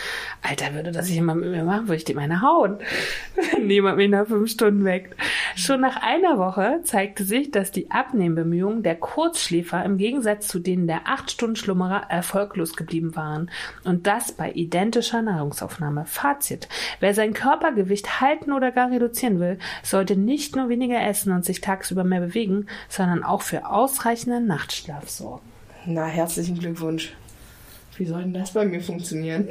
Alter, 0.42 0.74
würde 0.74 0.92
das 0.92 1.10
jemand 1.10 1.40
mit 1.40 1.50
mir 1.50 1.64
machen, 1.64 1.88
würde 1.88 1.96
ich 1.96 2.04
dem 2.04 2.18
eine 2.18 2.40
hauen. 2.40 2.78
Wenn 3.52 3.68
jemand 3.68 3.98
mich 3.98 4.08
nach 4.08 4.26
fünf 4.26 4.50
Stunden 4.50 4.84
weckt. 4.84 5.14
Schon 5.54 5.80
nach 5.80 6.02
einer 6.02 6.38
Woche 6.38 6.80
zeigte 6.84 7.24
sich, 7.24 7.50
dass 7.50 7.70
die 7.70 7.90
Abnehmbemühungen 7.90 8.82
der 8.82 8.96
Kurzschläfer 8.96 9.84
im 9.84 9.98
Gegensatz 9.98 10.48
zu 10.48 10.58
denen 10.58 10.86
der 10.86 11.02
acht 11.06 11.30
Stunden 11.30 11.56
Schlummerer 11.56 12.06
erfolglos 12.08 12.76
geblieben 12.76 13.14
waren. 13.14 13.50
Und 13.84 14.06
das 14.06 14.32
bei 14.32 14.50
identischer 14.52 15.22
Nahrungsaufnahme. 15.22 16.06
Fazit. 16.06 16.68
Wer 17.00 17.14
sein 17.14 17.34
Körpergewicht 17.34 18.20
halten 18.20 18.52
oder 18.52 18.72
gar 18.72 18.90
reduzieren 18.90 19.40
will, 19.40 19.58
sollte 19.82 20.16
nicht 20.16 20.56
nur 20.56 20.68
weniger 20.68 21.00
essen 21.02 21.32
und 21.32 21.44
sich 21.44 21.60
tagsüber 21.60 22.04
mehr 22.04 22.20
bewegen, 22.20 22.66
sondern 22.88 23.22
auch 23.22 23.42
für 23.42 23.66
ausreichenden 23.68 24.46
Nachtschlaf 24.46 25.08
sorgen. 25.08 25.51
Na, 25.84 26.06
herzlichen 26.06 26.58
Glückwunsch. 26.58 27.12
Wie 27.96 28.06
soll 28.06 28.22
denn 28.22 28.34
das 28.34 28.52
bei 28.52 28.64
mir 28.64 28.80
funktionieren? 28.80 29.48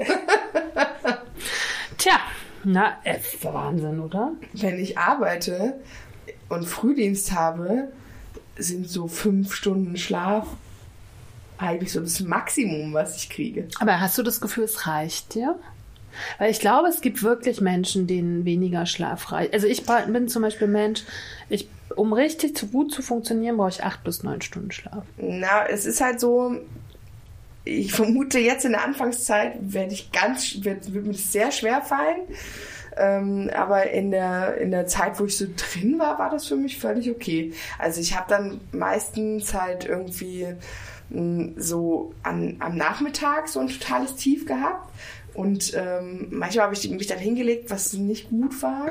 Tja, 1.98 2.20
na, 2.64 2.98
ist 3.04 3.44
Wahnsinn, 3.44 4.00
oder? 4.00 4.32
Wenn 4.54 4.80
ich 4.80 4.98
arbeite 4.98 5.76
und 6.50 6.66
Frühdienst 6.66 7.34
habe, 7.34 7.90
sind 8.58 8.90
so 8.90 9.08
fünf 9.08 9.54
Stunden 9.54 9.98
Schlaf 9.98 10.48
eigentlich 11.58 11.92
so 11.92 12.00
das 12.00 12.20
Maximum, 12.22 12.94
was 12.94 13.18
ich 13.18 13.30
kriege. 13.30 13.68
Aber 13.80 14.00
hast 14.00 14.18
du 14.18 14.24
das 14.24 14.42
Gefühl, 14.42 14.64
es 14.64 14.88
reicht 14.88 15.36
dir? 15.36 15.60
Weil 16.38 16.52
ich 16.52 16.60
glaube, 16.60 16.88
es 16.88 17.02
gibt 17.02 17.24
wirklich 17.24 17.62
Menschen, 17.62 18.08
denen 18.08 18.46
weniger 18.46 18.86
Schlaf 18.86 19.32
reicht. 19.32 19.54
Also 19.54 19.68
ich 19.68 19.84
bin 19.86 20.28
zum 20.28 20.42
Beispiel 20.42 20.68
Mensch, 20.68 21.04
ich, 21.50 21.68
um 21.96 22.14
richtig 22.14 22.56
zu 22.56 22.68
gut 22.68 22.94
zu 22.94 23.02
funktionieren, 23.02 23.58
brauche 23.58 23.70
ich 23.70 23.84
acht 23.84 24.04
bis 24.04 24.24
neun 24.24 24.42
Stunden 24.42 24.72
Schlaf. 24.72 25.04
Na, 25.18 25.66
es 25.68 25.86
ist 25.86 26.02
halt 26.02 26.20
so, 26.20 26.56
ich 27.64 27.94
vermute 27.94 28.40
jetzt 28.40 28.66
in 28.66 28.72
der 28.72 28.84
Anfangszeit 28.84 29.54
werde 29.62 29.94
ich 29.94 30.12
ganz, 30.12 30.64
wird, 30.64 30.94
wird 30.94 31.06
mir 31.06 31.14
sehr 31.14 31.52
schwer 31.52 31.82
fallen. 31.82 32.22
Ähm, 32.98 33.50
aber 33.54 33.90
in 33.92 34.12
der, 34.12 34.58
in 34.58 34.72
der 34.72 34.88
Zeit, 34.88 35.20
wo 35.20 35.26
ich 35.26 35.38
so 35.38 35.46
drin 35.56 35.98
war, 35.98 36.20
war 36.20 36.30
das 36.30 36.48
für 36.48 36.58
mich 36.58 36.78
völlig 36.78 37.10
okay. 37.10 37.54
Also 37.80 38.02
ich 38.02 38.18
habe 38.18 38.26
dann 38.30 38.60
meistens 38.72 39.54
halt 39.54 39.86
irgendwie 39.86 40.48
mh, 41.10 41.54
so 41.56 42.14
an, 42.24 42.58
am 42.60 42.76
Nachmittag 42.76 43.48
so 43.48 43.60
ein 43.60 43.70
totales 43.70 44.16
Tief 44.16 44.46
gehabt. 44.46 44.90
Und 45.34 45.74
ähm, 45.76 46.28
manchmal 46.32 46.66
habe 46.66 46.76
ich 46.76 46.90
mich 46.90 47.08
dann 47.08 47.20
hingelegt, 47.20 47.70
was 47.70 47.94
nicht 47.94 48.30
gut 48.30 48.62
war. 48.62 48.90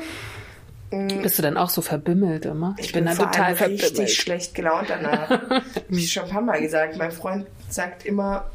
Bist 0.91 1.39
du 1.39 1.43
dann 1.43 1.57
auch 1.57 1.71
so 1.71 1.83
verbimmelt 1.83 2.47
immer? 2.47 2.75
Ich, 2.79 2.93
bin, 2.93 3.05
dann 3.05 3.15
vor 3.15 3.31
total 3.31 3.55
allem 3.55 3.75
richtig 3.75 4.17
schlecht 4.17 4.55
gelaunt 4.57 4.91
danach. 4.91 5.41
Wie 5.89 6.07
schon 6.07 6.25
ein 6.25 6.31
paar 6.31 6.43
Mal 6.43 6.61
gesagt. 6.61 6.97
Mein 6.97 7.13
Freund 7.13 7.47
sagt 7.69 8.05
immer, 8.05 8.51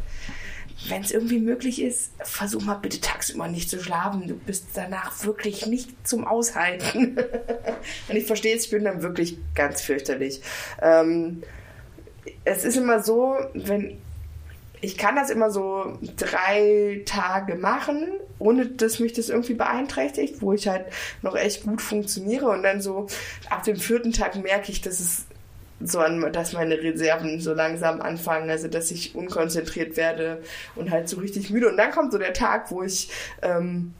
wenn 0.90 1.02
es 1.02 1.12
irgendwie 1.12 1.40
möglich 1.40 1.82
ist, 1.82 2.12
versuch 2.20 2.62
mal 2.62 2.76
bitte 2.76 3.00
tagsüber 3.00 3.48
nicht 3.48 3.70
zu 3.70 3.82
schlafen. 3.82 4.28
Du 4.28 4.36
bist 4.36 4.68
danach 4.74 5.24
wirklich 5.24 5.66
nicht 5.66 5.90
zum 6.06 6.28
Aushalten. 6.28 7.18
Und 8.10 8.16
ich 8.16 8.26
verstehe 8.26 8.56
es, 8.56 8.66
ich 8.66 8.72
bin 8.72 8.84
dann 8.84 9.02
wirklich 9.02 9.38
ganz 9.54 9.82
fürchterlich. 9.82 10.42
Ähm, 10.82 11.42
es 12.44 12.66
ist 12.66 12.76
immer 12.76 13.02
so, 13.02 13.38
wenn 13.54 13.98
ich 14.86 14.98
kann 14.98 15.16
das 15.16 15.30
immer 15.30 15.50
so 15.50 15.98
drei 16.16 17.02
Tage 17.06 17.56
machen 17.56 18.08
ohne 18.40 18.66
dass 18.66 19.00
mich 19.00 19.14
das 19.14 19.30
irgendwie 19.30 19.54
beeinträchtigt, 19.54 20.42
wo 20.42 20.54
ich 20.54 20.68
halt 20.68 20.86
noch 21.22 21.36
echt 21.36 21.64
gut 21.64 21.82
funktioniere 21.82 22.50
und 22.50 22.64
dann 22.64 22.82
so 22.82 23.08
ab 23.50 23.64
dem 23.64 23.78
vierten 23.78 24.12
Tag 24.12 24.36
merke 24.36 24.72
ich, 24.72 24.82
dass 24.82 25.00
es 25.00 25.26
so 25.82 26.00
an, 26.00 26.32
dass 26.32 26.54
meine 26.54 26.82
Reserven 26.82 27.40
so 27.42 27.54
langsam 27.54 28.02
anfangen, 28.02 28.50
also 28.50 28.68
dass 28.68 28.92
ich 28.92 29.14
unkonzentriert 29.16 29.98
werde 29.98 30.42
und 30.76 30.90
halt 30.90 31.10
so 31.10 31.18
richtig 31.18 31.50
müde. 31.50 31.70
Und 31.70 31.78
dann 31.78 31.92
kommt 31.92 32.12
so 32.12 32.18
der 32.18 32.34
Tag, 32.34 32.72
wo 32.72 32.82
ich 32.82 33.10
ähm, 33.42 33.94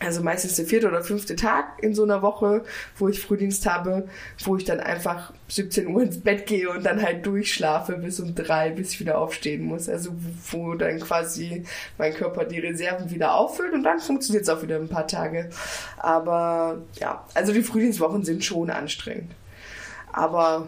also 0.00 0.22
meistens 0.22 0.56
der 0.56 0.64
vierte 0.64 0.88
oder 0.88 1.02
fünfte 1.02 1.36
Tag 1.36 1.82
in 1.82 1.94
so 1.94 2.02
einer 2.02 2.22
Woche, 2.22 2.64
wo 2.96 3.08
ich 3.08 3.20
Frühdienst 3.20 3.66
habe, 3.66 4.08
wo 4.44 4.56
ich 4.56 4.64
dann 4.64 4.80
einfach 4.80 5.32
17 5.48 5.88
Uhr 5.88 6.02
ins 6.02 6.20
Bett 6.20 6.46
gehe 6.46 6.70
und 6.70 6.84
dann 6.84 7.02
halt 7.02 7.26
durchschlafe 7.26 7.98
bis 7.98 8.18
um 8.18 8.34
drei, 8.34 8.70
bis 8.70 8.94
ich 8.94 9.00
wieder 9.00 9.18
aufstehen 9.18 9.62
muss. 9.62 9.90
Also 9.90 10.10
wo 10.50 10.74
dann 10.74 11.00
quasi 11.00 11.64
mein 11.98 12.14
Körper 12.14 12.46
die 12.46 12.58
Reserven 12.58 13.10
wieder 13.10 13.34
auffüllt 13.34 13.74
und 13.74 13.82
dann 13.82 14.00
funktioniert 14.00 14.44
es 14.44 14.48
auch 14.48 14.62
wieder 14.62 14.76
ein 14.76 14.88
paar 14.88 15.06
Tage. 15.06 15.50
Aber 15.98 16.78
ja, 16.94 17.24
also 17.34 17.52
die 17.52 17.62
Frühdienstwochen 17.62 18.24
sind 18.24 18.42
schon 18.42 18.70
anstrengend. 18.70 19.32
Aber 20.12 20.66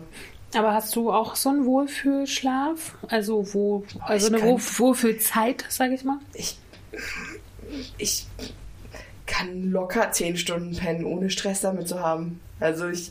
aber 0.55 0.75
hast 0.75 0.95
du 0.97 1.11
auch 1.11 1.35
so 1.35 1.49
einen 1.49 1.65
Wohlfühlschlaf? 1.65 2.97
Also 3.09 3.55
wo, 3.55 3.85
also 4.01 4.27
eine 4.27 4.43
Wohlfühlzeit, 4.43 5.65
sage 5.71 5.95
ich 5.95 6.05
mal? 6.05 6.19
Ich, 6.35 6.59
ich 7.97 8.27
kann 9.33 9.71
locker 9.71 10.13
zehn 10.13 10.37
Stunden 10.37 10.77
pennen, 10.77 11.07
ohne 11.07 11.31
Stress 11.31 11.63
damit 11.63 11.89
zu 11.89 12.01
haben. 12.01 12.41
Also 12.61 12.89
ich 12.89 13.11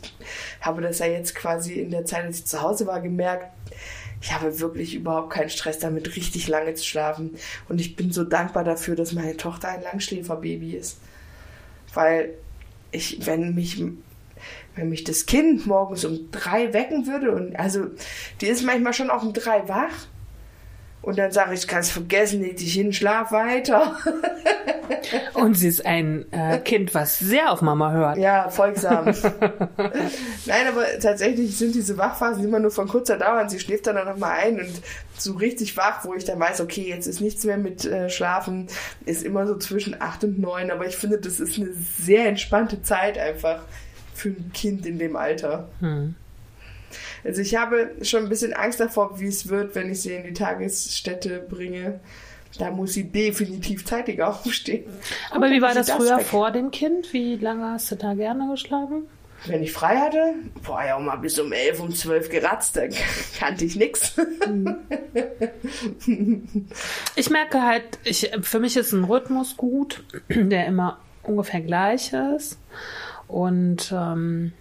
habe 0.61 0.81
das 0.83 0.99
ja 0.99 1.07
jetzt 1.07 1.33
quasi 1.33 1.73
in 1.73 1.89
der 1.89 2.05
Zeit, 2.05 2.25
als 2.25 2.39
ich 2.39 2.45
zu 2.45 2.61
Hause 2.61 2.85
war, 2.85 3.01
gemerkt, 3.01 3.47
ich 4.21 4.31
habe 4.31 4.59
wirklich 4.59 4.93
überhaupt 4.93 5.31
keinen 5.31 5.49
Stress 5.49 5.79
damit, 5.79 6.15
richtig 6.15 6.47
lange 6.47 6.75
zu 6.75 6.85
schlafen. 6.85 7.31
Und 7.67 7.81
ich 7.81 7.95
bin 7.95 8.11
so 8.11 8.23
dankbar 8.23 8.63
dafür, 8.63 8.95
dass 8.95 9.13
meine 9.13 9.35
Tochter 9.35 9.69
ein 9.69 9.81
Langschläferbaby 9.81 10.75
ist. 10.75 10.99
Weil 11.95 12.35
ich, 12.91 13.25
wenn 13.25 13.55
mich, 13.55 13.83
wenn 14.75 14.89
mich 14.89 15.03
das 15.03 15.25
Kind 15.25 15.65
morgens 15.65 16.05
um 16.05 16.29
drei 16.29 16.71
wecken 16.71 17.07
würde 17.07 17.31
und 17.31 17.55
also 17.55 17.87
die 18.41 18.47
ist 18.47 18.63
manchmal 18.63 18.93
schon 18.93 19.09
auch 19.09 19.23
um 19.23 19.33
drei 19.33 19.67
wach 19.67 20.05
und 21.01 21.17
dann 21.17 21.31
sage 21.31 21.53
ich, 21.55 21.67
kannst 21.67 21.91
vergessen, 21.91 22.41
leg 22.41 22.57
dich 22.57 22.73
hin, 22.73 22.93
schlaf 22.93 23.31
weiter. 23.31 23.95
Und 25.33 25.55
sie 25.55 25.67
ist 25.67 25.85
ein 25.85 26.31
äh, 26.31 26.59
Kind, 26.59 26.93
was 26.93 27.17
sehr 27.17 27.51
auf 27.51 27.61
Mama 27.61 27.91
hört. 27.91 28.17
Ja, 28.17 28.49
folgsam. 28.49 29.05
Nein, 30.45 30.67
aber 30.67 30.85
tatsächlich 31.01 31.57
sind 31.57 31.73
diese 31.73 31.97
Wachphasen 31.97 32.43
immer 32.43 32.59
nur 32.59 32.71
von 32.71 32.87
kurzer 32.87 33.17
Dauer 33.17 33.41
und 33.41 33.49
sie 33.49 33.59
schläft 33.59 33.87
dann 33.87 33.95
noch 33.95 34.17
mal 34.17 34.31
ein 34.31 34.59
und 34.59 34.81
so 35.17 35.33
richtig 35.33 35.75
wach, 35.77 36.05
wo 36.05 36.13
ich 36.13 36.25
dann 36.25 36.39
weiß, 36.39 36.61
okay, 36.61 36.87
jetzt 36.87 37.07
ist 37.07 37.21
nichts 37.21 37.43
mehr 37.45 37.57
mit 37.57 37.85
äh, 37.85 38.09
Schlafen, 38.09 38.67
ist 39.05 39.23
immer 39.23 39.47
so 39.47 39.57
zwischen 39.57 39.99
acht 39.99 40.23
und 40.23 40.39
neun. 40.39 40.69
Aber 40.69 40.85
ich 40.85 40.97
finde, 40.97 41.17
das 41.17 41.39
ist 41.39 41.57
eine 41.57 41.71
sehr 41.73 42.27
entspannte 42.27 42.81
Zeit 42.83 43.17
einfach 43.17 43.63
für 44.13 44.29
ein 44.29 44.51
Kind 44.53 44.85
in 44.85 44.99
dem 44.99 45.15
Alter. 45.15 45.69
Hm. 45.79 46.15
Also 47.23 47.41
ich 47.41 47.55
habe 47.55 47.91
schon 48.01 48.23
ein 48.23 48.29
bisschen 48.29 48.53
Angst 48.53 48.79
davor, 48.79 49.19
wie 49.19 49.27
es 49.27 49.47
wird, 49.47 49.75
wenn 49.75 49.91
ich 49.91 50.01
sie 50.01 50.13
in 50.13 50.23
die 50.23 50.33
Tagesstätte 50.33 51.39
bringe. 51.39 51.99
Da 52.57 52.69
muss 52.69 52.93
sie 52.93 53.05
definitiv 53.05 53.85
zeitiger 53.85 54.29
aufstehen. 54.45 54.85
Aber 55.29 55.49
wie 55.49 55.61
war 55.61 55.73
das 55.73 55.91
früher 55.91 56.17
weg. 56.17 56.25
vor 56.25 56.51
dem 56.51 56.71
Kind? 56.71 57.13
Wie 57.13 57.35
lange 57.35 57.71
hast 57.71 57.91
du 57.91 57.95
da 57.95 58.13
gerne 58.13 58.49
geschlafen? 58.51 59.07
Wenn 59.45 59.63
ich 59.63 59.71
frei 59.71 59.97
hatte, 59.97 60.35
boah, 60.63 60.83
ja, 60.83 60.99
mal 60.99 61.15
bis 61.15 61.39
um 61.39 61.51
elf, 61.51 61.79
um 61.79 61.95
zwölf 61.95 62.29
geratzt, 62.29 62.75
da 62.75 62.81
kannte 63.39 63.65
ich 63.65 63.75
nichts. 63.75 64.13
Ich 67.15 67.29
merke 67.29 67.61
halt, 67.61 67.83
ich, 68.03 68.31
für 68.41 68.59
mich 68.59 68.77
ist 68.77 68.93
ein 68.93 69.03
Rhythmus 69.03 69.57
gut, 69.57 70.03
der 70.29 70.65
immer 70.65 70.99
ungefähr 71.23 71.61
gleich 71.61 72.13
ist. 72.13 72.57
Und 73.27 73.93
ähm, 73.95 74.53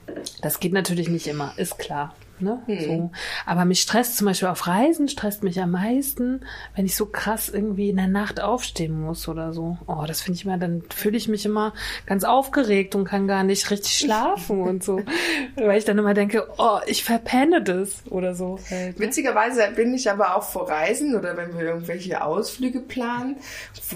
das 0.42 0.60
geht 0.60 0.72
natürlich 0.72 1.08
nicht 1.08 1.26
immer, 1.26 1.52
ist 1.56 1.78
klar. 1.78 2.14
Ne? 2.40 2.62
Hm. 2.66 2.80
So. 2.80 3.10
Aber 3.46 3.64
mich 3.64 3.80
stresst 3.80 4.16
zum 4.16 4.26
Beispiel 4.26 4.48
auf 4.48 4.66
Reisen, 4.66 5.08
stresst 5.08 5.42
mich 5.42 5.60
am 5.60 5.72
meisten, 5.72 6.40
wenn 6.74 6.86
ich 6.86 6.96
so 6.96 7.06
krass 7.06 7.48
irgendwie 7.48 7.90
in 7.90 7.96
der 7.96 8.08
Nacht 8.08 8.40
aufstehen 8.40 9.00
muss 9.00 9.28
oder 9.28 9.52
so. 9.52 9.78
Oh, 9.86 10.04
das 10.06 10.20
finde 10.20 10.38
ich 10.38 10.44
immer, 10.44 10.58
dann 10.58 10.82
fühle 10.94 11.16
ich 11.16 11.28
mich 11.28 11.46
immer 11.46 11.74
ganz 12.06 12.24
aufgeregt 12.24 12.94
und 12.94 13.04
kann 13.04 13.26
gar 13.26 13.44
nicht 13.44 13.70
richtig 13.70 13.92
schlafen 13.92 14.62
und 14.62 14.82
so. 14.82 15.00
Weil 15.56 15.78
ich 15.78 15.84
dann 15.84 15.98
immer 15.98 16.14
denke, 16.14 16.48
oh, 16.58 16.78
ich 16.86 17.04
verpenne 17.04 17.62
das 17.62 18.02
oder 18.10 18.34
so. 18.34 18.58
Halt, 18.70 18.98
ne? 18.98 19.06
Witzigerweise 19.06 19.68
bin 19.74 19.94
ich 19.94 20.10
aber 20.10 20.36
auch 20.36 20.42
vor 20.42 20.68
Reisen 20.68 21.14
oder 21.14 21.36
wenn 21.36 21.56
wir 21.56 21.64
irgendwelche 21.64 22.24
Ausflüge 22.24 22.80
planen, 22.80 23.36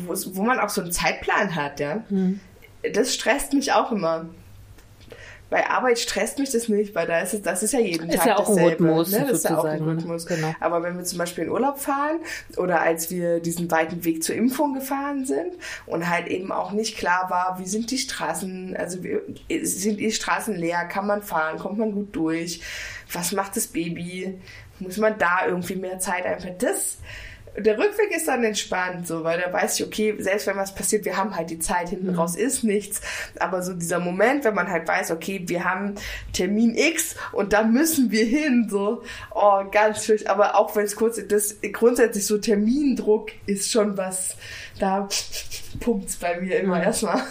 wo, 0.07 0.15
wo 0.37 0.43
man 0.43 0.59
auch 0.59 0.69
so 0.69 0.81
einen 0.81 0.93
Zeitplan 0.93 1.55
hat, 1.55 1.81
ja. 1.81 2.03
Hm. 2.09 2.41
Das 2.93 3.15
stresst 3.15 3.55
mich 3.55 3.73
auch 3.73 3.93
immer 3.93 4.27
bei 5.55 5.71
Arbeit 5.71 6.01
stresst 6.01 6.41
mich 6.41 6.51
das 6.51 6.69
nicht, 6.69 6.97
weil 6.97 7.07
da 7.07 7.21
ist 7.21 7.33
es, 7.33 7.43
das 7.43 7.63
ist 7.63 7.73
ja 7.73 7.79
jeden 7.79 8.11
ist 8.11 8.17
Tag 8.17 8.27
ja 8.27 8.37
auch 8.39 8.49
dasselbe. 8.49 8.87
Ein 8.87 8.91
Rhythmus, 8.91 9.13
ne? 9.13 9.21
Das 9.21 9.39
ist 9.39 9.45
ja 9.45 9.57
auch 9.57 9.65
ein 9.65 9.85
Rhythmus. 9.85 10.27
Genau. 10.27 10.53
Aber 10.59 10.83
wenn 10.83 10.97
wir 10.97 11.05
zum 11.05 11.17
Beispiel 11.17 11.45
in 11.45 11.51
Urlaub 11.51 11.79
fahren 11.79 12.17
oder 12.57 12.81
als 12.81 13.09
wir 13.09 13.39
diesen 13.39 13.71
weiten 13.71 14.05
Weg 14.05 14.25
zur 14.25 14.35
Impfung 14.35 14.75
gefahren 14.75 15.27
sind 15.27 15.53
und 15.87 16.11
halt 16.11 16.27
eben 16.27 16.51
auch 16.51 16.73
nicht 16.73 16.99
klar 16.99 17.31
war, 17.31 17.61
wie 17.61 17.69
sind 17.69 17.93
die 17.93 17.99
Straßen, 17.99 18.77
also 18.77 18.99
sind 19.63 20.01
die 20.01 20.11
Straßen 20.11 20.57
leer, 20.57 20.87
kann 20.87 21.07
man 21.07 21.23
fahren, 21.23 21.61
kommt 21.61 21.79
man 21.79 21.93
gut 21.93 22.17
durch, 22.17 22.61
was 23.13 23.31
macht 23.31 23.55
das 23.55 23.69
Baby, 23.69 24.37
muss 24.81 24.97
man 24.97 25.17
da 25.19 25.47
irgendwie 25.47 25.77
mehr 25.77 26.01
Zeit 26.01 26.27
einfach, 26.27 26.51
das 26.59 26.99
der 27.57 27.79
Rückweg 27.79 28.11
ist 28.11 28.27
dann 28.27 28.43
entspannt, 28.43 29.07
so, 29.07 29.23
weil 29.23 29.41
da 29.41 29.53
weiß 29.53 29.79
ich, 29.79 29.87
okay, 29.87 30.17
selbst 30.19 30.47
wenn 30.47 30.57
was 30.57 30.75
passiert, 30.75 31.05
wir 31.05 31.17
haben 31.17 31.37
halt 31.37 31.51
die 31.51 31.61
Zeit, 31.61 31.89
hinten 31.89 32.13
mhm. 32.13 32.19
raus 32.19 32.35
ist 32.35 32.65
nichts. 32.65 33.01
Aber 33.39 33.63
so 33.63 33.75
dieser 33.75 34.01
Moment, 34.01 34.45
wenn 34.45 34.55
man 34.55 34.69
halt 34.69 34.89
weiß, 34.89 35.13
okay, 35.13 35.43
wir 35.47 35.65
haben 35.65 35.95
Termin 36.33 36.75
X 36.77 37.15
und 37.33 37.53
da 37.53 37.63
müssen 37.63 38.11
wir 38.11 38.25
hin, 38.25 38.67
so, 38.69 39.03
oh, 39.33 39.63
ganz 39.71 40.05
schön. 40.05 40.19
Aber 40.27 40.57
auch 40.57 40.75
wenn 40.75 40.85
es 40.85 40.97
kurz, 40.97 41.21
das 41.29 41.57
grundsätzlich 41.73 42.27
so 42.27 42.39
Termindruck 42.39 43.31
ist 43.47 43.71
schon 43.71 43.97
was, 43.97 44.37
da 44.81 45.09
pumpt 45.79 46.19
bei 46.21 46.41
mir 46.41 46.59
immer 46.59 46.79
mhm. 46.79 46.83
erstmal. 46.83 47.23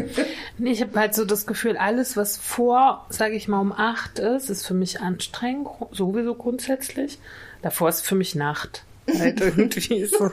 ich 0.58 0.80
habe 0.82 1.00
halt 1.00 1.14
so 1.14 1.24
das 1.24 1.46
Gefühl, 1.46 1.76
alles, 1.76 2.16
was 2.16 2.36
vor, 2.36 3.06
sage 3.08 3.34
ich 3.34 3.48
mal, 3.48 3.60
um 3.60 3.72
acht 3.72 4.20
ist, 4.20 4.50
ist 4.50 4.64
für 4.64 4.74
mich 4.74 5.00
anstrengend, 5.00 5.66
sowieso 5.90 6.36
grundsätzlich. 6.36 7.18
Davor 7.62 7.88
ist 7.88 8.02
für 8.02 8.14
mich 8.14 8.36
Nacht 8.36 8.84
halt 9.20 9.40
irgendwie 9.56 10.04
so. 10.04 10.30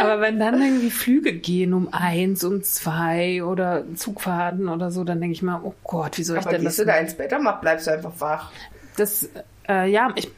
Aber 0.00 0.20
wenn 0.20 0.38
dann 0.38 0.60
irgendwie 0.60 0.90
Flüge 0.90 1.32
gehen 1.32 1.72
um 1.74 1.88
eins, 1.92 2.44
um 2.44 2.62
zwei 2.62 3.42
oder 3.44 3.84
Zugfahrten 3.94 4.68
oder 4.68 4.90
so, 4.90 5.04
dann 5.04 5.20
denke 5.20 5.34
ich 5.34 5.42
mal, 5.42 5.60
oh 5.62 5.74
Gott, 5.84 6.18
wie 6.18 6.24
soll 6.24 6.38
ich 6.38 6.46
Aber 6.46 6.56
denn 6.56 6.64
das? 6.64 6.78
Aber 6.78 6.86
du 6.86 6.92
da 6.92 6.98
ins 6.98 7.14
Bett 7.14 7.32
oder 7.32 7.58
bleibst 7.60 7.86
du 7.86 7.92
einfach 7.92 8.12
wach? 8.18 8.50
Das, 8.96 9.28
äh, 9.68 9.90
ja, 9.90 10.12
ich, 10.16 10.28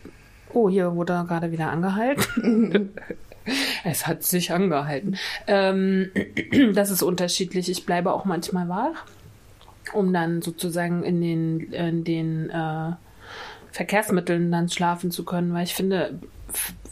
oh, 0.52 0.68
hier 0.68 0.94
wurde 0.94 1.24
gerade 1.26 1.50
wieder 1.50 1.70
angehalten. 1.70 2.90
es 3.84 4.06
hat 4.06 4.22
sich 4.22 4.52
angehalten. 4.52 5.16
Ähm, 5.46 6.10
das 6.74 6.90
ist 6.90 7.02
unterschiedlich. 7.02 7.70
Ich 7.70 7.86
bleibe 7.86 8.12
auch 8.12 8.24
manchmal 8.24 8.68
wach, 8.68 9.04
um 9.92 10.12
dann 10.12 10.42
sozusagen 10.42 11.02
in 11.02 11.20
den, 11.20 11.60
in 11.72 12.04
den 12.04 12.50
äh, 12.50 12.92
Verkehrsmitteln 13.74 14.52
dann 14.52 14.68
schlafen 14.68 15.10
zu 15.10 15.24
können, 15.24 15.52
weil 15.52 15.64
ich 15.64 15.74
finde, 15.74 16.20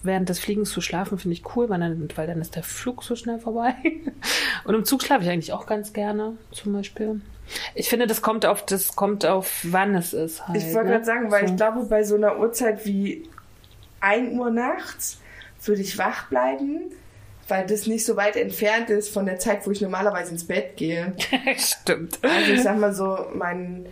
während 0.03 0.29
des 0.29 0.41
Fliegens 0.41 0.71
zu 0.71 0.81
schlafen 0.81 1.17
finde 1.17 1.35
ich 1.37 1.55
cool, 1.55 1.69
weil 1.69 1.79
dann, 1.79 2.09
weil 2.17 2.27
dann 2.27 2.41
ist 2.41 2.57
der 2.57 2.65
Flug 2.65 3.05
so 3.05 3.15
schnell 3.15 3.39
vorbei. 3.39 3.77
Und 4.65 4.75
im 4.75 4.85
Zug 4.85 5.01
schlafe 5.01 5.23
ich 5.23 5.31
eigentlich 5.31 5.53
auch 5.53 5.67
ganz 5.67 5.93
gerne, 5.93 6.37
zum 6.51 6.73
Beispiel. 6.73 7.21
Ich 7.77 7.89
finde, 7.89 8.09
das 8.09 8.21
kommt 8.21 8.45
auf, 8.45 8.67
das 8.67 8.97
kommt 8.97 9.25
auf, 9.25 9.61
wann 9.63 9.95
es 9.95 10.13
ist. 10.13 10.49
Halt, 10.49 10.59
ich 10.59 10.75
wollte 10.75 10.89
ne? 10.89 10.95
gerade 10.95 11.05
sagen, 11.05 11.31
weil 11.31 11.47
so. 11.47 11.53
ich 11.53 11.57
glaube, 11.57 11.85
bei 11.85 12.03
so 12.03 12.17
einer 12.17 12.41
Uhrzeit 12.41 12.85
wie 12.85 13.29
1 14.01 14.37
Uhr 14.37 14.51
nachts 14.51 15.21
würde 15.65 15.83
ich 15.83 15.99
wach 15.99 16.31
bleiben, 16.31 16.91
weil 17.47 17.65
das 17.65 17.87
nicht 17.87 18.05
so 18.05 18.17
weit 18.17 18.35
entfernt 18.35 18.91
ist 18.91 19.15
von 19.15 19.27
der 19.27 19.39
Zeit, 19.39 19.65
wo 19.69 19.71
ich 19.71 19.81
normalerweise 19.81 20.33
ins 20.33 20.49
Bett 20.49 20.77
gehe. 20.77 21.15
Stimmt. 21.57 22.19
Also 22.23 22.53
ich 22.53 22.63
sag 22.65 22.77
mal 22.77 22.93
so, 22.93 23.27
mein 23.35 23.87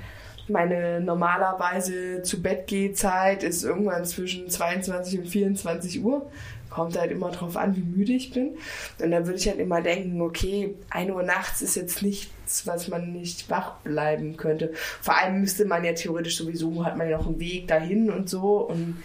meine 0.50 1.00
normalerweise 1.00 2.22
zu 2.22 2.42
Bett 2.42 2.70
Zeit 2.96 3.42
ist 3.42 3.64
irgendwann 3.64 4.04
zwischen 4.04 4.48
22 4.48 5.20
und 5.20 5.26
24 5.26 6.04
Uhr. 6.04 6.30
Kommt 6.68 6.96
halt 6.96 7.10
immer 7.10 7.32
drauf 7.32 7.56
an, 7.56 7.74
wie 7.74 7.80
müde 7.80 8.12
ich 8.12 8.32
bin. 8.32 8.56
Und 9.02 9.10
dann 9.10 9.26
würde 9.26 9.38
ich 9.38 9.48
halt 9.48 9.58
immer 9.58 9.82
denken, 9.82 10.20
okay, 10.20 10.76
1 10.90 11.10
Uhr 11.10 11.24
nachts 11.24 11.62
ist 11.62 11.74
jetzt 11.74 12.00
nichts, 12.00 12.64
was 12.64 12.86
man 12.86 13.12
nicht 13.12 13.50
wach 13.50 13.78
bleiben 13.78 14.36
könnte. 14.36 14.72
Vor 15.00 15.16
allem 15.18 15.40
müsste 15.40 15.64
man 15.64 15.82
ja 15.84 15.94
theoretisch 15.94 16.36
sowieso, 16.36 16.84
hat 16.84 16.96
man 16.96 17.10
ja 17.10 17.18
noch 17.18 17.26
einen 17.26 17.40
Weg 17.40 17.66
dahin 17.66 18.08
und 18.08 18.28
so. 18.30 18.68
Und 18.68 19.02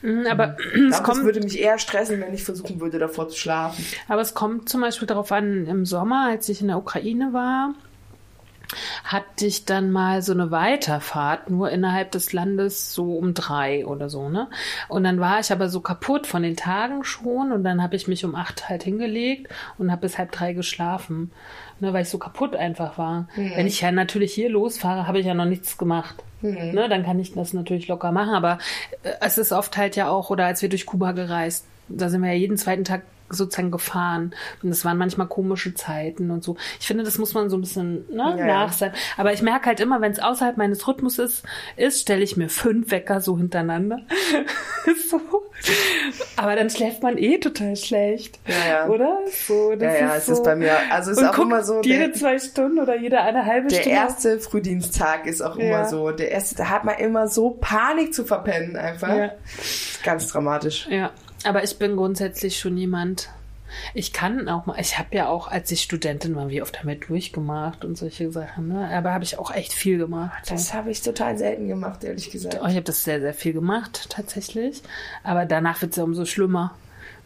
mhm, 0.00 0.26
aber 0.26 0.56
ähm, 0.74 0.86
es 0.90 1.02
kommt, 1.02 1.24
würde 1.24 1.40
mich 1.40 1.60
eher 1.60 1.78
stressen, 1.78 2.18
wenn 2.22 2.32
ich 2.32 2.44
versuchen 2.44 2.80
würde, 2.80 2.98
davor 2.98 3.28
zu 3.28 3.36
schlafen. 3.36 3.84
Aber 4.08 4.22
es 4.22 4.32
kommt 4.32 4.70
zum 4.70 4.80
Beispiel 4.80 5.06
darauf 5.06 5.30
an, 5.32 5.66
im 5.66 5.84
Sommer, 5.84 6.28
als 6.30 6.48
ich 6.48 6.62
in 6.62 6.68
der 6.68 6.78
Ukraine 6.78 7.34
war, 7.34 7.74
hatte 9.04 9.46
ich 9.46 9.64
dann 9.64 9.90
mal 9.90 10.22
so 10.22 10.32
eine 10.32 10.50
Weiterfahrt, 10.50 11.50
nur 11.50 11.70
innerhalb 11.70 12.10
des 12.12 12.32
Landes, 12.32 12.94
so 12.94 13.16
um 13.16 13.34
drei 13.34 13.86
oder 13.86 14.08
so, 14.08 14.28
ne? 14.28 14.48
Und 14.88 15.04
dann 15.04 15.20
war 15.20 15.40
ich 15.40 15.52
aber 15.52 15.68
so 15.68 15.80
kaputt 15.80 16.26
von 16.26 16.42
den 16.42 16.56
Tagen 16.56 17.04
schon 17.04 17.52
und 17.52 17.64
dann 17.64 17.82
habe 17.82 17.96
ich 17.96 18.08
mich 18.08 18.24
um 18.24 18.34
acht 18.34 18.68
halt 18.68 18.82
hingelegt 18.82 19.52
und 19.78 19.90
habe 19.90 20.02
bis 20.02 20.18
halb 20.18 20.32
drei 20.32 20.52
geschlafen, 20.52 21.30
ne, 21.80 21.92
weil 21.92 22.02
ich 22.02 22.08
so 22.08 22.18
kaputt 22.18 22.54
einfach 22.54 22.98
war. 22.98 23.28
Mhm. 23.36 23.52
Wenn 23.56 23.66
ich 23.66 23.80
ja 23.80 23.92
natürlich 23.92 24.32
hier 24.32 24.50
losfahre, 24.50 25.06
habe 25.06 25.20
ich 25.20 25.26
ja 25.26 25.34
noch 25.34 25.44
nichts 25.44 25.78
gemacht. 25.78 26.16
Mhm. 26.40 26.72
Ne, 26.72 26.88
dann 26.88 27.04
kann 27.04 27.20
ich 27.20 27.32
das 27.32 27.52
natürlich 27.52 27.88
locker 27.88 28.12
machen, 28.12 28.34
aber 28.34 28.58
äh, 29.02 29.12
es 29.20 29.38
ist 29.38 29.52
oft 29.52 29.76
halt 29.76 29.96
ja 29.96 30.08
auch, 30.08 30.30
oder 30.30 30.46
als 30.46 30.62
wir 30.62 30.68
durch 30.68 30.86
Kuba 30.86 31.12
gereist, 31.12 31.66
da 31.88 32.08
sind 32.08 32.22
wir 32.22 32.32
ja 32.32 32.38
jeden 32.38 32.56
zweiten 32.56 32.84
Tag 32.84 33.02
sozusagen 33.32 33.70
gefahren. 33.70 34.34
Und 34.62 34.70
das 34.70 34.84
waren 34.84 34.98
manchmal 34.98 35.26
komische 35.26 35.74
Zeiten 35.74 36.30
und 36.30 36.44
so. 36.44 36.56
Ich 36.80 36.86
finde, 36.86 37.04
das 37.04 37.18
muss 37.18 37.34
man 37.34 37.50
so 37.50 37.56
ein 37.56 37.60
bisschen 37.60 38.04
ne, 38.10 38.36
ja, 38.38 38.46
nach 38.46 38.72
sein. 38.72 38.92
Aber 39.16 39.32
ich 39.32 39.42
merke 39.42 39.66
halt 39.66 39.80
immer, 39.80 40.00
wenn 40.00 40.12
es 40.12 40.20
außerhalb 40.20 40.56
meines 40.56 40.86
Rhythmus 40.86 41.18
ist, 41.18 41.44
ist 41.76 42.00
stelle 42.00 42.22
ich 42.22 42.36
mir 42.36 42.48
fünf 42.48 42.90
Wecker 42.90 43.20
so 43.20 43.36
hintereinander. 43.36 44.00
so. 45.10 45.20
Aber 46.36 46.56
dann 46.56 46.70
schläft 46.70 47.02
man 47.02 47.18
eh 47.18 47.38
total 47.38 47.76
schlecht. 47.76 48.38
Ja, 48.46 48.72
ja. 48.72 48.88
Oder? 48.88 49.18
So, 49.46 49.72
das 49.72 49.82
ja, 49.82 50.06
ja, 50.06 50.14
ist 50.14 50.22
es 50.22 50.26
so. 50.26 50.32
ist 50.32 50.44
bei 50.44 50.56
mir. 50.56 50.76
Also 50.90 51.12
es 51.12 51.18
ist 51.18 51.24
auch 51.24 51.38
immer 51.38 51.62
so. 51.62 51.80
Jede 51.82 52.08
der, 52.08 52.12
zwei 52.14 52.38
Stunden 52.38 52.80
oder 52.80 52.96
jede 52.96 53.20
eine 53.20 53.46
halbe 53.46 53.68
der 53.68 53.76
Stunde. 53.76 53.90
Der 53.90 54.04
erste 54.04 54.40
Frühdiensttag 54.40 55.26
ist 55.26 55.40
auch 55.40 55.56
immer 55.56 55.86
so. 55.86 56.10
Der 56.10 56.30
erste, 56.30 56.56
da 56.56 56.68
hat 56.70 56.84
man 56.84 56.96
immer 56.98 57.28
so 57.28 57.50
Panik 57.50 58.14
zu 58.14 58.24
verpennen 58.24 58.76
einfach. 58.76 59.14
Ja. 59.16 59.30
Ganz 60.04 60.28
dramatisch. 60.28 60.88
Ja. 60.90 61.10
Aber 61.44 61.64
ich 61.64 61.78
bin 61.78 61.96
grundsätzlich 61.96 62.58
schon 62.58 62.76
jemand. 62.76 63.28
Ich 63.94 64.12
kann 64.12 64.48
auch 64.50 64.66
mal, 64.66 64.78
ich 64.78 64.98
habe 64.98 65.16
ja 65.16 65.28
auch, 65.28 65.48
als 65.48 65.70
ich 65.70 65.82
Studentin 65.82 66.36
war, 66.36 66.50
wie 66.50 66.60
oft 66.60 66.78
haben 66.78 66.88
wir 66.88 66.96
durchgemacht 66.96 67.86
und 67.86 67.96
solche 67.96 68.30
Sachen, 68.30 68.68
ne? 68.68 68.90
Aber 68.94 69.14
habe 69.14 69.24
ich 69.24 69.38
auch 69.38 69.50
echt 69.50 69.72
viel 69.72 69.96
gemacht. 69.96 70.44
Das 70.50 70.74
habe 70.74 70.90
ich 70.90 71.00
total 71.00 71.38
selten 71.38 71.68
gemacht, 71.68 72.04
ehrlich 72.04 72.30
gesagt. 72.30 72.54
Ich 72.54 72.60
habe 72.60 72.82
das 72.82 73.02
sehr, 73.02 73.20
sehr 73.20 73.32
viel 73.32 73.54
gemacht, 73.54 74.10
tatsächlich. 74.10 74.82
Aber 75.24 75.46
danach 75.46 75.80
wird 75.80 75.92
es 75.92 75.96
ja 75.96 76.04
umso 76.04 76.26
schlimmer. 76.26 76.74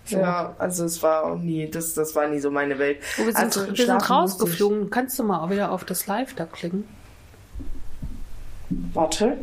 So. 0.04 0.18
Ja, 0.18 0.54
also 0.58 0.84
es 0.84 1.02
war 1.02 1.24
auch 1.24 1.38
nie, 1.38 1.68
das, 1.68 1.94
das 1.94 2.14
war 2.14 2.28
nie 2.28 2.38
so 2.38 2.52
meine 2.52 2.78
Welt. 2.78 2.98
Oh, 3.18 3.26
wir 3.26 3.32
sind, 3.32 3.36
also, 3.36 3.66
wir 3.76 3.86
sind 3.86 4.08
rausgeflogen. 4.10 4.88
Kannst 4.90 5.18
du 5.18 5.24
mal 5.24 5.40
auch 5.40 5.50
wieder 5.50 5.72
auf 5.72 5.84
das 5.84 6.06
Live 6.06 6.34
da 6.34 6.44
klicken? 6.44 6.84
Warte. 8.70 9.36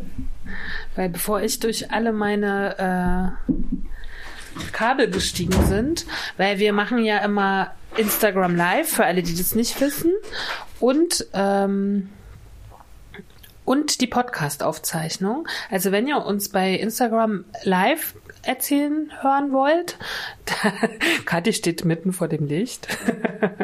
Weil 0.95 1.09
bevor 1.09 1.41
ich 1.41 1.59
durch 1.59 1.91
alle 1.91 2.13
meine 2.13 3.35
äh, 3.41 3.53
Kabel 4.71 5.09
gestiegen 5.09 5.65
sind, 5.67 6.05
weil 6.37 6.59
wir 6.59 6.73
machen 6.73 7.03
ja 7.03 7.19
immer 7.19 7.71
Instagram 7.97 8.55
Live, 8.55 8.89
für 8.89 9.05
alle, 9.05 9.23
die 9.23 9.35
das 9.35 9.55
nicht 9.55 9.79
wissen, 9.81 10.11
und 10.79 11.27
ähm, 11.33 12.09
und 13.65 14.01
die 14.01 14.07
Podcast-Aufzeichnung. 14.07 15.47
Also 15.71 15.91
wenn 15.91 16.07
ihr 16.07 16.17
uns 16.17 16.49
bei 16.49 16.71
Instagram 16.73 17.45
live 17.63 18.13
erzählen 18.41 19.11
hören 19.21 19.53
wollt, 19.53 19.97
Kathi 21.25 21.53
steht 21.53 21.85
mitten 21.85 22.11
vor 22.11 22.27
dem 22.27 22.45
Licht. 22.45 22.87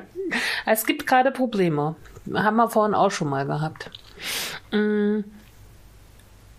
es 0.65 0.85
gibt 0.85 1.05
gerade 1.05 1.31
Probleme. 1.31 1.95
Haben 2.33 2.57
wir 2.57 2.69
vorhin 2.69 2.95
auch 2.95 3.11
schon 3.11 3.29
mal 3.29 3.45
gehabt. 3.45 3.91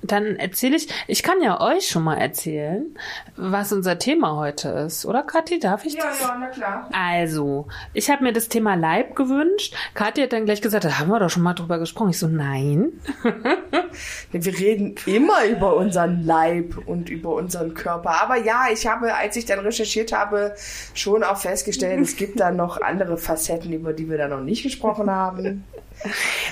Dann 0.02 0.36
erzähle 0.36 0.76
ich, 0.76 0.88
ich 1.06 1.22
kann 1.22 1.42
ja 1.42 1.60
euch 1.60 1.88
schon 1.88 2.04
mal 2.04 2.16
erzählen, 2.16 2.96
was 3.36 3.72
unser 3.72 3.98
Thema 3.98 4.36
heute 4.36 4.68
ist, 4.70 5.04
oder 5.04 5.22
Kathi? 5.22 5.58
Darf 5.58 5.84
ich 5.84 5.94
ja, 5.94 6.04
das? 6.04 6.20
Ja, 6.20 6.28
ja, 6.28 6.36
na 6.40 6.46
klar. 6.46 6.90
Also, 6.92 7.68
ich 7.92 8.10
habe 8.10 8.22
mir 8.22 8.32
das 8.32 8.48
Thema 8.48 8.74
Leib 8.74 9.14
gewünscht. 9.14 9.74
Kathi 9.94 10.22
hat 10.22 10.32
dann 10.32 10.46
gleich 10.46 10.62
gesagt, 10.62 10.84
da 10.84 10.98
haben 10.98 11.08
wir 11.08 11.20
doch 11.20 11.30
schon 11.30 11.42
mal 11.42 11.54
drüber 11.54 11.78
gesprochen. 11.78 12.10
Ich 12.10 12.18
so, 12.18 12.28
nein. 12.28 12.92
wir 14.32 14.58
reden 14.58 14.94
immer 15.06 15.44
über 15.44 15.76
unseren 15.76 16.24
Leib 16.24 16.76
und 16.86 17.10
über 17.10 17.34
unseren 17.34 17.74
Körper. 17.74 18.22
Aber 18.22 18.36
ja, 18.36 18.66
ich 18.72 18.86
habe, 18.86 19.14
als 19.14 19.36
ich 19.36 19.44
dann 19.44 19.60
recherchiert 19.60 20.12
habe, 20.12 20.54
schon 20.94 21.22
auch 21.24 21.36
festgestellt, 21.36 22.00
es 22.00 22.16
gibt 22.16 22.40
da 22.40 22.50
noch 22.50 22.80
andere 22.80 23.18
Facetten, 23.18 23.72
über 23.72 23.92
die 23.92 24.08
wir 24.08 24.18
da 24.18 24.28
noch 24.28 24.40
nicht 24.40 24.62
gesprochen 24.62 25.10
haben. 25.10 25.64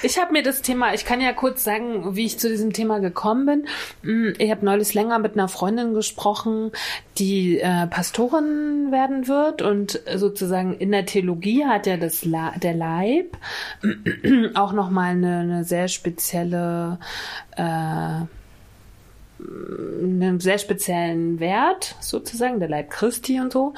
Ich 0.03 0.18
habe 0.18 0.32
mir 0.32 0.42
das 0.42 0.62
Thema, 0.62 0.94
ich 0.94 1.05
kann 1.05 1.20
ja 1.20 1.32
kurz 1.32 1.64
sagen, 1.64 2.14
wie 2.16 2.26
ich 2.26 2.38
zu 2.38 2.49
diesem 2.49 2.72
Thema 2.72 2.99
gekommen 2.99 3.46
bin. 3.46 3.66
Mm, 4.03 4.32
ich 4.38 4.51
habe 4.51 4.64
neulich 4.64 4.94
länger 4.94 5.18
mit 5.18 5.34
einer 5.34 5.49
Freundin 5.49 5.94
gesprochen, 5.94 6.72
die 7.18 7.59
äh, 7.59 7.86
Pastorin 7.86 8.90
werden 8.90 9.26
wird 9.26 9.62
und 9.62 10.01
sozusagen 10.14 10.74
in 10.74 10.92
der 10.92 11.07
Theologie 11.07 11.64
hat 11.64 11.86
ja 11.86 11.96
das 11.96 12.24
La 12.24 12.53
der 12.59 12.74
Leib 12.74 13.36
auch 14.55 14.72
nochmal 14.72 15.12
eine, 15.12 15.38
eine 15.40 15.64
sehr 15.64 15.88
spezielle 15.88 16.99
äh, 17.57 18.26
einen 19.41 20.41
sehr 20.41 20.59
speziellen 20.59 21.39
Wert, 21.39 21.95
sozusagen, 22.01 22.59
der 22.59 22.68
Leib 22.68 22.91
Christi 22.91 23.41
und 23.41 23.53
so. 23.53 23.74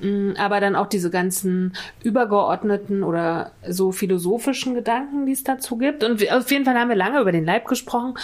Mm, 0.00 0.32
aber 0.36 0.60
dann 0.60 0.74
auch 0.74 0.86
diese 0.86 1.10
ganzen 1.10 1.76
übergeordneten 2.02 3.02
oder 3.02 3.52
so 3.68 3.92
philosophischen 3.92 4.74
Gedanken, 4.74 5.26
die 5.26 5.32
es 5.32 5.44
dazu 5.44 5.76
gibt. 5.76 6.02
Und 6.02 6.28
auf 6.30 6.50
jeden 6.50 6.64
Fall 6.64 6.78
haben 6.78 6.88
wir 6.88 6.96
lange 6.96 7.20
über 7.20 7.32
den 7.32 7.44
Leib 7.44 7.66
gesprochen 7.66 8.14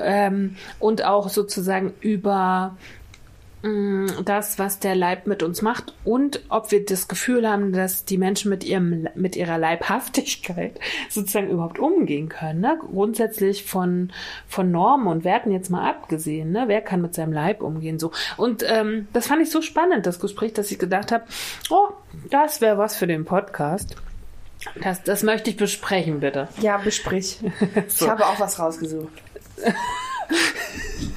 ähm, 0.00 0.56
und 0.80 1.04
auch 1.04 1.28
sozusagen 1.28 1.94
über 2.00 2.76
das, 3.62 4.58
was 4.60 4.78
der 4.78 4.94
Leib 4.94 5.26
mit 5.26 5.42
uns 5.42 5.62
macht 5.62 5.92
und 6.04 6.40
ob 6.48 6.70
wir 6.70 6.84
das 6.84 7.08
Gefühl 7.08 7.48
haben, 7.48 7.72
dass 7.72 8.04
die 8.04 8.16
Menschen 8.16 8.50
mit 8.50 8.62
ihrem, 8.62 9.08
mit 9.16 9.34
ihrer 9.34 9.58
Leibhaftigkeit 9.58 10.78
sozusagen 11.08 11.50
überhaupt 11.50 11.80
umgehen 11.80 12.28
können. 12.28 12.60
Ne? 12.60 12.78
Grundsätzlich 12.78 13.64
von, 13.64 14.12
von 14.46 14.70
Normen 14.70 15.08
und 15.08 15.24
Werten 15.24 15.50
jetzt 15.50 15.70
mal 15.70 15.88
abgesehen. 15.88 16.52
Ne? 16.52 16.64
Wer 16.68 16.82
kann 16.82 17.02
mit 17.02 17.14
seinem 17.14 17.32
Leib 17.32 17.60
umgehen? 17.60 17.98
So. 17.98 18.12
Und 18.36 18.64
ähm, 18.68 19.08
das 19.12 19.26
fand 19.26 19.42
ich 19.42 19.50
so 19.50 19.60
spannend, 19.60 20.06
das 20.06 20.20
Gespräch, 20.20 20.52
dass 20.52 20.70
ich 20.70 20.78
gedacht 20.78 21.10
habe, 21.10 21.24
oh, 21.68 21.88
das 22.30 22.60
wäre 22.60 22.78
was 22.78 22.96
für 22.96 23.08
den 23.08 23.24
Podcast. 23.24 23.96
Das, 24.82 25.02
das 25.02 25.24
möchte 25.24 25.50
ich 25.50 25.56
besprechen, 25.56 26.20
bitte. 26.20 26.48
Ja, 26.60 26.78
besprich. 26.78 27.38
so. 27.88 28.04
Ich 28.04 28.10
habe 28.10 28.24
auch 28.24 28.38
was 28.38 28.60
rausgesucht. 28.60 29.12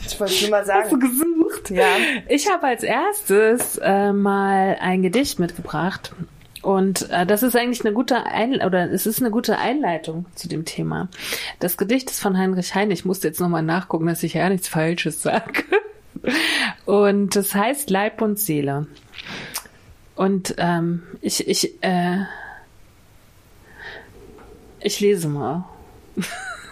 Ich 0.05 0.19
wollte 0.19 0.41
nur 0.41 0.51
mal 0.51 0.65
sagen. 0.65 0.83
Hast 0.83 0.91
du 0.91 0.99
gesucht? 0.99 1.69
Ja. 1.69 1.87
Ich 2.27 2.49
habe 2.49 2.67
als 2.67 2.83
erstes 2.83 3.77
äh, 3.77 4.13
mal 4.13 4.77
ein 4.79 5.01
Gedicht 5.01 5.39
mitgebracht. 5.39 6.13
Und 6.61 7.09
äh, 7.09 7.25
das 7.25 7.43
ist 7.43 7.55
eigentlich 7.55 7.83
eine 7.83 7.93
gute 7.93 8.25
Ein 8.25 8.61
oder 8.61 8.91
es 8.91 9.05
ist 9.05 9.19
eine 9.19 9.31
gute 9.31 9.57
Einleitung 9.57 10.25
zu 10.35 10.47
dem 10.47 10.65
Thema. 10.65 11.09
Das 11.59 11.77
Gedicht 11.77 12.11
ist 12.11 12.19
von 12.19 12.37
Heinrich 12.37 12.75
Heine. 12.75 12.93
Ich 12.93 13.05
musste 13.05 13.27
jetzt 13.27 13.39
nochmal 13.39 13.63
nachgucken, 13.63 14.07
dass 14.07 14.21
ich 14.21 14.35
ja 14.35 14.47
nichts 14.47 14.67
Falsches 14.67 15.21
sage. 15.21 15.63
Und 16.85 17.35
das 17.35 17.55
heißt 17.55 17.89
Leib 17.89 18.21
und 18.21 18.39
Seele. 18.39 18.85
Und 20.15 20.53
ähm, 20.57 21.03
ich, 21.21 21.47
ich, 21.47 21.81
äh, 21.83 22.25
ich 24.81 24.99
lese 24.99 25.27
mal. 25.27 25.65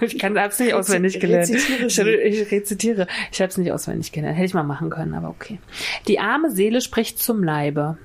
Ich 0.01 0.17
kann 0.17 0.35
es 0.37 0.59
nicht 0.59 0.73
auswendig 0.73 1.19
gelernt. 1.19 1.49
Ich, 1.49 1.69
ich 1.99 2.51
rezitiere. 2.51 3.07
Ich 3.31 3.41
habe 3.41 3.49
es 3.49 3.57
nicht 3.57 3.71
auswendig 3.71 4.11
gelernt. 4.11 4.37
Hätte 4.37 4.45
ich 4.45 4.53
mal 4.53 4.63
machen 4.63 4.89
können, 4.89 5.13
aber 5.13 5.29
okay. 5.29 5.59
Die 6.07 6.19
arme 6.19 6.51
Seele 6.51 6.81
spricht 6.81 7.19
zum 7.19 7.43
Leibe. 7.43 7.97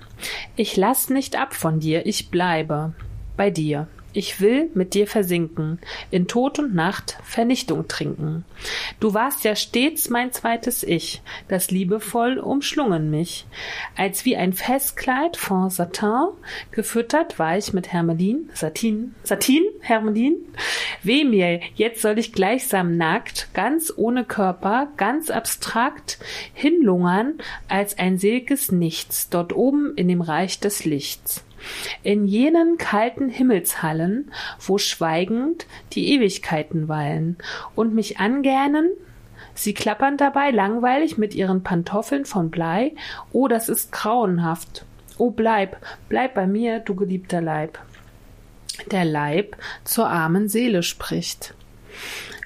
Ich 0.56 0.76
lass 0.76 1.10
nicht 1.10 1.38
ab 1.38 1.54
von 1.54 1.80
dir, 1.80 2.06
ich 2.06 2.30
bleibe 2.30 2.94
bei 3.36 3.50
dir. 3.50 3.88
Ich 4.16 4.40
will 4.40 4.70
mit 4.74 4.94
dir 4.94 5.08
versinken, 5.08 5.80
in 6.12 6.28
Tod 6.28 6.60
und 6.60 6.72
Nacht 6.72 7.18
Vernichtung 7.24 7.88
trinken. 7.88 8.44
Du 9.00 9.12
warst 9.12 9.42
ja 9.42 9.56
stets 9.56 10.08
mein 10.08 10.30
zweites 10.30 10.84
Ich, 10.84 11.20
das 11.48 11.72
liebevoll 11.72 12.38
umschlungen 12.38 13.10
mich. 13.10 13.44
Als 13.96 14.24
wie 14.24 14.36
ein 14.36 14.52
Festkleid 14.52 15.36
von 15.36 15.68
Satin, 15.68 16.28
gefüttert 16.70 17.40
war 17.40 17.58
ich 17.58 17.72
mit 17.72 17.92
Hermelin, 17.92 18.50
Satin, 18.54 19.16
Satin, 19.24 19.64
Hermelin. 19.80 20.36
Weh 21.02 21.24
mir, 21.24 21.58
jetzt 21.74 22.00
soll 22.00 22.16
ich 22.20 22.32
gleichsam 22.32 22.96
nackt, 22.96 23.48
ganz 23.52 23.92
ohne 23.96 24.24
Körper, 24.24 24.92
ganz 24.96 25.28
abstrakt, 25.28 26.20
hinlungern 26.52 27.34
als 27.68 27.98
ein 27.98 28.18
selges 28.18 28.70
Nichts, 28.70 29.28
dort 29.28 29.52
oben 29.52 29.96
in 29.96 30.06
dem 30.06 30.20
Reich 30.20 30.60
des 30.60 30.84
Lichts 30.84 31.44
in 32.02 32.26
jenen 32.26 32.78
kalten 32.78 33.28
Himmelshallen, 33.28 34.32
wo 34.58 34.78
schweigend 34.78 35.66
die 35.92 36.12
Ewigkeiten 36.12 36.88
weilen 36.88 37.36
und 37.74 37.94
mich 37.94 38.18
angähnen, 38.18 38.90
sie 39.54 39.74
klappern 39.74 40.16
dabei 40.16 40.50
langweilig 40.50 41.18
mit 41.18 41.34
ihren 41.34 41.62
Pantoffeln 41.62 42.24
von 42.24 42.50
Blei, 42.50 42.94
oh, 43.32 43.48
das 43.48 43.68
ist 43.68 43.92
grauenhaft. 43.92 44.84
Oh, 45.16 45.30
bleib, 45.30 45.76
bleib 46.08 46.34
bei 46.34 46.46
mir, 46.46 46.80
du 46.80 46.94
geliebter 46.94 47.40
Leib. 47.40 47.78
Der 48.90 49.04
Leib 49.04 49.56
zur 49.84 50.08
armen 50.08 50.48
Seele 50.48 50.82
spricht. 50.82 51.54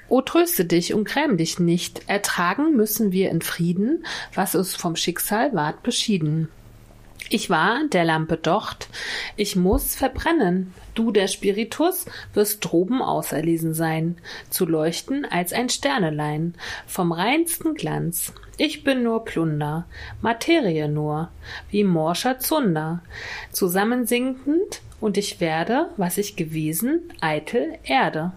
O 0.07 0.21
tröste 0.21 0.65
dich 0.65 0.93
und 0.93 1.05
gräm 1.05 1.37
dich 1.37 1.59
nicht, 1.59 2.07
ertragen 2.07 2.75
müssen 2.75 3.11
wir 3.11 3.29
in 3.29 3.41
Frieden, 3.41 4.05
was 4.33 4.55
uns 4.55 4.75
vom 4.75 4.95
Schicksal 4.95 5.53
ward 5.53 5.83
beschieden. 5.83 6.49
Ich 7.31 7.51
war 7.51 7.81
der 7.91 8.05
Lampe 8.05 8.37
Docht, 8.37 8.89
ich 9.35 9.55
muss 9.55 9.95
verbrennen. 9.95 10.73
Du, 10.95 11.11
der 11.11 11.27
Spiritus, 11.27 12.05
wirst 12.33 12.65
droben 12.65 13.03
auserlesen 13.03 13.75
sein, 13.75 14.17
zu 14.49 14.65
leuchten 14.65 15.25
als 15.25 15.53
ein 15.53 15.69
Sternelein, 15.69 16.55
vom 16.87 17.11
reinsten 17.11 17.75
Glanz. 17.75 18.33
Ich 18.57 18.83
bin 18.83 19.03
nur 19.03 19.25
Plunder, 19.25 19.85
Materie 20.21 20.89
nur, 20.89 21.29
wie 21.69 21.83
morscher 21.83 22.39
Zunder, 22.39 23.03
zusammensinkend, 23.51 24.81
und 24.99 25.15
ich 25.15 25.39
werde, 25.39 25.89
was 25.97 26.17
ich 26.17 26.35
gewesen, 26.35 27.13
eitel 27.21 27.77
Erde. 27.83 28.31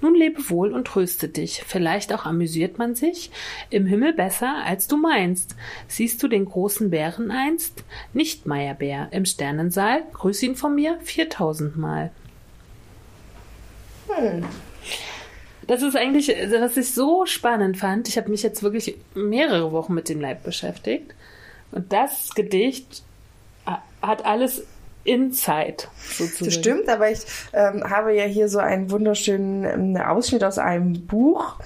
Nun 0.00 0.14
lebe 0.14 0.50
wohl 0.50 0.72
und 0.72 0.86
tröste 0.86 1.28
dich. 1.28 1.62
Vielleicht 1.66 2.12
auch 2.12 2.24
amüsiert 2.24 2.78
man 2.78 2.94
sich 2.94 3.30
im 3.70 3.86
Himmel 3.86 4.12
besser, 4.12 4.62
als 4.64 4.88
du 4.88 4.96
meinst. 4.96 5.54
Siehst 5.88 6.22
du 6.22 6.28
den 6.28 6.44
großen 6.44 6.90
Bären 6.90 7.30
einst? 7.30 7.84
Nicht 8.12 8.46
Meierbär 8.46 9.08
im 9.10 9.24
Sternensaal. 9.24 10.02
Grüß 10.12 10.42
ihn 10.42 10.56
von 10.56 10.74
mir 10.74 10.98
viertausendmal. 11.00 12.10
Hm. 14.08 14.44
Das 15.66 15.82
ist 15.82 15.96
eigentlich, 15.96 16.28
was 16.28 16.76
ich 16.76 16.92
so 16.92 17.24
spannend 17.24 17.76
fand. 17.76 18.08
Ich 18.08 18.16
habe 18.18 18.30
mich 18.30 18.42
jetzt 18.42 18.62
wirklich 18.62 18.96
mehrere 19.14 19.72
Wochen 19.72 19.94
mit 19.94 20.08
dem 20.08 20.20
Leib 20.20 20.42
beschäftigt. 20.42 21.14
Und 21.70 21.92
das 21.92 22.34
Gedicht 22.34 23.02
hat 24.02 24.24
alles 24.26 24.66
Insight 25.04 25.88
sozusagen. 26.16 26.44
Das 26.44 26.54
stimmt, 26.54 26.88
aber 26.88 27.10
ich 27.10 27.20
ähm, 27.52 27.88
habe 27.88 28.14
ja 28.14 28.24
hier 28.24 28.48
so 28.48 28.58
einen 28.58 28.90
wunderschönen 28.90 29.96
ähm, 29.96 29.96
Ausschnitt 29.96 30.44
aus 30.44 30.58
einem 30.58 31.06
Buch, 31.06 31.56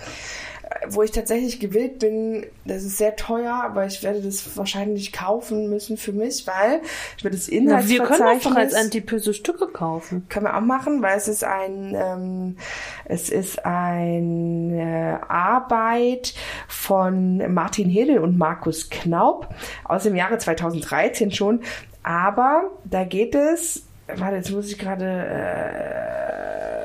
äh, 0.63 0.87
wo 0.89 1.03
ich 1.03 1.11
tatsächlich 1.11 1.61
gewillt 1.61 1.99
bin, 1.99 2.47
das 2.65 2.85
ist 2.85 2.97
sehr 2.97 3.15
teuer, 3.17 3.53
aber 3.53 3.87
ich 3.87 4.03
werde 4.03 4.23
das 4.23 4.57
wahrscheinlich 4.57 5.13
kaufen 5.13 5.69
müssen 5.69 5.97
für 5.97 6.13
mich, 6.13 6.47
weil 6.47 6.81
ich 7.19 7.25
werde 7.25 7.37
das 7.37 7.49
Inhaltsverzeichnis... 7.49 8.09
Na, 8.09 8.17
wir 8.21 8.27
können 8.27 8.55
auch 8.55 8.57
als 8.57 8.75
Antipöse 8.75 9.35
Stücke 9.35 9.67
kaufen. 9.67 10.27
Können 10.29 10.47
wir 10.47 10.57
auch 10.57 10.63
machen, 10.63 11.03
weil 11.03 11.17
es 11.19 11.29
ist 11.29 11.45
ein, 11.45 11.95
ähm, 11.95 12.57
es 13.05 13.29
ist 13.29 13.65
eine 13.67 15.21
Arbeit 15.29 16.35
von 16.69 17.53
Martin 17.53 17.91
Hedel 17.91 18.19
und 18.19 18.39
Markus 18.39 18.89
Knaub 18.89 19.49
aus 19.85 20.05
dem 20.05 20.17
Jahre 20.17 20.39
2013 20.39 21.33
schon, 21.33 21.61
aber 22.07 22.71
da 22.85 23.03
geht 23.03 23.35
es, 23.35 23.83
warte, 24.07 24.37
jetzt 24.37 24.53
muss 24.53 24.71
ich 24.71 24.79
gerade, 24.79 25.27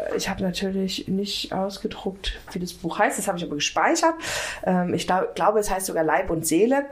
äh, 0.09 0.17
ich 0.17 0.27
habe 0.27 0.41
natürlich 0.41 1.07
nicht 1.07 1.53
ausgedruckt, 1.53 2.39
wie 2.51 2.57
das 2.57 2.73
Buch 2.73 2.97
heißt, 2.97 3.19
das 3.19 3.27
habe 3.27 3.37
ich 3.37 3.43
aber 3.43 3.53
gespeichert. 3.53 4.15
Ähm, 4.65 4.95
ich 4.95 5.05
glaub, 5.05 5.35
glaube, 5.35 5.59
es 5.59 5.69
heißt 5.69 5.85
sogar 5.85 6.03
Leib 6.03 6.31
und 6.31 6.47
Seele. 6.47 6.87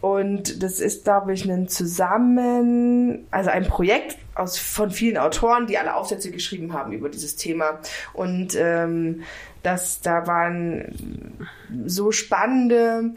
Und 0.00 0.64
das 0.64 0.80
ist, 0.80 1.04
glaube 1.04 1.32
ich, 1.32 1.48
ein 1.48 1.68
Zusammen, 1.68 3.28
also 3.30 3.50
ein 3.50 3.68
Projekt 3.68 4.18
aus, 4.34 4.58
von 4.58 4.90
vielen 4.90 5.18
Autoren, 5.18 5.68
die 5.68 5.78
alle 5.78 5.94
Aufsätze 5.94 6.32
geschrieben 6.32 6.72
haben 6.72 6.90
über 6.90 7.08
dieses 7.08 7.36
Thema. 7.36 7.78
Und 8.14 8.56
ähm, 8.56 9.22
das, 9.62 10.00
da 10.00 10.26
waren 10.26 11.48
so 11.86 12.10
spannende, 12.10 13.10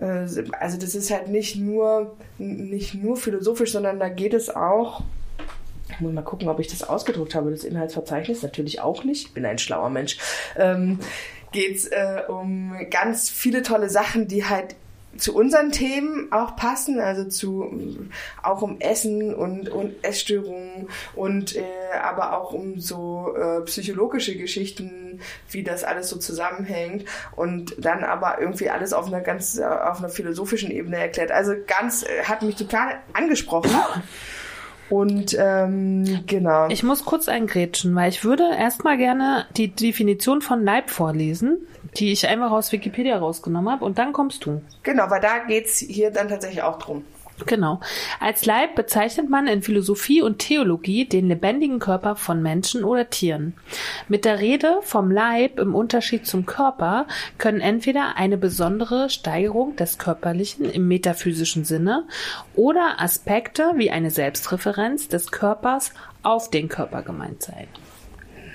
also 0.00 0.78
das 0.78 0.94
ist 0.94 1.10
halt 1.10 1.28
nicht 1.28 1.56
nur, 1.56 2.16
nicht 2.38 2.94
nur 2.94 3.16
philosophisch, 3.16 3.72
sondern 3.72 3.98
da 3.98 4.08
geht 4.08 4.34
es 4.34 4.48
auch 4.48 5.02
ich 5.90 6.00
muss 6.00 6.12
mal 6.12 6.22
gucken, 6.22 6.48
ob 6.48 6.60
ich 6.60 6.68
das 6.68 6.82
ausgedruckt 6.82 7.34
habe, 7.34 7.50
das 7.50 7.64
Inhaltsverzeichnis. 7.64 8.42
Natürlich 8.42 8.80
auch 8.80 9.04
nicht. 9.04 9.28
Ich 9.28 9.34
bin 9.34 9.46
ein 9.46 9.58
schlauer 9.58 9.90
Mensch. 9.90 10.18
Ähm, 10.56 10.98
geht 11.50 11.76
es 11.76 11.86
äh, 11.86 12.22
um 12.28 12.74
ganz 12.90 13.30
viele 13.30 13.62
tolle 13.62 13.88
Sachen, 13.88 14.28
die 14.28 14.44
halt 14.44 14.76
zu 15.16 15.34
unseren 15.34 15.72
Themen 15.72 16.30
auch 16.30 16.54
passen, 16.56 17.00
also 17.00 17.24
zu 17.24 18.08
auch 18.42 18.62
um 18.62 18.80
Essen 18.80 19.34
und, 19.34 19.68
und 19.68 20.04
Essstörungen 20.04 20.88
und 21.14 21.56
äh, 21.56 21.64
aber 22.00 22.38
auch 22.38 22.52
um 22.52 22.78
so 22.78 23.34
äh, 23.36 23.62
psychologische 23.62 24.36
Geschichten, 24.36 25.20
wie 25.50 25.62
das 25.62 25.82
alles 25.82 26.08
so 26.08 26.18
zusammenhängt 26.18 27.04
und 27.34 27.74
dann 27.78 28.04
aber 28.04 28.40
irgendwie 28.40 28.70
alles 28.70 28.92
auf 28.92 29.06
einer 29.06 29.20
ganz 29.20 29.58
auf 29.58 29.98
einer 29.98 30.08
philosophischen 30.08 30.70
Ebene 30.70 30.98
erklärt. 30.98 31.32
Also 31.32 31.54
ganz 31.66 32.04
äh, 32.04 32.24
hat 32.24 32.42
mich 32.42 32.56
total 32.56 33.00
angesprochen. 33.12 33.70
Und 34.90 35.36
ähm, 35.38 36.24
genau. 36.26 36.68
Ich 36.68 36.82
muss 36.82 37.04
kurz 37.04 37.28
eingrätschen, 37.28 37.94
weil 37.94 38.08
ich 38.08 38.24
würde 38.24 38.44
erstmal 38.58 38.96
gerne 38.96 39.46
die 39.56 39.68
Definition 39.68 40.40
von 40.40 40.64
Leib 40.64 40.88
vorlesen, 40.88 41.58
die 41.98 42.12
ich 42.12 42.28
einfach 42.28 42.50
aus 42.50 42.72
Wikipedia 42.72 43.18
rausgenommen 43.18 43.72
habe, 43.72 43.84
und 43.84 43.98
dann 43.98 44.12
kommst 44.12 44.44
du. 44.46 44.62
Genau, 44.82 45.10
weil 45.10 45.20
da 45.20 45.38
geht's 45.46 45.78
hier 45.78 46.10
dann 46.10 46.28
tatsächlich 46.28 46.62
auch 46.62 46.78
drum. 46.78 47.04
Genau. 47.46 47.80
Als 48.20 48.44
Leib 48.46 48.74
bezeichnet 48.74 49.30
man 49.30 49.46
in 49.46 49.62
Philosophie 49.62 50.22
und 50.22 50.38
Theologie 50.38 51.06
den 51.06 51.28
lebendigen 51.28 51.78
Körper 51.78 52.16
von 52.16 52.42
Menschen 52.42 52.84
oder 52.84 53.10
Tieren. 53.10 53.54
Mit 54.08 54.24
der 54.24 54.40
Rede 54.40 54.78
vom 54.82 55.10
Leib 55.10 55.58
im 55.58 55.74
Unterschied 55.74 56.26
zum 56.26 56.46
Körper 56.46 57.06
können 57.38 57.60
entweder 57.60 58.16
eine 58.16 58.38
besondere 58.38 59.10
Steigerung 59.10 59.76
des 59.76 59.98
Körperlichen 59.98 60.70
im 60.70 60.88
metaphysischen 60.88 61.64
Sinne 61.64 62.04
oder 62.54 63.00
Aspekte 63.00 63.72
wie 63.76 63.90
eine 63.90 64.10
Selbstreferenz 64.10 65.08
des 65.08 65.30
Körpers 65.30 65.92
auf 66.22 66.50
den 66.50 66.68
Körper 66.68 67.02
gemeint 67.02 67.42
sein. 67.42 67.68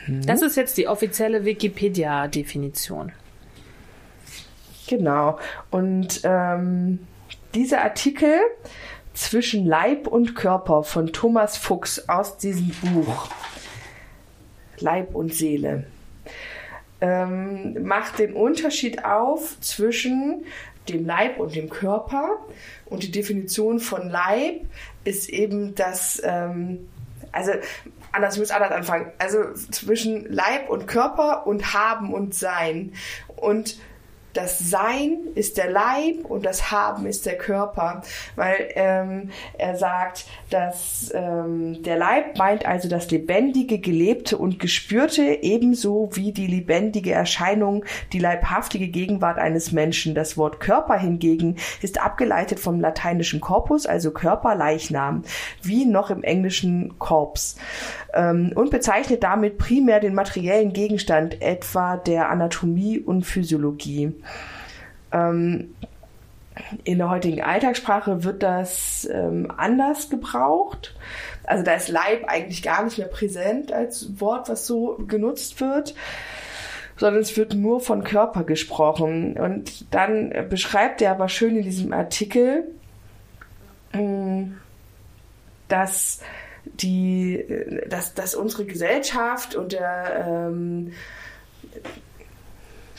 Mhm. 0.08 0.26
Das 0.26 0.42
ist 0.42 0.58
jetzt 0.58 0.78
die 0.78 0.88
offizielle 0.88 1.46
Wikipedia-Definition. 1.46 3.14
Genau. 4.88 5.40
Und 5.72 6.22
ähm 6.24 7.00
dieser 7.54 7.84
Artikel 7.84 8.40
zwischen 9.14 9.66
Leib 9.66 10.08
und 10.08 10.36
Körper 10.36 10.84
von 10.84 11.14
Thomas 11.14 11.58
Fuchs 11.58 12.10
aus 12.10 12.38
diesem 12.38 12.70
Buch 12.82 13.30
Leib 14.80 15.14
und 15.14 15.34
Seele 15.34 15.86
ähm, 17.00 17.86
macht 17.86 18.20
den 18.20 18.34
Unterschied 18.34 19.06
auf 19.06 19.60
zwischen 19.62 20.46
dem 20.90 21.06
Leib 21.06 21.40
und 21.40 21.56
dem 21.56 21.70
Körper. 21.70 22.38
Und 22.86 23.04
die 23.04 23.12
Definition 23.12 23.80
von 23.80 24.10
Leib 24.10 24.62
ist 25.04 25.30
eben 25.30 25.76
das, 25.76 26.22
ähm, 26.26 26.90
also 27.32 27.52
anders, 28.12 28.34
ich 28.34 28.40
muss 28.40 28.52
anders 28.52 28.72
anfangen. 28.72 29.12
Also 29.20 29.54
zwischen 29.54 30.32
Leib 30.32 30.70
und 30.70 30.88
Körper 30.88 31.46
und 31.46 31.74
Haben 31.74 32.14
und 32.14 32.34
Sein. 32.34 32.94
Und 33.36 33.78
das 34.34 34.60
Sein 34.60 35.20
ist 35.36 35.58
der 35.58 35.70
Leib 35.70 36.26
und 36.26 36.46
das 36.46 36.72
Haben 36.72 37.06
ist 37.06 37.26
der 37.26 37.38
Körper, 37.38 38.02
weil 38.36 38.70
ähm, 38.76 39.30
er 39.58 39.76
sagt, 39.76 40.26
dass 40.50 41.12
ähm, 41.14 41.84
der 41.84 41.98
Leib 41.98 42.38
meint 42.38 42.66
also 42.66 42.90
das 42.90 43.12
lebendige, 43.12 43.80
gelebte 43.80 44.38
und 44.38 44.60
gespürte, 44.60 45.40
ebenso 45.42 46.10
wie 46.14 46.32
die 46.32 46.48
lebendige 46.48 47.12
Erscheinung, 47.12 47.86
die 48.12 48.20
leibhaftige 48.20 48.88
Gegenwart 48.88 49.38
eines 49.38 49.72
Menschen. 49.72 50.16
Das 50.16 50.36
Wort 50.38 50.60
Körper 50.60 50.98
hingegen 50.98 51.58
ist 51.82 52.02
abgeleitet 52.02 52.60
vom 52.60 52.82
lateinischen 52.82 53.40
Corpus, 53.40 53.86
also 53.86 54.12
Körper, 54.12 54.56
Leichnam, 54.56 55.24
wie 55.62 55.86
noch 55.86 56.10
im 56.10 56.24
englischen 56.24 56.98
Corps 56.98 57.56
ähm, 58.14 58.52
und 58.56 58.70
bezeichnet 58.70 59.24
damit 59.24 59.58
primär 59.58 60.00
den 60.00 60.14
materiellen 60.14 60.74
Gegenstand, 60.74 61.42
etwa 61.42 61.98
der 61.98 62.30
Anatomie 62.30 63.00
und 63.00 63.26
Physiologie. 63.26 64.14
Ähm, 65.12 65.76
in 66.84 67.00
der 67.00 67.10
heutigen 67.10 67.42
Alltagssprache 67.42 68.24
wird 68.24 68.44
das 68.44 69.08
ähm, 69.12 69.52
anders 69.56 70.10
gebraucht. 70.10 70.96
Also 71.46 71.64
da 71.64 71.74
ist 71.74 71.90
Leib 71.90 72.26
eigentlich 72.28 72.62
gar 72.62 72.84
nicht 72.84 72.98
mehr 72.98 73.08
präsent 73.08 73.72
als 73.72 74.20
Wort, 74.20 74.50
was 74.50 74.68
so 74.68 74.98
genutzt 75.08 75.60
wird, 75.60 75.96
sondern 76.98 77.22
es 77.22 77.36
wird 77.38 77.56
nur 77.56 77.80
von 77.80 78.04
Körper 78.04 78.44
gesprochen. 78.44 79.38
Und 79.38 79.94
dann 79.94 80.48
beschreibt 80.50 81.02
er 81.02 81.12
aber 81.12 81.28
schön 81.28 81.58
in 81.58 81.64
diesem 81.64 81.92
Artikel, 81.92 82.66
ähm, 83.94 84.58
dass 85.68 86.22
die, 86.66 87.46
dass, 87.90 88.14
dass 88.14 88.36
unsere 88.36 88.66
Gesellschaft 88.66 89.56
und 89.56 89.74
der 89.74 90.26
ähm, 90.28 90.94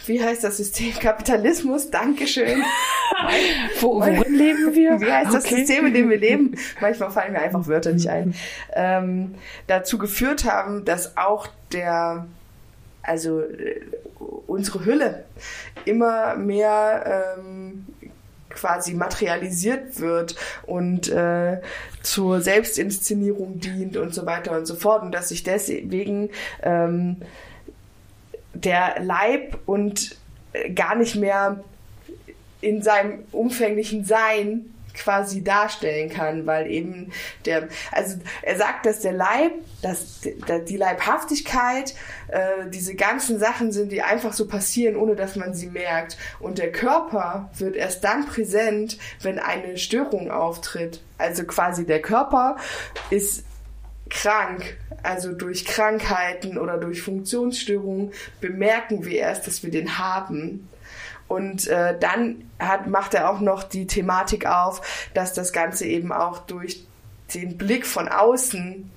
wie 0.06 0.22
heißt 0.22 0.44
das 0.44 0.56
System? 0.56 0.92
Kapitalismus, 1.00 1.90
Dankeschön. 1.90 2.62
Wo, 3.80 4.00
worin 4.00 4.34
leben 4.34 4.74
wir? 4.74 5.00
Wie 5.00 5.10
heißt 5.10 5.32
das 5.32 5.44
System, 5.44 5.86
in 5.86 5.94
dem 5.94 6.10
wir 6.10 6.18
leben? 6.18 6.56
Manchmal 6.80 7.10
fallen 7.10 7.32
mir 7.32 7.40
einfach 7.40 7.66
Wörter 7.66 7.92
nicht 7.92 8.08
ein. 8.08 8.34
Ähm, 8.72 9.34
dazu 9.66 9.98
geführt 9.98 10.44
haben, 10.44 10.84
dass 10.84 11.16
auch 11.16 11.48
der, 11.72 12.26
also 13.02 13.40
äh, 13.40 13.80
unsere 14.46 14.84
Hülle 14.84 15.24
immer 15.84 16.34
mehr 16.36 17.36
ähm, 17.38 17.86
quasi 18.50 18.94
materialisiert 18.94 20.00
wird 20.00 20.36
und 20.66 21.08
äh, 21.10 21.60
zur 22.02 22.40
Selbstinszenierung 22.40 23.60
dient 23.60 23.96
und 23.96 24.14
so 24.14 24.26
weiter 24.26 24.56
und 24.56 24.66
so 24.66 24.74
fort 24.74 25.02
und 25.02 25.12
dass 25.12 25.30
sich 25.30 25.42
deswegen 25.42 26.30
ähm, 26.62 27.16
der 28.54 29.00
Leib 29.00 29.58
und 29.66 30.16
äh, 30.52 30.70
gar 30.70 30.94
nicht 30.94 31.16
mehr 31.16 31.62
in 32.60 32.82
seinem 32.82 33.24
umfänglichen 33.32 34.04
Sein 34.04 34.74
quasi 34.94 35.42
darstellen 35.42 36.08
kann, 36.08 36.46
weil 36.46 36.70
eben 36.70 37.12
der, 37.44 37.68
also 37.90 38.16
er 38.42 38.56
sagt, 38.56 38.86
dass 38.86 39.00
der 39.00 39.12
Leib, 39.12 39.52
dass 39.82 40.20
die 40.20 40.76
Leibhaftigkeit, 40.76 41.94
äh, 42.28 42.68
diese 42.68 42.94
ganzen 42.94 43.38
Sachen 43.38 43.72
sind, 43.72 43.92
die 43.92 44.02
einfach 44.02 44.32
so 44.32 44.46
passieren, 44.46 44.96
ohne 44.96 45.16
dass 45.16 45.36
man 45.36 45.52
sie 45.54 45.66
merkt. 45.66 46.16
Und 46.38 46.58
der 46.58 46.72
Körper 46.72 47.50
wird 47.58 47.76
erst 47.76 48.04
dann 48.04 48.26
präsent, 48.26 48.98
wenn 49.20 49.38
eine 49.38 49.76
Störung 49.78 50.30
auftritt. 50.30 51.02
Also 51.18 51.44
quasi 51.44 51.84
der 51.84 52.00
Körper 52.00 52.56
ist 53.10 53.44
krank, 54.10 54.78
also 55.02 55.32
durch 55.32 55.64
Krankheiten 55.64 56.58
oder 56.58 56.78
durch 56.78 57.02
Funktionsstörungen 57.02 58.12
bemerken 58.40 59.04
wir 59.04 59.18
erst, 59.18 59.46
dass 59.46 59.62
wir 59.62 59.70
den 59.70 59.98
haben. 59.98 60.68
Und 61.26 61.66
äh, 61.68 61.98
dann 61.98 62.50
hat, 62.58 62.86
macht 62.86 63.14
er 63.14 63.30
auch 63.30 63.40
noch 63.40 63.64
die 63.64 63.86
Thematik 63.86 64.46
auf, 64.46 65.08
dass 65.14 65.32
das 65.32 65.52
Ganze 65.52 65.86
eben 65.86 66.12
auch 66.12 66.40
durch 66.40 66.84
den 67.34 67.56
Blick 67.56 67.86
von 67.86 68.08
außen 68.08 68.90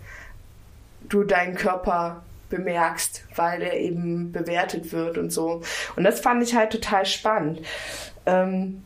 du 1.08 1.24
deinen 1.24 1.56
Körper 1.56 2.24
bemerkst, 2.50 3.24
weil 3.36 3.62
er 3.62 3.74
eben 3.74 4.32
bewertet 4.32 4.92
wird 4.92 5.18
und 5.18 5.32
so. 5.32 5.62
Und 5.96 6.04
das 6.04 6.20
fand 6.20 6.44
ich 6.44 6.56
halt 6.56 6.72
total 6.72 7.06
spannend. 7.06 7.62
Ähm, 8.26 8.84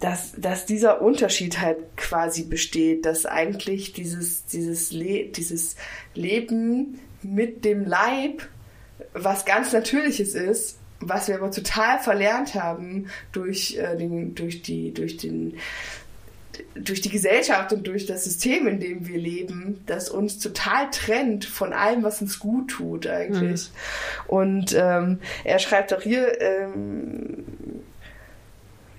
dass, 0.00 0.32
dass 0.36 0.66
dieser 0.66 1.02
Unterschied 1.02 1.60
halt 1.60 1.78
quasi 1.96 2.44
besteht, 2.44 3.04
dass 3.04 3.26
eigentlich 3.26 3.92
dieses, 3.92 4.46
dieses, 4.46 4.92
Le 4.92 5.26
dieses 5.26 5.76
Leben 6.14 7.00
mit 7.22 7.64
dem 7.64 7.84
Leib 7.84 8.48
was 9.12 9.44
ganz 9.44 9.72
Natürliches 9.72 10.34
ist 10.34 10.78
was 11.00 11.28
wir 11.28 11.36
aber 11.36 11.50
total 11.50 11.98
verlernt 11.98 12.54
haben 12.54 13.06
durch, 13.32 13.76
äh, 13.76 13.96
den, 13.96 14.34
durch, 14.34 14.62
die, 14.62 14.92
durch, 14.92 15.16
den, 15.16 15.56
durch 16.74 17.00
die 17.00 17.08
Gesellschaft 17.08 17.72
und 17.72 17.86
durch 17.86 18.06
das 18.06 18.24
System, 18.24 18.66
in 18.66 18.80
dem 18.80 19.06
wir 19.06 19.18
leben, 19.18 19.82
das 19.86 20.08
uns 20.08 20.38
total 20.38 20.90
trennt 20.90 21.44
von 21.44 21.72
allem, 21.72 22.02
was 22.02 22.20
uns 22.20 22.38
gut 22.38 22.70
tut 22.70 23.06
eigentlich. 23.06 23.70
Mhm. 23.70 24.30
Und 24.30 24.76
ähm, 24.76 25.20
er 25.44 25.58
schreibt 25.58 25.94
auch 25.94 26.02
hier, 26.02 26.40
ähm, 26.40 27.44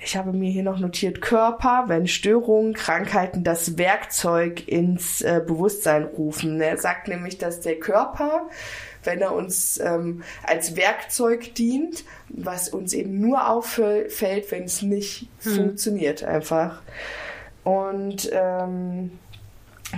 ich 0.02 0.16
habe 0.16 0.32
mir 0.32 0.50
hier 0.50 0.64
noch 0.64 0.80
notiert, 0.80 1.22
Körper, 1.22 1.86
wenn 1.88 2.08
Störungen, 2.08 2.74
Krankheiten 2.74 3.44
das 3.44 3.78
Werkzeug 3.78 4.68
ins 4.68 5.22
äh, 5.22 5.42
Bewusstsein 5.46 6.04
rufen. 6.04 6.62
Er 6.62 6.78
sagt 6.78 7.08
nämlich, 7.08 7.38
dass 7.38 7.60
der 7.60 7.80
Körper 7.80 8.48
wenn 9.04 9.22
er 9.22 9.34
uns 9.34 9.80
ähm, 9.80 10.24
als 10.44 10.76
Werkzeug 10.76 11.56
dient, 11.56 12.04
was 12.30 12.70
uns 12.70 12.94
eben 12.94 13.20
nur 13.20 13.50
auffällt, 13.50 14.52
wenn 14.52 14.64
es 14.64 14.82
nicht 14.82 15.28
hm. 15.44 15.56
funktioniert 15.56 16.24
einfach. 16.24 16.82
Und 17.64 18.30
ähm, 18.34 19.12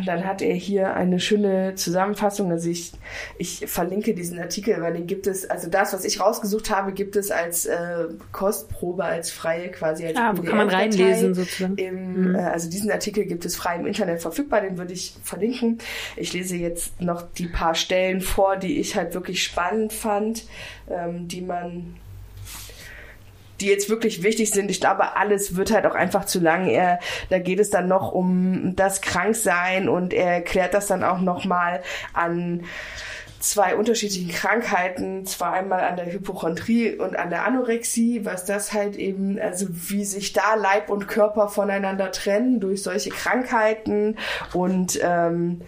dann 0.05 0.25
hat 0.25 0.41
er 0.41 0.53
hier 0.53 0.93
eine 0.93 1.19
schöne 1.19 1.75
Zusammenfassung. 1.75 2.51
Also 2.51 2.69
ich, 2.69 2.93
ich 3.37 3.65
verlinke 3.67 4.13
diesen 4.13 4.39
Artikel, 4.39 4.81
weil 4.81 4.93
den 4.93 5.05
gibt 5.05 5.27
es, 5.27 5.49
also 5.49 5.69
das, 5.69 5.93
was 5.93 6.05
ich 6.05 6.19
rausgesucht 6.19 6.69
habe, 6.69 6.93
gibt 6.93 7.15
es 7.15 7.29
als 7.29 7.65
äh, 7.65 8.05
Kostprobe, 8.31 9.03
als 9.03 9.31
freie 9.31 9.69
quasi. 9.69 10.05
Als 10.07 10.17
ah, 10.17 10.33
wo 10.35 10.43
kann 10.43 10.57
man 10.57 10.69
reinlesen 10.69 11.33
sozusagen. 11.33 11.75
Im, 11.75 12.29
mhm. 12.29 12.35
äh, 12.35 12.39
also 12.39 12.69
diesen 12.69 12.89
Artikel 12.89 13.25
gibt 13.25 13.43
es 13.43 13.55
frei 13.55 13.75
im 13.75 13.85
Internet 13.85 14.21
verfügbar, 14.21 14.61
den 14.61 14.77
würde 14.77 14.93
ich 14.93 15.15
verlinken. 15.23 15.79
Ich 16.15 16.31
lese 16.33 16.55
jetzt 16.55 17.01
noch 17.01 17.21
die 17.21 17.47
paar 17.47 17.75
Stellen 17.75 18.21
vor, 18.21 18.55
die 18.55 18.79
ich 18.79 18.95
halt 18.95 19.13
wirklich 19.13 19.43
spannend 19.43 19.91
fand, 19.91 20.45
ähm, 20.89 21.27
die 21.27 21.41
man 21.41 21.95
die 23.61 23.67
jetzt 23.67 23.89
wirklich 23.89 24.23
wichtig 24.23 24.51
sind. 24.51 24.71
Ich 24.71 24.81
glaube, 24.81 25.15
alles 25.15 25.55
wird 25.55 25.71
halt 25.71 25.85
auch 25.85 25.95
einfach 25.95 26.25
zu 26.25 26.39
lang. 26.39 26.67
Er, 26.67 26.99
da 27.29 27.39
geht 27.39 27.59
es 27.59 27.69
dann 27.69 27.87
noch 27.87 28.11
um 28.11 28.75
das 28.75 29.01
Kranksein 29.01 29.87
und 29.87 30.13
er 30.13 30.33
erklärt 30.33 30.73
das 30.73 30.87
dann 30.87 31.03
auch 31.03 31.19
nochmal 31.19 31.81
an 32.13 32.63
zwei 33.39 33.75
unterschiedlichen 33.75 34.29
Krankheiten, 34.29 35.25
zwar 35.25 35.53
einmal 35.53 35.81
an 35.81 35.95
der 35.95 36.11
Hypochondrie 36.11 36.95
und 36.95 37.17
an 37.17 37.29
der 37.29 37.45
Anorexie, 37.45 38.23
was 38.23 38.45
das 38.45 38.71
halt 38.71 38.95
eben, 38.95 39.39
also 39.39 39.67
wie 39.69 40.05
sich 40.05 40.33
da 40.33 40.55
Leib 40.55 40.89
und 40.89 41.07
Körper 41.07 41.49
voneinander 41.49 42.11
trennen 42.11 42.59
durch 42.59 42.83
solche 42.83 43.09
Krankheiten 43.09 44.17
und 44.53 44.99
ähm, 45.01 45.61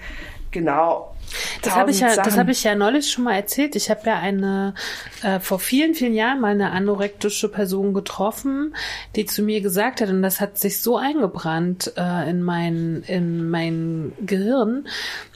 genau 0.52 1.13
das 1.62 1.76
habe 1.76 1.92
ich 1.92 2.00
ja, 2.00 2.10
Sachen. 2.10 2.24
das 2.26 2.38
habe 2.38 2.52
ich 2.52 2.64
ja 2.64 2.76
neulich 2.76 3.12
schon 3.12 3.24
mal 3.24 3.36
erzählt. 3.36 3.76
Ich 3.76 3.90
habe 3.90 4.02
ja 4.06 4.20
eine 4.20 4.74
äh, 5.24 5.40
vor 5.40 5.60
vielen, 5.60 5.96
vielen 5.96 6.14
Jahren 6.14 6.40
mal 6.42 6.52
eine 6.52 6.72
anorektische 6.72 7.50
Person 7.50 7.94
getroffen, 7.94 8.76
die 9.16 9.26
zu 9.26 9.42
mir 9.42 9.62
gesagt 9.62 10.02
hat, 10.02 10.10
und 10.10 10.22
das 10.22 10.42
hat 10.42 10.58
sich 10.58 10.82
so 10.82 10.98
eingebrannt 10.98 11.94
äh, 11.98 12.30
in 12.30 12.44
mein 12.44 13.04
in 13.08 13.50
mein 13.50 14.14
Gehirn. 14.26 14.88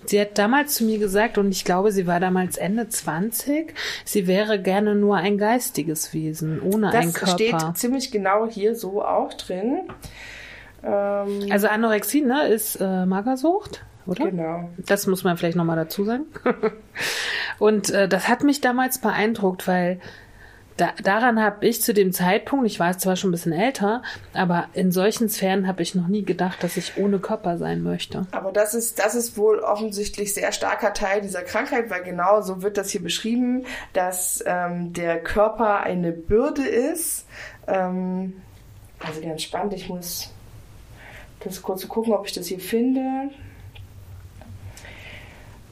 Sie 0.05 0.19
hat 0.21 0.37
damals 0.37 0.75
zu 0.75 0.85
mir 0.85 0.99
gesagt, 0.99 1.37
und 1.37 1.51
ich 1.51 1.65
glaube, 1.65 1.91
sie 1.91 2.07
war 2.07 2.19
damals 2.19 2.57
Ende 2.57 2.87
20, 2.87 3.73
sie 4.05 4.27
wäre 4.27 4.61
gerne 4.61 4.95
nur 4.95 5.17
ein 5.17 5.37
geistiges 5.37 6.13
Wesen, 6.13 6.61
ohne 6.61 6.87
das 6.91 6.95
einen 6.95 7.13
Körper. 7.13 7.37
Das 7.37 7.61
steht 7.61 7.77
ziemlich 7.77 8.11
genau 8.11 8.47
hier 8.47 8.75
so 8.75 9.03
auch 9.03 9.33
drin. 9.33 9.89
Ähm 10.83 11.47
also 11.49 11.67
Anorexie, 11.67 12.21
ne, 12.21 12.47
ist 12.47 12.75
äh, 12.75 13.05
Magersucht 13.05 13.81
oder? 14.07 14.25
Genau. 14.25 14.69
Das 14.77 15.07
muss 15.07 15.23
man 15.23 15.37
vielleicht 15.37 15.57
nochmal 15.57 15.75
dazu 15.75 16.03
sagen. 16.05 16.25
und 17.59 17.89
äh, 17.89 18.07
das 18.07 18.27
hat 18.27 18.43
mich 18.43 18.61
damals 18.61 18.99
beeindruckt, 18.99 19.67
weil 19.67 19.99
da, 20.77 20.91
daran 21.03 21.41
habe 21.41 21.65
ich 21.65 21.81
zu 21.81 21.93
dem 21.93 22.13
Zeitpunkt, 22.13 22.67
ich 22.67 22.79
war 22.79 22.95
zwar 22.97 23.15
schon 23.15 23.29
ein 23.29 23.31
bisschen 23.31 23.51
älter, 23.51 24.03
aber 24.33 24.67
in 24.73 24.91
solchen 24.91 25.27
Sphären 25.27 25.67
habe 25.67 25.81
ich 25.81 25.95
noch 25.95 26.07
nie 26.07 26.23
gedacht, 26.23 26.63
dass 26.63 26.77
ich 26.77 26.97
ohne 26.97 27.17
Körper 27.17 27.57
sein 27.57 27.81
möchte. 27.81 28.27
Aber 28.31 28.51
das 28.51 28.75
ist, 28.75 28.99
das 28.99 29.15
ist 29.15 29.37
wohl 29.37 29.59
offensichtlich 29.59 30.35
sehr 30.35 30.51
starker 30.51 30.93
Teil 30.93 31.21
dieser 31.21 31.41
Krankheit, 31.41 31.89
weil 31.89 32.03
genau 32.03 32.41
so 32.41 32.61
wird 32.61 32.77
das 32.77 32.91
hier 32.91 33.01
beschrieben, 33.01 33.65
dass 33.93 34.43
ähm, 34.45 34.93
der 34.93 35.21
Körper 35.21 35.81
eine 35.81 36.11
Bürde 36.11 36.65
ist. 36.67 37.25
Ähm, 37.67 38.41
also 38.99 39.21
ganz 39.21 39.41
spannend, 39.41 39.73
ich 39.73 39.89
muss 39.89 40.31
das 41.39 41.61
kurz 41.63 41.87
gucken, 41.87 42.13
ob 42.13 42.27
ich 42.27 42.33
das 42.33 42.47
hier 42.47 42.59
finde. 42.59 43.31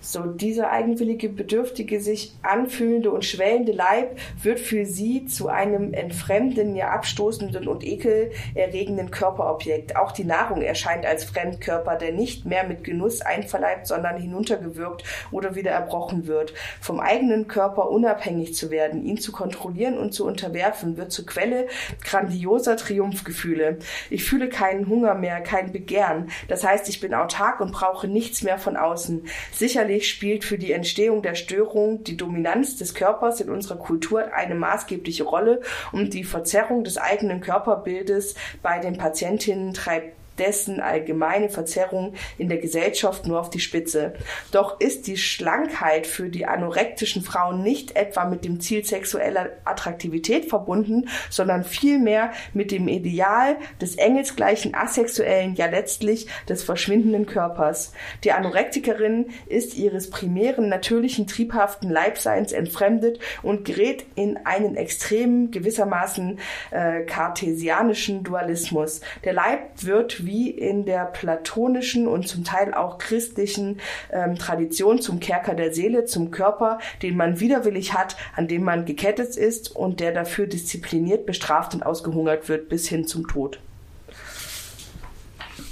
So, 0.05 0.21
dieser 0.21 0.69
eigenwillige, 0.69 1.29
bedürftige, 1.29 1.99
sich 1.99 2.35
anfühlende 2.43 3.09
und 3.09 3.25
schwellende 3.25 3.71
Leib 3.71 4.19
wird 4.39 4.59
für 4.59 4.85
sie 4.85 5.25
zu 5.25 5.47
einem 5.47 5.95
entfremdenden, 5.95 6.75
ja 6.75 6.91
abstoßenden 6.91 7.67
und 7.67 7.83
ekelerregenden 7.83 9.09
Körperobjekt. 9.09 9.95
Auch 9.95 10.11
die 10.11 10.23
Nahrung 10.23 10.61
erscheint 10.61 11.07
als 11.07 11.23
Fremdkörper, 11.23 11.95
der 11.95 12.11
nicht 12.11 12.45
mehr 12.45 12.67
mit 12.67 12.83
Genuss 12.83 13.21
einverleibt, 13.21 13.87
sondern 13.87 14.21
hinuntergewürgt 14.21 15.03
oder 15.31 15.55
wieder 15.55 15.71
erbrochen 15.71 16.27
wird. 16.27 16.53
Vom 16.81 16.99
eigenen 16.99 17.47
Körper 17.47 17.89
unabhängig 17.89 18.53
zu 18.53 18.69
werden, 18.69 19.03
ihn 19.03 19.17
zu 19.17 19.31
kontrollieren 19.31 19.97
und 19.97 20.13
zu 20.13 20.27
unterwerfen, 20.27 20.97
wird 20.97 21.11
zur 21.11 21.25
Quelle 21.25 21.65
grandioser 22.03 22.77
Triumphgefühle. 22.77 23.79
Ich 24.11 24.23
fühle 24.23 24.49
keinen 24.49 24.87
Hunger 24.87 25.15
mehr, 25.15 25.41
kein 25.41 25.71
Begehren. 25.71 26.29
Das 26.47 26.63
heißt, 26.63 26.89
ich 26.89 26.99
bin 26.99 27.15
autark 27.15 27.59
und 27.59 27.71
brauche 27.71 28.07
nichts 28.07 28.43
mehr 28.43 28.59
von 28.59 28.77
außen. 28.77 29.25
Sicherlich 29.51 29.94
Sicherlich 29.95 30.09
spielt 30.09 30.43
für 30.43 30.57
die 30.57 30.73
Entstehung 30.73 31.21
der 31.21 31.35
Störung 31.35 32.03
die 32.03 32.17
Dominanz 32.17 32.75
des 32.75 32.95
Körpers 32.95 33.39
in 33.39 33.49
unserer 33.49 33.77
Kultur 33.77 34.33
eine 34.33 34.55
maßgebliche 34.55 35.23
Rolle 35.23 35.61
und 35.93 36.13
die 36.13 36.25
Verzerrung 36.25 36.83
des 36.83 36.97
eigenen 36.97 37.39
Körperbildes 37.39 38.35
bei 38.61 38.79
den 38.79 38.97
Patientinnen 38.97 39.73
treibt 39.73 40.14
dessen 40.37 40.79
allgemeine 40.79 41.49
Verzerrung 41.49 42.13
in 42.37 42.49
der 42.49 42.57
Gesellschaft 42.57 43.27
nur 43.27 43.39
auf 43.39 43.49
die 43.49 43.59
Spitze. 43.59 44.13
Doch 44.51 44.79
ist 44.79 45.07
die 45.07 45.17
Schlankheit 45.17 46.07
für 46.07 46.29
die 46.29 46.45
anorektischen 46.45 47.21
Frauen 47.21 47.61
nicht 47.61 47.95
etwa 47.95 48.25
mit 48.25 48.45
dem 48.45 48.59
Ziel 48.59 48.83
sexueller 48.85 49.49
Attraktivität 49.63 50.45
verbunden, 50.45 51.09
sondern 51.29 51.63
vielmehr 51.63 52.31
mit 52.53 52.71
dem 52.71 52.87
Ideal 52.87 53.57
des 53.81 53.95
engelsgleichen 53.95 54.75
asexuellen, 54.75 55.55
ja 55.55 55.67
letztlich 55.67 56.27
des 56.49 56.63
verschwindenden 56.63 57.25
Körpers. 57.25 57.93
Die 58.23 58.31
Anorektikerin 58.31 59.27
ist 59.47 59.75
ihres 59.75 60.09
primären 60.09 60.69
natürlichen 60.69 61.27
triebhaften 61.27 61.89
Leibseins 61.89 62.51
entfremdet 62.51 63.19
und 63.43 63.65
gerät 63.65 64.05
in 64.15 64.37
einen 64.45 64.75
extremen, 64.75 65.51
gewissermaßen 65.51 66.39
äh, 66.71 67.01
kartesianischen 67.01 68.23
Dualismus. 68.23 69.01
Der 69.23 69.33
Leib 69.33 69.83
wird 69.83 70.24
wie 70.25 70.49
in 70.49 70.85
der 70.85 71.05
platonischen 71.05 72.07
und 72.07 72.27
zum 72.27 72.43
Teil 72.43 72.73
auch 72.73 72.97
christlichen 72.97 73.79
ähm, 74.11 74.35
Tradition 74.35 75.01
zum 75.01 75.19
Kerker 75.19 75.55
der 75.55 75.73
Seele, 75.73 76.05
zum 76.05 76.31
Körper, 76.31 76.79
den 77.01 77.17
man 77.17 77.39
widerwillig 77.39 77.93
hat, 77.93 78.15
an 78.35 78.47
dem 78.47 78.63
man 78.63 78.85
gekettet 78.85 79.37
ist 79.37 79.75
und 79.75 79.99
der 79.99 80.11
dafür 80.11 80.47
diszipliniert, 80.47 81.25
bestraft 81.25 81.73
und 81.73 81.83
ausgehungert 81.83 82.49
wird 82.49 82.69
bis 82.69 82.87
hin 82.87 83.07
zum 83.07 83.27
Tod. 83.27 83.59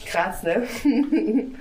Krass, 0.05 0.43
ne? 0.43 0.67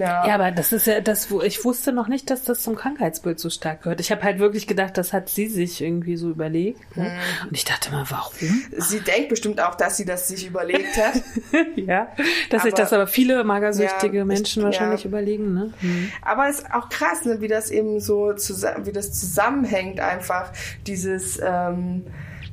Ja. 0.00 0.26
ja, 0.26 0.34
aber 0.34 0.50
das 0.50 0.72
ist 0.72 0.86
ja 0.86 1.00
das, 1.02 1.30
wo 1.30 1.42
ich 1.42 1.62
wusste 1.62 1.92
noch 1.92 2.08
nicht, 2.08 2.30
dass 2.30 2.42
das 2.42 2.62
zum 2.62 2.74
Krankheitsbild 2.74 3.38
so 3.38 3.50
stark 3.50 3.82
gehört. 3.82 4.00
Ich 4.00 4.10
habe 4.10 4.22
halt 4.22 4.38
wirklich 4.38 4.66
gedacht, 4.66 4.96
das 4.96 5.12
hat 5.12 5.28
sie 5.28 5.46
sich 5.46 5.82
irgendwie 5.82 6.16
so 6.16 6.30
überlegt. 6.30 6.96
Ne? 6.96 7.04
Mhm. 7.04 7.48
Und 7.48 7.56
ich 7.56 7.66
dachte 7.66 7.90
mal, 7.90 8.04
warum? 8.08 8.62
Sie 8.78 9.00
denkt 9.00 9.28
bestimmt 9.28 9.60
auch, 9.60 9.74
dass 9.74 9.98
sie 9.98 10.06
das 10.06 10.28
sich 10.28 10.46
überlegt 10.46 10.96
hat. 10.96 11.22
ja, 11.76 12.08
dass 12.48 12.62
aber, 12.62 12.70
sich 12.70 12.74
das 12.74 12.92
aber 12.94 13.06
viele 13.06 13.44
magersüchtige 13.44 14.18
ja, 14.18 14.24
Menschen 14.24 14.60
ich, 14.60 14.64
wahrscheinlich 14.64 15.04
ja. 15.04 15.08
überlegen. 15.08 15.52
Ne? 15.52 15.72
Mhm. 15.82 16.10
Aber 16.22 16.48
es 16.48 16.60
ist 16.60 16.72
auch 16.72 16.88
krass, 16.88 17.26
ne, 17.26 17.42
wie 17.42 17.48
das 17.48 17.70
eben 17.70 18.00
so 18.00 18.32
zusammen, 18.32 18.86
wie 18.86 18.92
das 18.92 19.12
zusammenhängt 19.12 20.00
einfach 20.00 20.50
dieses 20.86 21.38
ähm, 21.42 22.06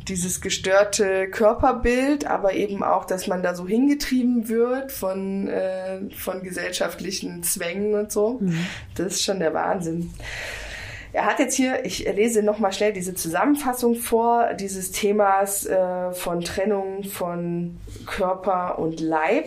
dieses 0.07 0.41
gestörte 0.41 1.29
Körperbild, 1.29 2.25
aber 2.25 2.53
eben 2.53 2.83
auch, 2.83 3.05
dass 3.05 3.27
man 3.27 3.43
da 3.43 3.55
so 3.55 3.67
hingetrieben 3.67 4.47
wird 4.47 4.91
von, 4.91 5.47
äh, 5.47 5.99
von 6.15 6.43
gesellschaftlichen 6.43 7.43
Zwängen 7.43 7.93
und 7.93 8.11
so. 8.11 8.37
Mhm. 8.39 8.65
Das 8.95 9.13
ist 9.13 9.23
schon 9.23 9.39
der 9.39 9.53
Wahnsinn. 9.53 10.13
Er 11.13 11.25
hat 11.25 11.39
jetzt 11.39 11.55
hier, 11.55 11.83
ich 11.85 12.05
lese 12.05 12.43
nochmal 12.43 12.73
schnell 12.73 12.93
diese 12.93 13.15
Zusammenfassung 13.15 13.95
vor, 13.95 14.53
dieses 14.53 14.91
Themas 14.91 15.65
äh, 15.65 16.11
von 16.11 16.41
Trennung 16.41 17.03
von 17.03 17.77
Körper 18.05 18.77
und 18.77 18.99
Leib. 18.99 19.45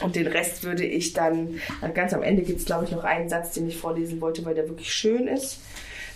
Und 0.00 0.16
den 0.16 0.26
Rest 0.26 0.64
würde 0.64 0.84
ich 0.84 1.12
dann, 1.12 1.60
ganz 1.94 2.12
am 2.12 2.22
Ende 2.22 2.42
gibt 2.42 2.60
es, 2.60 2.66
glaube 2.66 2.84
ich, 2.84 2.90
noch 2.90 3.04
einen 3.04 3.28
Satz, 3.28 3.52
den 3.52 3.68
ich 3.68 3.76
vorlesen 3.76 4.20
wollte, 4.20 4.44
weil 4.44 4.54
der 4.54 4.68
wirklich 4.68 4.92
schön 4.92 5.28
ist. 5.28 5.60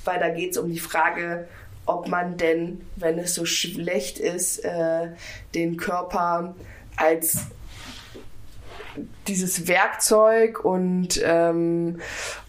Weil 0.05 0.18
da 0.18 0.28
geht 0.28 0.53
es 0.53 0.59
um 0.59 0.70
die 0.70 0.78
Frage, 0.78 1.49
ob 1.87 2.09
man 2.09 2.37
denn, 2.37 2.82
wenn 2.97 3.18
es 3.18 3.34
so 3.34 3.45
schlecht 3.45 4.18
ist, 4.18 4.64
äh, 4.64 5.09
den 5.55 5.76
Körper 5.76 6.55
als 6.97 7.47
dieses 9.26 9.68
Werkzeug 9.68 10.64
und 10.64 11.20
ähm, 11.22 12.01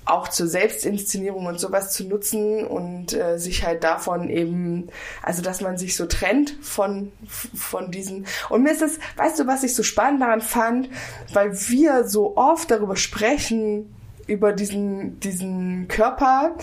auch 0.05 0.29
zur 0.29 0.47
Selbstinszenierung 0.47 1.45
und 1.45 1.59
sowas 1.59 1.91
zu 1.91 2.05
nutzen 2.05 2.65
und 2.65 3.13
äh, 3.13 3.37
sich 3.37 3.65
halt 3.65 3.83
davon 3.83 4.29
eben, 4.29 4.87
also 5.21 5.41
dass 5.41 5.61
man 5.61 5.77
sich 5.77 5.95
so 5.95 6.05
trennt 6.05 6.57
von, 6.61 7.11
von 7.27 7.91
diesen. 7.91 8.25
Und 8.49 8.63
mir 8.63 8.71
ist 8.71 8.81
das, 8.81 8.99
weißt 9.17 9.39
du, 9.39 9.47
was 9.47 9.63
ich 9.63 9.75
so 9.75 9.83
spannend 9.83 10.21
daran 10.21 10.41
fand, 10.41 10.89
weil 11.33 11.51
wir 11.69 12.07
so 12.07 12.37
oft 12.37 12.71
darüber 12.71 12.95
sprechen, 12.95 13.93
über 14.27 14.53
diesen, 14.53 15.19
diesen 15.19 15.87
Körper, 15.87 16.55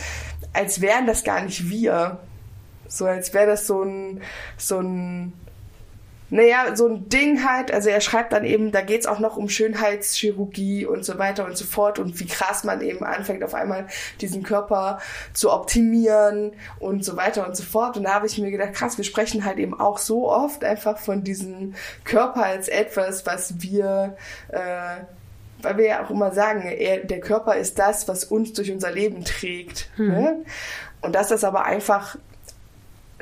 als 0.53 0.81
wären 0.81 1.07
das 1.07 1.25
gar 1.25 1.43
nicht 1.43 1.68
wir. 1.68 2.20
So 2.89 3.07
als 3.07 3.35
wäre 3.35 3.47
das 3.47 3.66
so 3.66 3.82
ein, 3.82 4.22
so 4.57 4.78
ein, 4.78 5.32
naja, 6.30 6.74
so 6.74 6.89
ein 6.89 7.09
Ding 7.09 7.49
halt. 7.49 7.72
Also 7.72 7.91
er 7.91 8.01
schreibt 8.01 8.32
dann 8.32 8.45
eben, 8.45 8.72
da 8.72 8.80
geht's 8.80 9.07
auch 9.07 9.20
noch 9.20 9.37
um 9.37 9.49
Schönheitschirurgie 9.49 10.87
und 10.87 11.05
so 11.05 11.18
weiter 11.18 11.45
und 11.45 11.57
so 11.57 11.64
fort 11.64 11.99
und 11.99 12.18
wie 12.18 12.26
krass 12.26 12.64
man 12.64 12.80
eben 12.80 13.05
anfängt, 13.05 13.45
auf 13.45 13.55
einmal 13.55 13.87
diesen 14.20 14.43
Körper 14.43 14.99
zu 15.32 15.53
optimieren 15.53 16.53
und 16.80 17.05
so 17.05 17.16
weiter 17.16 17.47
und 17.47 17.57
so 17.57 17.62
fort. 17.62 17.97
Und 17.97 18.05
da 18.05 18.14
habe 18.14 18.26
ich 18.26 18.39
mir 18.39 18.51
gedacht, 18.51 18.74
krass, 18.74 18.97
wir 18.97 19.05
sprechen 19.05 19.45
halt 19.45 19.59
eben 19.59 19.78
auch 19.78 19.99
so 19.99 20.30
oft 20.30 20.64
einfach 20.64 20.99
von 20.99 21.22
diesem 21.22 21.74
Körper 22.05 22.45
als 22.45 22.68
etwas, 22.68 23.26
was 23.26 23.62
wir 23.62 24.16
äh, 24.49 25.05
weil 25.64 25.78
wir 25.78 25.87
ja 25.87 26.05
auch 26.05 26.11
immer 26.11 26.32
sagen, 26.32 26.62
er, 26.62 26.99
der 26.99 27.20
Körper 27.20 27.57
ist 27.57 27.78
das, 27.78 28.07
was 28.07 28.24
uns 28.24 28.53
durch 28.53 28.70
unser 28.70 28.91
Leben 28.91 29.24
trägt. 29.24 29.89
Hm. 29.97 30.09
Ne? 30.09 30.45
Und 31.01 31.14
dass 31.14 31.28
das 31.28 31.43
aber 31.43 31.64
einfach 31.64 32.16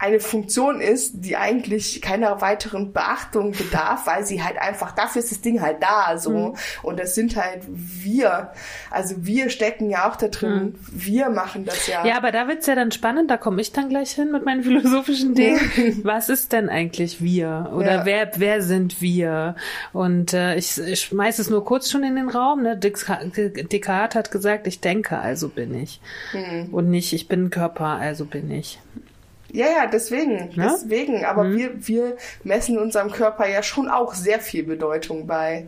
eine 0.00 0.18
Funktion 0.18 0.80
ist, 0.80 1.12
die 1.16 1.36
eigentlich 1.36 2.00
keiner 2.00 2.40
weiteren 2.40 2.94
Beachtung 2.94 3.52
bedarf, 3.52 4.06
weil 4.06 4.24
sie 4.24 4.42
halt 4.42 4.56
einfach, 4.58 4.92
dafür 4.92 5.20
ist 5.20 5.30
das 5.30 5.42
Ding 5.42 5.60
halt 5.60 5.82
da, 5.82 6.16
so. 6.16 6.30
Mhm. 6.30 6.56
Und 6.82 6.98
das 6.98 7.14
sind 7.14 7.36
halt 7.36 7.64
wir. 7.68 8.52
Also 8.90 9.14
wir 9.18 9.50
stecken 9.50 9.90
ja 9.90 10.10
auch 10.10 10.16
da 10.16 10.28
drin. 10.28 10.52
Mhm. 10.52 10.74
Wir 10.90 11.28
machen 11.28 11.66
das 11.66 11.86
ja. 11.86 12.06
Ja, 12.06 12.16
aber 12.16 12.32
da 12.32 12.48
wird's 12.48 12.66
ja 12.66 12.74
dann 12.74 12.92
spannend, 12.92 13.30
da 13.30 13.36
komme 13.36 13.60
ich 13.60 13.72
dann 13.72 13.90
gleich 13.90 14.12
hin 14.12 14.32
mit 14.32 14.46
meinen 14.46 14.62
philosophischen 14.62 15.34
Dingen. 15.34 16.00
Was 16.02 16.30
ist 16.30 16.54
denn 16.54 16.70
eigentlich 16.70 17.20
wir? 17.20 17.70
Oder 17.74 17.96
ja. 17.96 18.04
wer, 18.06 18.30
wer 18.36 18.62
sind 18.62 19.02
wir? 19.02 19.54
Und 19.92 20.32
äh, 20.32 20.56
ich, 20.56 20.78
ich 20.78 21.02
schmeiße 21.02 21.42
es 21.42 21.50
nur 21.50 21.62
kurz 21.62 21.90
schon 21.90 22.04
in 22.04 22.16
den 22.16 22.30
Raum. 22.30 22.62
Ne? 22.62 22.74
Descartes 22.74 24.14
hat 24.14 24.30
gesagt, 24.30 24.66
ich 24.66 24.80
denke, 24.80 25.18
also 25.18 25.50
bin 25.50 25.74
ich. 25.74 26.00
Mhm. 26.32 26.72
Und 26.72 26.88
nicht, 26.88 27.12
ich 27.12 27.28
bin 27.28 27.50
Körper, 27.50 27.98
also 28.00 28.24
bin 28.24 28.50
ich. 28.50 28.78
Ja, 29.52 29.66
ja, 29.66 29.86
deswegen, 29.86 30.50
ja? 30.52 30.72
deswegen. 30.72 31.24
Aber 31.24 31.44
mhm. 31.44 31.56
wir, 31.56 31.88
wir 31.88 32.16
messen 32.44 32.78
unserem 32.78 33.10
Körper 33.10 33.48
ja 33.48 33.62
schon 33.62 33.88
auch 33.88 34.14
sehr 34.14 34.40
viel 34.40 34.64
Bedeutung 34.64 35.26
bei. 35.26 35.66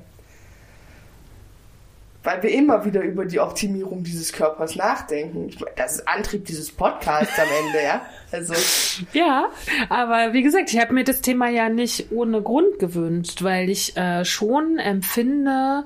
Weil 2.24 2.40
wir 2.44 2.52
immer 2.52 2.84
wieder 2.84 3.00
über 3.02 3.24
die 3.24 3.40
Optimierung 3.40 4.04
dieses 4.04 4.32
Körpers 4.32 4.76
nachdenken. 4.76 5.50
Das 5.74 5.96
ist 5.96 6.08
Antrieb 6.08 6.44
dieses 6.44 6.70
Podcasts 6.70 7.36
am 7.36 7.48
Ende, 7.66 7.82
ja. 7.82 8.06
Also. 8.30 8.54
Ja, 9.12 9.50
aber 9.88 10.32
wie 10.32 10.42
gesagt, 10.42 10.72
ich 10.72 10.78
habe 10.78 10.94
mir 10.94 11.02
das 11.02 11.20
Thema 11.20 11.48
ja 11.48 11.68
nicht 11.68 12.12
ohne 12.12 12.40
Grund 12.42 12.78
gewünscht, 12.78 13.42
weil 13.42 13.68
ich 13.70 13.96
äh, 13.96 14.24
schon 14.24 14.78
empfinde, 14.78 15.84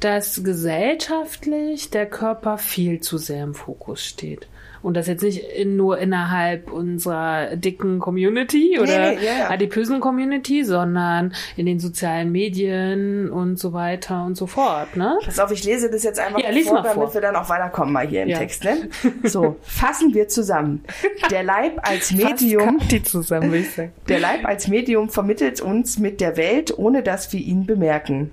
dass 0.00 0.42
gesellschaftlich 0.42 1.90
der 1.90 2.06
Körper 2.06 2.56
viel 2.56 3.00
zu 3.00 3.18
sehr 3.18 3.42
im 3.42 3.54
Fokus 3.54 4.04
steht. 4.04 4.48
Und 4.84 4.98
das 4.98 5.06
jetzt 5.06 5.22
nicht 5.22 5.38
in, 5.38 5.76
nur 5.76 5.98
innerhalb 5.98 6.70
unserer 6.70 7.56
dicken 7.56 8.00
Community 8.00 8.78
oder 8.78 9.12
nee, 9.12 9.16
nee, 9.16 9.24
ja, 9.24 9.38
ja. 9.38 9.50
adipösen 9.50 9.98
Community, 9.98 10.62
sondern 10.62 11.32
in 11.56 11.64
den 11.64 11.80
sozialen 11.80 12.30
Medien 12.30 13.30
und 13.30 13.58
so 13.58 13.72
weiter 13.72 14.26
und 14.26 14.36
so 14.36 14.46
fort. 14.46 14.94
Ne? 14.94 15.18
Pass 15.24 15.38
auf, 15.38 15.50
ich 15.50 15.64
lese 15.64 15.90
das 15.90 16.02
jetzt 16.02 16.20
einfach 16.20 16.38
ja, 16.38 16.52
vor, 16.64 16.82
damit 16.82 16.92
vor. 16.92 17.14
wir 17.14 17.22
dann 17.22 17.34
auch 17.34 17.48
weiterkommen 17.48 17.94
mal 17.94 18.06
hier 18.06 18.24
im 18.24 18.34
Text. 18.34 18.64
Ne? 18.64 18.90
So, 19.22 19.56
fassen 19.62 20.12
wir 20.12 20.28
zusammen. 20.28 20.84
Der 21.30 21.44
Leib 21.44 21.80
als 21.82 22.12
Medium, 22.12 22.78
die 22.90 23.02
zusammen, 23.02 23.54
ich 23.54 23.72
sagen. 23.72 23.92
der 24.08 24.20
Leib 24.20 24.44
als 24.44 24.68
Medium 24.68 25.08
vermittelt 25.08 25.62
uns 25.62 25.98
mit 25.98 26.20
der 26.20 26.36
Welt, 26.36 26.76
ohne 26.76 27.02
dass 27.02 27.32
wir 27.32 27.40
ihn 27.40 27.64
bemerken. 27.64 28.32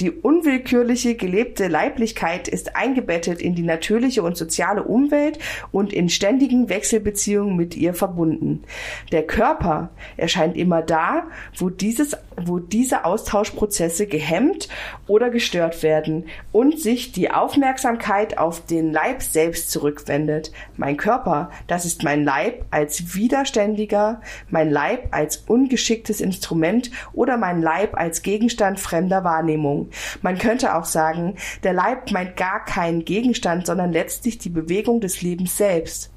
Die 0.00 0.10
unwillkürliche 0.10 1.14
gelebte 1.14 1.68
Leiblichkeit 1.68 2.48
ist 2.48 2.74
eingebettet 2.74 3.40
in 3.40 3.54
die 3.54 3.62
natürliche 3.62 4.24
und 4.24 4.36
soziale 4.36 4.82
Umwelt 4.82 5.38
und 5.70 5.92
in 5.92 6.08
ständigen 6.08 6.68
Wechselbeziehungen 6.68 7.54
mit 7.54 7.76
ihr 7.76 7.94
verbunden. 7.94 8.64
Der 9.12 9.22
Körper 9.22 9.90
erscheint 10.16 10.56
immer 10.56 10.82
da, 10.82 11.28
wo, 11.56 11.70
dieses, 11.70 12.16
wo 12.36 12.58
diese 12.58 13.04
Austauschprozesse 13.04 14.08
gehemmt 14.08 14.68
oder 15.06 15.30
gestört 15.30 15.84
werden 15.84 16.24
und 16.50 16.80
sich 16.80 17.12
die 17.12 17.30
Aufmerksamkeit 17.30 18.36
auf 18.36 18.66
den 18.66 18.92
Leib 18.92 19.22
selbst 19.22 19.70
zurückwendet. 19.70 20.50
Mein 20.76 20.96
Körper, 20.96 21.50
das 21.68 21.84
ist 21.84 22.02
mein 22.02 22.24
Leib 22.24 22.64
als 22.72 23.14
widerständiger, 23.14 24.20
mein 24.50 24.70
Leib 24.72 25.08
als 25.12 25.36
ungeschicktes 25.46 26.20
Instrument 26.20 26.90
oder 27.12 27.36
mein 27.36 27.62
Leib 27.62 27.96
als 27.96 28.22
Gegenstand 28.22 28.80
fremder 28.80 29.22
Wahrnehmung. 29.22 29.83
Man 30.22 30.38
könnte 30.38 30.74
auch 30.74 30.84
sagen, 30.84 31.36
der 31.62 31.72
Leib 31.72 32.10
meint 32.10 32.36
gar 32.36 32.64
keinen 32.64 33.04
Gegenstand, 33.04 33.66
sondern 33.66 33.92
letztlich 33.92 34.38
die 34.38 34.50
Bewegung 34.50 35.00
des 35.00 35.22
Lebens 35.22 35.56
selbst. 35.56 36.10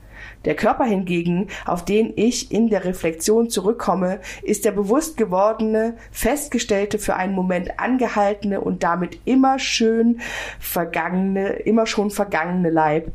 Der 0.46 0.56
Körper 0.56 0.86
hingegen, 0.86 1.48
auf 1.66 1.84
den 1.84 2.14
ich 2.16 2.52
in 2.52 2.70
der 2.70 2.86
Reflexion 2.86 3.50
zurückkomme, 3.50 4.20
ist 4.44 4.66
der 4.66 4.72
bewusst 4.72 5.18
gewordene, 5.18 5.98
festgestellte, 6.12 7.00
für 7.00 7.16
einen 7.16 7.34
Moment 7.34 7.80
angehaltene 7.80 8.62
und 8.62 8.84
damit 8.84 9.20
immer 9.26 9.60
schön 9.60 10.22
vergangene, 10.60 11.50
immer 11.50 11.86
schon 11.86 12.12
vergangene 12.12 12.70
Leib. 12.70 13.12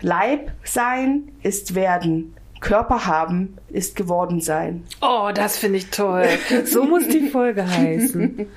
Leib 0.00 0.50
sein 0.64 1.32
ist 1.42 1.74
werden, 1.74 2.34
Körper 2.62 3.06
haben 3.06 3.58
ist 3.68 3.96
geworden 3.96 4.40
sein. 4.40 4.84
Oh, 5.02 5.30
das 5.34 5.58
finde 5.58 5.78
ich 5.78 5.90
toll. 5.90 6.26
So 6.64 6.84
muss 6.84 7.06
die 7.08 7.28
Folge 7.28 7.68
heißen. 7.68 8.46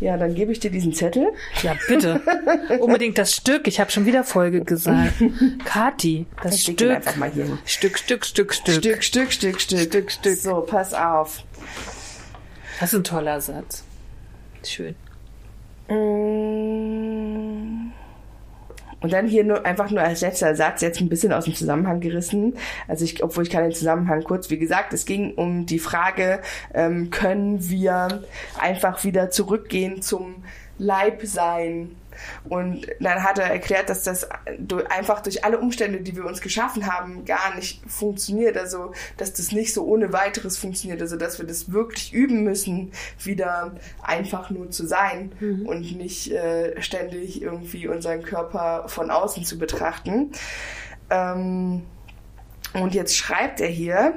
Ja, 0.00 0.16
dann 0.16 0.34
gebe 0.34 0.50
ich 0.50 0.58
dir 0.58 0.72
diesen 0.72 0.92
Zettel. 0.92 1.28
Ja, 1.62 1.76
bitte. 1.88 2.20
Unbedingt 2.80 3.16
das 3.16 3.32
Stück. 3.32 3.68
Ich 3.68 3.78
habe 3.78 3.92
schon 3.92 4.04
wieder 4.04 4.24
Folge 4.24 4.62
gesagt. 4.62 5.14
Kati, 5.64 6.26
das 6.42 6.56
ich 6.56 6.62
Stück. 6.62 6.90
Einfach 6.90 7.14
mal 7.16 7.30
hier. 7.30 7.56
Stück, 7.64 7.96
Stück, 7.96 8.26
Stück, 8.26 8.52
Stück. 8.52 8.74
Stück, 8.74 9.02
Stück, 9.04 9.32
Stück, 9.32 9.60
Stück. 9.60 9.80
Stück, 9.80 10.10
Stück. 10.10 10.36
So, 10.36 10.62
pass 10.62 10.92
auf. 10.92 11.44
Das 12.80 12.92
ist 12.92 12.98
ein 12.98 13.04
toller 13.04 13.40
Satz. 13.40 13.84
Schön. 14.64 14.96
Mmh. 15.88 17.24
Und 19.04 19.12
dann 19.12 19.26
hier 19.26 19.44
nur 19.44 19.66
einfach 19.66 19.90
nur 19.90 20.00
als 20.00 20.22
letzter 20.22 20.54
Satz 20.54 20.80
jetzt 20.80 20.98
ein 20.98 21.10
bisschen 21.10 21.30
aus 21.30 21.44
dem 21.44 21.54
Zusammenhang 21.54 22.00
gerissen. 22.00 22.54
Also 22.88 23.04
ich, 23.04 23.22
obwohl 23.22 23.42
ich 23.42 23.50
kann 23.50 23.62
den 23.62 23.74
Zusammenhang 23.74 24.24
kurz, 24.24 24.48
wie 24.48 24.56
gesagt, 24.56 24.94
es 24.94 25.04
ging 25.04 25.34
um 25.34 25.66
die 25.66 25.78
Frage, 25.78 26.40
ähm, 26.72 27.10
können 27.10 27.68
wir 27.68 28.24
einfach 28.58 29.04
wieder 29.04 29.28
zurückgehen 29.28 30.00
zum 30.00 30.36
Leib 30.78 31.20
sein? 31.24 31.90
Und 32.48 32.86
dann 33.00 33.22
hat 33.22 33.38
er 33.38 33.46
erklärt, 33.46 33.88
dass 33.88 34.02
das 34.02 34.28
einfach 34.88 35.20
durch 35.20 35.44
alle 35.44 35.58
Umstände, 35.58 36.00
die 36.00 36.16
wir 36.16 36.24
uns 36.24 36.40
geschaffen 36.40 36.86
haben, 36.86 37.24
gar 37.24 37.54
nicht 37.54 37.82
funktioniert. 37.86 38.56
Also, 38.56 38.92
dass 39.16 39.32
das 39.32 39.52
nicht 39.52 39.72
so 39.74 39.84
ohne 39.84 40.12
weiteres 40.12 40.58
funktioniert. 40.58 41.00
Also, 41.00 41.16
dass 41.16 41.38
wir 41.38 41.46
das 41.46 41.72
wirklich 41.72 42.12
üben 42.12 42.44
müssen, 42.44 42.92
wieder 43.22 43.74
einfach 44.02 44.50
nur 44.50 44.70
zu 44.70 44.86
sein 44.86 45.32
mhm. 45.40 45.66
und 45.66 45.96
nicht 45.96 46.32
äh, 46.32 46.80
ständig 46.82 47.42
irgendwie 47.42 47.88
unseren 47.88 48.22
Körper 48.22 48.84
von 48.88 49.10
außen 49.10 49.44
zu 49.44 49.58
betrachten. 49.58 50.32
Ähm, 51.10 51.82
und 52.74 52.94
jetzt 52.94 53.16
schreibt 53.16 53.60
er 53.60 53.68
hier, 53.68 54.14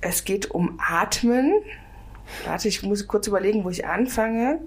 es 0.00 0.24
geht 0.24 0.50
um 0.50 0.78
Atmen. 0.78 1.52
Warte, 2.44 2.68
ich 2.68 2.82
muss 2.82 3.06
kurz 3.06 3.26
überlegen, 3.26 3.64
wo 3.64 3.70
ich 3.70 3.86
anfange. 3.86 4.60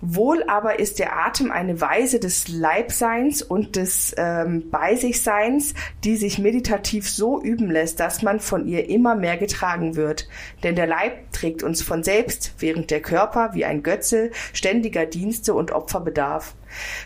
Wohl 0.00 0.44
aber 0.46 0.78
ist 0.78 1.00
der 1.00 1.18
Atem 1.18 1.50
eine 1.50 1.80
Weise 1.80 2.20
des 2.20 2.46
Leibseins 2.48 3.42
und 3.42 3.74
des 3.74 4.14
ähm, 4.16 4.70
Bei 4.70 4.94
sich 4.94 5.22
Seins, 5.22 5.74
die 6.04 6.16
sich 6.16 6.38
meditativ 6.38 7.10
so 7.10 7.42
üben 7.42 7.70
lässt, 7.70 7.98
dass 7.98 8.22
man 8.22 8.38
von 8.38 8.68
ihr 8.68 8.88
immer 8.88 9.16
mehr 9.16 9.36
getragen 9.36 9.96
wird. 9.96 10.28
Denn 10.62 10.76
der 10.76 10.86
Leib 10.86 11.32
trägt 11.32 11.64
uns 11.64 11.82
von 11.82 12.04
selbst, 12.04 12.54
während 12.58 12.90
der 12.90 13.00
Körper 13.00 13.50
wie 13.54 13.64
ein 13.64 13.82
Götze 13.82 14.30
ständiger 14.52 15.04
Dienste 15.04 15.54
und 15.54 15.72
Opfer 15.72 16.00
bedarf. 16.00 16.54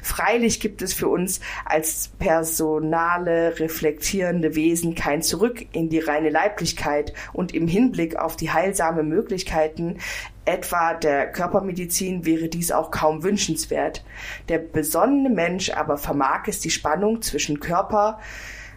Freilich 0.03 0.61
gibt 0.61 0.83
es 0.83 0.93
für 0.93 1.09
uns 1.09 1.41
als 1.65 2.11
personale, 2.19 3.59
reflektierende 3.61 4.55
Wesen 4.55 4.95
kein 4.95 5.23
Zurück 5.23 5.65
in 5.73 5.89
die 5.89 6.01
reine 6.01 6.31
Leiblichkeit 6.31 7.13
und 7.33 7.55
im 7.55 7.69
Hinblick 7.69 8.17
auf 8.17 8.37
die 8.37 8.51
heilsame 8.51 9.03
Möglichkeiten 9.03 9.99
etwa 10.45 10.95
der 10.95 11.31
Körpermedizin 11.31 12.25
wäre 12.25 12.49
dies 12.49 12.73
auch 12.73 12.91
kaum 12.91 13.23
wünschenswert. 13.23 14.05
Der 14.49 14.59
besonnene 14.59 15.31
Mensch 15.31 15.71
aber 15.71 15.99
vermag 15.99 16.49
es, 16.49 16.61
die 16.61 16.71
Spannung 16.71 17.23
zwischen 17.23 17.61
Körper 17.61 18.19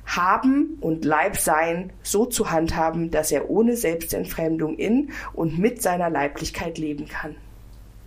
haben 0.05 0.77
und 0.81 1.03
Leib 1.03 1.37
sein 1.37 1.91
so 2.03 2.25
zu 2.25 2.51
handhaben, 2.51 3.09
dass 3.09 3.31
er 3.31 3.49
ohne 3.49 3.75
Selbstentfremdung 3.75 4.77
in 4.77 5.11
und 5.33 5.57
mit 5.57 5.81
seiner 5.81 6.09
Leiblichkeit 6.09 6.77
leben 6.77 7.07
kann. 7.07 7.35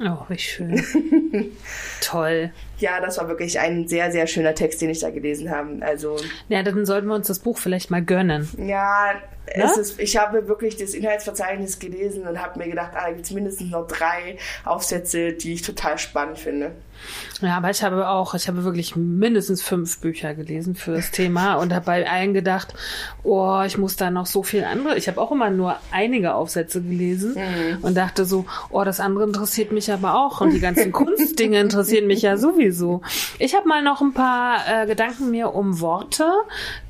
Oh, 0.01 0.25
wie 0.29 0.39
schön. 0.39 0.85
Toll. 2.01 2.51
Ja, 2.79 3.01
das 3.01 3.19
war 3.19 3.29
wirklich 3.29 3.59
ein 3.59 3.89
sehr, 3.89 4.13
sehr 4.13 4.27
schöner 4.29 4.55
Text, 4.55 4.81
den 4.81 4.91
ich 4.91 5.01
da 5.01 5.11
gelesen 5.11 5.51
habe. 5.51 5.79
Also. 5.81 6.17
Ja, 6.49 6.63
dann 6.63 6.87
sollten 6.87 7.09
wir 7.09 7.15
uns 7.15 7.27
das 7.27 7.41
Buch 7.41 7.59
vielleicht 7.59 7.91
mal 7.91 8.03
gönnen. 8.03 8.49
Ja, 8.59 9.15
es 9.47 9.77
ist, 9.77 10.01
ich 10.01 10.17
habe 10.17 10.47
wirklich 10.47 10.77
das 10.77 10.95
Inhaltsverzeichnis 10.95 11.79
gelesen 11.79 12.27
und 12.27 12.41
habe 12.41 12.59
mir 12.59 12.69
gedacht, 12.69 12.93
ah, 12.95 13.07
da 13.07 13.13
gibt 13.13 13.25
es 13.25 13.33
mindestens 13.33 13.71
noch 13.71 13.87
drei 13.87 14.39
Aufsätze, 14.65 15.33
die 15.33 15.55
ich 15.55 15.63
total 15.63 15.99
spannend 15.99 16.39
finde. 16.39 16.73
Ja, 17.41 17.57
aber 17.57 17.71
ich 17.71 17.83
habe 17.83 18.09
auch, 18.09 18.35
ich 18.35 18.49
habe 18.49 18.65
wirklich 18.65 18.97
mindestens 18.97 19.63
fünf 19.63 20.01
Bücher 20.01 20.35
gelesen 20.35 20.75
für 20.75 20.93
das 20.93 21.11
Thema 21.11 21.55
und 21.55 21.73
habe 21.73 21.87
bei 21.87 22.11
allen 22.11 22.35
gedacht, 22.35 22.75
oh, 23.23 23.63
ich 23.65 23.79
muss 23.79 23.97
da 23.97 24.11
noch 24.11 24.27
so 24.27 24.43
viel 24.43 24.65
andere. 24.65 24.97
Ich 24.97 25.09
habe 25.09 25.21
auch 25.21 25.31
immer 25.31 25.51
nur 25.51 25.77
einige 25.93 26.35
Aufsätze 26.35 26.83
gelesen 26.83 27.35
mhm. 27.35 27.79
und 27.83 27.97
dachte 27.97 28.25
so, 28.25 28.47
oh, 28.71 28.83
das 28.85 29.01
andere 29.01 29.25
interessiert 29.25 29.73
mich 29.73 29.93
aber 29.93 30.15
auch 30.15 30.41
und 30.41 30.53
die 30.53 30.61
ganzen 30.61 30.93
Kunstdinge 30.99 31.61
interessieren 31.61 32.07
mich 32.07 32.23
ja 32.23 32.37
sowieso. 32.37 33.03
Ich 33.39 33.55
habe 33.55 33.69
mal 33.69 33.83
noch 33.83 34.01
ein 34.01 34.15
paar 34.15 34.61
äh, 34.69 34.87
Gedanken 34.87 35.31
mir 35.31 35.55
um 35.55 35.81
Worte 35.81 36.29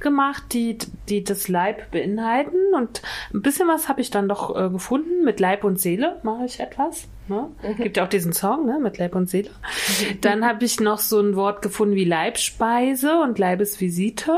gemacht, 0.01 0.45
die, 0.53 0.79
die 1.09 1.25
das 1.25 1.49
Leib 1.49 1.91
beinhalten 1.91 2.75
und 2.75 3.03
ein 3.35 3.43
bisschen 3.43 3.69
was 3.69 3.89
habe 3.89 4.01
ich 4.01 4.11
dann 4.11 4.29
doch 4.29 4.57
äh, 4.57 4.71
gefunden. 4.71 5.25
Mit 5.25 5.41
Leib 5.41 5.65
und 5.65 5.79
Seele 5.79 6.21
mache 6.23 6.47
ich 6.47 6.61
etwas. 6.61 7.09
Ne? 7.29 7.51
Gibt 7.77 7.97
ja 7.97 8.05
auch 8.05 8.09
diesen 8.09 8.33
Song, 8.33 8.67
ne? 8.67 8.79
Mit 8.79 8.99
Leib 8.99 9.15
und 9.15 9.29
Seele. 9.29 9.51
Dann 10.21 10.45
habe 10.45 10.65
ich 10.65 10.81
noch 10.81 10.99
so 10.99 11.21
ein 11.21 11.37
Wort 11.37 11.63
gefunden 11.63 11.95
wie 11.95 12.05
Leibspeise 12.05 13.21
und 13.21 13.39
Leibesvisite. 13.39 14.33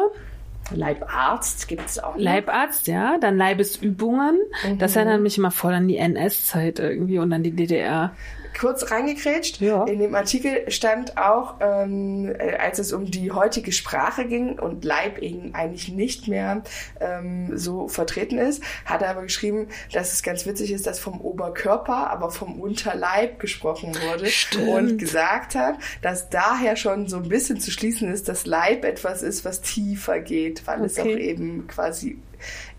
Leibarzt 0.73 1.69
gibt 1.69 1.87
es 1.87 1.99
auch. 1.99 2.15
Noch. 2.15 2.23
Leibarzt, 2.23 2.87
ja. 2.87 3.19
Dann 3.19 3.37
Leibesübungen. 3.37 4.39
Mhm. 4.67 4.79
Das 4.79 4.97
erinnert 4.97 5.21
mich 5.21 5.39
immer 5.39 5.51
voll 5.51 5.75
an 5.75 5.89
die 5.89 5.97
NS-Zeit 5.97 6.79
irgendwie 6.79 7.19
und 7.19 7.33
an 7.33 7.43
die 7.43 7.53
DDR 7.53 8.13
kurz 8.59 8.91
reingekrätscht. 8.91 9.61
Ja. 9.61 9.85
In 9.85 9.99
dem 9.99 10.15
Artikel 10.15 10.71
stand 10.71 11.17
auch, 11.17 11.57
ähm, 11.61 12.35
äh, 12.39 12.57
als 12.57 12.79
es 12.79 12.93
um 12.93 13.11
die 13.11 13.31
heutige 13.33 13.73
Sprache 13.73 14.27
ging 14.27 14.59
und 14.59 14.85
Leib 14.85 15.19
eben 15.19 15.55
eigentlich 15.55 15.89
nicht 15.89 16.29
mehr 16.29 16.63
ähm, 17.01 17.57
so 17.57 17.89
vertreten 17.89 18.39
ist, 18.39 18.63
hat 18.85 19.03
er 19.03 19.11
aber 19.11 19.23
geschrieben, 19.23 19.69
dass 19.93 20.13
es 20.13 20.23
ganz 20.23 20.47
witzig 20.47 20.73
ist, 20.73 20.87
dass 20.87 20.99
vom 20.99 21.21
Oberkörper, 21.21 22.11
aber 22.11 22.31
vom 22.31 22.61
Unterleib 22.61 23.39
gesprochen 23.39 23.95
wurde 24.11 24.27
Stimmt. 24.27 24.69
und 24.69 24.99
gesagt 24.99 25.55
hat, 25.55 25.77
dass 26.03 26.31
daher 26.31 26.77
schon 26.77 27.09
so 27.09 27.17
ein 27.17 27.29
bisschen 27.29 27.61
zu 27.61 27.71
schließen 27.71 28.13
ist, 28.13 28.29
dass 28.29 28.47
Leib 28.47 28.85
etwas 28.85 29.23
ist, 29.23 29.45
was 29.45 29.61
tiefer 29.61 30.21
geht, 30.21 30.67
weil 30.67 30.79
okay. 30.79 30.87
es 30.87 30.99
auch 30.99 31.07
eben 31.07 31.67
quasi 31.67 32.19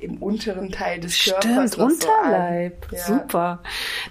im 0.01 0.17
unteren 0.17 0.71
Teil 0.71 0.99
des 0.99 1.17
Stimmt, 1.17 1.41
Körpers. 1.41 1.73
Stimmt, 1.73 1.91
Unterleib. 1.91 2.87
So 2.89 2.95
ja. 2.95 3.03
Super. 3.03 3.63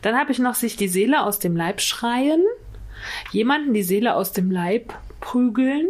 Dann 0.02 0.16
habe 0.16 0.32
ich 0.32 0.38
noch 0.38 0.54
sich 0.54 0.76
die 0.76 0.88
Seele 0.88 1.22
aus 1.22 1.38
dem 1.38 1.56
Leib 1.56 1.80
schreien, 1.80 2.42
jemanden 3.32 3.74
die 3.74 3.82
Seele 3.82 4.14
aus 4.14 4.32
dem 4.32 4.50
Leib 4.50 4.94
prügeln 5.20 5.88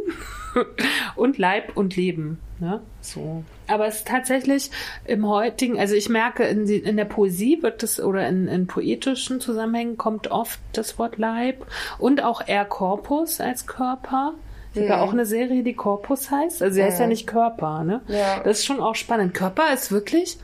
und 1.16 1.38
Leib 1.38 1.76
und 1.76 1.96
Leben. 1.96 2.38
Ne? 2.58 2.80
So. 3.00 3.44
Aber 3.68 3.86
es 3.86 3.96
ist 3.96 4.08
tatsächlich 4.08 4.70
im 5.06 5.26
heutigen, 5.26 5.78
also 5.78 5.94
ich 5.94 6.08
merke, 6.08 6.44
in, 6.44 6.66
die, 6.66 6.76
in 6.76 6.96
der 6.96 7.04
Poesie 7.04 7.62
wird 7.62 7.82
das 7.82 8.00
oder 8.00 8.28
in, 8.28 8.48
in 8.48 8.66
poetischen 8.66 9.40
Zusammenhängen 9.40 9.96
kommt 9.96 10.30
oft 10.30 10.60
das 10.72 10.98
Wort 10.98 11.16
Leib 11.18 11.66
und 11.98 12.22
auch 12.22 12.46
eher 12.46 12.64
Korpus 12.64 13.40
als 13.40 13.66
Körper. 13.66 14.34
Es 14.70 14.74
gibt 14.74 14.88
mhm. 14.88 14.94
auch 14.94 15.12
eine 15.12 15.26
Serie, 15.26 15.64
die 15.64 15.74
Corpus 15.74 16.30
heißt. 16.30 16.62
Also 16.62 16.74
sie 16.74 16.84
heißt 16.84 17.00
ja 17.00 17.06
nicht 17.06 17.26
Körper, 17.26 17.82
ne? 17.82 18.02
Ja. 18.06 18.40
Das 18.40 18.60
ist 18.60 18.66
schon 18.66 18.80
auch 18.80 18.94
spannend. 18.94 19.34
Körper 19.34 19.72
ist 19.74 19.90
wirklich, 19.90 20.38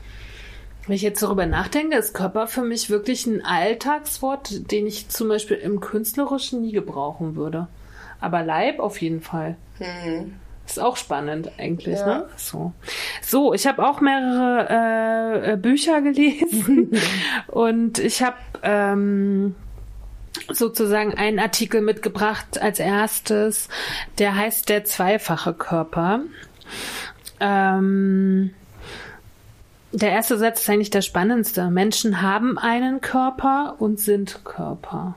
wenn 0.85 0.95
ich 0.95 1.01
jetzt 1.01 1.23
darüber 1.23 1.45
nachdenke, 1.45 1.97
ist 1.97 2.13
Körper 2.13 2.47
für 2.47 2.63
mich 2.63 2.89
wirklich 2.89 3.25
ein 3.25 3.43
Alltagswort, 3.45 4.71
den 4.71 4.85
ich 4.85 5.07
zum 5.07 5.29
Beispiel 5.29 5.57
im 5.57 5.79
Künstlerischen 5.79 6.61
nie 6.61 6.73
gebrauchen 6.73 7.37
würde. 7.37 7.67
Aber 8.19 8.43
Leib 8.43 8.79
auf 8.79 9.01
jeden 9.01 9.21
Fall. 9.21 9.55
Mhm. 9.79 10.33
Ist 10.65 10.81
auch 10.81 10.97
spannend 10.97 11.51
eigentlich, 11.57 11.97
ja. 11.97 12.05
ne? 12.05 12.29
So, 12.35 12.73
so 13.21 13.53
ich 13.53 13.65
habe 13.65 13.87
auch 13.87 14.01
mehrere 14.01 15.53
äh, 15.53 15.55
Bücher 15.55 16.01
gelesen 16.01 16.91
und 17.47 17.99
ich 17.99 18.21
habe 18.21 18.35
ähm, 18.63 19.55
sozusagen 20.51 21.13
einen 21.13 21.39
Artikel 21.39 21.81
mitgebracht 21.81 22.61
als 22.61 22.79
erstes, 22.79 23.69
der 24.19 24.35
heißt 24.35 24.69
Der 24.69 24.83
zweifache 24.85 25.53
Körper. 25.53 26.21
Ähm, 27.39 28.53
der 29.91 30.11
erste 30.11 30.37
Satz 30.37 30.61
ist 30.61 30.69
eigentlich 30.69 30.89
der 30.89 31.01
spannendste. 31.01 31.69
Menschen 31.69 32.21
haben 32.21 32.57
einen 32.57 33.01
Körper 33.01 33.75
und 33.79 33.99
sind 33.99 34.43
Körper. 34.43 35.15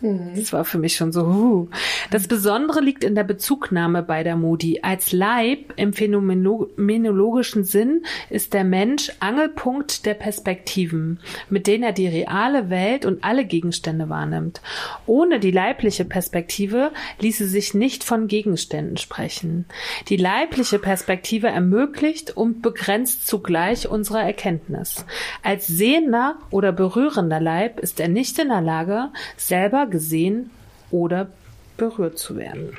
Das 0.00 0.52
war 0.52 0.64
für 0.64 0.78
mich 0.78 0.94
schon 0.94 1.10
so. 1.10 1.22
Uh. 1.22 1.68
Das 2.10 2.28
Besondere 2.28 2.80
liegt 2.80 3.02
in 3.02 3.16
der 3.16 3.24
Bezugnahme 3.24 4.02
bei 4.02 4.22
der 4.22 4.36
Modi. 4.36 4.80
Als 4.82 5.12
Leib 5.12 5.72
im 5.76 5.92
phänomenologischen 5.92 7.64
Sinn 7.64 8.04
ist 8.30 8.54
der 8.54 8.62
Mensch 8.62 9.10
Angelpunkt 9.18 10.06
der 10.06 10.14
Perspektiven, 10.14 11.18
mit 11.50 11.66
denen 11.66 11.82
er 11.82 11.92
die 11.92 12.06
reale 12.06 12.70
Welt 12.70 13.06
und 13.06 13.24
alle 13.24 13.44
Gegenstände 13.44 14.08
wahrnimmt. 14.08 14.60
Ohne 15.06 15.40
die 15.40 15.50
leibliche 15.50 16.04
Perspektive 16.04 16.92
ließe 17.20 17.48
sich 17.48 17.74
nicht 17.74 18.04
von 18.04 18.28
Gegenständen 18.28 18.98
sprechen. 18.98 19.64
Die 20.08 20.16
leibliche 20.16 20.78
Perspektive 20.78 21.48
ermöglicht 21.48 22.36
und 22.36 22.62
begrenzt 22.62 23.26
zugleich 23.26 23.88
unsere 23.88 24.20
Erkenntnis. 24.20 25.04
Als 25.42 25.66
sehender 25.66 26.36
oder 26.50 26.70
berührender 26.70 27.40
Leib 27.40 27.80
ist 27.80 27.98
er 27.98 28.08
nicht 28.08 28.38
in 28.38 28.48
der 28.48 28.60
Lage, 28.60 29.08
selber 29.36 29.87
gesehen 29.88 30.50
oder 30.90 31.28
berührt 31.76 32.18
zu 32.18 32.36
werden. 32.36 32.76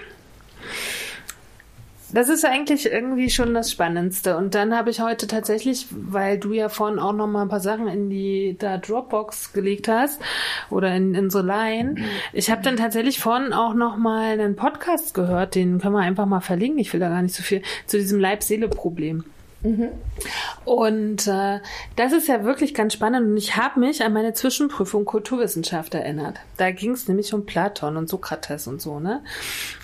Das 2.12 2.28
ist 2.28 2.44
eigentlich 2.44 2.92
irgendwie 2.92 3.30
schon 3.30 3.54
das 3.54 3.72
Spannendste. 3.72 4.36
Und 4.36 4.56
dann 4.56 4.76
habe 4.76 4.90
ich 4.90 5.00
heute 5.00 5.28
tatsächlich, 5.28 5.86
weil 5.92 6.40
du 6.40 6.54
ja 6.54 6.68
vorhin 6.68 6.98
auch 6.98 7.14
noch 7.14 7.28
mal 7.28 7.44
ein 7.44 7.50
paar 7.50 7.60
Sachen 7.60 7.88
in 7.88 8.10
die 8.10 8.56
da 8.58 8.78
Dropbox 8.78 9.54
gelegt 9.54 9.88
hast 9.88 10.20
oder 10.72 10.96
in, 10.96 11.14
in 11.14 11.30
so 11.30 11.42
Line. 11.42 11.96
Ich 12.34 12.50
habe 12.50 12.64
dann 12.64 12.78
tatsächlich 12.78 13.20
vorhin 13.20 13.54
auch 13.54 13.76
noch 13.76 13.96
mal 13.96 14.32
einen 14.32 14.56
Podcast 14.56 15.14
gehört, 15.14 15.54
den 15.54 15.80
können 15.80 15.94
wir 15.94 16.00
einfach 16.00 16.26
mal 16.26 16.42
verlinken. 16.42 16.80
Ich 16.80 16.92
will 16.94 17.00
da 17.00 17.10
gar 17.10 17.22
nicht 17.22 17.36
so 17.36 17.44
viel 17.44 17.62
zu 17.86 17.98
diesem 17.98 18.20
Leib-Seele-Problem. 18.20 19.24
Und 20.66 21.28
äh, 21.28 21.60
das 21.96 22.14
ist 22.14 22.28
ja 22.28 22.44
wirklich 22.44 22.74
ganz 22.74 22.94
spannend. 22.94 23.28
Und 23.28 23.38
ich 23.38 23.58
habe 23.58 23.80
mich 23.80 24.04
an 24.04 24.14
meine 24.14 24.34
Zwischenprüfung 24.34 25.04
Kulturwissenschaft 25.04 25.94
erinnert. 25.94 26.40
Da 26.58 26.72
ging 26.72 26.92
es 26.92 27.08
nämlich 27.08 27.34
um 27.34 27.46
Platon 27.46 27.98
und 27.98 28.08
Sokrates 28.08 28.68
und 28.68 28.82
so, 28.82 29.00
ne? 29.00 29.22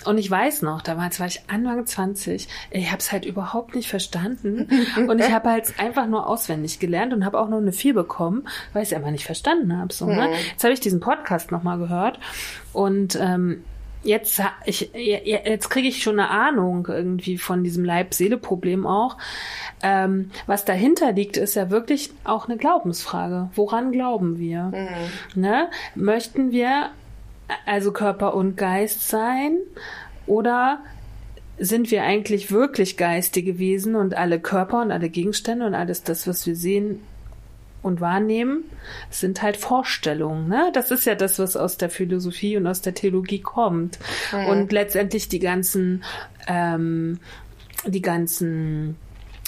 Und 0.04 0.18
ich 0.18 0.30
weiß 0.30 0.62
noch, 0.62 0.80
damals 0.80 1.20
war 1.20 1.26
ich 1.26 1.42
Anfang 1.48 1.84
20. 1.84 2.48
Ich 2.70 2.86
habe 2.86 2.98
es 2.98 3.12
halt 3.12 3.26
überhaupt 3.26 3.74
nicht 3.74 3.88
verstanden. 3.88 4.68
Und 5.08 5.18
ich 5.18 5.30
habe 5.30 5.50
halt 5.50 5.78
einfach 5.78 6.06
nur 6.06 6.26
auswendig 6.26 6.78
gelernt 6.78 7.12
und 7.12 7.24
habe 7.24 7.38
auch 7.38 7.48
nur 7.48 7.60
eine 7.60 7.72
4 7.72 7.94
bekommen, 7.94 8.48
weil 8.72 8.82
ich 8.82 8.90
es 8.90 8.94
einfach 8.94 9.10
nicht 9.10 9.26
verstanden 9.26 9.76
habe. 9.76 9.92
So, 9.92 10.06
ne? 10.06 10.30
Jetzt 10.52 10.64
habe 10.64 10.72
ich 10.72 10.80
diesen 10.80 11.00
Podcast 11.00 11.52
nochmal 11.52 11.78
gehört 11.78 12.18
und 12.72 13.18
ähm, 13.20 13.64
jetzt 14.06 14.40
ich 14.64 14.90
jetzt 14.94 15.68
kriege 15.68 15.88
ich 15.88 16.02
schon 16.02 16.18
eine 16.18 16.30
Ahnung 16.30 16.86
irgendwie 16.88 17.38
von 17.38 17.64
diesem 17.64 17.84
Leib-Seele-Problem 17.84 18.86
auch. 18.86 19.16
Ähm, 19.82 20.30
was 20.46 20.64
dahinter 20.64 21.12
liegt, 21.12 21.36
ist 21.36 21.56
ja 21.56 21.70
wirklich 21.70 22.10
auch 22.24 22.48
eine 22.48 22.56
Glaubensfrage. 22.56 23.50
Woran 23.54 23.92
glauben 23.92 24.38
wir? 24.38 24.64
Mhm. 24.64 25.40
Ne? 25.40 25.68
Möchten 25.94 26.52
wir 26.52 26.90
also 27.64 27.92
Körper 27.92 28.34
und 28.34 28.56
Geist 28.56 29.08
sein 29.08 29.58
oder 30.26 30.80
sind 31.58 31.90
wir 31.90 32.02
eigentlich 32.02 32.50
wirklich 32.50 32.96
geistige 32.96 33.58
Wesen 33.58 33.94
und 33.94 34.14
alle 34.14 34.40
Körper 34.40 34.82
und 34.82 34.90
alle 34.90 35.08
Gegenstände 35.08 35.66
und 35.66 35.74
alles 35.74 36.02
das, 36.02 36.26
was 36.26 36.46
wir 36.46 36.54
sehen, 36.56 37.00
und 37.86 38.00
wahrnehmen, 38.00 38.64
sind 39.10 39.42
halt 39.42 39.56
Vorstellungen. 39.56 40.48
Ne? 40.48 40.70
Das 40.74 40.90
ist 40.90 41.06
ja 41.06 41.14
das, 41.14 41.38
was 41.38 41.56
aus 41.56 41.76
der 41.76 41.88
Philosophie 41.88 42.56
und 42.56 42.66
aus 42.66 42.82
der 42.82 42.94
Theologie 42.94 43.40
kommt. 43.40 43.98
Mhm. 44.32 44.46
Und 44.46 44.72
letztendlich 44.72 45.28
die 45.28 45.38
ganzen, 45.38 46.04
ähm, 46.48 47.20
die 47.86 48.02
ganzen 48.02 48.96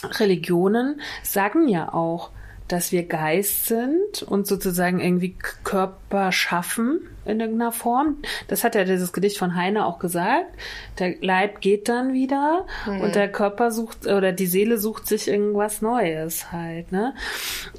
Religionen 0.02 1.01
sagen 1.23 1.69
ja 1.69 1.93
auch, 1.93 2.31
dass 2.69 2.93
wir 2.93 3.05
Geist 3.05 3.66
sind 3.66 4.23
und 4.23 4.47
sozusagen 4.47 5.01
irgendwie 5.01 5.35
Körper 5.65 6.32
schaffen 6.32 7.01
in 7.29 7.41
irgendeiner 7.41 7.73
Form. 7.73 8.17
Das 8.49 8.65
hat 8.65 8.75
ja 8.75 8.85
dieses 8.85 9.13
Gedicht 9.13 9.39
von 9.39 9.55
Heine 9.55 9.87
auch 9.87 9.99
gesagt. 9.99 10.47
Der 10.99 11.15
Leib 11.21 11.61
geht 11.61 11.89
dann 11.89 12.13
wieder 12.13 12.67
mhm. 12.87 13.01
und 13.01 13.15
der 13.15 13.31
Körper 13.31 13.71
sucht 13.71 14.07
oder 14.07 14.33
die 14.33 14.47
Seele 14.47 14.79
sucht 14.79 15.07
sich 15.07 15.29
irgendwas 15.29 15.83
Neues 15.83 16.53
halt, 16.53 16.93
ne? 16.93 17.15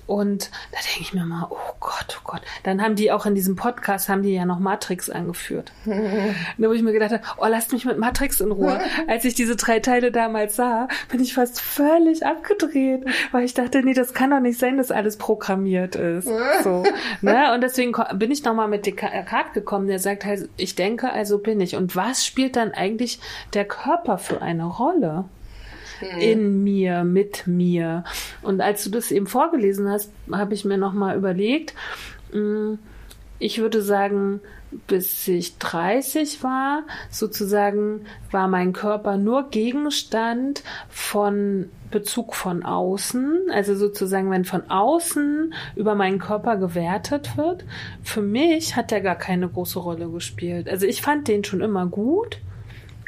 Und 0.08 0.52
da 0.72 0.80
denke 0.80 1.02
ich 1.02 1.14
mir 1.14 1.26
mal, 1.26 1.48
oh 1.50 1.74
Gott, 1.80 2.18
oh 2.20 2.22
Gott. 2.24 2.42
Dann 2.64 2.82
haben 2.82 2.96
die 2.96 3.12
auch 3.12 3.26
in 3.26 3.36
diesem 3.36 3.56
Podcast 3.56 4.10
haben 4.10 4.24
die 4.24 4.34
ja 4.34 4.46
noch 4.46 4.60
Matrix 4.60 5.10
angeführt. 5.10 5.72
Mhm. 5.90 6.36
Da 6.58 6.68
wo 6.70 6.74
ich 6.74 6.84
mir 6.84 6.92
gedacht 6.92 7.12
habe, 7.12 7.24
oh, 7.38 7.48
lasst 7.48 7.74
mich 7.74 7.84
mit 7.84 7.98
Matrix 7.98 8.42
in 8.42 8.52
Ruhe. 8.52 8.80
Als 9.08 9.26
ich 9.26 9.34
diese 9.34 9.56
drei 9.56 9.80
Teile 9.80 10.12
damals 10.12 10.56
sah, 10.56 10.88
bin 11.10 11.20
ich 11.20 11.34
fast 11.34 11.60
völlig 11.60 12.26
abgedreht, 12.26 13.06
weil 13.32 13.44
ich 13.44 13.56
dachte, 13.56 13.82
nee, 13.82 13.94
das 13.94 14.14
kann 14.14 14.30
doch 14.30 14.40
nicht 14.40 14.60
sein, 14.60 14.78
dass 14.78 14.92
alles 14.92 15.18
programmiert 15.18 15.96
ist. 15.96 16.30
So, 16.64 16.84
ne? 17.22 17.54
Und 17.54 17.62
deswegen 17.62 17.94
bin 18.16 18.32
ich 18.32 18.44
nochmal 18.44 18.68
mit 18.68 18.86
Descartes 18.86 19.26
Rat 19.40 19.54
gekommen, 19.54 19.88
der 19.88 20.00
sagt 20.00 20.26
halt, 20.26 20.50
ich 20.58 20.76
denke, 20.76 21.12
also 21.12 21.40
bin 21.40 21.62
ich. 21.62 21.76
Und 21.76 21.96
was 21.96 22.26
spielt 22.26 22.56
dann 22.56 22.72
eigentlich 22.72 23.20
der 23.54 23.66
Körper 23.66 24.18
für 24.18 24.42
eine 24.42 24.66
Rolle? 24.66 25.26
Hm. 26.00 26.20
in 26.20 26.64
mir, 26.64 27.04
mit 27.04 27.46
mir. 27.46 28.06
Und 28.42 28.62
als 28.62 28.86
du 28.86 28.90
das 28.90 29.12
eben 29.12 29.28
vorgelesen 29.28 29.90
hast, 29.90 30.12
habe 30.32 30.54
ich 30.54 30.64
mir 30.64 30.78
nochmal 30.78 31.18
überlegt, 31.18 31.74
hm, 32.32 32.80
ich 33.40 33.60
würde 33.60 33.82
sagen, 33.82 34.42
bis 34.88 35.28
ich 35.28 35.58
30 35.58 36.44
war, 36.44 36.84
sozusagen 37.10 38.06
war 38.32 38.48
mein 38.48 38.74
Körper 38.74 39.18
nur 39.18 39.50
Gegenstand 39.50 40.64
von 40.90 41.70
Bezug 41.90 42.36
von 42.36 42.64
außen, 42.64 43.48
also 43.52 43.76
sozusagen, 43.76 44.30
wenn 44.30 44.46
von 44.46 44.70
außen 44.70 45.54
über 45.76 45.96
meinen 45.96 46.20
Körper 46.20 46.58
gewertet 46.58 47.36
wird. 47.36 47.66
Für 48.04 48.22
mich 48.22 48.76
hat 48.76 48.92
der 48.92 49.02
gar 49.02 49.16
keine 49.16 49.50
große 49.50 49.80
Rolle 49.80 50.10
gespielt. 50.10 50.70
Also 50.70 50.86
ich 50.86 51.02
fand 51.02 51.28
den 51.28 51.44
schon 51.44 51.62
immer 51.62 51.88
gut. 51.88 52.40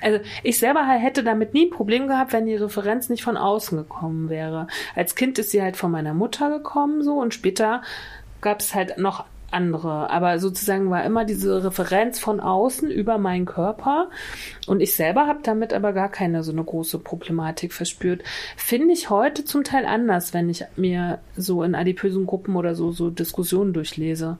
Also 0.01 0.19
ich 0.41 0.57
selber 0.57 0.83
hätte 0.87 1.23
damit 1.23 1.53
nie 1.53 1.67
ein 1.67 1.69
Problem 1.69 2.07
gehabt, 2.07 2.33
wenn 2.33 2.47
die 2.47 2.55
Referenz 2.55 3.09
nicht 3.09 3.23
von 3.23 3.37
außen 3.37 3.77
gekommen 3.77 4.29
wäre. 4.29 4.65
Als 4.95 5.13
Kind 5.13 5.37
ist 5.37 5.51
sie 5.51 5.61
halt 5.61 5.77
von 5.77 5.91
meiner 5.91 6.15
Mutter 6.15 6.49
gekommen 6.49 7.03
so 7.03 7.19
und 7.19 7.35
später 7.35 7.83
gab 8.41 8.61
es 8.61 8.73
halt 8.73 8.97
noch 8.97 9.25
andere. 9.51 10.09
Aber 10.09 10.39
sozusagen 10.39 10.89
war 10.89 11.03
immer 11.03 11.25
diese 11.25 11.63
Referenz 11.63 12.19
von 12.19 12.39
außen 12.39 12.89
über 12.89 13.17
meinen 13.17 13.45
Körper. 13.45 14.09
Und 14.67 14.81
ich 14.81 14.95
selber 14.95 15.27
habe 15.27 15.39
damit 15.43 15.73
aber 15.73 15.93
gar 15.93 16.09
keine 16.09 16.43
so 16.43 16.51
eine 16.51 16.63
große 16.63 16.99
Problematik 16.99 17.73
verspürt. 17.73 18.21
Finde 18.55 18.93
ich 18.93 19.09
heute 19.09 19.45
zum 19.45 19.63
Teil 19.63 19.85
anders, 19.85 20.33
wenn 20.33 20.49
ich 20.49 20.65
mir 20.75 21.19
so 21.35 21.63
in 21.63 21.75
adipösen 21.75 22.25
Gruppen 22.25 22.55
oder 22.55 22.75
so, 22.75 22.91
so 22.91 23.09
Diskussionen 23.09 23.73
durchlese. 23.73 24.37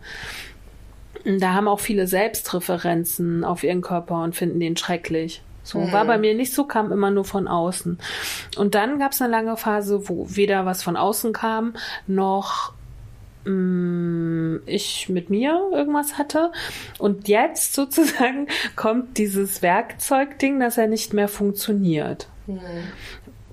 Da 1.26 1.54
haben 1.54 1.68
auch 1.68 1.80
viele 1.80 2.08
Selbstreferenzen 2.08 3.44
auf 3.44 3.64
ihren 3.64 3.82
Körper 3.82 4.24
und 4.24 4.36
finden 4.36 4.60
den 4.60 4.78
schrecklich. 4.78 5.44
So 5.64 5.80
mhm. 5.80 5.92
war 5.92 6.06
bei 6.06 6.18
mir 6.18 6.34
nicht 6.34 6.54
so, 6.54 6.66
kam 6.66 6.92
immer 6.92 7.12
nur 7.12 7.26
von 7.26 7.48
außen. 7.48 8.00
Und 8.58 8.76
dann 8.76 9.00
gab 9.00 9.12
es 9.12 9.22
eine 9.22 9.32
lange 9.32 9.58
Phase, 9.58 10.10
wo 10.10 10.26
weder 10.30 10.66
was 10.66 10.84
von 10.84 10.98
außen 10.98 11.34
kam, 11.34 11.76
noch 12.08 12.74
ich 14.66 15.10
mit 15.10 15.30
mir 15.30 15.70
irgendwas 15.72 16.18
hatte. 16.18 16.52
Und 17.00 17.28
jetzt 17.28 17.74
sozusagen 17.76 18.48
kommt 18.76 19.18
dieses 19.18 19.62
Werkzeugding, 19.62 20.60
dass 20.60 20.78
er 20.78 20.88
nicht 20.88 21.14
mehr 21.14 21.28
funktioniert. 21.28 22.28
Mhm 22.48 22.60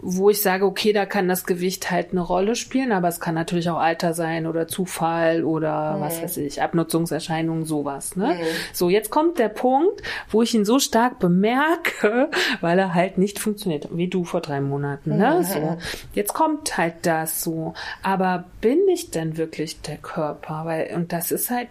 wo 0.01 0.31
ich 0.31 0.41
sage, 0.41 0.65
okay, 0.65 0.93
da 0.93 1.07
kann 1.07 1.29
das 1.29 1.45
Gewicht 1.45 1.91
halt 1.91 2.13
eine 2.13 2.21
Rolle 2.21 2.55
spielen, 2.57 2.93
aber 2.93 3.09
es 3.09 3.21
kann 3.21 3.35
natürlich 3.35 3.69
auch 3.71 3.79
Alter 3.79 4.15
sein 4.15 4.47
oder 4.47 4.69
Zufall 4.69 5.45
oder 5.45 5.97
mhm. 5.97 6.01
was 6.01 6.23
weiß 6.23 6.37
ich, 6.39 6.63
Abnutzungserscheinungen, 6.63 7.65
sowas. 7.65 8.17
Ne? 8.17 8.35
Mhm. 8.35 8.47
So, 8.73 8.89
jetzt 8.89 9.11
kommt 9.11 9.39
der 9.39 9.49
Punkt, 9.49 10.03
wo 10.31 10.43
ich 10.43 10.55
ihn 10.55 10.65
so 10.65 10.79
stark 10.79 11.19
bemerke, 11.19 12.31
weil 12.61 12.79
er 12.79 12.95
halt 12.95 13.19
nicht 13.19 13.39
funktioniert, 13.39 13.89
wie 13.91 14.09
du 14.09 14.25
vor 14.25 14.41
drei 14.41 14.61
Monaten. 14.61 15.17
Ne? 15.17 15.37
Mhm. 15.39 15.45
So, 15.45 15.77
jetzt 16.15 16.35
kommt 16.35 16.77
halt 16.77 16.95
das 17.03 17.43
so. 17.43 17.75
Aber 18.03 18.45
bin 18.61 18.79
ich 18.93 19.11
denn 19.11 19.37
wirklich 19.37 19.81
der 19.83 19.97
Körper? 19.97 20.63
Weil, 20.65 20.95
und 20.95 21.13
das 21.13 21.33
ist 21.33 21.51
halt 21.51 21.69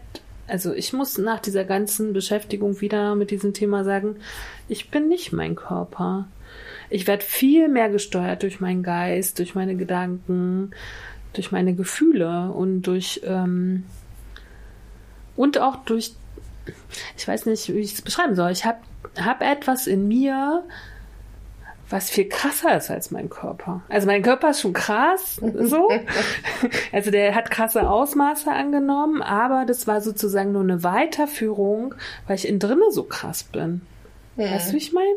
also 0.50 0.74
ich 0.74 0.94
muss 0.94 1.18
nach 1.18 1.40
dieser 1.40 1.66
ganzen 1.66 2.14
Beschäftigung 2.14 2.80
wieder 2.80 3.16
mit 3.16 3.32
diesem 3.32 3.54
Thema 3.54 3.84
sagen, 3.84 4.16
ich 4.70 4.90
bin 4.90 5.10
nicht 5.10 5.34
mein 5.34 5.56
Körper. 5.56 6.28
Ich 6.90 7.08
werde 7.08 7.24
viel 7.24 7.68
mehr 7.68 7.90
gesteuert 7.90 8.44
durch 8.44 8.60
meinen 8.60 8.84
Geist, 8.84 9.40
durch 9.40 9.56
meine 9.56 9.76
Gedanken, 9.76 10.72
durch 11.34 11.52
meine 11.52 11.76
Gefühle 11.76 12.52
und 12.52 12.84
durch 12.84 13.22
ähm, 13.26 13.84
und 15.36 15.58
auch 15.60 15.78
durch 15.78 16.16
ich 17.16 17.28
weiß 17.28 17.46
nicht, 17.46 17.70
wie 17.70 17.80
ich 17.80 17.94
es 17.94 18.02
beschreiben 18.02 18.36
soll. 18.36 18.52
Ich 18.52 18.66
habe 18.66 18.80
hab 19.20 19.42
etwas 19.42 19.88
in 19.88 20.08
mir, 20.08 20.64
was 21.90 22.10
viel 22.10 22.28
krasser 22.28 22.76
ist 22.78 22.92
als 22.92 23.12
mein 23.12 23.30
Körper. 23.30 23.82
Also 23.90 24.08
mein 24.08 24.22
Körper 24.22 24.50
ist 24.50 24.62
schon 24.62 24.74
krass, 24.74 25.36
so. 25.60 25.90
Also 26.92 27.12
der 27.12 27.34
hat 27.36 27.52
krasse 27.52 27.90
Ausmaße 27.90 28.52
angenommen, 28.52 29.22
aber 29.22 29.66
das 29.66 29.88
war 29.88 30.02
sozusagen 30.02 30.52
nur 30.52 30.64
eine 30.64 30.84
Weiterführung, 30.84 31.96
weil 32.28 32.36
ich 32.36 32.48
innen 32.48 32.60
drinne 32.60 32.92
so 32.92 33.04
krass 33.04 33.44
bin. 33.44 33.82
Mhm. 34.36 34.42
Weißt 34.42 34.70
du, 34.70 34.74
wie 34.74 34.78
ich 34.78 34.94
meine? 34.94 35.16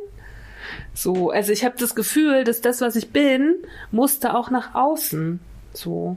So, 0.95 1.31
also 1.31 1.53
ich 1.53 1.65
habe 1.65 1.77
das 1.79 1.95
Gefühl, 1.95 2.45
dass 2.45 2.61
das, 2.61 2.81
was 2.81 2.97
ich 2.97 3.11
bin, 3.11 3.57
musste 3.91 4.35
auch 4.35 4.51
nach 4.51 4.75
außen. 4.75 5.41
So. 5.73 6.17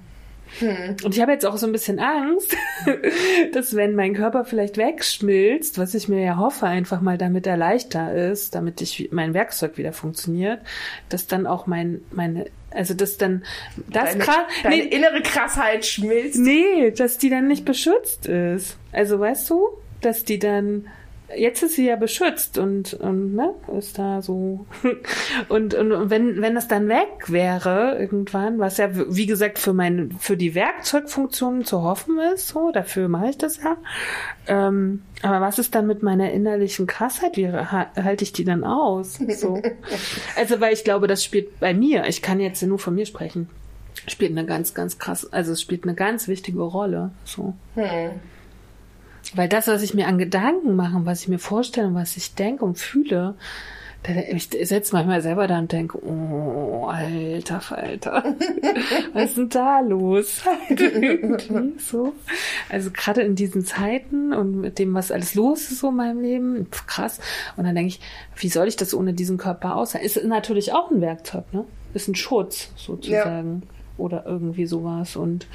Hm. 0.60 0.98
Und 1.04 1.16
ich 1.16 1.22
habe 1.22 1.32
jetzt 1.32 1.46
auch 1.46 1.58
so 1.58 1.66
ein 1.66 1.72
bisschen 1.72 2.00
Angst, 2.00 2.56
dass 3.54 3.76
wenn 3.76 3.96
mein 3.96 4.14
Körper 4.14 4.46
vielleicht 4.46 4.78
wegschmilzt, 4.78 5.80
was 5.80 5.96
ich 5.96 6.08
mir 6.08 6.24
ja 6.24 6.38
hoffe, 6.38 6.68
einfach 6.68 7.02
mal 7.02 7.18
damit 7.18 7.48
er 7.48 7.58
leichter 7.58 8.14
ist, 8.14 8.54
damit 8.54 8.82
ich 8.82 9.10
mein 9.12 9.34
Werkzeug 9.34 9.78
wieder 9.78 9.94
funktioniert, 9.94 10.60
dass 11.10 11.28
dann 11.28 11.48
auch 11.48 11.66
mein 11.66 12.02
meine 12.12 12.46
also 12.70 12.94
dass 12.94 13.18
dann 13.18 13.44
das 13.90 14.12
deine, 14.12 14.24
krass, 14.24 14.38
deine 14.64 14.76
nee, 14.76 14.82
innere 14.84 15.22
Krassheit 15.22 15.86
schmilzt. 15.86 16.40
Nee, 16.40 16.92
dass 16.92 17.18
die 17.18 17.30
dann 17.30 17.48
nicht 17.48 17.66
beschützt 17.66 18.26
ist. 18.26 18.78
Also 18.92 19.20
weißt 19.20 19.50
du, 19.50 19.70
dass 20.02 20.24
die 20.24 20.40
dann 20.40 20.88
jetzt 21.36 21.64
ist 21.64 21.76
sie 21.76 21.88
ja 21.88 21.96
beschützt 21.96 22.58
und, 22.58 22.94
und 22.94 23.36
ne, 23.36 23.54
ist 23.78 23.98
da 24.00 24.22
so. 24.22 24.66
und, 25.50 25.74
und 25.74 26.10
wenn, 26.10 26.42
wenn 26.42 26.56
das 26.56 26.68
dann 26.68 26.88
weg 26.88 27.30
wäre, 27.32 27.98
irgendwann, 28.00 28.60
was 28.60 28.78
ja, 28.78 28.90
wie 28.94 29.26
gesagt, 29.26 29.60
für 29.60 29.74
meine, 29.74 30.10
für 30.20 30.38
die 30.38 30.56
Werkzeugfunktionen 30.56 31.66
zu 31.66 31.84
hoffen 31.84 32.20
ist, 32.34 32.50
so, 32.50 32.72
dafür 32.72 33.08
mache 33.08 33.30
ich 33.30 33.38
das 33.38 33.62
ja. 33.64 33.78
Ähm, 34.48 35.04
aber 35.22 35.42
was 35.42 35.60
ist 35.60 35.74
dann 35.76 35.88
mit 35.88 36.04
meiner 36.04 36.32
innerlichen 36.32 36.88
Krassheit? 36.88 37.38
Wie 37.38 37.50
halte 37.50 38.24
ich 38.24 38.34
die 38.34 38.44
dann 38.44 38.64
aus? 38.64 39.20
So. 39.38 39.62
Also, 40.36 40.60
weil 40.60 40.74
ich 40.74 40.84
glaube, 40.84 41.08
das 41.08 41.24
spielt 41.24 41.60
bei 41.60 41.74
mir, 41.74 42.06
ich 42.08 42.22
kann 42.22 42.40
jetzt 42.40 42.62
nur 42.64 42.80
von 42.80 42.96
mir 42.96 43.06
sprechen, 43.06 43.50
spielt 44.08 44.32
eine 44.32 44.46
ganz, 44.46 44.74
ganz 44.74 44.98
krass, 44.98 45.32
also 45.32 45.54
es 45.54 45.62
spielt 45.62 45.84
eine 45.84 45.94
ganz 45.94 46.28
wichtige 46.28 46.62
Rolle. 46.62 47.12
So. 47.24 47.54
Hm. 47.76 48.12
Weil 49.36 49.50
das, 49.50 49.68
was 49.68 49.82
ich 49.82 49.94
mir 49.94 50.08
an 50.08 50.18
Gedanken 50.18 50.76
mache, 50.76 51.06
was 51.06 51.22
ich 51.22 51.28
mir 51.28 51.40
vorstelle, 51.40 51.94
was 51.94 52.18
ich 52.18 52.36
denke 52.36 52.64
und 52.66 52.78
fühle, 52.78 53.36
Ich 54.30 54.50
setze 54.50 54.94
manchmal 54.94 55.22
selber 55.22 55.48
da 55.48 55.60
und 55.60 55.72
denke, 55.72 55.98
oh, 56.06 56.88
alter 56.88 57.62
Falter, 57.62 58.36
was 59.14 59.30
ist 59.30 59.38
denn 59.38 59.50
da 59.50 59.80
los? 59.80 60.44
so. 61.78 62.14
Also 62.70 62.92
gerade 62.92 63.22
in 63.22 63.36
diesen 63.36 63.64
Zeiten 63.64 64.34
und 64.34 64.60
mit 64.60 64.78
dem, 64.78 64.94
was 64.94 65.12
alles 65.12 65.36
los 65.36 65.72
ist 65.72 65.80
so 65.80 65.90
in 65.90 65.96
meinem 65.96 66.22
Leben, 66.22 66.68
krass. 66.70 67.20
Und 67.56 67.64
dann 67.64 67.76
denke 67.76 67.90
ich, 67.90 68.02
wie 68.36 68.50
soll 68.50 68.68
ich 68.68 68.76
das 68.76 68.94
ohne 68.94 69.14
diesen 69.14 69.38
Körper 69.38 69.78
aushalten? 69.78 70.06
Ist 70.06 70.22
natürlich 70.26 70.74
auch 70.74 70.92
ein 70.92 71.00
Werkzeug, 71.00 71.46
ne? 71.54 71.64
Ist 71.94 72.10
ein 72.10 72.16
Schutz 72.16 72.72
sozusagen. 72.76 73.62
Ja. 73.64 73.70
Oder 73.98 74.26
irgendwie 74.26 74.66
sowas. 74.66 75.16
Und 75.16 75.48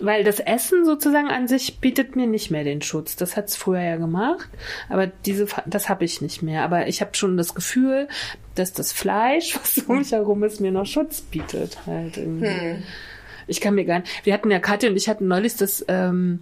weil 0.00 0.24
das 0.24 0.40
Essen 0.40 0.84
sozusagen 0.84 1.28
an 1.28 1.48
sich 1.48 1.80
bietet 1.80 2.16
mir 2.16 2.26
nicht 2.26 2.50
mehr 2.50 2.64
den 2.64 2.82
Schutz. 2.82 3.16
Das 3.16 3.36
hat's 3.36 3.56
früher 3.56 3.80
ja 3.80 3.96
gemacht, 3.96 4.48
aber 4.88 5.06
diese, 5.06 5.46
das 5.66 5.88
habe 5.88 6.04
ich 6.04 6.20
nicht 6.20 6.42
mehr. 6.42 6.62
Aber 6.62 6.88
ich 6.88 7.00
habe 7.00 7.14
schon 7.14 7.36
das 7.36 7.54
Gefühl, 7.54 8.08
dass 8.54 8.72
das 8.72 8.92
Fleisch, 8.92 9.56
was 9.60 9.78
um 9.78 9.98
mich 9.98 10.12
herum 10.12 10.42
ist, 10.44 10.60
mir 10.60 10.72
noch 10.72 10.86
Schutz 10.86 11.20
bietet. 11.20 11.78
Halt. 11.86 12.16
Hm. 12.16 12.82
Ich 13.46 13.60
kann 13.60 13.74
mir 13.74 13.84
gar 13.84 14.00
nicht. 14.00 14.24
Wir 14.24 14.34
hatten 14.34 14.50
ja 14.50 14.58
Katja 14.58 14.90
und 14.90 14.96
ich 14.96 15.08
hatten 15.08 15.28
neulich 15.28 15.56
das, 15.56 15.84
ähm, 15.88 16.40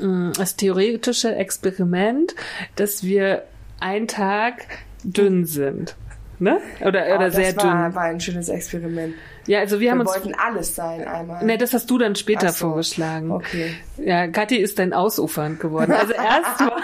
mm, 0.00 0.32
das 0.36 0.56
theoretische 0.56 1.34
Experiment, 1.34 2.34
dass 2.76 3.04
wir 3.04 3.44
einen 3.80 4.06
Tag 4.06 4.66
dünn 5.02 5.44
sind. 5.44 5.96
Ne? 6.42 6.60
Oder, 6.80 7.14
oder 7.14 7.28
oh, 7.28 7.30
sehr 7.30 7.56
war, 7.56 7.62
dünn. 7.62 7.82
Das 7.84 7.94
war 7.94 8.02
ein 8.02 8.18
schönes 8.18 8.48
Experiment. 8.48 9.14
Ja, 9.46 9.60
also 9.60 9.76
wir, 9.76 9.82
wir 9.82 9.90
haben 9.92 10.00
uns. 10.00 10.10
wollten 10.10 10.34
alles 10.34 10.74
sein 10.74 11.06
einmal. 11.06 11.44
Ne, 11.44 11.56
das 11.56 11.72
hast 11.72 11.88
du 11.88 11.98
dann 11.98 12.16
später 12.16 12.48
so. 12.48 12.66
vorgeschlagen. 12.66 13.30
Okay. 13.30 13.76
Ja, 13.96 14.26
Kathi 14.26 14.56
ist 14.56 14.80
dann 14.80 14.92
ausufernd 14.92 15.60
geworden. 15.60 15.92
Also 15.92 16.14
erstmal. 16.14 16.82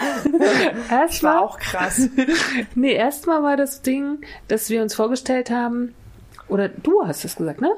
erst 0.91 1.25
war 1.25 1.43
auch 1.43 1.59
krass. 1.59 2.09
nee, 2.77 2.93
erstmal 2.93 3.43
war 3.43 3.57
das 3.57 3.83
Ding, 3.83 4.21
dass 4.47 4.71
wir 4.71 4.81
uns 4.81 4.95
vorgestellt 4.95 5.51
haben, 5.51 5.93
oder 6.49 6.69
du 6.69 7.05
hast 7.05 7.25
es 7.25 7.37
gesagt, 7.37 7.61
ne? 7.61 7.71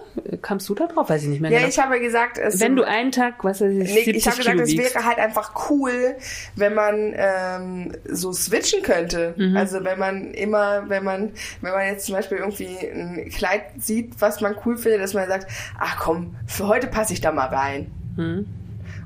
Kamst 0.43 0.69
du 0.69 0.75
da 0.75 0.87
drauf? 0.87 1.11
Weiß 1.11 1.23
ich 1.23 1.29
nicht 1.29 1.41
mehr. 1.41 1.51
Ja, 1.51 1.59
genau. 1.59 1.69
ich 1.69 1.79
habe 1.79 2.01
gesagt, 2.01 2.39
es 2.39 2.61
wenn 2.61 2.77
du 2.77 2.85
einen 2.85 3.11
Tag, 3.11 3.43
was 3.43 3.61
weiß 3.61 3.73
ich, 3.73 3.93
nee, 3.93 4.11
ich 4.11 4.27
habe 4.27 4.37
gesagt, 4.37 4.61
es 4.61 4.77
wäre 4.77 5.05
halt 5.05 5.19
einfach 5.19 5.71
cool, 5.71 6.17
wenn 6.55 6.75
man 6.75 7.13
ähm, 7.17 7.93
so 8.09 8.33
switchen 8.33 8.83
könnte. 8.83 9.35
Mhm. 9.37 9.57
Also 9.57 9.83
wenn 9.85 9.99
man 9.99 10.33
immer, 10.33 10.89
wenn 10.89 11.05
man, 11.05 11.33
wenn 11.61 11.73
man 11.73 11.87
jetzt 11.87 12.07
zum 12.07 12.15
Beispiel 12.15 12.39
irgendwie 12.39 12.79
ein 12.79 13.29
Kleid 13.31 13.63
sieht, 13.79 14.21
was 14.21 14.41
man 14.41 14.55
cool 14.65 14.77
findet, 14.77 15.01
dass 15.01 15.15
man 15.15 15.29
sagt, 15.29 15.51
ach 15.79 15.99
komm, 15.99 16.37
für 16.47 16.69
heute 16.69 16.87
passe 16.87 17.13
ich 17.13 17.21
da 17.21 17.33
mal 17.33 17.49
rein. 17.49 17.91
Mhm. 18.17 18.47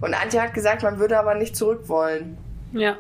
Und 0.01 0.15
Antje 0.15 0.43
hat 0.43 0.53
gesagt, 0.53 0.82
man 0.82 0.99
würde 0.99 1.19
aber 1.19 1.35
nicht 1.35 1.57
zurück 1.57 1.89
wollen. 1.89 2.36
Ja. 2.73 2.97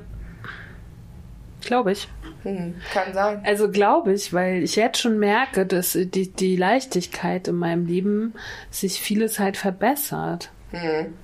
Glaube 1.64 1.92
ich. 1.92 2.08
Hm, 2.42 2.74
kann 2.92 3.12
sein. 3.14 3.40
Also 3.44 3.70
glaube 3.70 4.12
ich, 4.12 4.32
weil 4.32 4.62
ich 4.62 4.76
jetzt 4.76 4.98
schon 5.00 5.18
merke, 5.18 5.66
dass 5.66 5.92
die, 5.92 6.30
die 6.30 6.56
Leichtigkeit 6.56 7.48
in 7.48 7.56
meinem 7.56 7.86
Leben 7.86 8.34
sich 8.70 9.00
vieles 9.00 9.38
halt 9.38 9.56
verbessert. 9.56 10.50
Hm. 10.70 11.14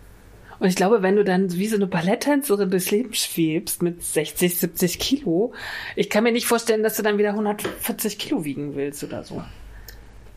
Und 0.60 0.68
ich 0.68 0.76
glaube, 0.76 1.02
wenn 1.02 1.16
du 1.16 1.24
dann 1.24 1.50
wie 1.52 1.68
so 1.68 1.76
eine 1.76 1.86
Balletttänzerin 1.86 2.70
durchs 2.70 2.90
Leben 2.90 3.14
schwebst 3.14 3.82
mit 3.82 4.02
60, 4.02 4.58
70 4.58 4.98
Kilo, 4.98 5.54
ich 5.96 6.10
kann 6.10 6.22
mir 6.22 6.32
nicht 6.32 6.46
vorstellen, 6.46 6.82
dass 6.82 6.96
du 6.96 7.02
dann 7.02 7.16
wieder 7.16 7.30
140 7.30 8.18
Kilo 8.18 8.44
wiegen 8.44 8.74
willst 8.74 9.02
oder 9.02 9.24
so. 9.24 9.42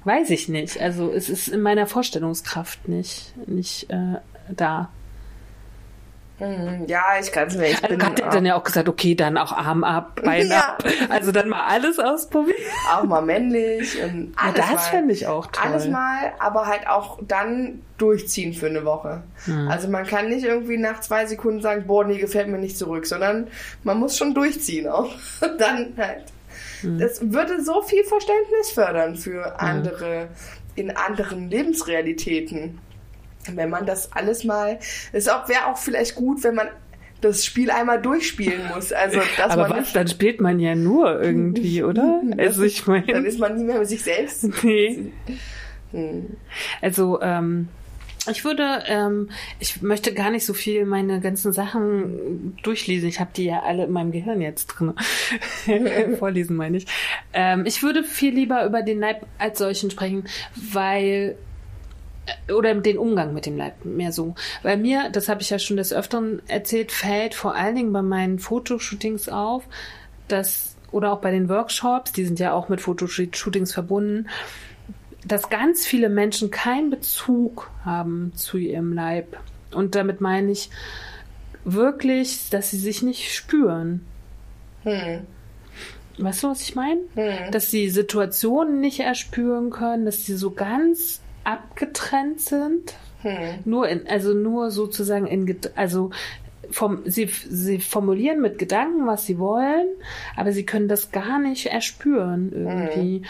Weiß 0.06 0.30
ich 0.30 0.48
nicht. 0.48 0.80
Also 0.82 1.12
es 1.12 1.30
ist 1.30 1.50
in 1.50 1.62
meiner 1.62 1.88
Vorstellungskraft 1.88 2.88
nicht, 2.88 3.34
nicht 3.48 3.90
äh, 3.90 4.16
da. 4.50 4.92
Hm, 6.44 6.88
ja, 6.88 7.04
ich 7.22 7.32
kann 7.32 7.48
es 7.48 7.56
nicht. 7.56 7.84
Also 7.84 8.06
hat 8.06 8.20
er 8.20 8.30
dann 8.30 8.46
ja 8.46 8.56
auch 8.56 8.64
gesagt, 8.64 8.90
okay, 8.90 9.16
dann 9.16 9.38
auch 9.38 9.52
Arm 9.54 9.84
ab, 9.84 10.20
Bein 10.24 10.48
ja. 10.48 10.60
ab. 10.60 10.84
Also 11.10 11.32
dann 11.32 11.48
mal 11.48 11.66
alles 11.68 12.00
ausprobieren. 12.00 12.58
Auch 12.92 13.04
mal 13.04 13.22
männlich 13.22 14.02
und 14.04 14.34
alles 14.36 14.58
ja, 14.58 14.74
das 14.74 14.88
fände 14.88 15.14
ich 15.14 15.28
auch 15.28 15.48
toll. 15.48 15.64
Alles 15.72 15.88
mal, 15.88 16.34
aber 16.40 16.66
halt 16.68 16.88
auch 16.88 17.20
dann 17.26 17.82
durchziehen 17.98 18.54
für 18.54 18.68
eine 18.68 18.84
Woche. 18.84 19.24
Hm. 19.46 19.70
Also 19.70 19.88
man 19.88 20.06
kann 20.06 20.28
nicht 20.28 20.44
irgendwie 20.44 20.78
nach 20.78 21.00
zwei 21.00 21.26
Sekunden 21.26 21.62
sagen, 21.62 21.86
boah, 21.88 22.04
nee, 22.04 22.18
gefällt 22.18 22.50
mir 22.50 22.58
nicht 22.58 22.78
zurück, 22.78 23.06
sondern 23.06 23.48
man 23.84 23.98
muss 23.98 24.18
schon 24.18 24.34
durchziehen 24.34 24.88
auch. 24.88 25.12
dann 25.58 25.94
halt. 25.98 26.26
Hm. 26.82 27.00
Das 27.00 27.22
würde 27.32 27.64
so 27.64 27.82
viel 27.84 28.04
Verständnis 28.04 28.72
fördern 28.74 29.16
für 29.16 29.60
andere, 29.62 30.28
in 30.76 30.92
anderen 30.96 31.50
Lebensrealitäten 31.50 32.80
wenn 33.52 33.70
man 33.70 33.86
das 33.86 34.12
alles 34.14 34.44
mal, 34.44 34.80
es 35.12 35.28
wäre 35.28 35.68
auch 35.68 35.78
vielleicht 35.78 36.16
gut, 36.16 36.44
wenn 36.44 36.56
man 36.56 36.68
das 37.24 37.46
Spiel 37.46 37.72
einmal 37.72 38.02
durchspielen 38.02 38.68
muss. 38.74 38.92
Also, 38.92 39.20
dass 39.38 39.52
Aber 39.52 39.70
man 39.70 39.82
was, 39.82 39.94
dann 39.94 40.08
spielt 40.08 40.42
man 40.42 40.60
ja 40.60 40.76
nur 40.76 41.22
irgendwie, 41.22 41.84
oder? 41.84 42.22
Also 42.38 42.64
ich 42.64 42.86
meine. 42.88 43.06
Dann 43.06 43.26
ist 43.26 43.40
man 43.40 43.56
nie 43.58 43.64
mehr 43.64 43.80
mit 43.80 43.88
sich 43.88 44.04
selbst. 44.04 44.48
Nee. 44.64 45.12
Hm. 45.92 46.38
Also, 46.82 47.22
ähm, 47.22 47.68
ich 48.32 48.46
würde, 48.46 48.84
ähm, 48.88 49.30
ich 49.60 49.82
möchte 49.82 50.14
gar 50.14 50.32
nicht 50.32 50.46
so 50.46 50.54
viel 50.54 50.86
meine 50.86 51.20
ganzen 51.20 51.52
Sachen 51.52 52.58
durchlesen. 52.64 53.10
Ich 53.10 53.20
habe 53.20 53.32
die 53.36 53.46
ja 53.46 53.64
alle 53.64 53.84
in 53.84 53.92
meinem 53.92 54.12
Gehirn 54.12 54.42
jetzt 54.42 54.68
drin. 54.68 54.94
Vorlesen 56.18 56.56
meine 56.56 56.78
ich. 56.78 56.88
Ähm, 57.34 57.66
ich 57.66 57.84
würde 57.84 58.04
viel 58.04 58.34
lieber 58.34 58.66
über 58.66 58.82
den 58.82 59.00
Leib 59.00 59.26
als 59.38 59.60
solchen 59.60 59.92
sprechen, 59.92 60.24
weil 60.56 61.36
oder 62.54 62.74
den 62.76 62.98
Umgang 62.98 63.34
mit 63.34 63.46
dem 63.46 63.58
Leib 63.58 63.86
mehr 63.86 64.12
so. 64.12 64.36
Weil 64.62 64.78
mir, 64.78 65.10
das 65.12 65.30
habe 65.30 65.42
ich 65.42 65.50
ja 65.50 65.60
schon 65.60 65.78
des 65.78 65.94
Öfteren 65.94 66.42
erzählt, 66.48 66.92
fällt 66.92 67.36
vor 67.36 67.56
allen 67.56 67.76
Dingen 67.76 67.94
bei 67.94 68.02
meinen 68.02 68.40
Fotoshootings 68.40 69.30
auf, 69.30 69.64
dass, 70.28 70.76
oder 70.92 71.12
auch 71.14 71.20
bei 71.20 71.32
den 71.32 71.50
Workshops, 71.50 72.12
die 72.12 72.26
sind 72.26 72.40
ja 72.40 72.54
auch 72.54 72.70
mit 72.70 72.82
Fotoshootings 72.82 73.74
verbunden, 73.74 74.30
dass 75.26 75.50
ganz 75.50 75.86
viele 75.86 76.10
Menschen 76.10 76.52
keinen 76.52 76.90
Bezug 76.90 77.70
haben 77.86 78.34
zu 78.36 78.58
ihrem 78.58 78.94
Leib. 78.94 79.38
Und 79.74 79.96
damit 79.96 80.22
meine 80.22 80.52
ich 80.52 80.70
wirklich, 81.64 82.50
dass 82.50 82.72
sie 82.72 82.78
sich 82.78 83.02
nicht 83.02 83.34
spüren. 83.34 84.06
Hm. 84.84 85.22
Weißt 86.18 86.44
du, 86.44 86.50
was 86.50 86.62
ich 86.62 86.76
meine? 86.76 87.02
Hm. 87.16 87.52
Dass 87.52 87.72
sie 87.72 87.90
Situationen 87.90 88.82
nicht 88.82 89.00
erspüren 89.00 89.70
können, 89.70 90.06
dass 90.06 90.26
sie 90.26 90.36
so 90.36 90.52
ganz 90.52 91.23
abgetrennt 91.44 92.42
sind. 92.42 92.96
Hm. 93.22 93.60
Nur 93.66 93.88
in, 93.88 94.08
also 94.08 94.34
nur 94.34 94.72
sozusagen 94.72 95.28
in, 95.28 95.58
also 95.76 96.12
vom, 96.72 97.02
sie, 97.06 97.28
sie 97.28 97.80
formulieren 97.80 98.42
mit 98.42 98.58
Gedanken, 98.58 99.06
was 99.06 99.26
sie 99.26 99.38
wollen, 99.38 99.88
aber 100.36 100.52
sie 100.52 100.66
können 100.66 100.88
das 100.88 101.12
gar 101.12 101.40
nicht 101.40 101.68
erspüren 101.68 102.52
irgendwie. 102.52 103.18
Hm. 103.18 103.26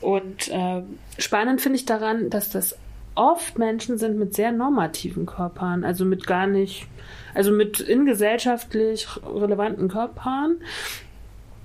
Und 0.00 0.48
äh, 0.48 0.82
spannend 1.18 1.60
finde 1.60 1.76
ich 1.76 1.84
daran, 1.84 2.30
dass 2.30 2.50
das 2.50 2.76
oft 3.14 3.58
Menschen 3.58 3.98
sind 3.98 4.18
mit 4.18 4.34
sehr 4.34 4.52
normativen 4.52 5.26
Körpern, 5.26 5.84
also 5.84 6.04
mit 6.04 6.26
gar 6.26 6.46
nicht, 6.46 6.86
also 7.34 7.50
mit 7.50 7.80
ingesellschaftlich 7.80 9.08
relevanten 9.24 9.88
Körpern, 9.88 10.56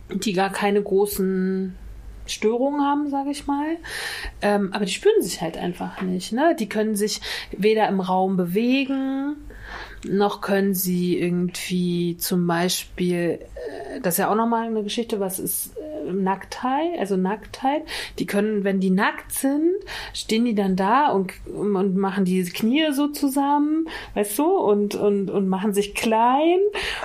die 0.09 0.33
gar 0.33 0.51
keine 0.51 0.81
großen 0.81 1.75
Störungen 2.31 2.81
haben, 2.81 3.09
sage 3.09 3.31
ich 3.31 3.47
mal. 3.47 3.77
Ähm, 4.41 4.71
aber 4.73 4.85
die 4.85 4.91
spüren 4.91 5.21
sich 5.21 5.41
halt 5.41 5.57
einfach 5.57 6.01
nicht. 6.01 6.31
Ne? 6.31 6.55
Die 6.59 6.69
können 6.69 6.95
sich 6.95 7.21
weder 7.51 7.87
im 7.87 7.99
Raum 7.99 8.37
bewegen, 8.37 9.35
noch 10.05 10.41
können 10.41 10.73
sie 10.73 11.17
irgendwie 11.17 12.17
zum 12.17 12.47
Beispiel, 12.47 13.39
äh, 13.39 13.99
das 14.01 14.15
ist 14.15 14.17
ja 14.19 14.29
auch 14.29 14.35
nochmal 14.35 14.67
eine 14.67 14.83
Geschichte, 14.83 15.19
was 15.19 15.39
ist 15.39 15.77
äh, 15.77 16.11
Nacktheit, 16.11 16.97
also 16.99 17.17
Nacktheit, 17.17 17.83
die 18.19 18.25
können, 18.25 18.63
wenn 18.63 18.79
die 18.79 18.89
nackt 18.89 19.31
sind, 19.31 19.71
stehen 20.13 20.45
die 20.45 20.55
dann 20.55 20.75
da 20.75 21.09
und, 21.09 21.33
und 21.47 21.95
machen 21.95 22.25
die 22.25 22.43
Knie 22.43 22.91
so 22.91 23.07
zusammen, 23.07 23.87
weißt 24.15 24.39
du, 24.39 24.45
und, 24.45 24.95
und, 24.95 25.29
und 25.29 25.47
machen 25.47 25.73
sich 25.73 25.93
klein 25.93 26.59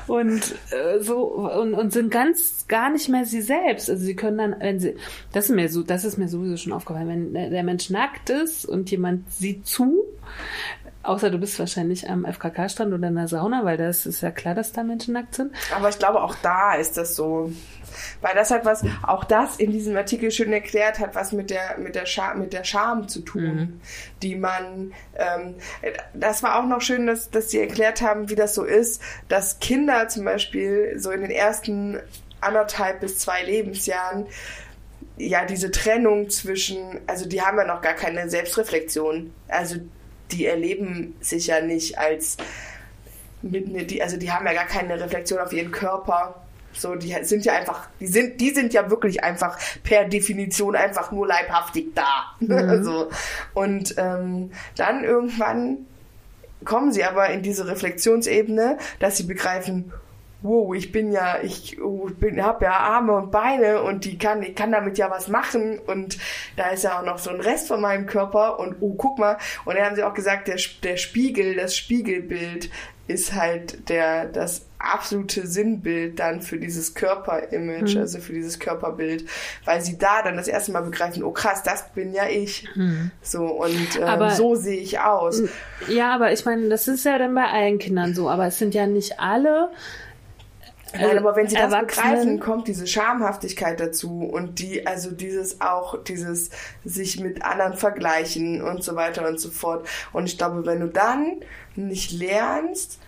und 0.07 0.55
äh, 0.71 1.01
so 1.01 1.25
und, 1.25 1.75
und 1.75 1.93
sind 1.93 2.11
ganz 2.11 2.67
gar 2.69 2.91
nicht 2.91 3.09
mehr 3.09 3.25
sie 3.25 3.43
selbst. 3.43 3.91
Also 3.91 4.05
sie 4.05 4.17
können 4.17 4.39
dann, 4.39 4.57
wenn 4.59 4.81
sie, 4.81 4.95
das 5.33 5.51
ist 5.51 5.57
mir 5.57 5.69
so, 5.69 5.83
das 5.83 6.05
ist 6.05 6.17
mir 6.17 6.29
sowieso 6.29 6.57
schon 6.57 6.73
aufgefallen, 6.73 7.35
wenn 7.35 7.51
der 7.51 7.63
Mensch 7.63 7.91
nackt 7.91 8.31
ist 8.31 8.65
und 8.65 8.91
jemand 8.91 9.31
sieht 9.33 9.67
zu, 9.67 10.05
Außer 11.07 11.31
du 11.31 11.39
bist 11.39 11.59
wahrscheinlich 11.59 12.11
am 12.11 12.25
FKK-Strand 12.25 12.93
oder 12.93 13.09
in 13.09 13.15
der 13.15 13.29
Sauna, 13.29 13.65
weil 13.65 13.77
das 13.77 14.07
ist 14.07 14.23
ja 14.23 14.31
klar, 14.31 14.55
dass 14.55 14.73
da 14.73 14.83
Menschen 14.83 15.15
nackt 15.15 15.35
sind. 15.35 15.53
Aber 15.75 15.89
ich 15.89 15.99
glaube, 15.99 16.21
auch 16.23 16.35
da 16.43 16.75
ist 16.75 16.97
das 16.97 17.15
so. 17.15 17.53
Weil 18.21 18.35
das 18.35 18.51
hat 18.51 18.65
was, 18.65 18.85
auch 19.07 19.25
das 19.25 19.57
in 19.57 19.71
diesem 19.71 19.97
Artikel 19.97 20.31
schön 20.31 20.53
erklärt, 20.53 20.99
hat 20.99 21.15
was 21.15 21.33
mit 21.33 21.51
der, 21.51 21.79
mit 21.79 21.95
der, 21.95 22.07
Scham, 22.07 22.41
mit 22.41 22.53
der 22.53 22.65
Scham 22.65 23.09
zu 23.09 23.21
tun, 23.21 23.43
mhm. 23.43 23.81
die 24.23 24.35
man, 24.35 24.93
ähm, 25.15 25.55
das 26.13 26.43
war 26.43 26.59
auch 26.59 26.67
noch 26.67 26.81
schön, 26.81 27.07
dass, 27.07 27.31
dass 27.31 27.51
sie 27.51 27.61
erklärt 27.61 28.03
haben, 28.03 28.29
wie 28.29 28.35
das 28.35 28.55
so 28.55 28.65
ist, 28.65 29.01
dass 29.29 29.61
Kinder 29.61 30.09
zum 30.09 30.25
Beispiel 30.25 30.95
so 30.99 31.11
in 31.11 31.23
den 31.23 31.31
ersten 31.31 32.01
anderthalb 32.41 33.01
bis 33.01 33.19
zwei 33.19 33.43
Lebensjahren 33.43 34.27
ja 35.17 35.45
diese 35.45 35.71
Trennung 35.71 36.29
zwischen, 36.29 37.01
also 37.07 37.27
die 37.27 37.41
haben 37.41 37.57
ja 37.57 37.65
noch 37.65 37.81
gar 37.81 37.95
keine 37.95 38.29
Selbstreflexion. 38.29 39.33
Also 39.49 39.77
die 40.33 40.47
erleben 40.47 41.15
sich 41.21 41.49
ja 41.49 41.61
nicht 41.61 41.99
als 41.99 42.37
mit 43.43 43.69
ne, 43.69 43.85
die, 43.85 44.03
also 44.03 44.17
die 44.17 44.31
haben 44.31 44.47
ja 44.47 44.53
gar 44.53 44.67
keine 44.67 45.01
Reflexion 45.01 45.39
auf 45.41 45.53
ihren 45.53 45.71
Körper, 45.71 46.43
So, 46.73 46.95
die 46.95 47.15
sind 47.23 47.45
ja 47.45 47.55
einfach, 47.55 47.89
die 48.01 48.07
sind, 48.07 48.41
die 48.41 48.51
sind 48.51 48.75
ja 48.75 48.91
wirklich 48.91 49.25
einfach 49.25 49.59
per 49.83 50.05
Definition 50.05 50.77
einfach 50.77 51.11
nur 51.11 51.27
leibhaftig 51.27 51.95
da. 51.95 52.37
Mhm. 52.41 52.85
so. 52.85 53.11
Und 53.55 53.95
ähm, 53.97 54.51
dann 54.77 55.05
irgendwann 55.05 55.87
kommen 56.65 56.93
sie 56.93 57.05
aber 57.05 57.31
in 57.31 57.43
diese 57.43 57.67
Reflexionsebene, 57.67 58.79
dass 58.99 59.17
sie 59.17 59.25
begreifen, 59.25 59.93
wow, 60.43 60.75
ich 60.75 60.93
bin 60.93 61.13
ja, 61.13 61.39
ich 61.43 61.81
oh, 61.81 62.09
bin, 62.19 62.43
habe 62.43 62.67
ja 62.67 62.73
Arme 62.73 63.13
und 63.13 63.31
Beine 63.31 63.83
und 63.83 64.05
die 64.05 64.19
kann, 64.19 64.43
ich 64.43 64.55
kann 64.55 64.73
damit 64.73 64.99
ja 64.99 65.11
was 65.11 65.29
machen 65.29 65.79
und 65.79 66.19
da 66.57 66.71
ist 66.71 66.85
ja 66.85 66.99
auch 66.99 67.05
noch 67.05 67.19
so 67.19 67.31
ein 67.31 67.41
Rest 67.41 67.69
von 67.69 67.81
meinem 67.81 68.07
Körper 68.07 68.59
und 68.59 68.77
oh, 68.81 68.95
guck 68.95 69.19
mal. 69.19 69.39
Und 69.65 69.77
dann 69.77 69.85
haben 69.85 69.97
sie 69.97 70.05
auch 70.05 70.15
gesagt, 70.15 70.49
der, 70.49 70.59
der 70.83 70.97
Spiegel, 70.97 71.57
das 71.57 71.77
Spiegelbild 71.77 72.71
ist 73.09 73.35
halt 73.35 73.89
der, 73.89 74.27
das 74.27 74.67
absolute 74.79 75.47
Sinnbild 75.47 76.19
dann 76.19 76.43
für 76.43 76.59
dieses 76.59 76.95
Körperimage, 76.95 77.95
mhm. 77.95 78.01
also 78.01 78.19
für 78.19 78.33
dieses 78.33 78.59
Körperbild, 78.59 79.25
weil 79.65 79.81
sie 79.81 79.97
da 79.97 80.23
dann 80.23 80.37
das 80.37 80.49
erste 80.49 80.73
Mal 80.73 80.83
begreifen, 80.83 81.23
oh 81.23 81.31
krass, 81.31 81.63
das 81.63 81.93
bin 81.93 82.13
ja 82.13 82.29
ich. 82.29 82.69
Mhm. 82.75 83.11
So 83.23 83.47
und 83.47 84.01
ähm, 84.01 84.31
so 84.31 84.55
sehe 84.55 84.81
ich 84.81 85.01
aus. 85.01 85.43
Ja, 85.89 86.15
aber 86.15 86.33
ich 86.33 86.45
meine, 86.45 86.69
das 86.69 86.89
ist 86.89 87.05
ja 87.05 87.19
dann 87.19 87.35
bei 87.35 87.45
allen 87.45 87.79
Kindern 87.79 88.15
so, 88.15 88.29
aber 88.29 88.47
es 88.47 88.59
sind 88.59 88.75
ja 88.75 88.87
nicht 88.87 89.19
alle 89.21 89.71
Nein, 91.01 91.19
aber 91.19 91.37
wenn 91.37 91.49
sie 91.49 91.57
das 91.57 91.73
begreifen, 91.79 92.41
kommt 92.41 92.69
diese 92.69 92.87
Schamhaftigkeit 92.87 93.81
dazu 93.81 94.23
und 94.23 94.59
die, 94.59 94.87
also 94.87 95.11
dieses 95.11 95.61
auch, 95.61 96.03
dieses 96.03 96.51
sich 96.85 97.21
mit 97.21 97.45
anderen 97.45 97.75
vergleichen 97.75 98.63
und 98.63 98.83
so 98.83 98.97
weiter 98.97 99.27
und 99.29 99.41
so 99.41 99.51
fort. 99.51 99.87
Und 100.13 100.27
ich 100.27 100.39
glaube, 100.39 100.67
wenn 100.67 100.81
du 100.81 100.89
dann 100.89 101.41
nicht 101.75 102.13
lernst, 102.13 102.99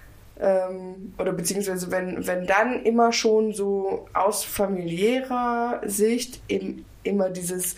ähm, 0.40 1.14
oder 1.18 1.32
beziehungsweise 1.32 1.90
wenn, 1.90 2.26
wenn 2.26 2.46
dann 2.46 2.82
immer 2.84 3.12
schon 3.12 3.52
so 3.52 4.08
aus 4.14 4.44
familiärer 4.44 5.80
Sicht 5.84 6.40
eben 6.48 6.84
immer 7.02 7.30
dieses 7.30 7.76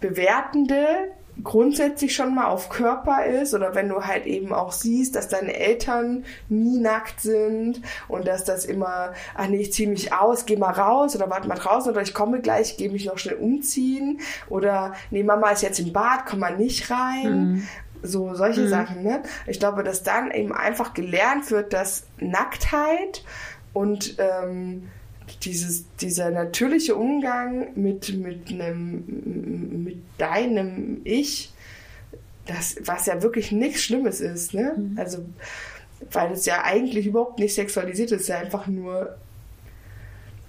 Bewertende 0.00 1.12
grundsätzlich 1.42 2.14
schon 2.14 2.34
mal 2.34 2.46
auf 2.46 2.68
Körper 2.68 3.24
ist 3.24 3.54
oder 3.54 3.74
wenn 3.74 3.88
du 3.88 4.04
halt 4.04 4.26
eben 4.26 4.52
auch 4.52 4.72
siehst, 4.72 5.14
dass 5.14 5.28
deine 5.28 5.54
Eltern 5.54 6.24
nie 6.48 6.78
nackt 6.78 7.20
sind 7.20 7.80
und 8.08 8.26
dass 8.26 8.44
das 8.44 8.64
immer, 8.64 9.12
ach 9.34 9.48
nee, 9.48 9.58
ich 9.62 9.72
zieh 9.72 9.86
mich 9.86 10.12
aus, 10.12 10.44
geh 10.44 10.56
mal 10.56 10.72
raus 10.72 11.16
oder 11.16 11.30
warte 11.30 11.48
mal 11.48 11.54
draußen 11.54 11.90
oder 11.90 12.02
ich 12.02 12.14
komme 12.14 12.40
gleich, 12.40 12.76
geh 12.76 12.88
mich 12.90 13.06
noch 13.06 13.18
schnell 13.18 13.36
umziehen 13.36 14.20
oder 14.48 14.94
nee, 15.10 15.22
Mama 15.22 15.50
ist 15.50 15.62
jetzt 15.62 15.80
im 15.80 15.92
Bad, 15.92 16.26
komm 16.26 16.40
mal 16.40 16.56
nicht 16.56 16.90
rein. 16.90 17.52
Mhm. 17.52 17.68
So, 18.04 18.34
solche 18.34 18.62
mhm. 18.62 18.68
Sachen, 18.68 19.02
ne? 19.04 19.22
Ich 19.46 19.60
glaube, 19.60 19.84
dass 19.84 20.02
dann 20.02 20.32
eben 20.32 20.52
einfach 20.52 20.92
gelernt 20.92 21.50
wird, 21.52 21.72
dass 21.72 22.04
Nacktheit 22.18 23.24
und 23.72 24.16
ähm, 24.18 24.88
dieses, 25.44 25.84
dieser 25.96 26.30
natürliche 26.30 26.94
Umgang 26.94 27.68
mit, 27.74 28.16
mit, 28.16 28.50
einem, 28.50 29.84
mit 29.84 29.98
deinem 30.18 31.00
Ich, 31.04 31.52
das, 32.46 32.76
was 32.84 33.06
ja 33.06 33.22
wirklich 33.22 33.52
nichts 33.52 33.82
Schlimmes 33.82 34.20
ist, 34.20 34.54
ne? 34.54 34.74
Mhm. 34.76 34.98
Also, 34.98 35.24
weil 36.10 36.32
es 36.32 36.46
ja 36.46 36.64
eigentlich 36.64 37.06
überhaupt 37.06 37.38
nicht 37.38 37.54
sexualisiert 37.54 38.12
ist, 38.12 38.28
ja 38.28 38.38
einfach 38.38 38.66
nur 38.66 39.16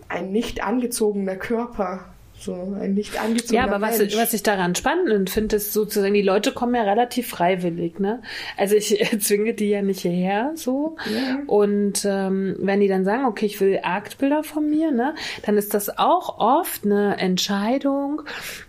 ein 0.07 0.31
nicht 0.31 0.63
angezogener 0.63 1.35
Körper. 1.35 2.12
So 2.43 2.75
ein 2.77 2.93
nicht 2.93 3.17
angezogener 3.17 3.67
Ja, 3.67 3.73
aber 3.73 3.79
was, 3.79 3.99
was 4.17 4.33
ich 4.33 4.43
daran 4.43 4.75
spannend 4.75 5.29
finde, 5.29 5.55
ist 5.55 5.71
sozusagen, 5.71 6.13
die 6.13 6.21
Leute 6.21 6.51
kommen 6.51 6.75
ja 6.75 6.83
relativ 6.83 7.29
freiwillig, 7.29 7.99
ne? 7.99 8.21
Also 8.57 8.75
ich 8.75 9.01
zwinge 9.19 9.53
die 9.53 9.69
ja 9.69 9.81
nicht 9.81 10.01
hierher, 10.01 10.51
so. 10.55 10.97
Ja. 11.05 11.39
Und 11.47 12.03
ähm, 12.05 12.57
wenn 12.59 12.81
die 12.81 12.89
dann 12.89 13.05
sagen, 13.05 13.25
okay, 13.25 13.45
ich 13.45 13.61
will 13.61 13.79
Aktbilder 13.81 14.43
von 14.43 14.69
mir, 14.69 14.91
ne? 14.91 15.15
Dann 15.45 15.55
ist 15.55 15.73
das 15.73 15.97
auch 15.97 16.37
oft 16.37 16.83
eine 16.83 17.17
Entscheidung, 17.17 18.23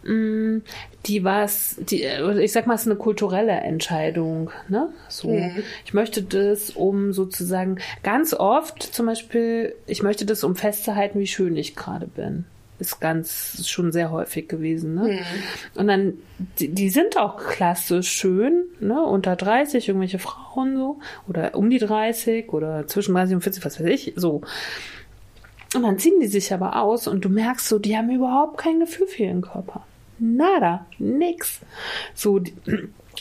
mh, 0.05 0.13
mm, 0.13 0.63
die 1.07 1.25
was, 1.25 1.77
die, 1.81 2.05
ich 2.41 2.53
sag 2.53 2.69
mal, 2.69 2.75
es 2.75 2.83
ist 2.83 2.87
eine 2.87 2.97
kulturelle 2.97 3.53
Entscheidung, 3.53 4.51
ne? 4.69 4.91
So. 5.09 5.31
Mhm. 5.31 5.65
Ich 5.85 5.95
möchte 5.95 6.23
das, 6.23 6.71
um 6.71 7.13
sozusagen 7.13 7.79
ganz 8.05 8.35
oft 8.35 8.83
zum 8.83 9.07
Beispiel, 9.07 9.75
ich 9.87 10.05
möchte 10.05 10.27
das, 10.27 10.45
um 10.45 10.55
festzuhalten, 10.55 11.19
wie 11.19 11.27
schön 11.27 11.57
ich 11.57 11.75
gerade 11.75 12.07
bin 12.07 12.45
ist 12.87 13.01
ganz 13.01 13.67
schon 13.69 13.93
sehr 13.93 14.11
häufig 14.11 14.49
gewesen. 14.49 14.95
Ne? 14.95 15.03
Mhm. 15.03 15.81
Und 15.81 15.89
dann, 15.89 16.15
die, 16.59 16.69
die, 16.69 16.91
sind 16.91 17.17
auch 17.17 17.37
klassisch 17.37 18.11
schön, 18.11 18.65
ne? 18.81 19.03
unter 19.03 19.37
30, 19.37 19.89
irgendwelche 19.89 20.19
Frauen 20.19 20.77
so, 20.77 20.99
oder 21.29 21.55
um 21.55 21.71
die 21.71 21.79
30 21.79 22.53
oder 22.53 22.87
zwischen 22.87 23.15
30 23.15 23.37
und 23.37 23.43
40, 23.43 23.65
was 23.65 23.81
weiß 23.81 23.87
ich, 23.87 24.13
so. 24.17 24.43
Und 25.75 25.83
dann 25.83 25.99
ziehen 25.99 26.21
die 26.21 26.29
sich 26.29 26.53
aber 26.53 26.81
aus 26.81 27.09
und 27.09 27.25
du 27.25 27.29
merkst 27.29 27.69
so, 27.69 27.79
die 27.79 27.97
haben 27.97 28.11
überhaupt 28.11 28.59
kein 28.59 28.79
Gefühl 28.79 29.09
für 29.09 29.25
ihren 29.25 29.43
Körper. 29.43 29.85
Nada, 30.19 30.87
nix. 30.99 31.61
So, 32.15 32.41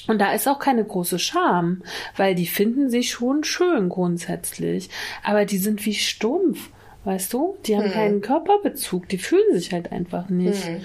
und 0.07 0.19
da 0.19 0.33
ist 0.33 0.47
auch 0.47 0.59
keine 0.59 0.83
große 0.83 1.17
Scham, 1.17 1.81
weil 2.15 2.35
die 2.35 2.45
finden 2.45 2.89
sich 2.89 3.11
schon 3.11 3.43
schön 3.43 3.89
grundsätzlich, 3.89 4.89
aber 5.23 5.45
die 5.45 5.57
sind 5.57 5.85
wie 5.85 5.93
stumpf. 5.95 6.69
Weißt 7.05 7.33
du? 7.33 7.57
Die 7.65 7.75
haben 7.75 7.85
hm. 7.85 7.91
keinen 7.91 8.21
Körperbezug, 8.21 9.09
die 9.09 9.17
fühlen 9.17 9.53
sich 9.53 9.73
halt 9.73 9.91
einfach 9.91 10.29
nicht. 10.29 10.65
Hm. 10.65 10.81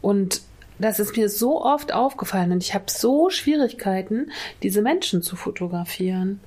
Und 0.00 0.42
das 0.78 1.00
ist 1.00 1.16
mir 1.16 1.28
so 1.28 1.62
oft 1.64 1.92
aufgefallen 1.92 2.52
und 2.52 2.62
ich 2.62 2.74
habe 2.74 2.84
so 2.88 3.30
Schwierigkeiten, 3.30 4.30
diese 4.62 4.80
Menschen 4.80 5.22
zu 5.22 5.36
fotografieren. 5.36 6.40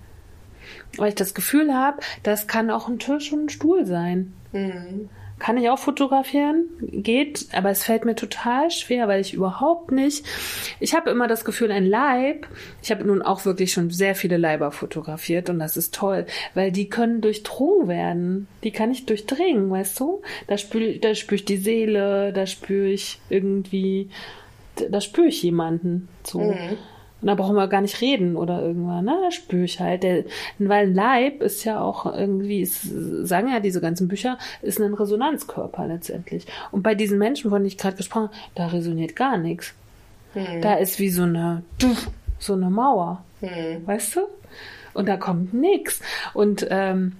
Weil 0.96 1.10
ich 1.10 1.16
das 1.16 1.34
Gefühl 1.34 1.74
habe, 1.74 2.00
das 2.24 2.48
kann 2.48 2.70
auch 2.70 2.88
ein 2.88 3.00
Tisch 3.00 3.32
und 3.34 3.46
ein 3.46 3.50
Stuhl 3.50 3.86
sein. 3.86 4.34
Mhm. 4.54 5.10
Kann 5.42 5.58
ich 5.58 5.72
auch 5.72 5.80
fotografieren, 5.80 6.70
geht, 6.82 7.48
aber 7.52 7.72
es 7.72 7.84
fällt 7.84 8.06
mir 8.06 8.14
total 8.14 8.70
schwer, 8.70 9.08
weil 9.08 9.22
ich 9.22 9.34
überhaupt 9.34 9.92
nicht. 9.92 10.24
Ich 10.80 10.94
habe 10.94 11.10
immer 11.10 11.28
das 11.28 11.46
Gefühl, 11.46 11.72
ein 11.72 11.88
Leib. 11.88 12.46
Ich 12.84 12.92
habe 12.92 13.04
nun 13.04 13.24
auch 13.24 13.44
wirklich 13.44 13.74
schon 13.74 13.90
sehr 13.90 14.14
viele 14.14 14.38
Leiber 14.38 14.72
fotografiert 14.72 15.50
und 15.50 15.58
das 15.58 15.78
ist 15.78 15.96
toll, 15.96 16.28
weil 16.54 16.72
die 16.72 16.90
können 16.90 17.22
durchdrungen 17.22 17.88
werden. 17.88 18.48
Die 18.64 18.70
kann 18.70 18.92
ich 18.92 19.08
durchdringen, 19.08 19.72
weißt 19.72 20.00
du? 20.00 20.22
Da 20.46 20.60
spüre 20.60 21.00
da 21.00 21.16
spür 21.16 21.38
ich 21.38 21.46
die 21.46 21.58
Seele, 21.58 22.34
da 22.34 22.46
spüre 22.46 22.90
ich 22.90 23.20
irgendwie, 23.32 24.12
da 24.92 25.02
spüre 25.02 25.26
ich 25.26 25.42
jemanden. 25.42 26.08
So. 26.24 26.40
Mhm. 26.40 26.78
Und 27.22 27.28
da 27.28 27.36
brauchen 27.36 27.56
wir 27.56 27.68
gar 27.68 27.82
nicht 27.82 28.02
reden 28.02 28.36
oder 28.36 28.62
irgendwann, 28.62 29.06
ne? 29.06 29.16
Da 29.24 29.32
spüre 29.32 29.64
ich 29.64 29.80
halt. 29.80 30.04
Der, 30.04 30.24
weil 30.58 30.92
Leib 30.92 31.42
ist 31.42 31.64
ja 31.64 31.80
auch 31.80 32.06
irgendwie, 32.06 32.62
ist, 32.62 32.82
sagen 33.28 33.50
ja 33.50 33.60
diese 33.60 33.80
ganzen 33.80 34.08
Bücher, 34.08 34.40
ist 34.62 34.80
ein 34.80 34.94
Resonanzkörper 34.94 35.88
letztendlich. 35.88 36.46
Und 36.72 36.82
bei 36.82 36.96
diesen 36.96 37.20
Menschen, 37.20 37.52
von 37.52 37.60
denen 37.60 37.68
ich 37.68 37.78
gerade 37.78 37.96
gesprochen 37.96 38.30
habe, 38.30 38.38
da 38.56 38.68
resoniert 38.68 39.16
gar 39.16 39.38
nichts. 39.38 39.74
Hm. 40.34 40.62
Da 40.62 40.76
ist 40.76 41.00
wie 41.00 41.10
so 41.10 41.24
eine, 41.24 41.64
so 42.40 42.54
eine 42.54 42.70
Mauer. 42.70 43.24
Hm. 43.42 43.86
Weißt 43.86 44.16
du? 44.16 44.22
Und 44.94 45.08
da 45.08 45.18
kommt 45.18 45.54
nichts. 45.54 46.02
Und 46.34 46.66
ähm, 46.70 47.14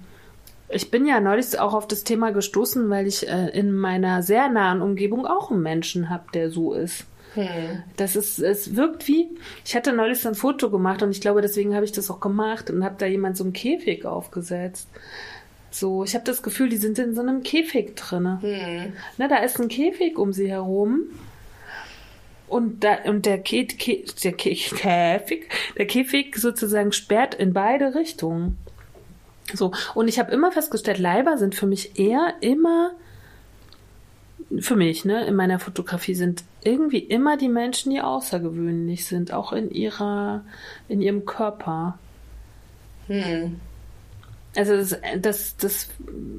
ich 0.68 0.90
bin 0.90 1.06
ja 1.06 1.20
neulich 1.20 1.58
auch 1.58 1.74
auf 1.74 1.86
das 1.86 2.02
Thema 2.02 2.32
gestoßen, 2.32 2.88
weil 2.90 3.06
ich 3.06 3.28
äh, 3.28 3.48
in 3.48 3.72
meiner 3.72 4.22
sehr 4.22 4.48
nahen 4.48 4.82
Umgebung 4.82 5.26
auch 5.26 5.50
einen 5.50 5.62
Menschen 5.62 6.10
habe, 6.10 6.24
der 6.34 6.50
so 6.50 6.72
ist. 6.72 7.06
Hm. 7.34 7.82
Das 7.96 8.16
ist, 8.16 8.38
es 8.38 8.76
wirkt 8.76 9.08
wie, 9.08 9.28
ich 9.64 9.74
hatte 9.74 9.92
neulich 9.92 10.20
so 10.20 10.28
ein 10.28 10.34
Foto 10.34 10.70
gemacht 10.70 11.02
und 11.02 11.10
ich 11.10 11.20
glaube, 11.20 11.40
deswegen 11.40 11.74
habe 11.74 11.84
ich 11.84 11.92
das 11.92 12.10
auch 12.10 12.20
gemacht 12.20 12.70
und 12.70 12.84
habe 12.84 12.96
da 12.98 13.06
jemand 13.06 13.36
so 13.36 13.44
einen 13.44 13.52
Käfig 13.52 14.04
aufgesetzt. 14.04 14.88
So, 15.70 16.04
ich 16.04 16.14
habe 16.14 16.24
das 16.24 16.42
Gefühl, 16.42 16.68
die 16.68 16.76
sind 16.76 16.98
in 16.98 17.14
so 17.14 17.22
einem 17.22 17.42
Käfig 17.42 17.96
drin. 17.96 18.38
Hm. 18.40 18.92
Ne, 19.16 19.28
da 19.28 19.38
ist 19.38 19.58
ein 19.58 19.68
Käfig 19.68 20.18
um 20.18 20.32
sie 20.32 20.50
herum. 20.50 21.04
Und, 22.48 22.84
da, 22.84 22.98
und 23.06 23.24
der, 23.24 23.42
Kä 23.42 23.66
Kä 23.66 24.04
der 24.22 24.32
Kä 24.32 24.54
Käfig, 24.76 25.48
der 25.78 25.86
Käfig 25.86 26.36
sozusagen 26.36 26.92
sperrt 26.92 27.34
in 27.34 27.54
beide 27.54 27.94
Richtungen. 27.94 28.58
So, 29.54 29.72
und 29.94 30.08
ich 30.08 30.18
habe 30.18 30.32
immer 30.32 30.52
festgestellt, 30.52 30.98
Leiber 30.98 31.38
sind 31.38 31.54
für 31.54 31.66
mich 31.66 31.98
eher 31.98 32.34
immer 32.40 32.92
für 34.60 34.76
mich, 34.76 35.04
ne, 35.04 35.24
in 35.26 35.34
meiner 35.34 35.58
Fotografie 35.58 36.14
sind 36.14 36.44
irgendwie 36.62 36.98
immer 36.98 37.36
die 37.36 37.48
Menschen, 37.48 37.90
die 37.90 38.00
außergewöhnlich 38.00 39.06
sind, 39.06 39.32
auch 39.32 39.52
in 39.52 39.70
ihrer, 39.70 40.44
in 40.88 41.00
ihrem 41.00 41.24
Körper. 41.24 41.98
Hm. 43.06 43.60
Also 44.54 44.76
das, 44.76 44.98
das, 45.18 45.56
das 45.56 45.88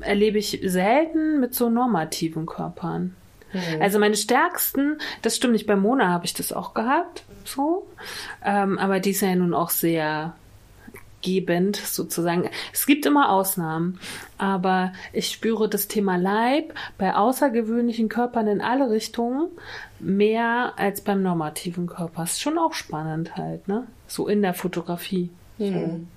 erlebe 0.02 0.38
ich 0.38 0.60
selten 0.64 1.40
mit 1.40 1.56
so 1.56 1.70
normativen 1.70 2.46
Körpern. 2.46 3.16
Hm. 3.52 3.82
Also 3.82 4.00
meine 4.00 4.16
stärksten, 4.16 5.00
das 5.22 5.36
stimmt 5.36 5.54
nicht, 5.54 5.68
bei 5.68 5.76
Mona 5.76 6.10
habe 6.10 6.26
ich 6.26 6.34
das 6.34 6.54
auch 6.54 6.74
gehabt, 6.74 7.24
so. 7.46 7.88
Ähm, 8.44 8.78
aber 8.78 9.00
die 9.00 9.12
ist 9.12 9.22
ja 9.22 9.34
nun 9.36 9.54
auch 9.54 9.70
sehr 9.70 10.36
gebend 11.24 11.78
sozusagen. 11.78 12.50
Es 12.72 12.86
gibt 12.86 13.06
immer 13.06 13.32
Ausnahmen, 13.32 14.00
aber 14.38 14.94
ich 15.12 15.32
spüre 15.32 15.68
das 15.68 15.88
Thema 15.88 16.18
Leib 16.18 16.74
bei 16.98 17.16
außergewöhnlichen 17.16 18.10
Körpern 18.10 18.48
in 18.48 18.62
alle 18.62 18.92
Richtungen 18.92 19.48
mehr 20.00 20.74
als 20.78 21.02
beim 21.02 21.24
normativen 21.24 21.88
Körper. 21.88 22.24
Ist 22.24 22.42
schon 22.42 22.60
auch 22.60 22.74
spannend 22.74 23.36
halt, 23.36 23.68
ne? 23.68 23.88
So 24.08 24.28
in 24.28 24.42
der 24.42 24.54
Fotografie. 24.54 25.30
Mhm. 25.58 26.08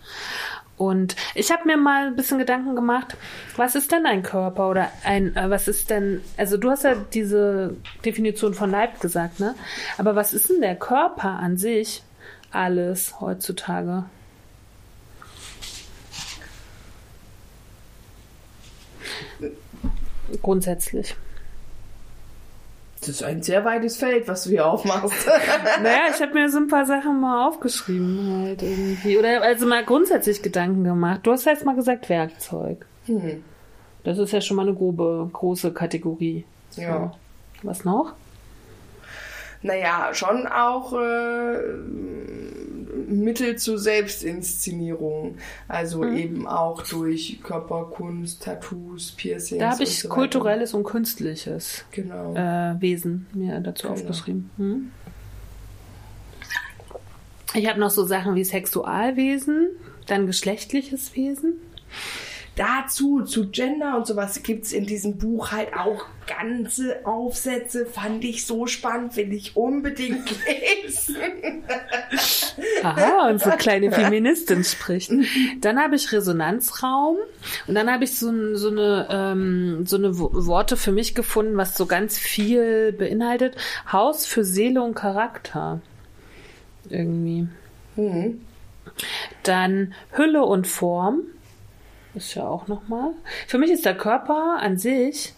Und 0.77 1.17
ich 1.35 1.51
habe 1.51 1.65
mir 1.65 1.79
mal 1.79 2.09
ein 2.09 2.17
bisschen 2.17 2.39
Gedanken 2.39 2.77
gemacht, 2.77 3.17
was 3.57 3.75
ist 3.75 3.93
denn 3.93 4.05
ein 4.05 4.23
Körper 4.23 4.69
oder 4.69 4.91
ein, 5.05 5.35
äh, 5.35 5.49
was 5.49 5.69
ist 5.69 5.89
denn, 5.89 6.21
also 6.37 6.59
du 6.59 6.71
hast 6.71 6.85
ja 6.85 6.95
diese 7.15 7.75
Definition 8.05 8.53
von 8.53 8.71
Leib 8.71 9.01
gesagt, 9.01 9.41
ne? 9.41 9.55
Aber 9.97 10.17
was 10.17 10.35
ist 10.35 10.51
denn 10.51 10.61
der 10.61 10.77
Körper 10.77 11.31
an 11.31 11.57
sich 11.57 12.03
alles 12.51 13.21
heutzutage? 13.21 14.05
Grundsätzlich. 20.43 21.17
Das 23.01 23.09
ist 23.11 23.23
ein 23.23 23.43
sehr 23.43 23.65
weites 23.65 23.99
Feld, 23.99 24.27
was 24.27 24.45
du 24.45 24.51
hier 24.51 24.67
aufmachst. 24.67 25.27
naja, 25.83 26.05
ich 26.15 26.21
habe 26.21 26.35
mir 26.35 26.51
so 26.51 26.59
ein 26.59 26.69
paar 26.69 26.87
Sachen 26.87 27.21
mal 27.21 27.47
aufgeschrieben 27.47 28.43
halt 28.43 28.63
irgendwie. 28.63 29.19
Oder 29.19 29.43
also 29.43 29.67
mal 29.67 29.85
grundsätzlich 29.85 30.43
Gedanken 30.43 30.83
gemacht. 30.83 31.21
Du 31.23 31.33
hast 31.33 31.45
ja 31.45 31.53
jetzt 31.53 31.65
mal 31.65 31.77
gesagt 31.77 32.09
Werkzeug. 32.09 32.87
Hm. 33.05 33.45
Das 34.03 34.19
ist 34.19 34.33
ja 34.33 34.41
schon 34.41 34.57
mal 34.57 34.67
eine 34.67 34.75
grobe, 34.75 35.29
große 35.33 35.73
Kategorie. 35.73 36.45
Ja. 36.77 37.13
So. 37.63 37.69
Was 37.69 37.85
noch? 37.85 38.15
Naja, 39.67 40.11
schon 40.15 40.47
auch 40.47 40.93
äh, 40.93 41.59
Mittel 43.09 43.57
zur 43.57 43.79
Selbstinszenierung. 43.79 45.39
Also 45.67 46.03
mhm. 46.03 46.17
eben 46.17 46.47
auch 46.47 46.83
durch 46.83 47.41
Körperkunst, 47.43 48.45
Tattoos, 48.45 49.11
Piercings. 49.11 49.59
Da 49.59 49.73
habe 49.73 49.83
ich 49.83 50.01
so 50.01 50.09
kulturelles 50.09 50.73
und 50.73 50.85
künstliches 50.85 51.85
genau. 51.91 52.35
äh, 52.35 52.81
Wesen 52.81 53.27
mir 53.33 53.59
dazu 53.61 53.89
genau. 53.89 53.95
aufgeschrieben. 53.95 54.51
Mhm. 54.57 54.93
Ich 57.55 57.69
habe 57.69 57.81
noch 57.81 57.91
so 57.91 58.05
Sachen 58.05 58.37
wie 58.37 58.45
Sexualwesen, 58.45 59.71
dann 60.07 60.27
geschlechtliches 60.27 61.17
Wesen 61.17 61.55
dazu, 62.57 63.23
zu 63.23 63.51
Gender 63.51 63.97
und 63.97 64.07
sowas, 64.07 64.43
gibt's 64.43 64.73
in 64.73 64.87
diesem 64.87 65.19
Buch 65.19 65.53
halt 65.53 65.75
auch 65.77 66.07
ganze 66.27 67.07
Aufsätze. 67.07 67.87
Fand 67.87 68.25
ich 68.25 68.47
so 68.47 68.67
spannend, 68.67 69.17
will 69.17 69.33
ich 69.33 69.57
unbedingt 69.57 70.29
lesen. 70.85 71.17
Aha, 72.83 73.29
unsere 73.31 73.57
kleine 73.57 73.93
Feministin 73.93 74.65
spricht. 74.65 75.13
Dann 75.61 75.79
habe 75.79 75.97
ich 75.97 76.11
Resonanzraum 76.11 77.17
und 77.67 77.75
dann 77.75 77.91
habe 77.91 78.05
ich 78.05 78.19
so, 78.19 78.57
so, 78.57 78.71
eine, 78.71 79.07
ähm, 79.11 79.87
so 79.87 79.97
eine 79.97 80.19
Worte 80.19 80.77
für 80.77 80.93
mich 80.93 81.15
gefunden, 81.15 81.57
was 81.57 81.77
so 81.77 81.87
ganz 81.87 82.19
viel 82.19 82.93
beinhaltet. 82.93 83.57
Haus 83.93 84.27
für 84.27 84.45
Seele 84.45 84.83
und 84.83 84.95
Charakter. 84.95 85.81
Irgendwie. 86.89 87.49
Mhm. 87.97 88.41
Dann 89.43 89.95
Hülle 90.13 90.45
und 90.45 90.67
Form 90.67 91.23
ist 92.17 92.35
ja 92.35 92.47
auch 92.47 92.67
nochmal. 92.67 93.13
Für 93.47 93.59
mich 93.59 93.71
ist 93.71 93.85
der 93.85 93.97
Körper 93.97 94.59
an 94.61 94.79
sich, 94.79 95.35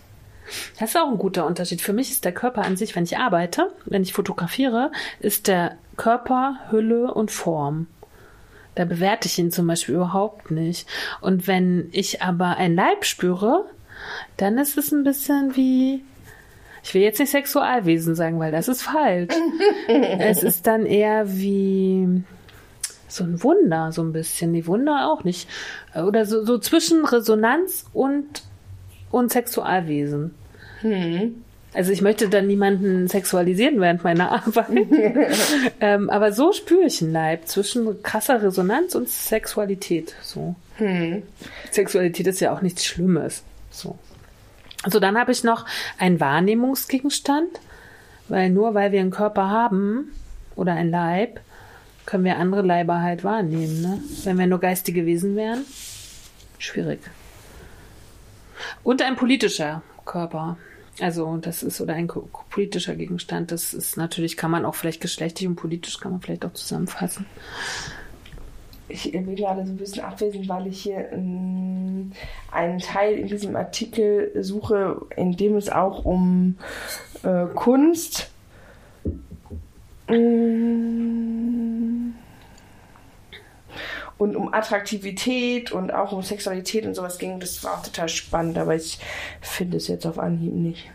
das 0.78 0.90
ist 0.90 0.96
auch 0.96 1.10
ein 1.10 1.18
guter 1.18 1.46
Unterschied. 1.46 1.80
Für 1.80 1.92
mich 1.92 2.10
ist 2.10 2.24
der 2.24 2.32
Körper 2.32 2.62
an 2.62 2.76
sich, 2.76 2.96
wenn 2.96 3.04
ich 3.04 3.18
arbeite, 3.18 3.70
wenn 3.84 4.02
ich 4.02 4.12
fotografiere, 4.12 4.90
ist 5.20 5.46
der 5.48 5.76
Körper 5.96 6.58
Hülle 6.70 7.12
und 7.12 7.30
Form. 7.30 7.86
Da 8.74 8.84
bewerte 8.84 9.26
ich 9.26 9.38
ihn 9.38 9.50
zum 9.50 9.66
Beispiel 9.66 9.96
überhaupt 9.96 10.50
nicht. 10.50 10.88
Und 11.20 11.46
wenn 11.46 11.88
ich 11.92 12.22
aber 12.22 12.56
ein 12.56 12.74
Leib 12.76 13.04
spüre, 13.04 13.64
dann 14.36 14.56
ist 14.56 14.78
es 14.78 14.92
ein 14.92 15.02
bisschen 15.02 15.56
wie, 15.56 16.04
ich 16.84 16.94
will 16.94 17.02
jetzt 17.02 17.18
nicht 17.18 17.30
Sexualwesen 17.30 18.14
sagen, 18.14 18.38
weil 18.38 18.52
das 18.52 18.68
ist 18.68 18.82
falsch. 18.82 19.34
es 19.88 20.42
ist 20.42 20.66
dann 20.66 20.86
eher 20.86 21.24
wie, 21.36 22.22
so 23.08 23.24
ein 23.24 23.42
Wunder, 23.42 23.92
so 23.92 24.02
ein 24.02 24.12
bisschen. 24.12 24.52
Die 24.52 24.66
Wunder 24.66 25.10
auch 25.10 25.24
nicht. 25.24 25.48
Oder 25.94 26.24
so, 26.24 26.44
so 26.44 26.58
zwischen 26.58 27.04
Resonanz 27.04 27.86
und, 27.92 28.42
und 29.10 29.32
Sexualwesen. 29.32 30.34
Hm. 30.80 31.42
Also 31.74 31.92
ich 31.92 32.00
möchte 32.00 32.28
dann 32.28 32.46
niemanden 32.46 33.08
sexualisieren 33.08 33.80
während 33.80 34.02
meiner 34.04 34.30
Arbeit. 34.46 34.68
ähm, 35.80 36.10
aber 36.10 36.32
so 36.32 36.52
spüre 36.52 36.84
ich 36.84 37.02
einen 37.02 37.12
Leib 37.12 37.46
zwischen 37.46 38.02
krasser 38.02 38.42
Resonanz 38.42 38.94
und 38.94 39.08
Sexualität. 39.08 40.14
So. 40.22 40.54
Hm. 40.76 41.22
Sexualität 41.70 42.26
ist 42.26 42.40
ja 42.40 42.52
auch 42.52 42.62
nichts 42.62 42.84
Schlimmes. 42.84 43.42
So. 43.70 43.98
Also 44.82 45.00
dann 45.00 45.18
habe 45.18 45.32
ich 45.32 45.44
noch 45.44 45.66
einen 45.98 46.20
Wahrnehmungsgegenstand, 46.20 47.60
weil 48.28 48.50
nur 48.50 48.74
weil 48.74 48.92
wir 48.92 49.00
einen 49.00 49.10
Körper 49.10 49.50
haben 49.50 50.12
oder 50.56 50.72
ein 50.72 50.90
Leib, 50.90 51.40
können 52.08 52.24
wir 52.24 52.38
andere 52.38 52.62
Leiber 52.62 53.02
halt 53.02 53.22
wahrnehmen. 53.22 53.82
Ne? 53.82 54.02
Wenn 54.24 54.38
wir 54.38 54.46
nur 54.46 54.60
geistige 54.60 55.04
Wesen 55.04 55.36
wären, 55.36 55.66
schwierig. 56.58 57.00
Und 58.82 59.02
ein 59.02 59.14
politischer 59.14 59.82
Körper. 60.06 60.56
Also 61.00 61.36
das 61.36 61.62
ist 61.62 61.82
oder 61.82 61.92
ein 61.92 62.10
politischer 62.48 62.94
Gegenstand. 62.94 63.52
Das 63.52 63.74
ist 63.74 63.98
natürlich, 63.98 64.38
kann 64.38 64.50
man 64.50 64.64
auch 64.64 64.74
vielleicht 64.74 65.02
geschlechtlich 65.02 65.46
und 65.46 65.56
politisch 65.56 66.00
kann 66.00 66.12
man 66.12 66.22
vielleicht 66.22 66.46
auch 66.46 66.54
zusammenfassen. 66.54 67.26
Ich 68.88 69.12
bin 69.12 69.36
gerade 69.36 69.66
so 69.66 69.72
ein 69.72 69.76
bisschen 69.76 70.02
abwesend, 70.02 70.48
weil 70.48 70.66
ich 70.66 70.80
hier 70.80 71.12
ähm, 71.12 72.12
einen 72.50 72.78
Teil 72.78 73.18
in 73.18 73.26
diesem 73.26 73.54
Artikel 73.54 74.32
suche, 74.42 75.02
in 75.14 75.36
dem 75.36 75.56
es 75.56 75.68
auch 75.68 76.06
um 76.06 76.56
äh, 77.22 77.44
Kunst. 77.54 78.30
Und 80.08 82.14
um 84.18 84.52
Attraktivität 84.52 85.72
und 85.72 85.92
auch 85.92 86.12
um 86.12 86.22
Sexualität 86.22 86.86
und 86.86 86.94
sowas 86.94 87.18
ging. 87.18 87.40
Das 87.40 87.62
war 87.64 87.78
auch 87.78 87.82
total 87.82 88.08
spannend, 88.08 88.58
aber 88.58 88.74
ich 88.74 88.98
finde 89.40 89.76
es 89.76 89.88
jetzt 89.88 90.06
auf 90.06 90.18
Anhieb 90.18 90.52
nicht. 90.52 90.90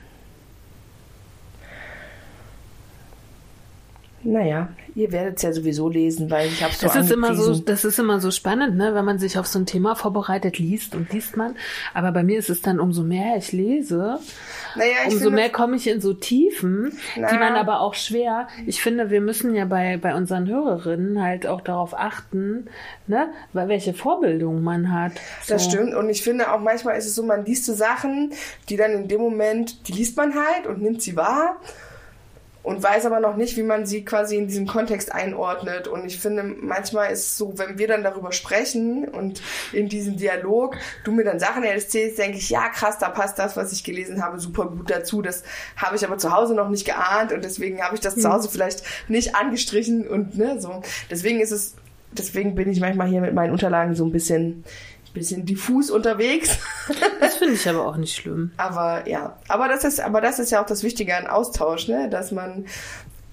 Naja, 4.23 4.69
ihr 4.95 5.11
werdet 5.11 5.37
es 5.37 5.41
ja 5.41 5.51
sowieso 5.51 5.89
lesen, 5.89 6.29
weil 6.31 6.47
ich 6.47 6.63
habe 6.63 6.73
so 6.73 6.87
das 6.87 6.95
ist 6.95 7.11
immer 7.11 7.35
so 7.35 7.59
Das 7.59 7.83
ist 7.83 7.99
immer 7.99 8.19
so 8.19 8.31
spannend, 8.31 8.77
ne? 8.77 8.93
wenn 8.95 9.03
man 9.03 9.19
sich 9.19 9.37
auf 9.37 9.47
so 9.47 9.59
ein 9.59 9.65
Thema 9.65 9.95
vorbereitet, 9.95 10.59
liest 10.59 10.95
und 10.95 11.11
liest 11.11 11.35
man. 11.35 11.55
Aber 11.93 12.11
bei 12.11 12.23
mir 12.23 12.39
ist 12.39 12.49
es 12.49 12.61
dann, 12.61 12.79
umso 12.79 13.03
mehr 13.03 13.35
ich 13.37 13.51
lese, 13.51 14.19
naja, 14.75 14.91
ich 15.07 15.13
umso 15.13 15.29
mehr 15.29 15.49
komme 15.49 15.75
ich 15.75 15.87
in 15.87 15.99
so 15.99 16.13
Tiefen, 16.13 16.97
na, 17.17 17.27
die 17.29 17.37
man 17.37 17.55
aber 17.55 17.81
auch 17.81 17.95
schwer. 17.95 18.47
Ich 18.65 18.81
finde, 18.81 19.09
wir 19.09 19.21
müssen 19.21 19.55
ja 19.55 19.65
bei, 19.65 19.97
bei 19.97 20.15
unseren 20.15 20.47
Hörerinnen 20.47 21.21
halt 21.21 21.45
auch 21.45 21.61
darauf 21.61 21.93
achten, 21.93 22.67
ne? 23.07 23.27
welche 23.51 23.93
Vorbildung 23.93 24.63
man 24.63 24.93
hat. 24.93 25.13
So. 25.43 25.55
Das 25.55 25.65
stimmt. 25.65 25.93
Und 25.95 26.09
ich 26.09 26.21
finde 26.21 26.51
auch 26.51 26.59
manchmal 26.59 26.97
ist 26.97 27.07
es 27.07 27.15
so, 27.15 27.23
man 27.23 27.45
liest 27.45 27.65
so 27.65 27.73
Sachen, 27.73 28.31
die 28.69 28.77
dann 28.77 28.91
in 28.91 29.07
dem 29.07 29.21
Moment, 29.21 29.87
die 29.87 29.91
liest 29.91 30.15
man 30.15 30.33
halt 30.35 30.67
und 30.67 30.81
nimmt 30.81 31.01
sie 31.01 31.15
wahr 31.15 31.57
und 32.63 32.81
weiß 32.81 33.05
aber 33.05 33.19
noch 33.19 33.35
nicht, 33.35 33.57
wie 33.57 33.63
man 33.63 33.85
sie 33.85 34.05
quasi 34.05 34.37
in 34.37 34.47
diesem 34.47 34.65
Kontext 34.65 35.13
einordnet. 35.13 35.87
Und 35.89 36.05
ich 36.05 36.17
finde, 36.17 36.43
manchmal 36.43 37.11
ist 37.11 37.19
es 37.19 37.37
so, 37.37 37.57
wenn 37.57 37.77
wir 37.77 37.87
dann 37.89 38.03
darüber 38.03 38.31
sprechen 38.31 39.07
und 39.07 39.41
in 39.73 39.89
diesem 39.89 40.15
Dialog 40.15 40.77
du 41.03 41.11
mir 41.11 41.25
dann 41.25 41.39
Sachen 41.39 41.63
erzählst, 41.63 42.17
denke 42.17 42.37
ich, 42.37 42.49
ja 42.49 42.69
krass, 42.69 42.97
da 42.97 43.09
passt 43.09 43.37
das, 43.37 43.57
was 43.57 43.73
ich 43.73 43.83
gelesen 43.83 44.23
habe, 44.23 44.39
super 44.39 44.67
gut 44.67 44.89
dazu. 44.89 45.21
Das 45.21 45.43
habe 45.75 45.97
ich 45.97 46.05
aber 46.05 46.17
zu 46.17 46.31
Hause 46.31 46.55
noch 46.55 46.69
nicht 46.69 46.85
geahnt 46.85 47.33
und 47.33 47.43
deswegen 47.43 47.81
habe 47.81 47.95
ich 47.95 48.01
das 48.01 48.15
mhm. 48.15 48.21
zu 48.21 48.31
Hause 48.31 48.49
vielleicht 48.49 48.83
nicht 49.09 49.35
angestrichen 49.35 50.07
und 50.07 50.37
ne, 50.37 50.59
so. 50.61 50.81
Deswegen 51.11 51.41
ist 51.41 51.51
es, 51.51 51.75
deswegen 52.13 52.55
bin 52.55 52.69
ich 52.69 52.79
manchmal 52.79 53.09
hier 53.09 53.19
mit 53.19 53.33
meinen 53.33 53.51
Unterlagen 53.51 53.93
so 53.93 54.05
ein 54.05 54.13
bisschen 54.13 54.63
bisschen 55.13 55.45
diffus 55.45 55.89
unterwegs. 55.89 56.57
Das 57.19 57.35
finde 57.37 57.53
ich 57.53 57.67
aber 57.69 57.87
auch 57.87 57.95
nicht 57.95 58.15
schlimm. 58.15 58.51
aber 58.57 59.07
ja, 59.07 59.37
aber 59.47 59.69
das 59.69 59.85
ist, 59.85 60.01
aber 60.01 60.19
das 60.19 60.39
ist 60.39 60.51
ja 60.51 60.61
auch 60.61 60.65
das 60.65 60.83
Wichtige 60.83 61.15
an 61.15 61.27
Austausch, 61.27 61.87
ne, 61.87 62.09
dass 62.09 62.31
man 62.31 62.65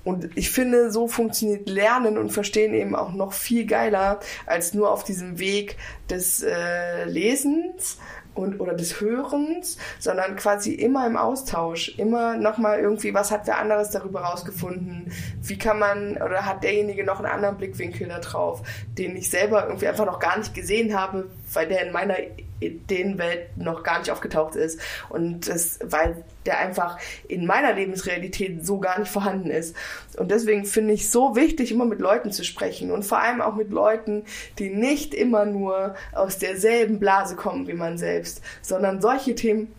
und 0.03 0.31
ich 0.35 0.51
finde, 0.51 0.91
so 0.91 1.09
funktioniert 1.09 1.69
Lernen 1.69 2.17
und 2.17 2.31
Verstehen 2.31 2.73
eben 2.73 2.95
auch 2.97 3.13
noch 3.13 3.33
viel 3.33 3.67
geiler 3.67 4.21
als 4.47 4.73
nur 4.73 4.91
auf 4.91 5.05
diesem 5.05 5.39
Weg 5.39 5.77
des 6.09 6.43
äh, 6.43 7.05
Lesens 7.05 7.99
und 8.41 8.61
oder 8.61 8.75
des 8.75 9.01
Hörens, 9.01 9.77
sondern 9.99 10.37
quasi 10.37 10.73
immer 10.73 11.07
im 11.07 11.17
Austausch, 11.17 11.97
immer 11.99 12.37
nochmal 12.37 12.81
irgendwie, 12.81 13.15
was 13.15 13.31
hat 13.31 13.47
wer 13.47 13.59
anderes 13.59 13.91
darüber 13.91 14.21
rausgefunden, 14.21 15.13
wie 15.43 15.59
kann 15.59 15.79
man 15.79 16.17
oder 16.17 16.47
hat 16.47 16.65
derjenige 16.65 17.05
noch 17.05 17.19
einen 17.19 17.33
anderen 17.33 17.57
Blickwinkel 17.57 18.09
da 18.09 18.19
drauf, 18.19 18.63
den 18.99 19.17
ich 19.17 19.31
selber 19.31 19.67
irgendwie 19.67 19.89
einfach 19.89 20.07
noch 20.07 20.19
gar 20.19 20.39
nicht 20.39 20.55
gesehen 20.55 20.99
habe, 20.99 21.27
weil 21.53 21.69
der 21.69 21.87
in 21.87 21.93
meiner 21.93 22.17
Ideenwelt 22.61 23.57
noch 23.57 23.83
gar 23.83 23.99
nicht 23.99 24.11
aufgetaucht 24.11 24.55
ist 24.55 24.81
und 25.09 25.49
das, 25.49 25.79
weil 25.83 26.25
der 26.47 26.59
einfach 26.59 26.99
in 27.29 27.47
meiner 27.47 27.73
Lebensrealität 27.73 28.65
so 28.65 28.79
gar 28.79 28.99
nicht 28.99 29.11
vorhanden 29.11 29.51
ist. 29.51 29.75
Und 30.17 30.31
deswegen 30.31 30.65
finde 30.65 30.95
ich 30.95 31.11
so 31.11 31.37
wichtig, 31.37 31.73
immer 31.73 31.85
mit 31.85 32.01
Leuten 32.01 32.33
zu 32.33 32.45
sprechen 32.45 32.91
und 32.91 33.05
vor 33.05 33.21
allem 33.21 33.41
auch 33.41 33.57
mit 33.57 33.71
Leuten, 33.71 34.25
die 34.59 34.71
nicht 34.71 35.15
immer 35.15 35.45
nur 35.45 35.95
aus 36.13 36.39
derselben 36.39 36.99
Blase 36.99 37.37
kommen 37.37 37.67
wie 37.67 37.75
man 37.75 37.99
selbst, 37.99 38.43
sondern 38.63 39.01
solche 39.01 39.35
Themen 39.35 39.73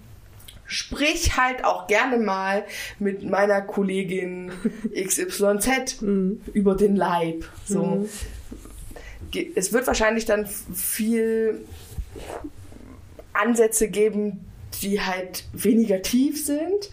sprich 0.66 1.36
halt 1.36 1.66
auch 1.66 1.88
gerne 1.88 2.18
mal 2.18 2.64
mit 2.98 3.30
meiner 3.30 3.62
Kollegin 3.62 4.54
XYZ 4.96 6.02
mhm. 6.02 6.42
über 6.54 6.76
den 6.76 6.96
Leib. 6.96 7.46
So. 7.66 7.84
Mhm 7.84 8.10
es 9.56 9.74
wird 9.74 9.88
wahrscheinlich 9.88 10.26
dann 10.26 10.46
viel 10.46 11.62
Ansätze 13.34 13.88
geben, 13.88 14.46
die 14.82 15.02
halt 15.02 15.46
weniger 15.54 16.02
tief 16.02 16.46
sind, 16.46 16.90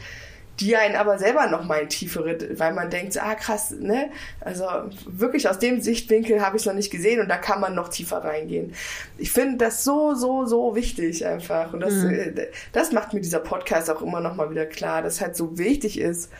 die 0.60 0.76
einen 0.76 0.96
aber 0.96 1.18
selber 1.18 1.46
noch 1.46 1.64
mal 1.64 1.82
in 1.82 1.88
tiefere, 1.88 2.36
weil 2.58 2.72
man 2.72 2.90
denkt, 2.90 3.16
ah 3.22 3.34
krass, 3.36 3.70
ne? 3.70 4.10
Also 4.40 4.64
wirklich 5.06 5.48
aus 5.48 5.58
dem 5.58 5.80
Sichtwinkel 5.80 6.40
habe 6.40 6.56
ich 6.56 6.62
es 6.62 6.66
noch 6.66 6.74
nicht 6.74 6.90
gesehen 6.90 7.20
und 7.20 7.28
da 7.28 7.36
kann 7.36 7.60
man 7.60 7.74
noch 7.74 7.88
tiefer 7.88 8.18
reingehen. 8.18 8.74
Ich 9.18 9.30
finde 9.30 9.58
das 9.58 9.84
so, 9.84 10.14
so, 10.14 10.46
so 10.46 10.74
wichtig 10.74 11.24
einfach. 11.24 11.72
Und 11.72 11.80
das, 11.80 11.94
mhm. 11.94 12.10
Äh, 12.10 12.48
das 12.72 12.90
macht 12.90 13.14
mir 13.14 13.20
dieser 13.20 13.38
Podcast 13.38 13.88
auch 13.88 14.02
immer 14.02 14.20
noch 14.20 14.34
mal 14.34 14.50
wieder 14.50 14.66
klar, 14.66 15.02
dass 15.02 15.20
halt 15.20 15.36
so 15.36 15.58
wichtig 15.58 16.00
ist, 16.00 16.30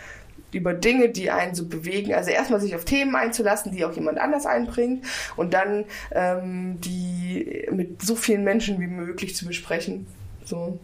über 0.53 0.75
Dinge, 0.75 1.11
die 1.11 1.31
einen 1.31 1.55
so 1.55 1.67
bewegen. 1.67 2.15
Also 2.15 2.31
erstmal 2.31 2.61
sich 2.61 2.75
auf 2.75 2.85
Themen 2.85 3.15
einzulassen, 3.15 3.73
die 3.73 3.85
auch 3.85 3.93
jemand 3.93 4.19
anders 4.19 4.47
einbringt 4.47 5.05
und 5.37 5.55
dann 5.55 5.85
ähm, 6.11 6.81
die 6.81 7.67
mit 7.71 8.03
so 8.03 8.17
vielen 8.17 8.45
Menschen 8.45 8.81
wie 8.81 8.87
möglich 8.87 9.37
zu 9.37 9.47
besprechen. 9.47 10.07
So 10.45 10.79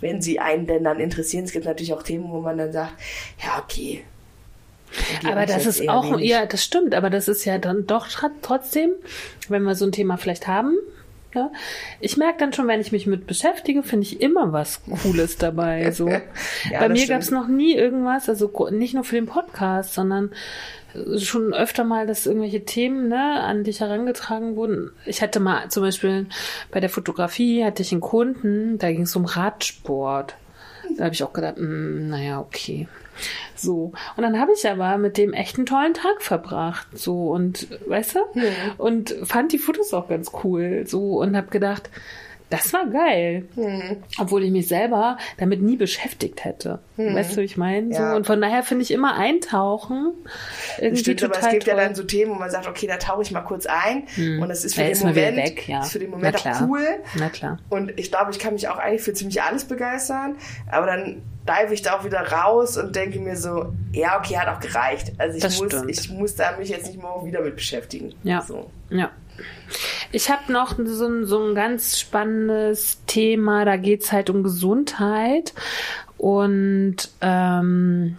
wenn 0.00 0.22
sie 0.22 0.38
einen 0.38 0.66
denn 0.66 0.84
dann 0.84 1.00
interessieren. 1.00 1.44
Es 1.44 1.52
gibt 1.52 1.64
natürlich 1.64 1.92
auch 1.92 2.02
Themen, 2.02 2.30
wo 2.30 2.40
man 2.40 2.58
dann 2.58 2.72
sagt, 2.72 2.94
ja, 3.42 3.62
okay. 3.62 4.04
Aber 5.26 5.44
das 5.44 5.66
ist 5.66 5.86
auch, 5.88 6.12
wenig. 6.12 6.30
ja, 6.30 6.46
das 6.46 6.64
stimmt, 6.64 6.94
aber 6.94 7.10
das 7.10 7.28
ist 7.28 7.44
ja 7.44 7.58
dann 7.58 7.86
doch 7.86 8.08
trotzdem, 8.40 8.90
wenn 9.48 9.62
wir 9.64 9.74
so 9.74 9.84
ein 9.84 9.92
Thema 9.92 10.16
vielleicht 10.16 10.46
haben, 10.46 10.76
ja, 11.34 11.50
ich 12.00 12.16
merke 12.16 12.38
dann 12.38 12.52
schon, 12.52 12.66
wenn 12.68 12.80
ich 12.80 12.92
mich 12.92 13.06
mit 13.06 13.26
beschäftige, 13.26 13.82
finde 13.82 14.06
ich 14.06 14.20
immer 14.20 14.52
was 14.52 14.82
Cooles 15.02 15.36
dabei. 15.36 15.90
So. 15.90 16.08
ja, 16.08 16.20
Bei 16.78 16.88
mir 16.88 17.06
gab 17.06 17.20
es 17.20 17.30
noch 17.30 17.48
nie 17.48 17.74
irgendwas, 17.74 18.28
also 18.28 18.50
nicht 18.70 18.94
nur 18.94 19.04
für 19.04 19.16
den 19.16 19.26
Podcast, 19.26 19.94
sondern 19.94 20.30
schon 21.18 21.52
öfter 21.52 21.84
mal, 21.84 22.06
dass 22.06 22.26
irgendwelche 22.26 22.64
Themen 22.64 23.08
ne, 23.08 23.40
an 23.40 23.64
dich 23.64 23.80
herangetragen 23.80 24.56
wurden. 24.56 24.90
Ich 25.04 25.22
hatte 25.22 25.40
mal 25.40 25.68
zum 25.68 25.82
Beispiel 25.82 26.26
bei 26.70 26.80
der 26.80 26.90
Fotografie 26.90 27.64
hatte 27.64 27.82
ich 27.82 27.92
einen 27.92 28.00
Kunden, 28.00 28.78
da 28.78 28.90
ging 28.90 29.02
es 29.02 29.14
um 29.14 29.24
Radsport. 29.24 30.36
Da 30.96 31.04
habe 31.04 31.14
ich 31.14 31.22
auch 31.22 31.32
gedacht, 31.32 31.58
mh, 31.58 31.66
hm, 31.66 32.08
naja, 32.08 32.40
okay. 32.40 32.88
So. 33.54 33.92
Und 34.16 34.22
dann 34.22 34.40
habe 34.40 34.52
ich 34.52 34.68
aber 34.68 34.98
mit 34.98 35.16
dem 35.16 35.32
echt 35.32 35.56
einen 35.56 35.66
tollen 35.66 35.94
Tag 35.94 36.22
verbracht. 36.22 36.86
So 36.96 37.30
und 37.30 37.68
weißt 37.88 38.16
du? 38.16 38.18
Ja. 38.34 38.50
Und 38.76 39.14
fand 39.24 39.52
die 39.52 39.58
Fotos 39.58 39.92
auch 39.94 40.08
ganz 40.08 40.30
cool. 40.44 40.84
So 40.86 41.20
und 41.20 41.36
habe 41.36 41.48
gedacht, 41.48 41.90
das 42.50 42.72
war 42.72 42.86
geil. 42.86 43.46
Mhm. 43.56 43.98
Obwohl 44.18 44.44
ich 44.44 44.50
mich 44.50 44.68
selber 44.68 45.18
damit 45.36 45.60
nie 45.60 45.76
beschäftigt 45.76 46.44
hätte. 46.44 46.78
Mhm. 46.96 47.14
Weißt 47.14 47.32
du, 47.32 47.40
wie 47.40 47.44
ich 47.44 47.56
meine? 47.56 47.92
Ja. 47.92 48.10
So, 48.10 48.16
und 48.16 48.26
von 48.26 48.40
daher 48.40 48.62
finde 48.62 48.82
ich 48.82 48.90
immer 48.90 49.16
eintauchen. 49.16 50.12
Irgendwie 50.78 51.00
Stimmt, 51.00 51.20
total 51.20 51.36
aber 51.36 51.46
es 51.46 51.52
gibt 51.52 51.64
toll. 51.64 51.76
ja 51.76 51.84
dann 51.84 51.94
so 51.94 52.04
Themen, 52.04 52.30
wo 52.32 52.36
man 52.36 52.50
sagt, 52.50 52.66
okay, 52.66 52.86
da 52.86 52.96
tauche 52.96 53.22
ich 53.22 53.30
mal 53.30 53.42
kurz 53.42 53.66
ein. 53.66 54.04
Mhm. 54.16 54.42
Und 54.42 54.48
das 54.48 54.64
ist 54.64 54.74
für, 54.74 54.82
ja, 54.82 54.88
den 54.88 54.98
Moment, 55.00 55.36
weg, 55.36 55.68
ja. 55.68 55.82
ist 55.82 55.92
für 55.92 55.98
den 55.98 56.10
Moment 56.10 56.46
auch 56.46 56.60
cool. 56.62 56.86
Na 57.16 57.28
klar. 57.28 57.58
Und 57.68 57.98
ich 57.98 58.10
glaube, 58.10 58.30
ich 58.30 58.38
kann 58.38 58.54
mich 58.54 58.68
auch 58.68 58.78
eigentlich 58.78 59.02
für 59.02 59.12
ziemlich 59.12 59.42
alles 59.42 59.64
begeistern. 59.64 60.36
Aber 60.70 60.86
dann 60.86 61.22
dive 61.48 61.72
ich 61.72 61.82
da 61.82 61.98
auch 61.98 62.04
wieder 62.04 62.20
raus 62.20 62.76
und 62.76 62.94
denke 62.94 63.20
mir 63.20 63.36
so, 63.36 63.72
ja, 63.92 64.18
okay, 64.18 64.36
hat 64.36 64.48
auch 64.48 64.60
gereicht. 64.60 65.12
Also 65.18 65.36
ich 65.36 65.42
das 65.42 65.58
muss, 65.58 65.72
stimmt. 65.72 65.90
ich 65.90 66.10
muss 66.10 66.34
da 66.34 66.56
mich 66.58 66.68
jetzt 66.68 66.86
nicht 66.86 67.00
morgen 67.00 67.26
wieder 67.26 67.40
mit 67.40 67.56
beschäftigen. 67.56 68.14
Ja. 68.22 68.42
So. 68.42 68.70
Ja. 68.90 69.10
Ich 70.12 70.30
habe 70.30 70.52
noch 70.52 70.76
so 70.82 71.06
ein, 71.06 71.26
so 71.26 71.42
ein 71.42 71.54
ganz 71.54 71.98
spannendes 71.98 73.04
Thema, 73.06 73.64
da 73.64 73.76
geht's 73.76 74.12
halt 74.12 74.30
um 74.30 74.42
Gesundheit 74.42 75.52
und 76.16 76.96
ähm, 77.20 78.16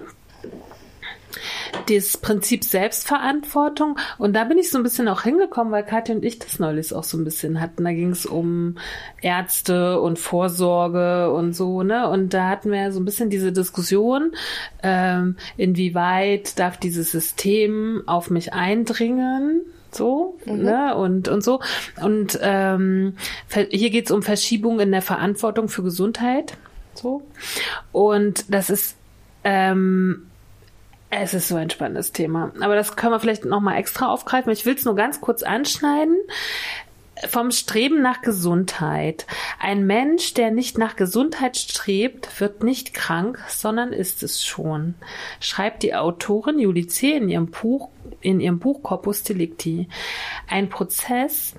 das 1.89 2.17
Prinzip 2.17 2.63
Selbstverantwortung. 2.63 3.97
Und 4.17 4.33
da 4.33 4.43
bin 4.43 4.57
ich 4.57 4.69
so 4.69 4.77
ein 4.77 4.83
bisschen 4.83 5.07
auch 5.07 5.23
hingekommen, 5.23 5.71
weil 5.71 5.83
Katja 5.83 6.15
und 6.15 6.23
ich 6.23 6.39
das 6.39 6.59
neulich 6.59 6.93
auch 6.93 7.03
so 7.03 7.17
ein 7.17 7.23
bisschen 7.23 7.59
hatten. 7.59 7.83
Da 7.83 7.91
ging 7.91 8.11
es 8.11 8.25
um 8.25 8.77
Ärzte 9.21 9.99
und 9.99 10.19
Vorsorge 10.19 11.31
und 11.31 11.53
so, 11.53 11.83
ne? 11.83 12.09
Und 12.09 12.33
da 12.33 12.49
hatten 12.49 12.71
wir 12.71 12.91
so 12.91 12.99
ein 12.99 13.05
bisschen 13.05 13.29
diese 13.29 13.51
Diskussion, 13.51 14.33
ähm, 14.83 15.35
inwieweit 15.57 16.59
darf 16.59 16.77
dieses 16.77 17.11
System 17.11 18.03
auf 18.05 18.29
mich 18.29 18.53
eindringen? 18.53 19.61
So 19.91 20.37
mhm. 20.45 20.63
ne 20.63 20.95
und 20.95 21.27
und 21.27 21.43
so 21.43 21.61
und 22.01 22.39
ähm, 22.41 23.15
hier 23.69 23.89
geht's 23.89 24.11
um 24.11 24.23
Verschiebung 24.23 24.79
in 24.79 24.91
der 24.91 25.01
Verantwortung 25.01 25.69
für 25.69 25.83
Gesundheit 25.83 26.57
so 26.93 27.21
und 27.91 28.53
das 28.53 28.69
ist 28.69 28.95
ähm, 29.43 30.29
es 31.11 31.33
ist 31.33 31.47
so 31.47 31.55
ein 31.55 31.69
spannendes 31.69 32.11
Thema. 32.11 32.51
Aber 32.61 32.75
das 32.75 32.95
können 32.95 33.13
wir 33.13 33.19
vielleicht 33.19 33.43
nochmal 33.43 33.77
extra 33.77 34.07
aufgreifen. 34.07 34.51
Ich 34.51 34.65
will 34.65 34.75
es 34.75 34.85
nur 34.85 34.95
ganz 34.95 35.21
kurz 35.21 35.41
anschneiden. 35.41 36.15
Vom 37.27 37.51
Streben 37.51 38.01
nach 38.01 38.21
Gesundheit. 38.21 39.25
Ein 39.59 39.85
Mensch, 39.85 40.33
der 40.33 40.51
nicht 40.51 40.77
nach 40.77 40.95
Gesundheit 40.95 41.57
strebt, 41.57 42.39
wird 42.39 42.63
nicht 42.63 42.93
krank, 42.93 43.43
sondern 43.49 43.91
ist 43.91 44.23
es 44.23 44.45
schon, 44.45 44.95
schreibt 45.39 45.83
die 45.83 45.95
Autorin 45.95 46.59
Julice 46.59 47.03
in 47.03 47.29
ihrem 47.29 47.47
Buch, 47.47 47.89
in 48.21 48.39
ihrem 48.39 48.59
Buch 48.59 48.83
Corpus 48.83 49.23
Delicti. 49.23 49.89
Ein 50.47 50.69
Prozess, 50.69 51.55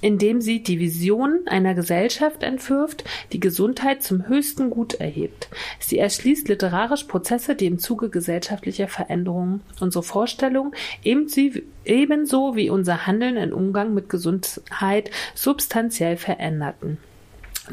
indem 0.00 0.40
sie 0.40 0.62
die 0.62 0.78
Vision 0.78 1.40
einer 1.46 1.74
Gesellschaft 1.74 2.42
entwirft, 2.42 3.04
die 3.32 3.40
Gesundheit 3.40 4.02
zum 4.02 4.28
höchsten 4.28 4.70
Gut 4.70 4.94
erhebt. 4.94 5.48
Sie 5.78 5.98
erschließt 5.98 6.48
literarisch 6.48 7.04
Prozesse, 7.04 7.54
die 7.54 7.66
im 7.66 7.78
Zuge 7.78 8.08
gesellschaftlicher 8.08 8.88
Veränderungen 8.88 9.62
unsere 9.80 10.02
Vorstellung 10.02 10.74
ebenso 11.02 12.56
wie 12.56 12.70
unser 12.70 13.06
Handeln 13.06 13.36
im 13.36 13.52
Umgang 13.52 13.94
mit 13.94 14.08
Gesundheit 14.08 15.10
substanziell 15.34 16.16
veränderten. 16.16 16.98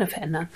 Verändern. 0.05 0.49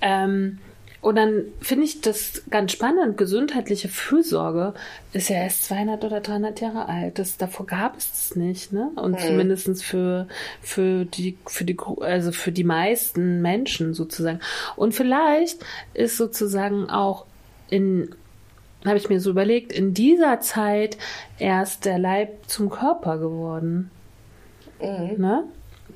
Ähm, 0.00 0.58
und 1.06 1.14
dann 1.14 1.44
finde 1.60 1.84
ich 1.84 2.00
das 2.00 2.42
ganz 2.50 2.72
spannend. 2.72 3.16
Gesundheitliche 3.16 3.88
Fürsorge 3.88 4.74
ist 5.12 5.28
ja 5.28 5.36
erst 5.36 5.66
200 5.66 6.02
oder 6.02 6.20
300 6.20 6.60
Jahre 6.60 6.88
alt. 6.88 7.20
Das, 7.20 7.36
davor 7.36 7.64
gab 7.64 7.96
es 7.96 8.10
das 8.10 8.34
nicht, 8.34 8.72
ne? 8.72 8.90
Und 8.96 9.12
mhm. 9.12 9.18
zumindest 9.18 9.84
für, 9.84 10.26
für 10.60 11.04
die, 11.04 11.38
für 11.46 11.64
die, 11.64 11.76
also 12.00 12.32
für 12.32 12.50
die 12.50 12.64
meisten 12.64 13.40
Menschen 13.40 13.94
sozusagen. 13.94 14.40
Und 14.74 14.94
vielleicht 14.94 15.64
ist 15.94 16.16
sozusagen 16.16 16.90
auch 16.90 17.24
in, 17.70 18.12
habe 18.84 18.96
ich 18.96 19.08
mir 19.08 19.20
so 19.20 19.30
überlegt, 19.30 19.72
in 19.72 19.94
dieser 19.94 20.40
Zeit 20.40 20.98
erst 21.38 21.84
der 21.84 22.00
Leib 22.00 22.48
zum 22.48 22.68
Körper 22.68 23.18
geworden. 23.18 23.92
Mhm. 24.82 25.22
Ne? 25.22 25.44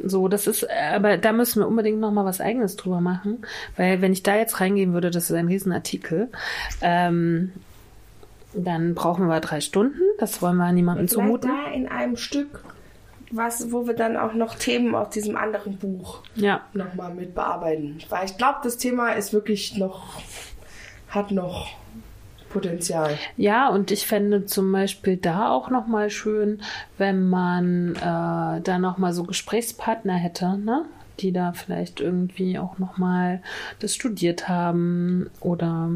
So, 0.03 0.29
das 0.29 0.47
ist, 0.47 0.67
aber 0.71 1.17
da 1.17 1.33
müssen 1.33 1.61
wir 1.61 1.69
unbedingt 1.69 2.01
noch 2.01 2.11
mal 2.11 2.25
was 2.25 2.41
Eigenes 2.41 2.77
drüber 2.77 3.01
machen, 3.01 3.45
weil 3.77 4.01
wenn 4.01 4.13
ich 4.13 4.23
da 4.23 4.37
jetzt 4.37 4.61
reingehen 4.61 4.93
würde, 4.93 5.11
das 5.11 5.31
ist 5.31 5.37
ein 5.37 5.49
Riesenartikel, 5.49 6.29
ähm, 6.81 7.53
dann 8.53 8.95
brauchen 8.95 9.27
wir 9.27 9.41
drei 9.41 9.61
Stunden. 9.61 10.01
Das 10.19 10.43
wollen 10.43 10.57
wir 10.57 10.73
niemandem 10.73 11.09
Vielleicht 11.09 11.27
zumuten. 11.27 11.51
Da 11.51 11.73
in 11.73 11.89
einem 11.89 12.17
Stück, 12.17 12.65
was, 13.31 13.73
wo 13.73 13.87
wir 13.87 13.95
dann 13.95 14.17
auch 14.17 14.35
noch 14.35 14.57
Themen 14.57 14.95
aus 14.95 15.11
diesem 15.11 15.37
anderen 15.37 15.77
Buch 15.79 16.23
ja. 16.35 16.63
noch 16.73 16.95
mal 16.95 17.15
mit 17.15 17.35
bearbeiten. 17.35 17.99
Weil 18.09 18.25
ich 18.27 18.37
glaube, 18.37 18.59
das 18.63 18.77
Thema 18.77 19.13
ist 19.13 19.33
wirklich 19.33 19.77
noch, 19.77 20.21
hat 21.09 21.31
noch 21.31 21.80
Potenzial. 22.51 23.17
Ja, 23.37 23.69
und 23.69 23.91
ich 23.91 24.07
fände 24.07 24.45
zum 24.45 24.71
Beispiel 24.71 25.17
da 25.17 25.51
auch 25.51 25.71
nochmal 25.71 26.11
schön, 26.11 26.61
wenn 26.99 27.29
man 27.29 27.95
äh, 27.97 28.61
da 28.61 28.79
nochmal 28.79 29.13
so 29.13 29.25
Gesprächspartner 29.25 30.15
hätte, 30.15 30.59
ne? 30.59 30.85
die 31.21 31.33
da 31.33 31.53
vielleicht 31.53 32.01
irgendwie 32.01 32.59
auch 32.59 32.79
nochmal 32.79 33.43
das 33.79 33.95
studiert 33.95 34.49
haben 34.49 35.31
oder 35.41 35.91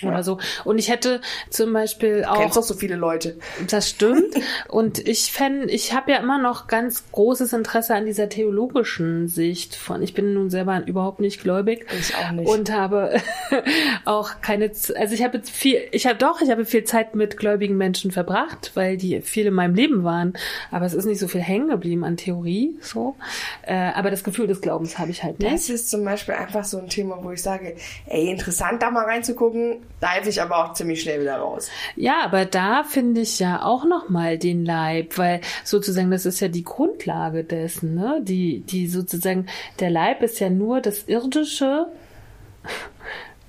ja. 0.00 0.08
oder 0.08 0.22
so. 0.22 0.38
Und 0.64 0.78
ich 0.78 0.90
hätte 0.90 1.20
zum 1.48 1.72
Beispiel 1.72 2.24
auch. 2.24 2.34
Du 2.34 2.40
kennst 2.40 2.56
doch 2.56 2.62
so 2.62 2.74
viele 2.74 2.96
Leute. 2.96 3.36
Das 3.68 3.88
stimmt. 3.88 4.34
und 4.68 5.06
ich 5.06 5.32
fände, 5.32 5.70
ich 5.70 5.94
habe 5.94 6.12
ja 6.12 6.18
immer 6.18 6.40
noch 6.40 6.66
ganz 6.66 7.10
großes 7.12 7.52
Interesse 7.52 7.94
an 7.94 8.06
dieser 8.06 8.28
theologischen 8.28 9.28
Sicht 9.28 9.74
von. 9.74 10.02
Ich 10.02 10.14
bin 10.14 10.34
nun 10.34 10.50
selber 10.50 10.82
überhaupt 10.86 11.20
nicht 11.20 11.42
gläubig. 11.42 11.86
Ich 11.98 12.14
auch 12.16 12.32
nicht. 12.32 12.48
Und 12.48 12.72
habe 12.72 13.20
auch 14.04 14.40
keine, 14.40 14.66
also 14.66 15.14
ich 15.14 15.22
habe 15.22 15.40
viel, 15.42 15.80
ich 15.92 16.06
habe 16.06 16.16
doch, 16.16 16.40
ich 16.40 16.50
habe 16.50 16.64
viel 16.64 16.84
Zeit 16.84 17.14
mit 17.14 17.36
gläubigen 17.36 17.76
Menschen 17.76 18.10
verbracht, 18.10 18.72
weil 18.74 18.96
die 18.96 19.20
viel 19.20 19.46
in 19.46 19.54
meinem 19.54 19.74
Leben 19.74 20.04
waren. 20.04 20.34
Aber 20.70 20.86
es 20.86 20.94
ist 20.94 21.04
nicht 21.04 21.18
so 21.18 21.28
viel 21.28 21.40
hängen 21.40 21.68
geblieben 21.68 22.04
an 22.04 22.16
Theorie, 22.16 22.78
so. 22.80 23.16
Äh, 23.62 23.74
aber 23.74 24.10
das 24.10 24.24
Gefühl 24.24 24.46
des 24.46 24.60
Glaubens 24.60 24.98
habe 24.98 25.10
ich 25.10 25.22
halt 25.22 25.38
nicht. 25.38 25.52
Das 25.52 25.68
ist 25.68 25.90
zum 25.90 26.04
Beispiel 26.04 26.34
einfach 26.34 26.64
so 26.64 26.78
ein 26.78 26.88
Thema, 26.88 27.18
wo 27.22 27.30
ich 27.32 27.42
sage, 27.42 27.76
ey, 28.06 28.30
interessant 28.30 28.82
da 28.82 28.90
mal 28.90 29.04
reinzugucken 29.04 29.78
dive 30.02 30.28
ich 30.28 30.40
aber 30.40 30.64
auch 30.64 30.72
ziemlich 30.72 31.02
schnell 31.02 31.20
wieder 31.20 31.36
raus. 31.36 31.70
Ja, 31.96 32.22
aber 32.24 32.44
da 32.44 32.84
finde 32.84 33.20
ich 33.20 33.38
ja 33.38 33.62
auch 33.62 33.84
nochmal 33.84 34.38
den 34.38 34.64
Leib, 34.64 35.18
weil 35.18 35.40
sozusagen 35.64 36.10
das 36.10 36.26
ist 36.26 36.40
ja 36.40 36.48
die 36.48 36.64
Grundlage 36.64 37.44
dessen, 37.44 37.94
ne? 37.94 38.20
Die, 38.22 38.60
die 38.60 38.86
sozusagen, 38.86 39.46
der 39.78 39.90
Leib 39.90 40.22
ist 40.22 40.40
ja 40.40 40.50
nur 40.50 40.80
das 40.80 41.04
irdische 41.04 41.86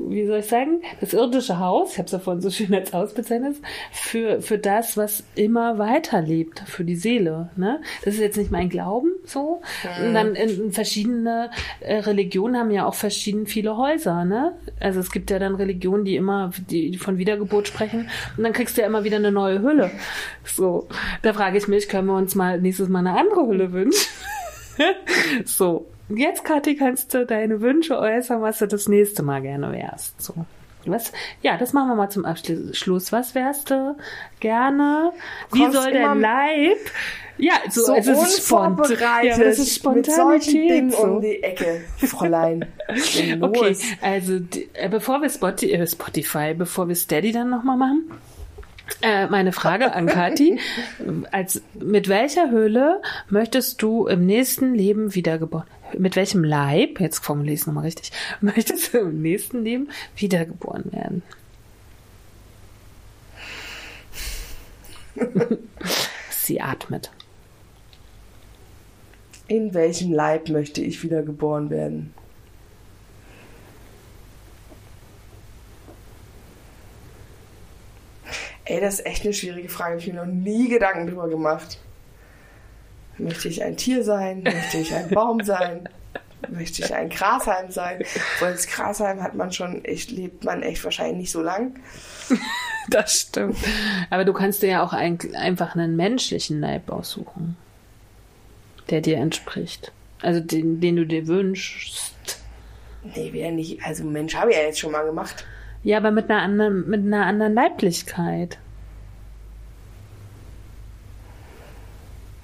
wie 0.10 0.26
soll 0.26 0.40
ich 0.40 0.48
sagen, 0.48 0.82
das 0.99 1.14
irdische 1.14 1.60
Haus, 1.60 1.94
ich 1.94 1.98
habe 1.98 2.06
es 2.06 2.11
ja 2.11 2.19
vorhin 2.19 2.41
so 2.41 2.49
schön 2.49 2.73
als 2.73 2.94
Haus 2.94 3.14
bezeichnet, 3.14 3.57
für, 3.91 4.41
für 4.41 4.57
das, 4.57 4.98
was 4.98 5.23
immer 5.36 5.78
weiterlebt, 5.78 6.64
für 6.65 6.84
die 6.84 6.95
Seele. 6.95 7.49
Ne? 7.56 7.82
Das 8.03 8.15
ist 8.15 8.19
jetzt 8.19 8.38
nicht 8.38 8.52
mein 8.52 8.69
Glauben 8.69 9.11
so. 9.26 9.61
Mhm. 9.84 10.06
Und 10.06 10.14
dann 10.14 10.36
in, 10.36 10.49
in 10.65 10.72
verschiedene 10.72 11.52
äh, 11.80 11.98
Religionen 11.98 12.57
haben 12.57 12.72
ja 12.72 12.86
auch 12.86 12.95
verschieden 12.95 13.45
viele 13.48 13.78
Häuser. 13.78 14.26
Ne? 14.26 14.53
Also 14.80 14.99
es 14.99 15.11
gibt 15.11 15.30
ja 15.32 15.40
dann 15.40 15.56
Religionen, 15.56 16.06
die 16.06 16.15
immer 16.15 16.52
die 16.69 16.98
von 16.98 17.18
Wiedergeburt 17.18 17.68
sprechen 17.68 18.10
und 18.38 18.44
dann 18.44 18.53
kriegst 18.53 18.78
du 18.78 18.82
ja 18.82 18.88
immer 18.88 19.03
wieder 19.03 19.18
eine 19.18 19.32
neue 19.32 19.61
Hülle. 19.61 19.91
So, 20.44 20.88
da 21.22 21.34
frage 21.34 21.57
ich 21.57 21.68
mich, 21.68 21.88
können 21.90 22.07
wir 22.07 22.15
uns 22.15 22.36
mal 22.36 22.60
nächstes 22.60 22.90
Mal 22.90 22.99
eine 22.99 23.18
andere 23.18 23.48
Hülle 23.48 23.72
wünschen? 23.72 24.10
so, 25.45 25.86
jetzt, 26.18 26.44
Kathi, 26.44 26.76
kannst 26.76 27.14
du 27.14 27.26
deine 27.26 27.62
Wünsche 27.62 27.98
äußern, 27.98 28.42
was 28.42 28.60
du 28.60 28.68
das 28.68 28.88
nächste 28.88 29.24
Mal 29.24 29.42
gerne 29.42 29.72
wärst. 29.72 30.22
So. 30.22 30.46
Was? 30.86 31.12
Ja, 31.42 31.58
das 31.58 31.74
machen 31.74 31.90
wir 31.90 31.96
mal 31.96 32.10
zum 32.10 32.26
Abschluss. 32.26 33.12
Was 33.12 33.36
wärst 33.36 33.70
du 33.70 33.96
gerne? 34.40 35.12
Wie 35.52 35.60
Kommst 35.60 35.80
soll 35.80 35.92
dein 35.92 36.20
Leib? 36.20 36.78
Ja, 37.38 37.54
so, 37.70 37.82
so 37.82 37.94
also 37.94 38.12
unvorbereitet. 38.12 39.38
Ja, 39.38 39.44
das 39.44 39.60
ist 39.60 39.76
Spontanität. 39.76 40.86
Mit 40.86 40.94
so. 40.94 41.04
um 41.04 41.22
die 41.22 41.42
Ecke, 41.42 41.82
Fräulein. 41.98 42.66
okay, 43.42 43.76
also 44.02 44.40
äh, 44.74 44.90
bevor 44.90 45.22
wir 45.22 45.30
Spotify, 45.30 45.74
äh, 45.74 45.88
Spotify, 45.88 46.54
bevor 46.56 46.88
wir 46.88 46.96
Steady 46.96 47.32
dann 47.32 47.50
nochmal 47.50 47.78
machen, 47.78 48.12
äh, 49.02 49.28
meine 49.28 49.52
Frage 49.52 49.94
an 49.94 50.06
Kathi. 50.08 50.60
Als, 51.32 51.62
mit 51.74 52.10
welcher 52.10 52.52
Hülle 52.52 53.02
möchtest 53.30 53.82
du 53.82 54.08
im 54.08 54.26
nächsten 54.26 54.76
Leben 54.76 55.16
wiedergeboren? 55.16 55.68
Mit 55.97 56.15
welchem 56.15 56.43
Leib, 56.43 56.99
jetzt 56.99 57.23
formuliere 57.23 57.53
ich 57.53 57.61
es 57.61 57.68
nochmal 57.68 57.85
richtig, 57.85 58.11
möchtest 58.41 58.93
du 58.93 58.99
im 58.99 59.22
nächsten 59.22 59.63
Leben 59.63 59.89
wiedergeboren 60.15 60.91
werden? 60.91 61.23
Sie 66.30 66.61
atmet. 66.61 67.11
In 69.47 69.73
welchem 69.73 70.13
Leib 70.13 70.49
möchte 70.49 70.81
ich 70.81 71.03
wiedergeboren 71.03 71.69
werden? 71.69 72.13
Ey, 78.63 78.80
das 78.80 78.99
ist 78.99 79.05
echt 79.05 79.26
eine 79.26 79.34
schwierige 79.34 79.68
Frage. 79.68 79.97
Ich 79.97 80.07
habe 80.07 80.15
mir 80.15 80.26
noch 80.26 80.31
nie 80.31 80.69
Gedanken 80.69 81.07
drüber 81.07 81.27
gemacht. 81.27 81.77
Möchte 83.18 83.48
ich 83.48 83.64
ein 83.64 83.78
Tier 83.78 84.04
sein? 84.04 84.44
Möchte 84.44 84.78
ich 84.78 84.94
ein 84.94 85.10
Baum 85.10 85.44
sein? 85.44 85.88
Möchte 86.50 86.84
ich 86.84 86.94
ein 86.94 87.10
Grashalm 87.10 87.72
sein? 87.72 88.04
Weil 88.40 88.54
das 88.54 88.68
Grashalm 88.68 89.22
hat 89.22 89.36
man 89.36 89.52
schon 89.52 89.86
echt, 89.86 90.12
lebt 90.12 90.44
man 90.44 90.64
echt 90.64 90.84
wahrscheinlich 90.84 91.18
nicht 91.18 91.32
so 91.32 91.42
lang. 91.42 91.80
Das 92.90 93.20
stimmt. 93.20 93.58
Aber 94.10 94.26
du 94.26 94.34
kannst 94.34 94.64
dir 94.64 94.70
ja 94.70 94.84
auch 94.84 94.92
ein, 94.92 95.20
einfach 95.36 95.76
einen 95.76 95.96
menschlichen 95.96 96.60
Leib 96.60 96.90
aussuchen, 96.92 97.56
der 98.90 99.02
dir 99.02 99.18
entspricht. 99.18 99.92
Also 100.22 100.40
den, 100.40 100.82
den 100.82 100.96
du 100.96 101.06
dir 101.06 101.28
wünschst. 101.28 102.40
Nee, 103.04 103.34
wäre 103.34 103.52
nicht. 103.52 103.84
Also 103.84 104.04
Mensch 104.04 104.36
habe 104.36 104.52
ich 104.52 104.58
ja 104.58 104.64
jetzt 104.64 104.80
schon 104.80 104.92
mal 104.92 105.06
gemacht. 105.06 105.46
Ja, 105.84 105.98
aber 105.98 106.12
mit 106.12 106.30
einer 106.30 106.42
anderen, 106.42 106.90
mit 106.90 107.06
einer 107.06 107.26
anderen 107.26 107.54
Leiblichkeit. 107.54 108.58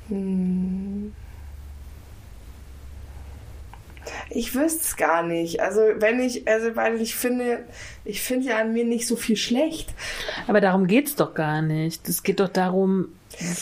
Hm. 0.09 1.13
Ich 4.29 4.55
wüsste 4.55 4.81
es 4.81 4.95
gar 4.97 5.23
nicht. 5.23 5.61
Also 5.61 5.81
wenn 5.97 6.19
ich, 6.19 6.47
also 6.47 6.75
weil 6.75 7.01
ich 7.01 7.15
finde, 7.15 7.65
ich 8.05 8.21
finde 8.21 8.47
ja 8.47 8.59
an 8.59 8.73
mir 8.73 8.85
nicht 8.85 9.07
so 9.07 9.15
viel 9.15 9.37
schlecht. 9.37 9.93
Aber 10.47 10.61
darum 10.61 10.87
geht 10.87 11.07
es 11.07 11.15
doch 11.15 11.33
gar 11.33 11.61
nicht. 11.61 12.07
Es 12.07 12.23
geht 12.23 12.39
doch 12.39 12.49
darum, 12.49 13.09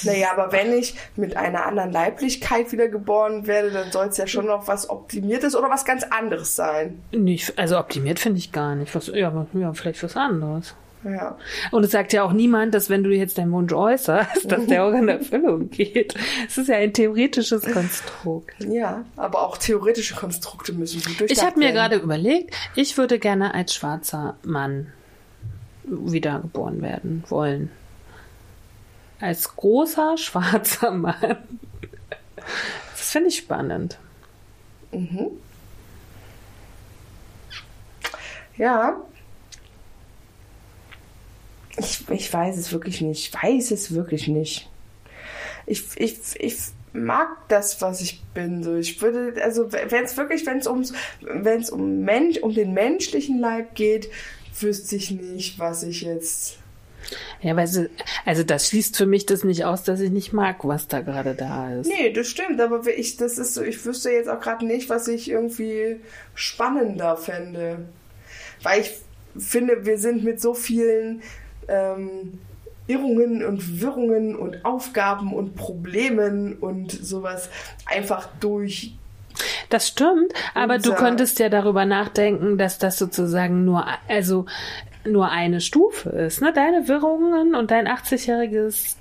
naja, 0.04 0.32
aber 0.32 0.52
wenn 0.52 0.72
ich 0.74 0.96
mit 1.16 1.36
einer 1.36 1.66
anderen 1.66 1.92
Leiblichkeit 1.92 2.72
wiedergeboren 2.72 3.48
werde, 3.48 3.72
dann 3.72 3.92
soll 3.92 4.08
es 4.08 4.18
ja 4.18 4.28
schon 4.28 4.46
noch 4.46 4.68
was 4.68 4.90
Optimiertes 4.90 5.56
oder 5.56 5.70
was 5.70 5.86
ganz 5.86 6.04
anderes 6.04 6.56
sein. 6.56 7.02
Nicht, 7.12 7.58
also 7.58 7.78
optimiert 7.78 8.20
finde 8.20 8.40
ich 8.40 8.52
gar 8.52 8.76
nicht. 8.76 8.94
Was, 8.96 9.08
ja, 9.08 9.48
ja, 9.54 9.74
vielleicht 9.74 10.04
was 10.04 10.16
anderes. 10.16 10.76
Ja. 11.06 11.38
Und 11.72 11.84
es 11.86 11.92
sagt 11.92 12.14
ja 12.14 12.24
auch 12.24 12.34
niemand, 12.34 12.74
dass 12.74 12.90
wenn 12.90 13.04
du 13.04 13.12
jetzt 13.12 13.38
deinen 13.38 13.52
Wunsch 13.52 13.72
äußerst, 13.72 14.52
dass 14.52 14.66
der 14.66 14.84
auch 14.86 14.94
in 14.94 15.08
Erfüllung 15.08 15.70
geht. 15.70 16.16
Es 16.48 16.58
ist 16.58 16.68
ja 16.68 16.76
ein 16.76 16.94
theoretisches 16.94 17.72
Konstrukt. 17.72 18.56
Ja, 18.60 19.06
aber 19.16 19.44
auch 19.44 19.58
theoretische 19.58 20.16
Konstrukte 20.16 20.74
müssen 20.74 21.02
durchdacht 21.02 21.32
Ich 21.32 21.44
habe 21.44 21.60
mir 21.60 21.72
gerade 21.72 21.98
überlegt, 21.98 22.56
ich 22.76 22.98
würde 22.98 23.20
gerne 23.20 23.54
als 23.54 23.76
schwarzer 23.76 24.36
Mann 24.44 24.88
wiedergeboren 25.84 26.82
werden 26.82 27.24
wollen 27.30 27.70
als 29.20 29.56
großer 29.56 30.18
schwarzer 30.18 30.92
Mann. 30.92 31.38
Das 32.92 33.12
finde 33.12 33.30
ich 33.30 33.38
spannend. 33.38 33.98
Mhm. 34.92 35.32
Ja. 38.58 38.98
Ich, 41.78 42.10
ich 42.10 42.32
weiß 42.32 42.58
es 42.58 42.72
wirklich 42.72 43.02
nicht. 43.02 43.30
Ich 43.36 43.44
weiß 43.44 43.72
es 43.72 43.94
wirklich 43.94 44.28
nicht. 44.28 44.70
Ich, 45.66 45.84
ich, 45.98 46.18
ich 46.40 46.58
mag 46.94 47.30
das, 47.50 47.82
was 47.82 48.02
ich 48.02 48.24
bin. 48.34 48.64
So, 48.64 48.76
ich 48.76 49.02
würde, 49.02 49.42
also 49.44 49.72
wenn 49.72 50.04
es 50.04 50.16
wirklich, 50.18 50.46
wenn 50.46 50.60
es 50.60 50.68
ums, 50.68 50.94
wenn 51.22 51.62
es 51.62 51.70
um 51.70 52.02
Mensch, 52.02 52.38
um 52.38 52.54
den 52.54 52.74
menschlichen 52.74 53.40
Leib 53.40 53.76
geht, 53.76 54.10
wüsste 54.60 54.96
ich 54.96 55.12
nicht, 55.12 55.60
was 55.60 55.84
ich 55.84 56.02
jetzt 56.02 56.60
ja, 57.42 57.56
weil 57.56 57.68
sie, 57.68 57.90
also 58.26 58.44
das 58.44 58.70
schließt 58.70 58.98
für 58.98 59.06
mich 59.06 59.26
das 59.26 59.44
nicht 59.44 59.66
aus, 59.66 59.84
dass 59.84 60.00
ich 60.00 60.12
nicht 60.12 60.34
mag, 60.34 60.66
was 60.66 60.88
da 60.88 61.02
gerade 61.02 61.36
da 61.36 61.74
ist. 61.76 61.88
Nee, 61.88 62.12
das 62.12 62.28
stimmt, 62.28 62.60
aber 62.60 62.82
ich, 62.88 63.18
das 63.18 63.38
ist 63.38 63.54
so, 63.54 63.62
ich 63.62 63.86
wüsste 63.86 64.10
jetzt 64.10 64.30
auch 64.30 64.40
gerade 64.40 64.66
nicht, 64.66 64.90
was 64.90 65.08
ich 65.08 65.30
irgendwie 65.30 66.00
spannender 66.34 67.18
fände. 67.18 67.86
Weil 68.64 68.82
ich 68.82 68.92
finde, 69.38 69.86
wir 69.86 69.98
sind 69.98 70.24
mit 70.24 70.42
so 70.42 70.54
vielen 70.54 71.22
ähm, 71.68 72.40
Irrungen 72.88 73.44
und 73.44 73.82
Wirrungen 73.82 74.36
und 74.36 74.64
Aufgaben 74.64 75.34
und 75.34 75.56
Problemen 75.56 76.58
und 76.58 76.92
sowas 76.92 77.50
einfach 77.86 78.30
durch 78.40 78.94
das 79.70 79.88
stimmt, 79.90 80.32
aber 80.54 80.78
du 80.78 80.94
könntest 80.94 81.40
ja 81.40 81.50
darüber 81.50 81.86
nachdenken, 81.86 82.58
dass 82.58 82.78
das 82.78 82.98
sozusagen 82.98 83.66
nur, 83.66 83.86
also 84.08 84.46
nur 85.06 85.30
eine 85.30 85.60
Stufe 85.60 86.10
ist. 86.10 86.42
Ne? 86.42 86.54
Deine 86.54 86.88
Wirrungen 86.88 87.56
und 87.56 87.72
dein 87.72 87.88
80-jähriges 87.88 88.96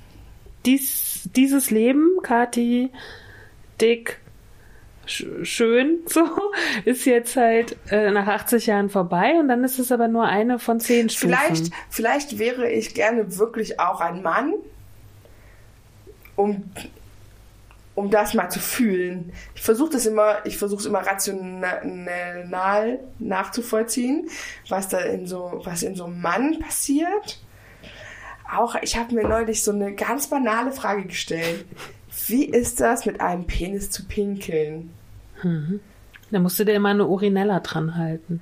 dies, 0.66 1.28
dieses 1.36 1.70
Leben, 1.70 2.18
Kati, 2.22 2.90
dick, 3.80 4.20
schön, 5.06 5.98
so, 6.06 6.22
ist 6.84 7.04
jetzt 7.04 7.36
halt 7.36 7.76
äh, 7.90 8.10
nach 8.10 8.26
80 8.26 8.66
Jahren 8.66 8.90
vorbei 8.90 9.34
und 9.38 9.48
dann 9.48 9.64
ist 9.64 9.78
es 9.78 9.92
aber 9.92 10.08
nur 10.08 10.24
eine 10.24 10.58
von 10.58 10.80
zehn 10.80 11.08
Stufen. 11.08 11.34
Vielleicht, 11.34 11.72
vielleicht 11.90 12.38
wäre 12.38 12.70
ich 12.70 12.94
gerne 12.94 13.36
wirklich 13.38 13.80
auch 13.80 14.00
ein 14.00 14.22
Mann, 14.22 14.54
um 16.36 16.70
um 17.94 18.10
das 18.10 18.34
mal 18.34 18.48
zu 18.48 18.58
fühlen. 18.58 19.32
Ich 19.54 19.62
versuche 19.62 19.92
das 19.92 20.06
immer, 20.06 20.44
ich 20.44 20.58
versuche 20.58 20.80
es 20.80 20.86
immer 20.86 21.00
rational 21.00 22.98
nachzuvollziehen, 23.18 24.28
was 24.68 24.88
da 24.88 24.98
in 24.98 25.26
so, 25.26 25.60
was 25.64 25.82
in 25.82 25.94
so 25.94 26.06
einem 26.06 26.20
Mann 26.20 26.58
passiert. 26.58 27.40
Auch, 28.52 28.74
ich 28.82 28.96
habe 28.96 29.14
mir 29.14 29.26
neulich 29.26 29.62
so 29.62 29.72
eine 29.72 29.94
ganz 29.94 30.26
banale 30.28 30.72
Frage 30.72 31.04
gestellt. 31.04 31.64
Wie 32.26 32.44
ist 32.44 32.80
das, 32.80 33.06
mit 33.06 33.20
einem 33.20 33.46
Penis 33.46 33.90
zu 33.90 34.04
pinkeln? 34.06 34.90
Mhm. 35.42 35.80
Da 36.30 36.40
musst 36.40 36.58
du 36.58 36.64
dir 36.64 36.74
immer 36.74 36.88
eine 36.88 37.06
Urinella 37.06 37.60
dran 37.60 37.96
halten. 37.96 38.40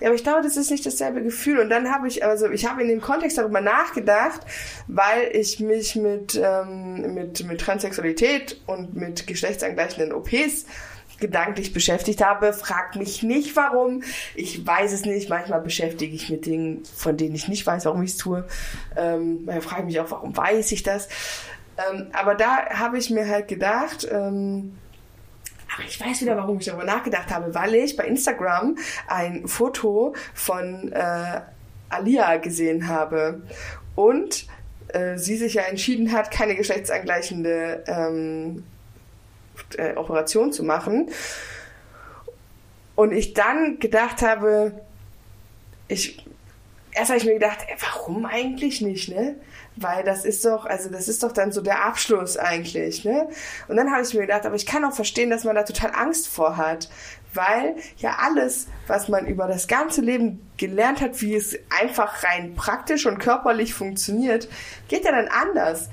Ja, 0.00 0.08
aber 0.08 0.14
ich 0.14 0.22
glaube, 0.22 0.42
das 0.42 0.56
ist 0.56 0.70
nicht 0.70 0.86
dasselbe 0.86 1.22
Gefühl. 1.22 1.58
Und 1.58 1.70
dann 1.70 1.90
habe 1.90 2.06
ich, 2.06 2.24
also 2.24 2.48
ich 2.48 2.68
habe 2.68 2.82
in 2.82 2.88
dem 2.88 3.00
Kontext 3.00 3.38
darüber 3.38 3.60
nachgedacht, 3.60 4.42
weil 4.86 5.30
ich 5.32 5.58
mich 5.58 5.96
mit, 5.96 6.40
ähm, 6.40 7.14
mit, 7.14 7.44
mit 7.44 7.60
Transsexualität 7.60 8.60
und 8.66 8.94
mit 8.94 9.26
geschlechtsangleichenden 9.26 10.12
OPs 10.12 10.66
gedanklich 11.22 11.72
beschäftigt 11.72 12.22
habe. 12.22 12.52
Fragt 12.52 12.96
mich 12.96 13.22
nicht, 13.22 13.56
warum. 13.56 14.02
Ich 14.34 14.66
weiß 14.66 14.92
es 14.92 15.04
nicht. 15.04 15.30
Manchmal 15.30 15.62
beschäftige 15.62 16.14
ich 16.14 16.22
mich 16.22 16.30
mit 16.30 16.46
Dingen, 16.46 16.82
von 16.84 17.16
denen 17.16 17.34
ich 17.34 17.48
nicht 17.48 17.66
weiß, 17.66 17.86
warum 17.86 18.02
ich 18.02 18.10
es 18.10 18.16
tue. 18.18 18.44
Ähm, 18.96 19.44
manchmal 19.46 19.62
frage 19.62 19.80
ich 19.82 19.86
mich 19.86 20.00
auch, 20.00 20.10
warum 20.10 20.36
weiß 20.36 20.72
ich 20.72 20.82
das. 20.82 21.08
Ähm, 21.90 22.08
aber 22.12 22.34
da 22.34 22.68
habe 22.70 22.98
ich 22.98 23.10
mir 23.10 23.28
halt 23.28 23.48
gedacht, 23.48 24.06
ähm, 24.10 24.78
aber 25.74 25.84
ich 25.86 26.00
weiß 26.00 26.20
wieder, 26.20 26.36
warum 26.36 26.58
ich 26.58 26.66
darüber 26.66 26.84
nachgedacht 26.84 27.30
habe, 27.30 27.54
weil 27.54 27.74
ich 27.74 27.96
bei 27.96 28.04
Instagram 28.04 28.76
ein 29.08 29.48
Foto 29.48 30.14
von 30.34 30.92
äh, 30.92 31.40
Alia 31.88 32.36
gesehen 32.36 32.88
habe 32.88 33.42
und 33.94 34.46
äh, 34.88 35.16
sie 35.16 35.36
sich 35.36 35.54
ja 35.54 35.62
entschieden 35.62 36.12
hat, 36.12 36.30
keine 36.30 36.56
geschlechtsangleichende 36.56 37.84
ähm, 37.86 38.64
äh, 39.76 39.94
Operation 39.96 40.52
zu 40.52 40.62
machen. 40.62 41.10
Und 42.94 43.12
ich 43.12 43.32
dann 43.32 43.78
gedacht 43.78 44.20
habe, 44.20 44.72
ich, 45.88 46.26
erst 46.92 47.10
habe 47.10 47.18
ich 47.18 47.24
mir 47.24 47.34
gedacht, 47.34 47.58
ey, 47.68 47.76
warum 47.80 48.26
eigentlich 48.26 48.80
nicht, 48.80 49.08
ne? 49.08 49.36
Weil 49.76 50.04
das 50.04 50.24
ist 50.24 50.44
doch, 50.44 50.66
also 50.66 50.90
das 50.90 51.08
ist 51.08 51.22
doch 51.22 51.32
dann 51.32 51.52
so 51.52 51.62
der 51.62 51.84
Abschluss 51.84 52.36
eigentlich, 52.36 53.04
ne? 53.04 53.28
Und 53.68 53.76
dann 53.76 53.90
habe 53.90 54.02
ich 54.02 54.14
mir 54.14 54.22
gedacht, 54.22 54.44
aber 54.46 54.56
ich 54.56 54.66
kann 54.66 54.84
auch 54.84 54.92
verstehen, 54.92 55.30
dass 55.30 55.44
man 55.44 55.54
da 55.54 55.62
total 55.62 55.92
Angst 55.94 56.28
vor 56.28 56.56
hat. 56.56 56.90
Weil 57.34 57.76
ja 57.96 58.18
alles, 58.20 58.66
was 58.86 59.08
man 59.08 59.26
über 59.26 59.48
das 59.48 59.66
ganze 59.66 60.02
Leben 60.02 60.46
gelernt 60.58 61.00
hat, 61.00 61.22
wie 61.22 61.34
es 61.34 61.58
einfach 61.70 62.24
rein 62.24 62.54
praktisch 62.54 63.06
und 63.06 63.18
körperlich 63.18 63.72
funktioniert, 63.72 64.48
geht 64.88 65.06
ja 65.06 65.12
dann 65.12 65.28
anders. 65.28 65.88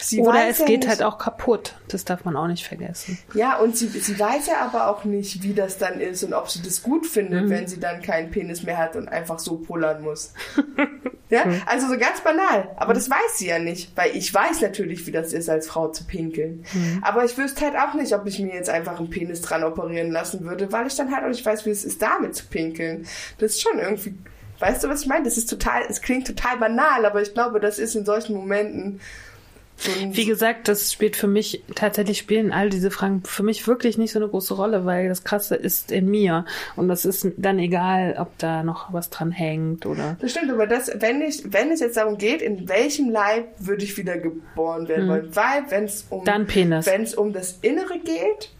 Sie 0.00 0.20
Oder 0.20 0.48
es 0.48 0.58
ja 0.58 0.66
geht 0.66 0.80
nicht, 0.80 0.88
halt 0.88 1.02
auch 1.02 1.18
kaputt. 1.18 1.74
Das 1.88 2.04
darf 2.04 2.24
man 2.24 2.36
auch 2.36 2.46
nicht 2.46 2.66
vergessen. 2.66 3.18
Ja, 3.34 3.58
und 3.58 3.76
sie, 3.76 3.88
sie 3.88 4.18
weiß 4.18 4.46
ja 4.46 4.60
aber 4.60 4.88
auch 4.88 5.04
nicht, 5.04 5.42
wie 5.42 5.54
das 5.54 5.78
dann 5.78 6.00
ist 6.00 6.22
und 6.24 6.34
ob 6.34 6.50
sie 6.50 6.62
das 6.62 6.82
gut 6.82 7.06
findet, 7.06 7.44
mhm. 7.44 7.50
wenn 7.50 7.66
sie 7.66 7.80
dann 7.80 8.02
keinen 8.02 8.30
Penis 8.30 8.62
mehr 8.62 8.78
hat 8.78 8.96
und 8.96 9.08
einfach 9.08 9.38
so 9.38 9.56
pullern 9.56 10.02
muss. 10.02 10.32
ja, 11.30 11.44
mhm. 11.44 11.62
also 11.66 11.88
so 11.88 11.98
ganz 11.98 12.20
banal. 12.20 12.70
Aber 12.76 12.92
mhm. 12.92 12.98
das 12.98 13.10
weiß 13.10 13.38
sie 13.38 13.48
ja 13.48 13.58
nicht, 13.58 13.96
weil 13.96 14.16
ich 14.16 14.32
weiß 14.32 14.60
natürlich, 14.60 15.06
wie 15.06 15.12
das 15.12 15.32
ist, 15.32 15.48
als 15.48 15.66
Frau 15.66 15.88
zu 15.88 16.04
pinkeln. 16.04 16.64
Mhm. 16.72 16.98
Aber 17.02 17.24
ich 17.24 17.36
wüsste 17.36 17.64
halt 17.64 17.76
auch 17.76 17.94
nicht, 17.94 18.12
ob 18.14 18.26
ich 18.26 18.38
mir 18.38 18.54
jetzt 18.54 18.70
einfach 18.70 18.98
einen 18.98 19.10
Penis 19.10 19.40
dran 19.40 19.64
operieren 19.64 20.10
lassen 20.10 20.44
würde, 20.44 20.70
weil 20.72 20.86
ich 20.86 20.96
dann 20.96 21.14
halt 21.14 21.24
auch 21.24 21.28
nicht 21.28 21.44
weiß, 21.44 21.66
wie 21.66 21.70
es 21.70 21.84
ist, 21.84 22.02
damit 22.02 22.34
zu 22.36 22.46
pinkeln. 22.46 23.06
Das 23.38 23.52
ist 23.52 23.62
schon 23.62 23.78
irgendwie 23.78 24.14
Weißt 24.60 24.82
du, 24.82 24.88
was 24.88 25.02
ich 25.02 25.06
meine? 25.06 25.24
Das 25.24 25.36
ist 25.36 25.48
total, 25.48 25.82
es 25.88 26.02
klingt 26.02 26.26
total 26.26 26.56
banal, 26.58 27.06
aber 27.06 27.22
ich 27.22 27.32
glaube, 27.32 27.60
das 27.60 27.78
ist 27.78 27.94
in 27.94 28.04
solchen 28.04 28.34
Momenten 28.34 29.00
wie 30.10 30.24
gesagt, 30.24 30.68
das 30.68 30.92
spielt 30.92 31.16
für 31.16 31.28
mich, 31.28 31.62
tatsächlich 31.74 32.18
spielen 32.18 32.52
all 32.52 32.68
diese 32.68 32.90
Fragen 32.90 33.22
für 33.24 33.42
mich 33.42 33.66
wirklich 33.66 33.96
nicht 33.96 34.12
so 34.12 34.18
eine 34.18 34.28
große 34.28 34.54
Rolle, 34.54 34.84
weil 34.84 35.08
das 35.08 35.24
Krasse 35.24 35.54
ist 35.54 35.92
in 35.92 36.10
mir. 36.10 36.44
Und 36.76 36.88
das 36.88 37.04
ist 37.04 37.28
dann 37.36 37.58
egal, 37.58 38.16
ob 38.18 38.36
da 38.38 38.62
noch 38.62 38.92
was 38.92 39.10
dran 39.10 39.30
hängt 39.30 39.86
oder. 39.86 40.16
Das 40.20 40.32
stimmt, 40.32 40.50
aber 40.50 40.66
das, 40.66 40.90
wenn 40.96 41.22
ich, 41.22 41.52
wenn 41.52 41.70
es 41.70 41.80
jetzt 41.80 41.96
darum 41.96 42.18
geht, 42.18 42.42
in 42.42 42.68
welchem 42.68 43.10
Leib 43.10 43.46
würde 43.58 43.84
ich 43.84 43.96
wieder 43.96 44.18
geboren 44.18 44.88
werden 44.88 45.02
hm. 45.02 45.08
wollen, 45.08 45.36
weil 45.36 45.64
wenn 45.68 45.84
es 45.84 46.06
um, 46.10 46.26
wenn 46.26 47.02
es 47.02 47.14
um 47.14 47.32
das 47.32 47.58
Innere 47.62 47.98
geht, 47.98 48.50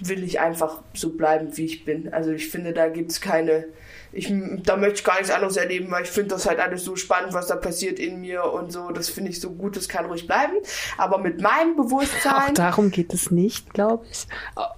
will 0.00 0.24
ich 0.24 0.40
einfach 0.40 0.82
so 0.94 1.10
bleiben, 1.10 1.56
wie 1.56 1.66
ich 1.66 1.84
bin. 1.84 2.12
Also 2.12 2.30
ich 2.30 2.48
finde, 2.48 2.72
da 2.72 2.88
gibt 2.88 3.10
es 3.10 3.20
keine, 3.20 3.64
ich, 4.12 4.32
da 4.64 4.76
möchte 4.76 4.94
ich 4.96 5.04
gar 5.04 5.16
nichts 5.16 5.30
anderes 5.30 5.56
erleben, 5.56 5.90
weil 5.90 6.02
ich 6.02 6.10
finde 6.10 6.30
das 6.30 6.46
halt 6.46 6.58
alles 6.58 6.84
so 6.84 6.96
spannend, 6.96 7.32
was 7.32 7.46
da 7.46 7.56
passiert 7.56 7.98
in 7.98 8.20
mir 8.20 8.44
und 8.44 8.72
so. 8.72 8.90
Das 8.90 9.08
finde 9.08 9.30
ich 9.30 9.40
so 9.40 9.50
gut, 9.50 9.76
das 9.76 9.88
kann 9.88 10.06
ruhig 10.06 10.26
bleiben. 10.26 10.54
Aber 10.98 11.18
mit 11.18 11.40
meinem 11.40 11.76
Bewusstsein. 11.76 12.32
Auch 12.32 12.54
darum 12.54 12.90
geht 12.90 13.14
es 13.14 13.30
nicht, 13.30 13.72
glaube 13.72 14.04
ich. 14.10 14.26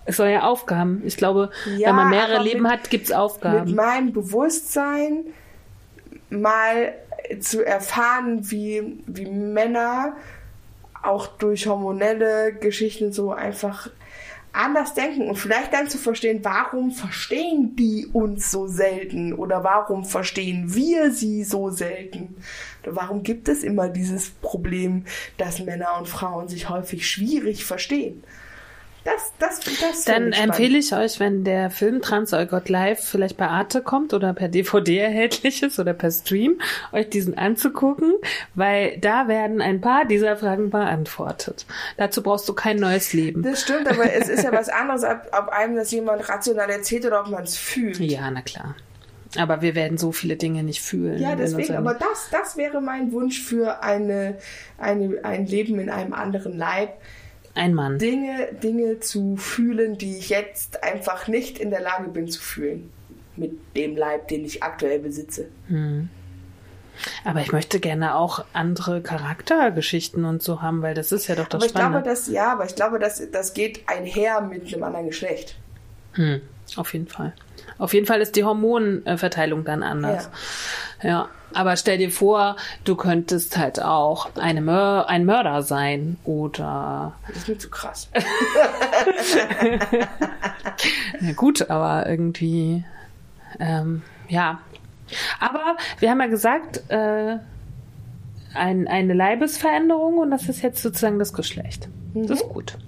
Es 0.04 0.18
soll 0.18 0.28
ja 0.28 0.42
Aufgaben. 0.42 1.02
Ich 1.06 1.16
glaube, 1.16 1.50
ja, 1.76 1.88
wenn 1.88 1.96
man 1.96 2.10
mehrere 2.10 2.42
Leben 2.42 2.62
mit, 2.62 2.72
hat, 2.72 2.90
gibt 2.90 3.06
es 3.06 3.12
Aufgaben. 3.12 3.66
Mit 3.66 3.76
meinem 3.76 4.12
Bewusstsein 4.12 5.24
mal 6.28 6.94
zu 7.40 7.64
erfahren, 7.64 8.50
wie, 8.50 8.98
wie 9.06 9.26
Männer 9.26 10.16
auch 11.02 11.26
durch 11.26 11.66
hormonelle 11.66 12.52
Geschichten 12.52 13.12
so 13.12 13.32
einfach 13.32 13.88
anders 14.52 14.92
denken 14.94 15.28
und 15.28 15.36
vielleicht 15.36 15.72
dann 15.72 15.88
zu 15.88 15.98
verstehen, 15.98 16.40
warum 16.42 16.90
verstehen 16.90 17.74
die 17.74 18.06
uns 18.12 18.50
so 18.50 18.66
selten 18.66 19.32
oder 19.32 19.64
warum 19.64 20.04
verstehen 20.04 20.74
wir 20.74 21.10
sie 21.10 21.42
so 21.42 21.70
selten 21.70 22.36
oder 22.82 22.96
warum 22.96 23.22
gibt 23.22 23.48
es 23.48 23.62
immer 23.62 23.88
dieses 23.88 24.30
Problem, 24.30 25.04
dass 25.38 25.60
Männer 25.60 25.96
und 25.98 26.08
Frauen 26.08 26.48
sich 26.48 26.68
häufig 26.68 27.08
schwierig 27.08 27.64
verstehen. 27.64 28.22
Das, 29.04 29.32
das, 29.38 29.60
das 29.80 30.04
Dann 30.04 30.32
empfehle 30.32 30.78
ich 30.78 30.94
euch, 30.94 31.18
wenn 31.18 31.42
der 31.42 31.70
Film 31.70 32.02
Trans 32.02 32.30
God 32.30 32.68
Live 32.68 33.02
vielleicht 33.02 33.36
bei 33.36 33.48
Arte 33.48 33.82
kommt 33.82 34.14
oder 34.14 34.32
per 34.32 34.48
DVD 34.48 34.98
erhältlich 34.98 35.62
ist 35.62 35.80
oder 35.80 35.92
per 35.92 36.10
Stream, 36.10 36.60
euch 36.92 37.10
diesen 37.10 37.36
anzugucken, 37.36 38.12
weil 38.54 38.98
da 38.98 39.26
werden 39.26 39.60
ein 39.60 39.80
paar 39.80 40.04
dieser 40.04 40.36
Fragen 40.36 40.70
beantwortet. 40.70 41.66
Dazu 41.96 42.22
brauchst 42.22 42.48
du 42.48 42.54
kein 42.54 42.76
neues 42.76 43.12
Leben. 43.12 43.42
Das 43.42 43.62
stimmt, 43.62 43.88
aber 43.88 44.12
es 44.12 44.28
ist 44.28 44.44
ja 44.44 44.52
was 44.52 44.68
anderes, 44.68 45.02
ob, 45.02 45.26
ob 45.36 45.48
einem 45.48 45.74
das 45.74 45.90
jemand 45.90 46.28
rational 46.28 46.70
erzählt 46.70 47.04
oder 47.04 47.22
ob 47.22 47.28
man 47.28 47.42
es 47.42 47.56
fühlt. 47.56 47.98
Ja, 47.98 48.30
na 48.30 48.42
klar. 48.42 48.76
Aber 49.36 49.62
wir 49.62 49.74
werden 49.74 49.98
so 49.98 50.12
viele 50.12 50.36
Dinge 50.36 50.62
nicht 50.62 50.82
fühlen. 50.82 51.18
Ja, 51.18 51.34
deswegen, 51.34 51.74
aber 51.74 51.94
das, 51.94 52.28
das 52.30 52.56
wäre 52.56 52.80
mein 52.80 53.12
Wunsch 53.12 53.40
für 53.40 53.82
eine, 53.82 54.36
eine, 54.78 55.20
ein 55.24 55.46
Leben 55.46 55.80
in 55.80 55.88
einem 55.88 56.12
anderen 56.12 56.56
Leib 56.56 57.00
ein 57.54 57.74
Mann. 57.74 57.98
Dinge, 57.98 58.48
Dinge 58.62 59.00
zu 59.00 59.36
fühlen, 59.36 59.98
die 59.98 60.18
ich 60.18 60.30
jetzt 60.30 60.82
einfach 60.82 61.28
nicht 61.28 61.58
in 61.58 61.70
der 61.70 61.80
Lage 61.80 62.08
bin 62.08 62.28
zu 62.28 62.40
fühlen. 62.40 62.90
Mit 63.36 63.76
dem 63.76 63.96
Leib, 63.96 64.28
den 64.28 64.44
ich 64.44 64.62
aktuell 64.62 64.98
besitze. 64.98 65.48
Hm. 65.68 66.10
Aber 67.24 67.40
ich 67.40 67.52
möchte 67.52 67.80
gerne 67.80 68.14
auch 68.16 68.44
andere 68.52 69.00
Charaktergeschichten 69.00 70.24
und 70.24 70.42
so 70.42 70.60
haben, 70.60 70.82
weil 70.82 70.94
das 70.94 71.12
ist 71.12 71.26
ja 71.26 71.34
doch 71.34 71.48
das 71.48 71.58
aber 71.58 71.64
ich 71.64 71.70
Spannende. 71.70 72.02
Glaube, 72.02 72.08
dass, 72.10 72.28
ja, 72.28 72.52
aber 72.52 72.66
ich 72.66 72.74
glaube, 72.74 72.98
dass 72.98 73.22
das 73.30 73.54
geht 73.54 73.88
einher 73.88 74.40
mit 74.42 74.72
einem 74.72 74.82
anderen 74.82 75.06
Geschlecht. 75.06 75.56
Hm, 76.12 76.42
auf 76.76 76.92
jeden 76.92 77.08
Fall. 77.08 77.32
Auf 77.78 77.94
jeden 77.94 78.06
Fall 78.06 78.20
ist 78.20 78.36
die 78.36 78.44
Hormonverteilung 78.44 79.64
dann 79.64 79.82
anders. 79.82 80.28
Ja. 81.02 81.08
ja. 81.08 81.28
Aber 81.54 81.76
stell 81.76 81.98
dir 81.98 82.10
vor, 82.10 82.56
du 82.84 82.96
könntest 82.96 83.56
halt 83.58 83.82
auch 83.82 84.30
eine 84.36 84.60
Mör 84.60 85.08
ein 85.08 85.24
Mörder 85.24 85.62
sein 85.62 86.16
oder. 86.24 87.14
Das 87.28 87.36
ist 87.38 87.48
mir 87.48 87.58
zu 87.58 87.70
krass. 87.70 88.08
ja, 91.20 91.32
gut, 91.32 91.70
aber 91.70 92.08
irgendwie, 92.08 92.84
ähm, 93.58 94.02
ja. 94.28 94.60
Aber 95.40 95.76
wir 95.98 96.10
haben 96.10 96.20
ja 96.20 96.26
gesagt, 96.26 96.82
äh, 96.88 97.38
ein, 98.54 98.88
eine 98.88 99.14
Leibesveränderung 99.14 100.18
und 100.18 100.30
das 100.30 100.48
ist 100.48 100.62
jetzt 100.62 100.82
sozusagen 100.82 101.18
das 101.18 101.32
Geschlecht. 101.32 101.88
Mhm. 102.14 102.26
Das 102.26 102.40
ist 102.40 102.48
gut. 102.48 102.78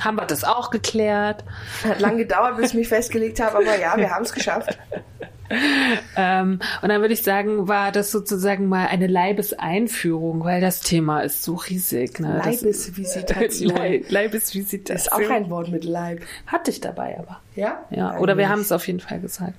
Haben 0.00 0.16
wir 0.16 0.26
das 0.26 0.44
auch 0.44 0.70
geklärt? 0.70 1.44
Hat 1.84 2.00
lang 2.00 2.18
gedauert, 2.18 2.56
bis 2.56 2.70
ich 2.70 2.74
mich 2.74 2.88
festgelegt 2.88 3.40
habe, 3.40 3.58
aber 3.58 3.78
ja, 3.78 3.96
wir 3.96 4.10
haben 4.10 4.24
es 4.24 4.32
geschafft. 4.32 4.78
ähm, 6.16 6.60
und 6.82 6.88
dann 6.88 7.00
würde 7.00 7.14
ich 7.14 7.22
sagen, 7.22 7.68
war 7.68 7.92
das 7.92 8.10
sozusagen 8.10 8.66
mal 8.66 8.86
eine 8.86 9.06
Leibeseinführung, 9.06 10.44
weil 10.44 10.60
das 10.60 10.80
Thema 10.80 11.20
ist 11.20 11.42
so 11.42 11.54
riesig. 11.54 12.20
Ne? 12.20 12.40
Leibesvisitation. 12.44 13.70
Leib, 13.76 14.10
Leibesvisitation. 14.10 14.96
Ist 14.96 15.12
auch 15.12 15.30
ein 15.30 15.50
Wort 15.50 15.68
mit 15.68 15.84
Leib. 15.84 16.22
Hatte 16.46 16.70
ich 16.70 16.80
dabei 16.80 17.18
aber. 17.18 17.40
Ja? 17.54 17.84
Ja, 17.90 18.18
oder 18.18 18.36
wir 18.36 18.48
haben 18.48 18.60
es 18.60 18.72
auf 18.72 18.86
jeden 18.86 19.00
Fall 19.00 19.20
gesagt. 19.20 19.54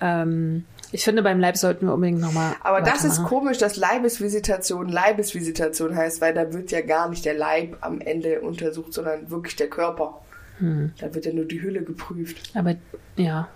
Ja. 0.00 0.22
Ähm, 0.22 0.64
ich 0.94 1.02
finde, 1.02 1.24
beim 1.24 1.40
Leib 1.40 1.56
sollten 1.56 1.86
wir 1.86 1.94
unbedingt 1.94 2.20
nochmal. 2.20 2.54
Aber 2.60 2.80
das 2.80 3.04
ist 3.04 3.24
komisch, 3.24 3.58
dass 3.58 3.74
Leibesvisitation 3.74 4.88
Leibesvisitation 4.88 5.96
heißt, 5.96 6.20
weil 6.20 6.32
da 6.32 6.52
wird 6.52 6.70
ja 6.70 6.82
gar 6.82 7.08
nicht 7.08 7.24
der 7.24 7.34
Leib 7.34 7.78
am 7.80 8.00
Ende 8.00 8.40
untersucht, 8.42 8.94
sondern 8.94 9.28
wirklich 9.28 9.56
der 9.56 9.66
Körper. 9.68 10.20
Hm. 10.58 10.92
Da 10.98 11.12
wird 11.12 11.26
ja 11.26 11.32
nur 11.32 11.46
die 11.46 11.60
Hülle 11.60 11.82
geprüft. 11.82 12.52
Aber 12.54 12.76
ja. 13.16 13.48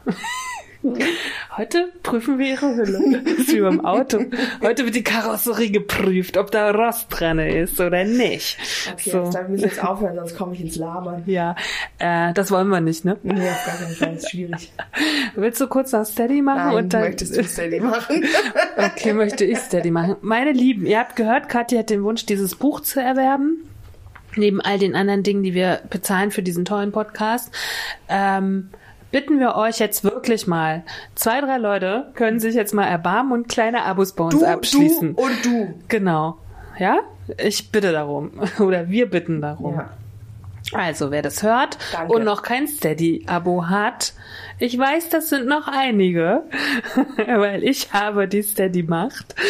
Heute 1.56 1.92
prüfen 2.04 2.38
wir 2.38 2.50
ihre 2.50 2.76
Hülle. 2.76 2.98
Das 3.24 3.38
ist 3.38 3.52
wie 3.52 3.60
beim 3.60 3.84
Auto. 3.84 4.24
Heute 4.62 4.84
wird 4.84 4.94
die 4.94 5.02
Karosserie 5.02 5.70
geprüft, 5.70 6.36
ob 6.36 6.50
da 6.50 6.70
Rost 6.70 7.06
dran 7.10 7.38
ist 7.38 7.80
oder 7.80 8.04
nicht. 8.04 8.58
Okay, 8.92 9.10
so. 9.10 9.24
jetzt 9.24 9.34
wir 9.34 9.48
müssen 9.48 9.64
jetzt 9.64 9.84
aufhören, 9.84 10.14
sonst 10.14 10.36
komme 10.36 10.54
ich 10.54 10.60
ins 10.60 10.76
Labern. 10.76 11.22
Ja, 11.26 11.56
äh, 11.98 12.32
das 12.32 12.50
wollen 12.50 12.68
wir 12.68 12.80
nicht, 12.80 13.04
ne? 13.04 13.16
Nee, 13.22 13.48
auf 13.50 13.66
gar 13.66 13.76
keinen 13.76 13.94
Fall. 13.94 14.14
ist 14.14 14.30
schwierig. 14.30 14.72
Willst 15.34 15.60
du 15.60 15.66
kurz 15.66 15.92
noch 15.92 16.04
Steady 16.04 16.42
machen? 16.42 16.68
Nein, 16.68 16.84
und 16.84 16.94
dann 16.94 17.02
möchtest 17.02 17.36
du 17.36 17.44
Steady 17.44 17.80
machen. 17.80 18.24
okay, 18.76 19.12
möchte 19.12 19.44
ich 19.44 19.58
Steady 19.58 19.90
machen. 19.90 20.16
Meine 20.20 20.52
Lieben, 20.52 20.86
ihr 20.86 21.00
habt 21.00 21.16
gehört, 21.16 21.48
Kathi 21.48 21.76
hat 21.76 21.90
den 21.90 22.04
Wunsch, 22.04 22.24
dieses 22.26 22.54
Buch 22.54 22.80
zu 22.80 23.00
erwerben 23.00 23.64
neben 24.36 24.60
all 24.60 24.78
den 24.78 24.94
anderen 24.94 25.22
Dingen, 25.22 25.42
die 25.42 25.54
wir 25.54 25.80
bezahlen 25.90 26.30
für 26.30 26.42
diesen 26.42 26.64
tollen 26.64 26.92
Podcast. 26.92 27.50
Ähm, 28.08 28.70
bitten 29.10 29.40
wir 29.40 29.54
euch 29.56 29.78
jetzt 29.78 30.04
wirklich 30.04 30.46
mal, 30.46 30.84
zwei, 31.14 31.40
drei 31.40 31.58
Leute 31.58 32.10
können 32.14 32.40
sich 32.40 32.54
jetzt 32.54 32.74
mal 32.74 32.86
erbarmen 32.86 33.32
und 33.32 33.48
kleine 33.48 33.84
Abos 33.84 34.12
bei 34.12 34.24
uns 34.24 34.38
du, 34.38 34.46
abschließen. 34.46 35.16
Du 35.16 35.22
und 35.22 35.44
du. 35.44 35.74
Genau. 35.88 36.38
Ja? 36.78 37.00
Ich 37.38 37.70
bitte 37.70 37.92
darum. 37.92 38.32
Oder 38.58 38.88
wir 38.88 39.10
bitten 39.10 39.40
darum. 39.40 39.76
Ja. 39.76 39.90
Also, 40.72 41.10
wer 41.10 41.22
das 41.22 41.42
hört 41.42 41.78
Danke. 41.92 42.12
und 42.12 42.24
noch 42.24 42.42
kein 42.42 42.66
Steady-Abo 42.66 43.68
hat, 43.68 44.12
ich 44.60 44.76
weiß, 44.76 45.08
das 45.10 45.28
sind 45.28 45.46
noch 45.46 45.68
einige, 45.68 46.42
weil 47.26 47.62
ich 47.62 47.92
habe 47.92 48.28
die 48.28 48.42
Steady-Macht. 48.42 49.34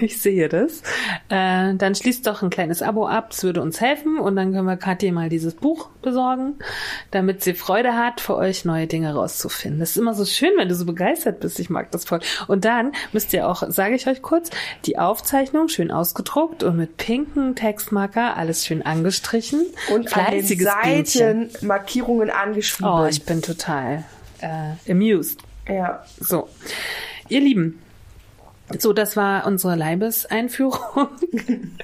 Ich 0.00 0.20
sehe 0.20 0.48
das. 0.48 0.82
Äh, 1.28 1.74
dann 1.74 1.94
schließt 1.94 2.26
doch 2.26 2.42
ein 2.42 2.50
kleines 2.50 2.82
Abo 2.82 3.06
ab, 3.06 3.30
das 3.30 3.42
würde 3.42 3.62
uns 3.62 3.80
helfen 3.80 4.18
und 4.18 4.36
dann 4.36 4.52
können 4.52 4.66
wir 4.66 4.76
Katja 4.76 5.12
mal 5.12 5.28
dieses 5.28 5.54
Buch 5.54 5.88
besorgen, 6.02 6.56
damit 7.10 7.42
sie 7.42 7.54
Freude 7.54 7.94
hat, 7.94 8.20
für 8.20 8.36
euch 8.36 8.64
neue 8.64 8.86
Dinge 8.86 9.14
rauszufinden. 9.14 9.80
Das 9.80 9.90
ist 9.90 9.96
immer 9.96 10.14
so 10.14 10.24
schön, 10.24 10.50
wenn 10.56 10.68
du 10.68 10.74
so 10.74 10.84
begeistert 10.84 11.40
bist. 11.40 11.58
Ich 11.58 11.70
mag 11.70 11.90
das 11.90 12.04
voll. 12.04 12.20
Und 12.46 12.64
dann 12.64 12.92
müsst 13.12 13.32
ihr 13.32 13.48
auch, 13.48 13.62
sage 13.68 13.94
ich 13.94 14.06
euch 14.06 14.22
kurz, 14.22 14.50
die 14.84 14.98
Aufzeichnung 14.98 15.68
schön 15.68 15.90
ausgedruckt 15.90 16.62
und 16.62 16.76
mit 16.76 16.96
pinken 16.96 17.54
Textmarker 17.54 18.36
alles 18.36 18.64
schön 18.66 18.82
angestrichen. 18.82 19.66
Und 19.92 20.10
fleißiges 20.10 20.66
an 20.66 20.82
den 20.84 21.04
Seiten 21.06 21.66
Markierungen 21.66 22.30
angeschrieben. 22.30 22.92
Oh, 22.92 23.06
ich 23.06 23.24
bin 23.24 23.42
total 23.42 24.04
äh, 24.40 24.90
amused. 24.90 25.40
Ja. 25.68 26.04
So. 26.20 26.48
Ihr 27.28 27.40
Lieben, 27.40 27.80
so, 28.78 28.92
das 28.92 29.16
war 29.16 29.46
unsere 29.46 29.76
Leibeseinführung. 29.76 31.08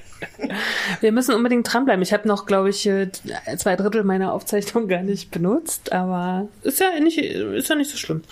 Wir 1.01 1.13
müssen 1.13 1.35
unbedingt 1.35 1.71
dranbleiben. 1.71 2.03
Ich 2.03 2.13
habe 2.13 2.29
noch, 2.29 2.47
glaube 2.47 2.71
ich, 2.71 2.87
äh, 2.87 3.11
zwei 3.57 3.77
Drittel 3.77 4.05
meiner 4.05 4.33
Aufzeichnung 4.33 4.89
gar 4.89 5.03
nicht 5.03 5.31
benutzt, 5.31 5.93
aber 5.93 6.49
ist 6.63 6.81
ja 6.81 6.99
nicht, 7.01 7.19
ist 7.19 7.69
ja 7.69 7.75
nicht 7.75 7.91
so 7.91 7.97
schlimm. 7.97 8.23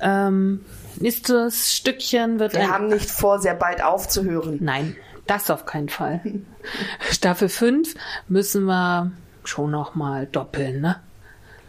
Ähm, 0.00 0.64
nächstes 1.00 1.74
Stückchen 1.74 2.38
wird 2.38 2.54
Wir 2.54 2.70
haben 2.70 2.88
nicht 2.88 3.10
vor, 3.10 3.40
sehr 3.40 3.54
bald 3.54 3.82
aufzuhören. 3.82 4.58
Nein, 4.60 4.96
das 5.26 5.50
auf 5.50 5.66
keinen 5.66 5.88
Fall. 5.88 6.20
Staffel 7.10 7.48
5 7.48 7.94
müssen 8.28 8.64
wir 8.64 9.12
schon 9.44 9.70
noch 9.70 9.94
mal 9.94 10.26
doppeln, 10.26 10.80
ne? 10.80 11.00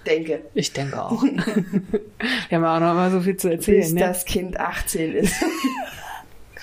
Denke, 0.06 0.42
Ich 0.54 0.74
denke 0.74 1.02
auch. 1.02 1.24
wir 2.50 2.58
haben 2.58 2.66
auch 2.66 2.80
noch 2.80 2.94
mal 2.94 3.12
so 3.12 3.22
viel 3.22 3.38
zu 3.38 3.50
bis 3.50 3.58
erzählen. 3.58 3.94
Ne? 3.94 4.00
das 4.02 4.26
Kind 4.26 4.60
18 4.60 5.16
ist. 5.16 5.36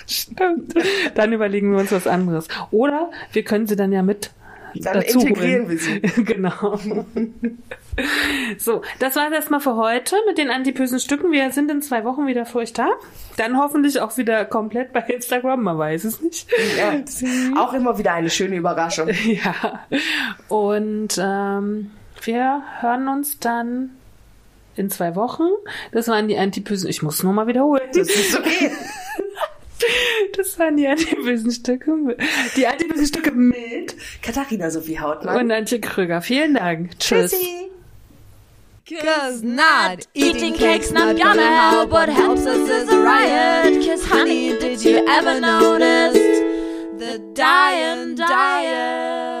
Stimmt. 0.07 0.73
Dann 1.15 1.33
überlegen 1.33 1.71
wir 1.71 1.79
uns 1.79 1.91
was 1.91 2.07
anderes. 2.07 2.47
Oder 2.71 3.11
wir 3.31 3.43
können 3.43 3.67
sie 3.67 3.75
dann 3.75 3.91
ja 3.91 4.01
mit 4.01 4.31
Dann 4.75 4.95
dazu 4.95 5.19
integrieren 5.19 5.67
holen. 5.67 5.69
wir 5.69 5.77
sie. 5.77 5.99
genau. 6.23 6.77
so, 8.57 8.81
das 8.99 9.15
war 9.15 9.27
es 9.27 9.33
erstmal 9.33 9.61
für 9.61 9.75
heute 9.75 10.15
mit 10.27 10.37
den 10.37 10.49
antipösen 10.49 10.99
Stücken. 10.99 11.31
Wir 11.31 11.51
sind 11.51 11.71
in 11.71 11.81
zwei 11.81 12.03
Wochen 12.03 12.27
wieder 12.27 12.45
für 12.45 12.59
euch 12.59 12.73
da. 12.73 12.89
Dann 13.37 13.57
hoffentlich 13.57 14.01
auch 14.01 14.17
wieder 14.17 14.43
komplett 14.45 14.91
bei 14.91 15.01
Instagram, 15.01 15.63
man 15.63 15.77
weiß 15.77 16.03
es 16.03 16.21
nicht. 16.21 16.49
Ja, 16.77 17.61
auch 17.61 17.73
immer 17.73 17.97
wieder 17.97 18.13
eine 18.13 18.29
schöne 18.29 18.57
Überraschung. 18.57 19.09
Ja. 19.23 19.85
Und 20.49 21.17
ähm, 21.21 21.91
wir 22.21 22.63
hören 22.79 23.07
uns 23.07 23.39
dann 23.39 23.91
in 24.75 24.89
zwei 24.89 25.15
Wochen. 25.15 25.43
Das 25.91 26.07
waren 26.07 26.27
die 26.27 26.37
antipösen. 26.37 26.89
Ich 26.89 27.01
muss 27.01 27.23
nur 27.23 27.33
mal 27.33 27.47
wiederholen. 27.47 27.83
Das 27.93 28.07
ist 28.09 28.37
okay. 28.37 28.71
Das 30.37 30.59
waren 30.59 30.77
die 30.77 30.87
antibösen 30.87 31.51
Stücke. 31.51 31.91
Die 32.55 32.67
antibösen 32.67 33.07
Stücke 33.07 33.31
mit 33.31 33.95
Katharina 34.21 34.69
Sophie 34.69 34.99
Hautmann. 34.99 35.37
und 35.37 35.51
Antje 35.51 35.79
Krüger. 35.81 36.21
Vielen 36.21 36.53
Dank. 36.53 36.97
Tschüss. 36.99 37.31
Tschüssi. 37.31 37.71
Cause 39.01 39.43
not 39.45 40.07
eating 40.13 40.53
cake's 40.53 40.91
not 40.91 41.17
gonna 41.19 41.71
help. 41.71 41.91
What 41.91 42.09
helps 42.09 42.45
us 42.45 42.69
is 42.69 42.89
a 42.89 42.97
riot. 43.01 43.83
Cause 43.85 44.05
honey, 44.05 44.55
did 44.59 44.83
you 44.83 44.97
ever 45.07 45.39
notice 45.39 46.13
the 46.99 47.19
dying 47.33 48.15
diet? 48.15 49.40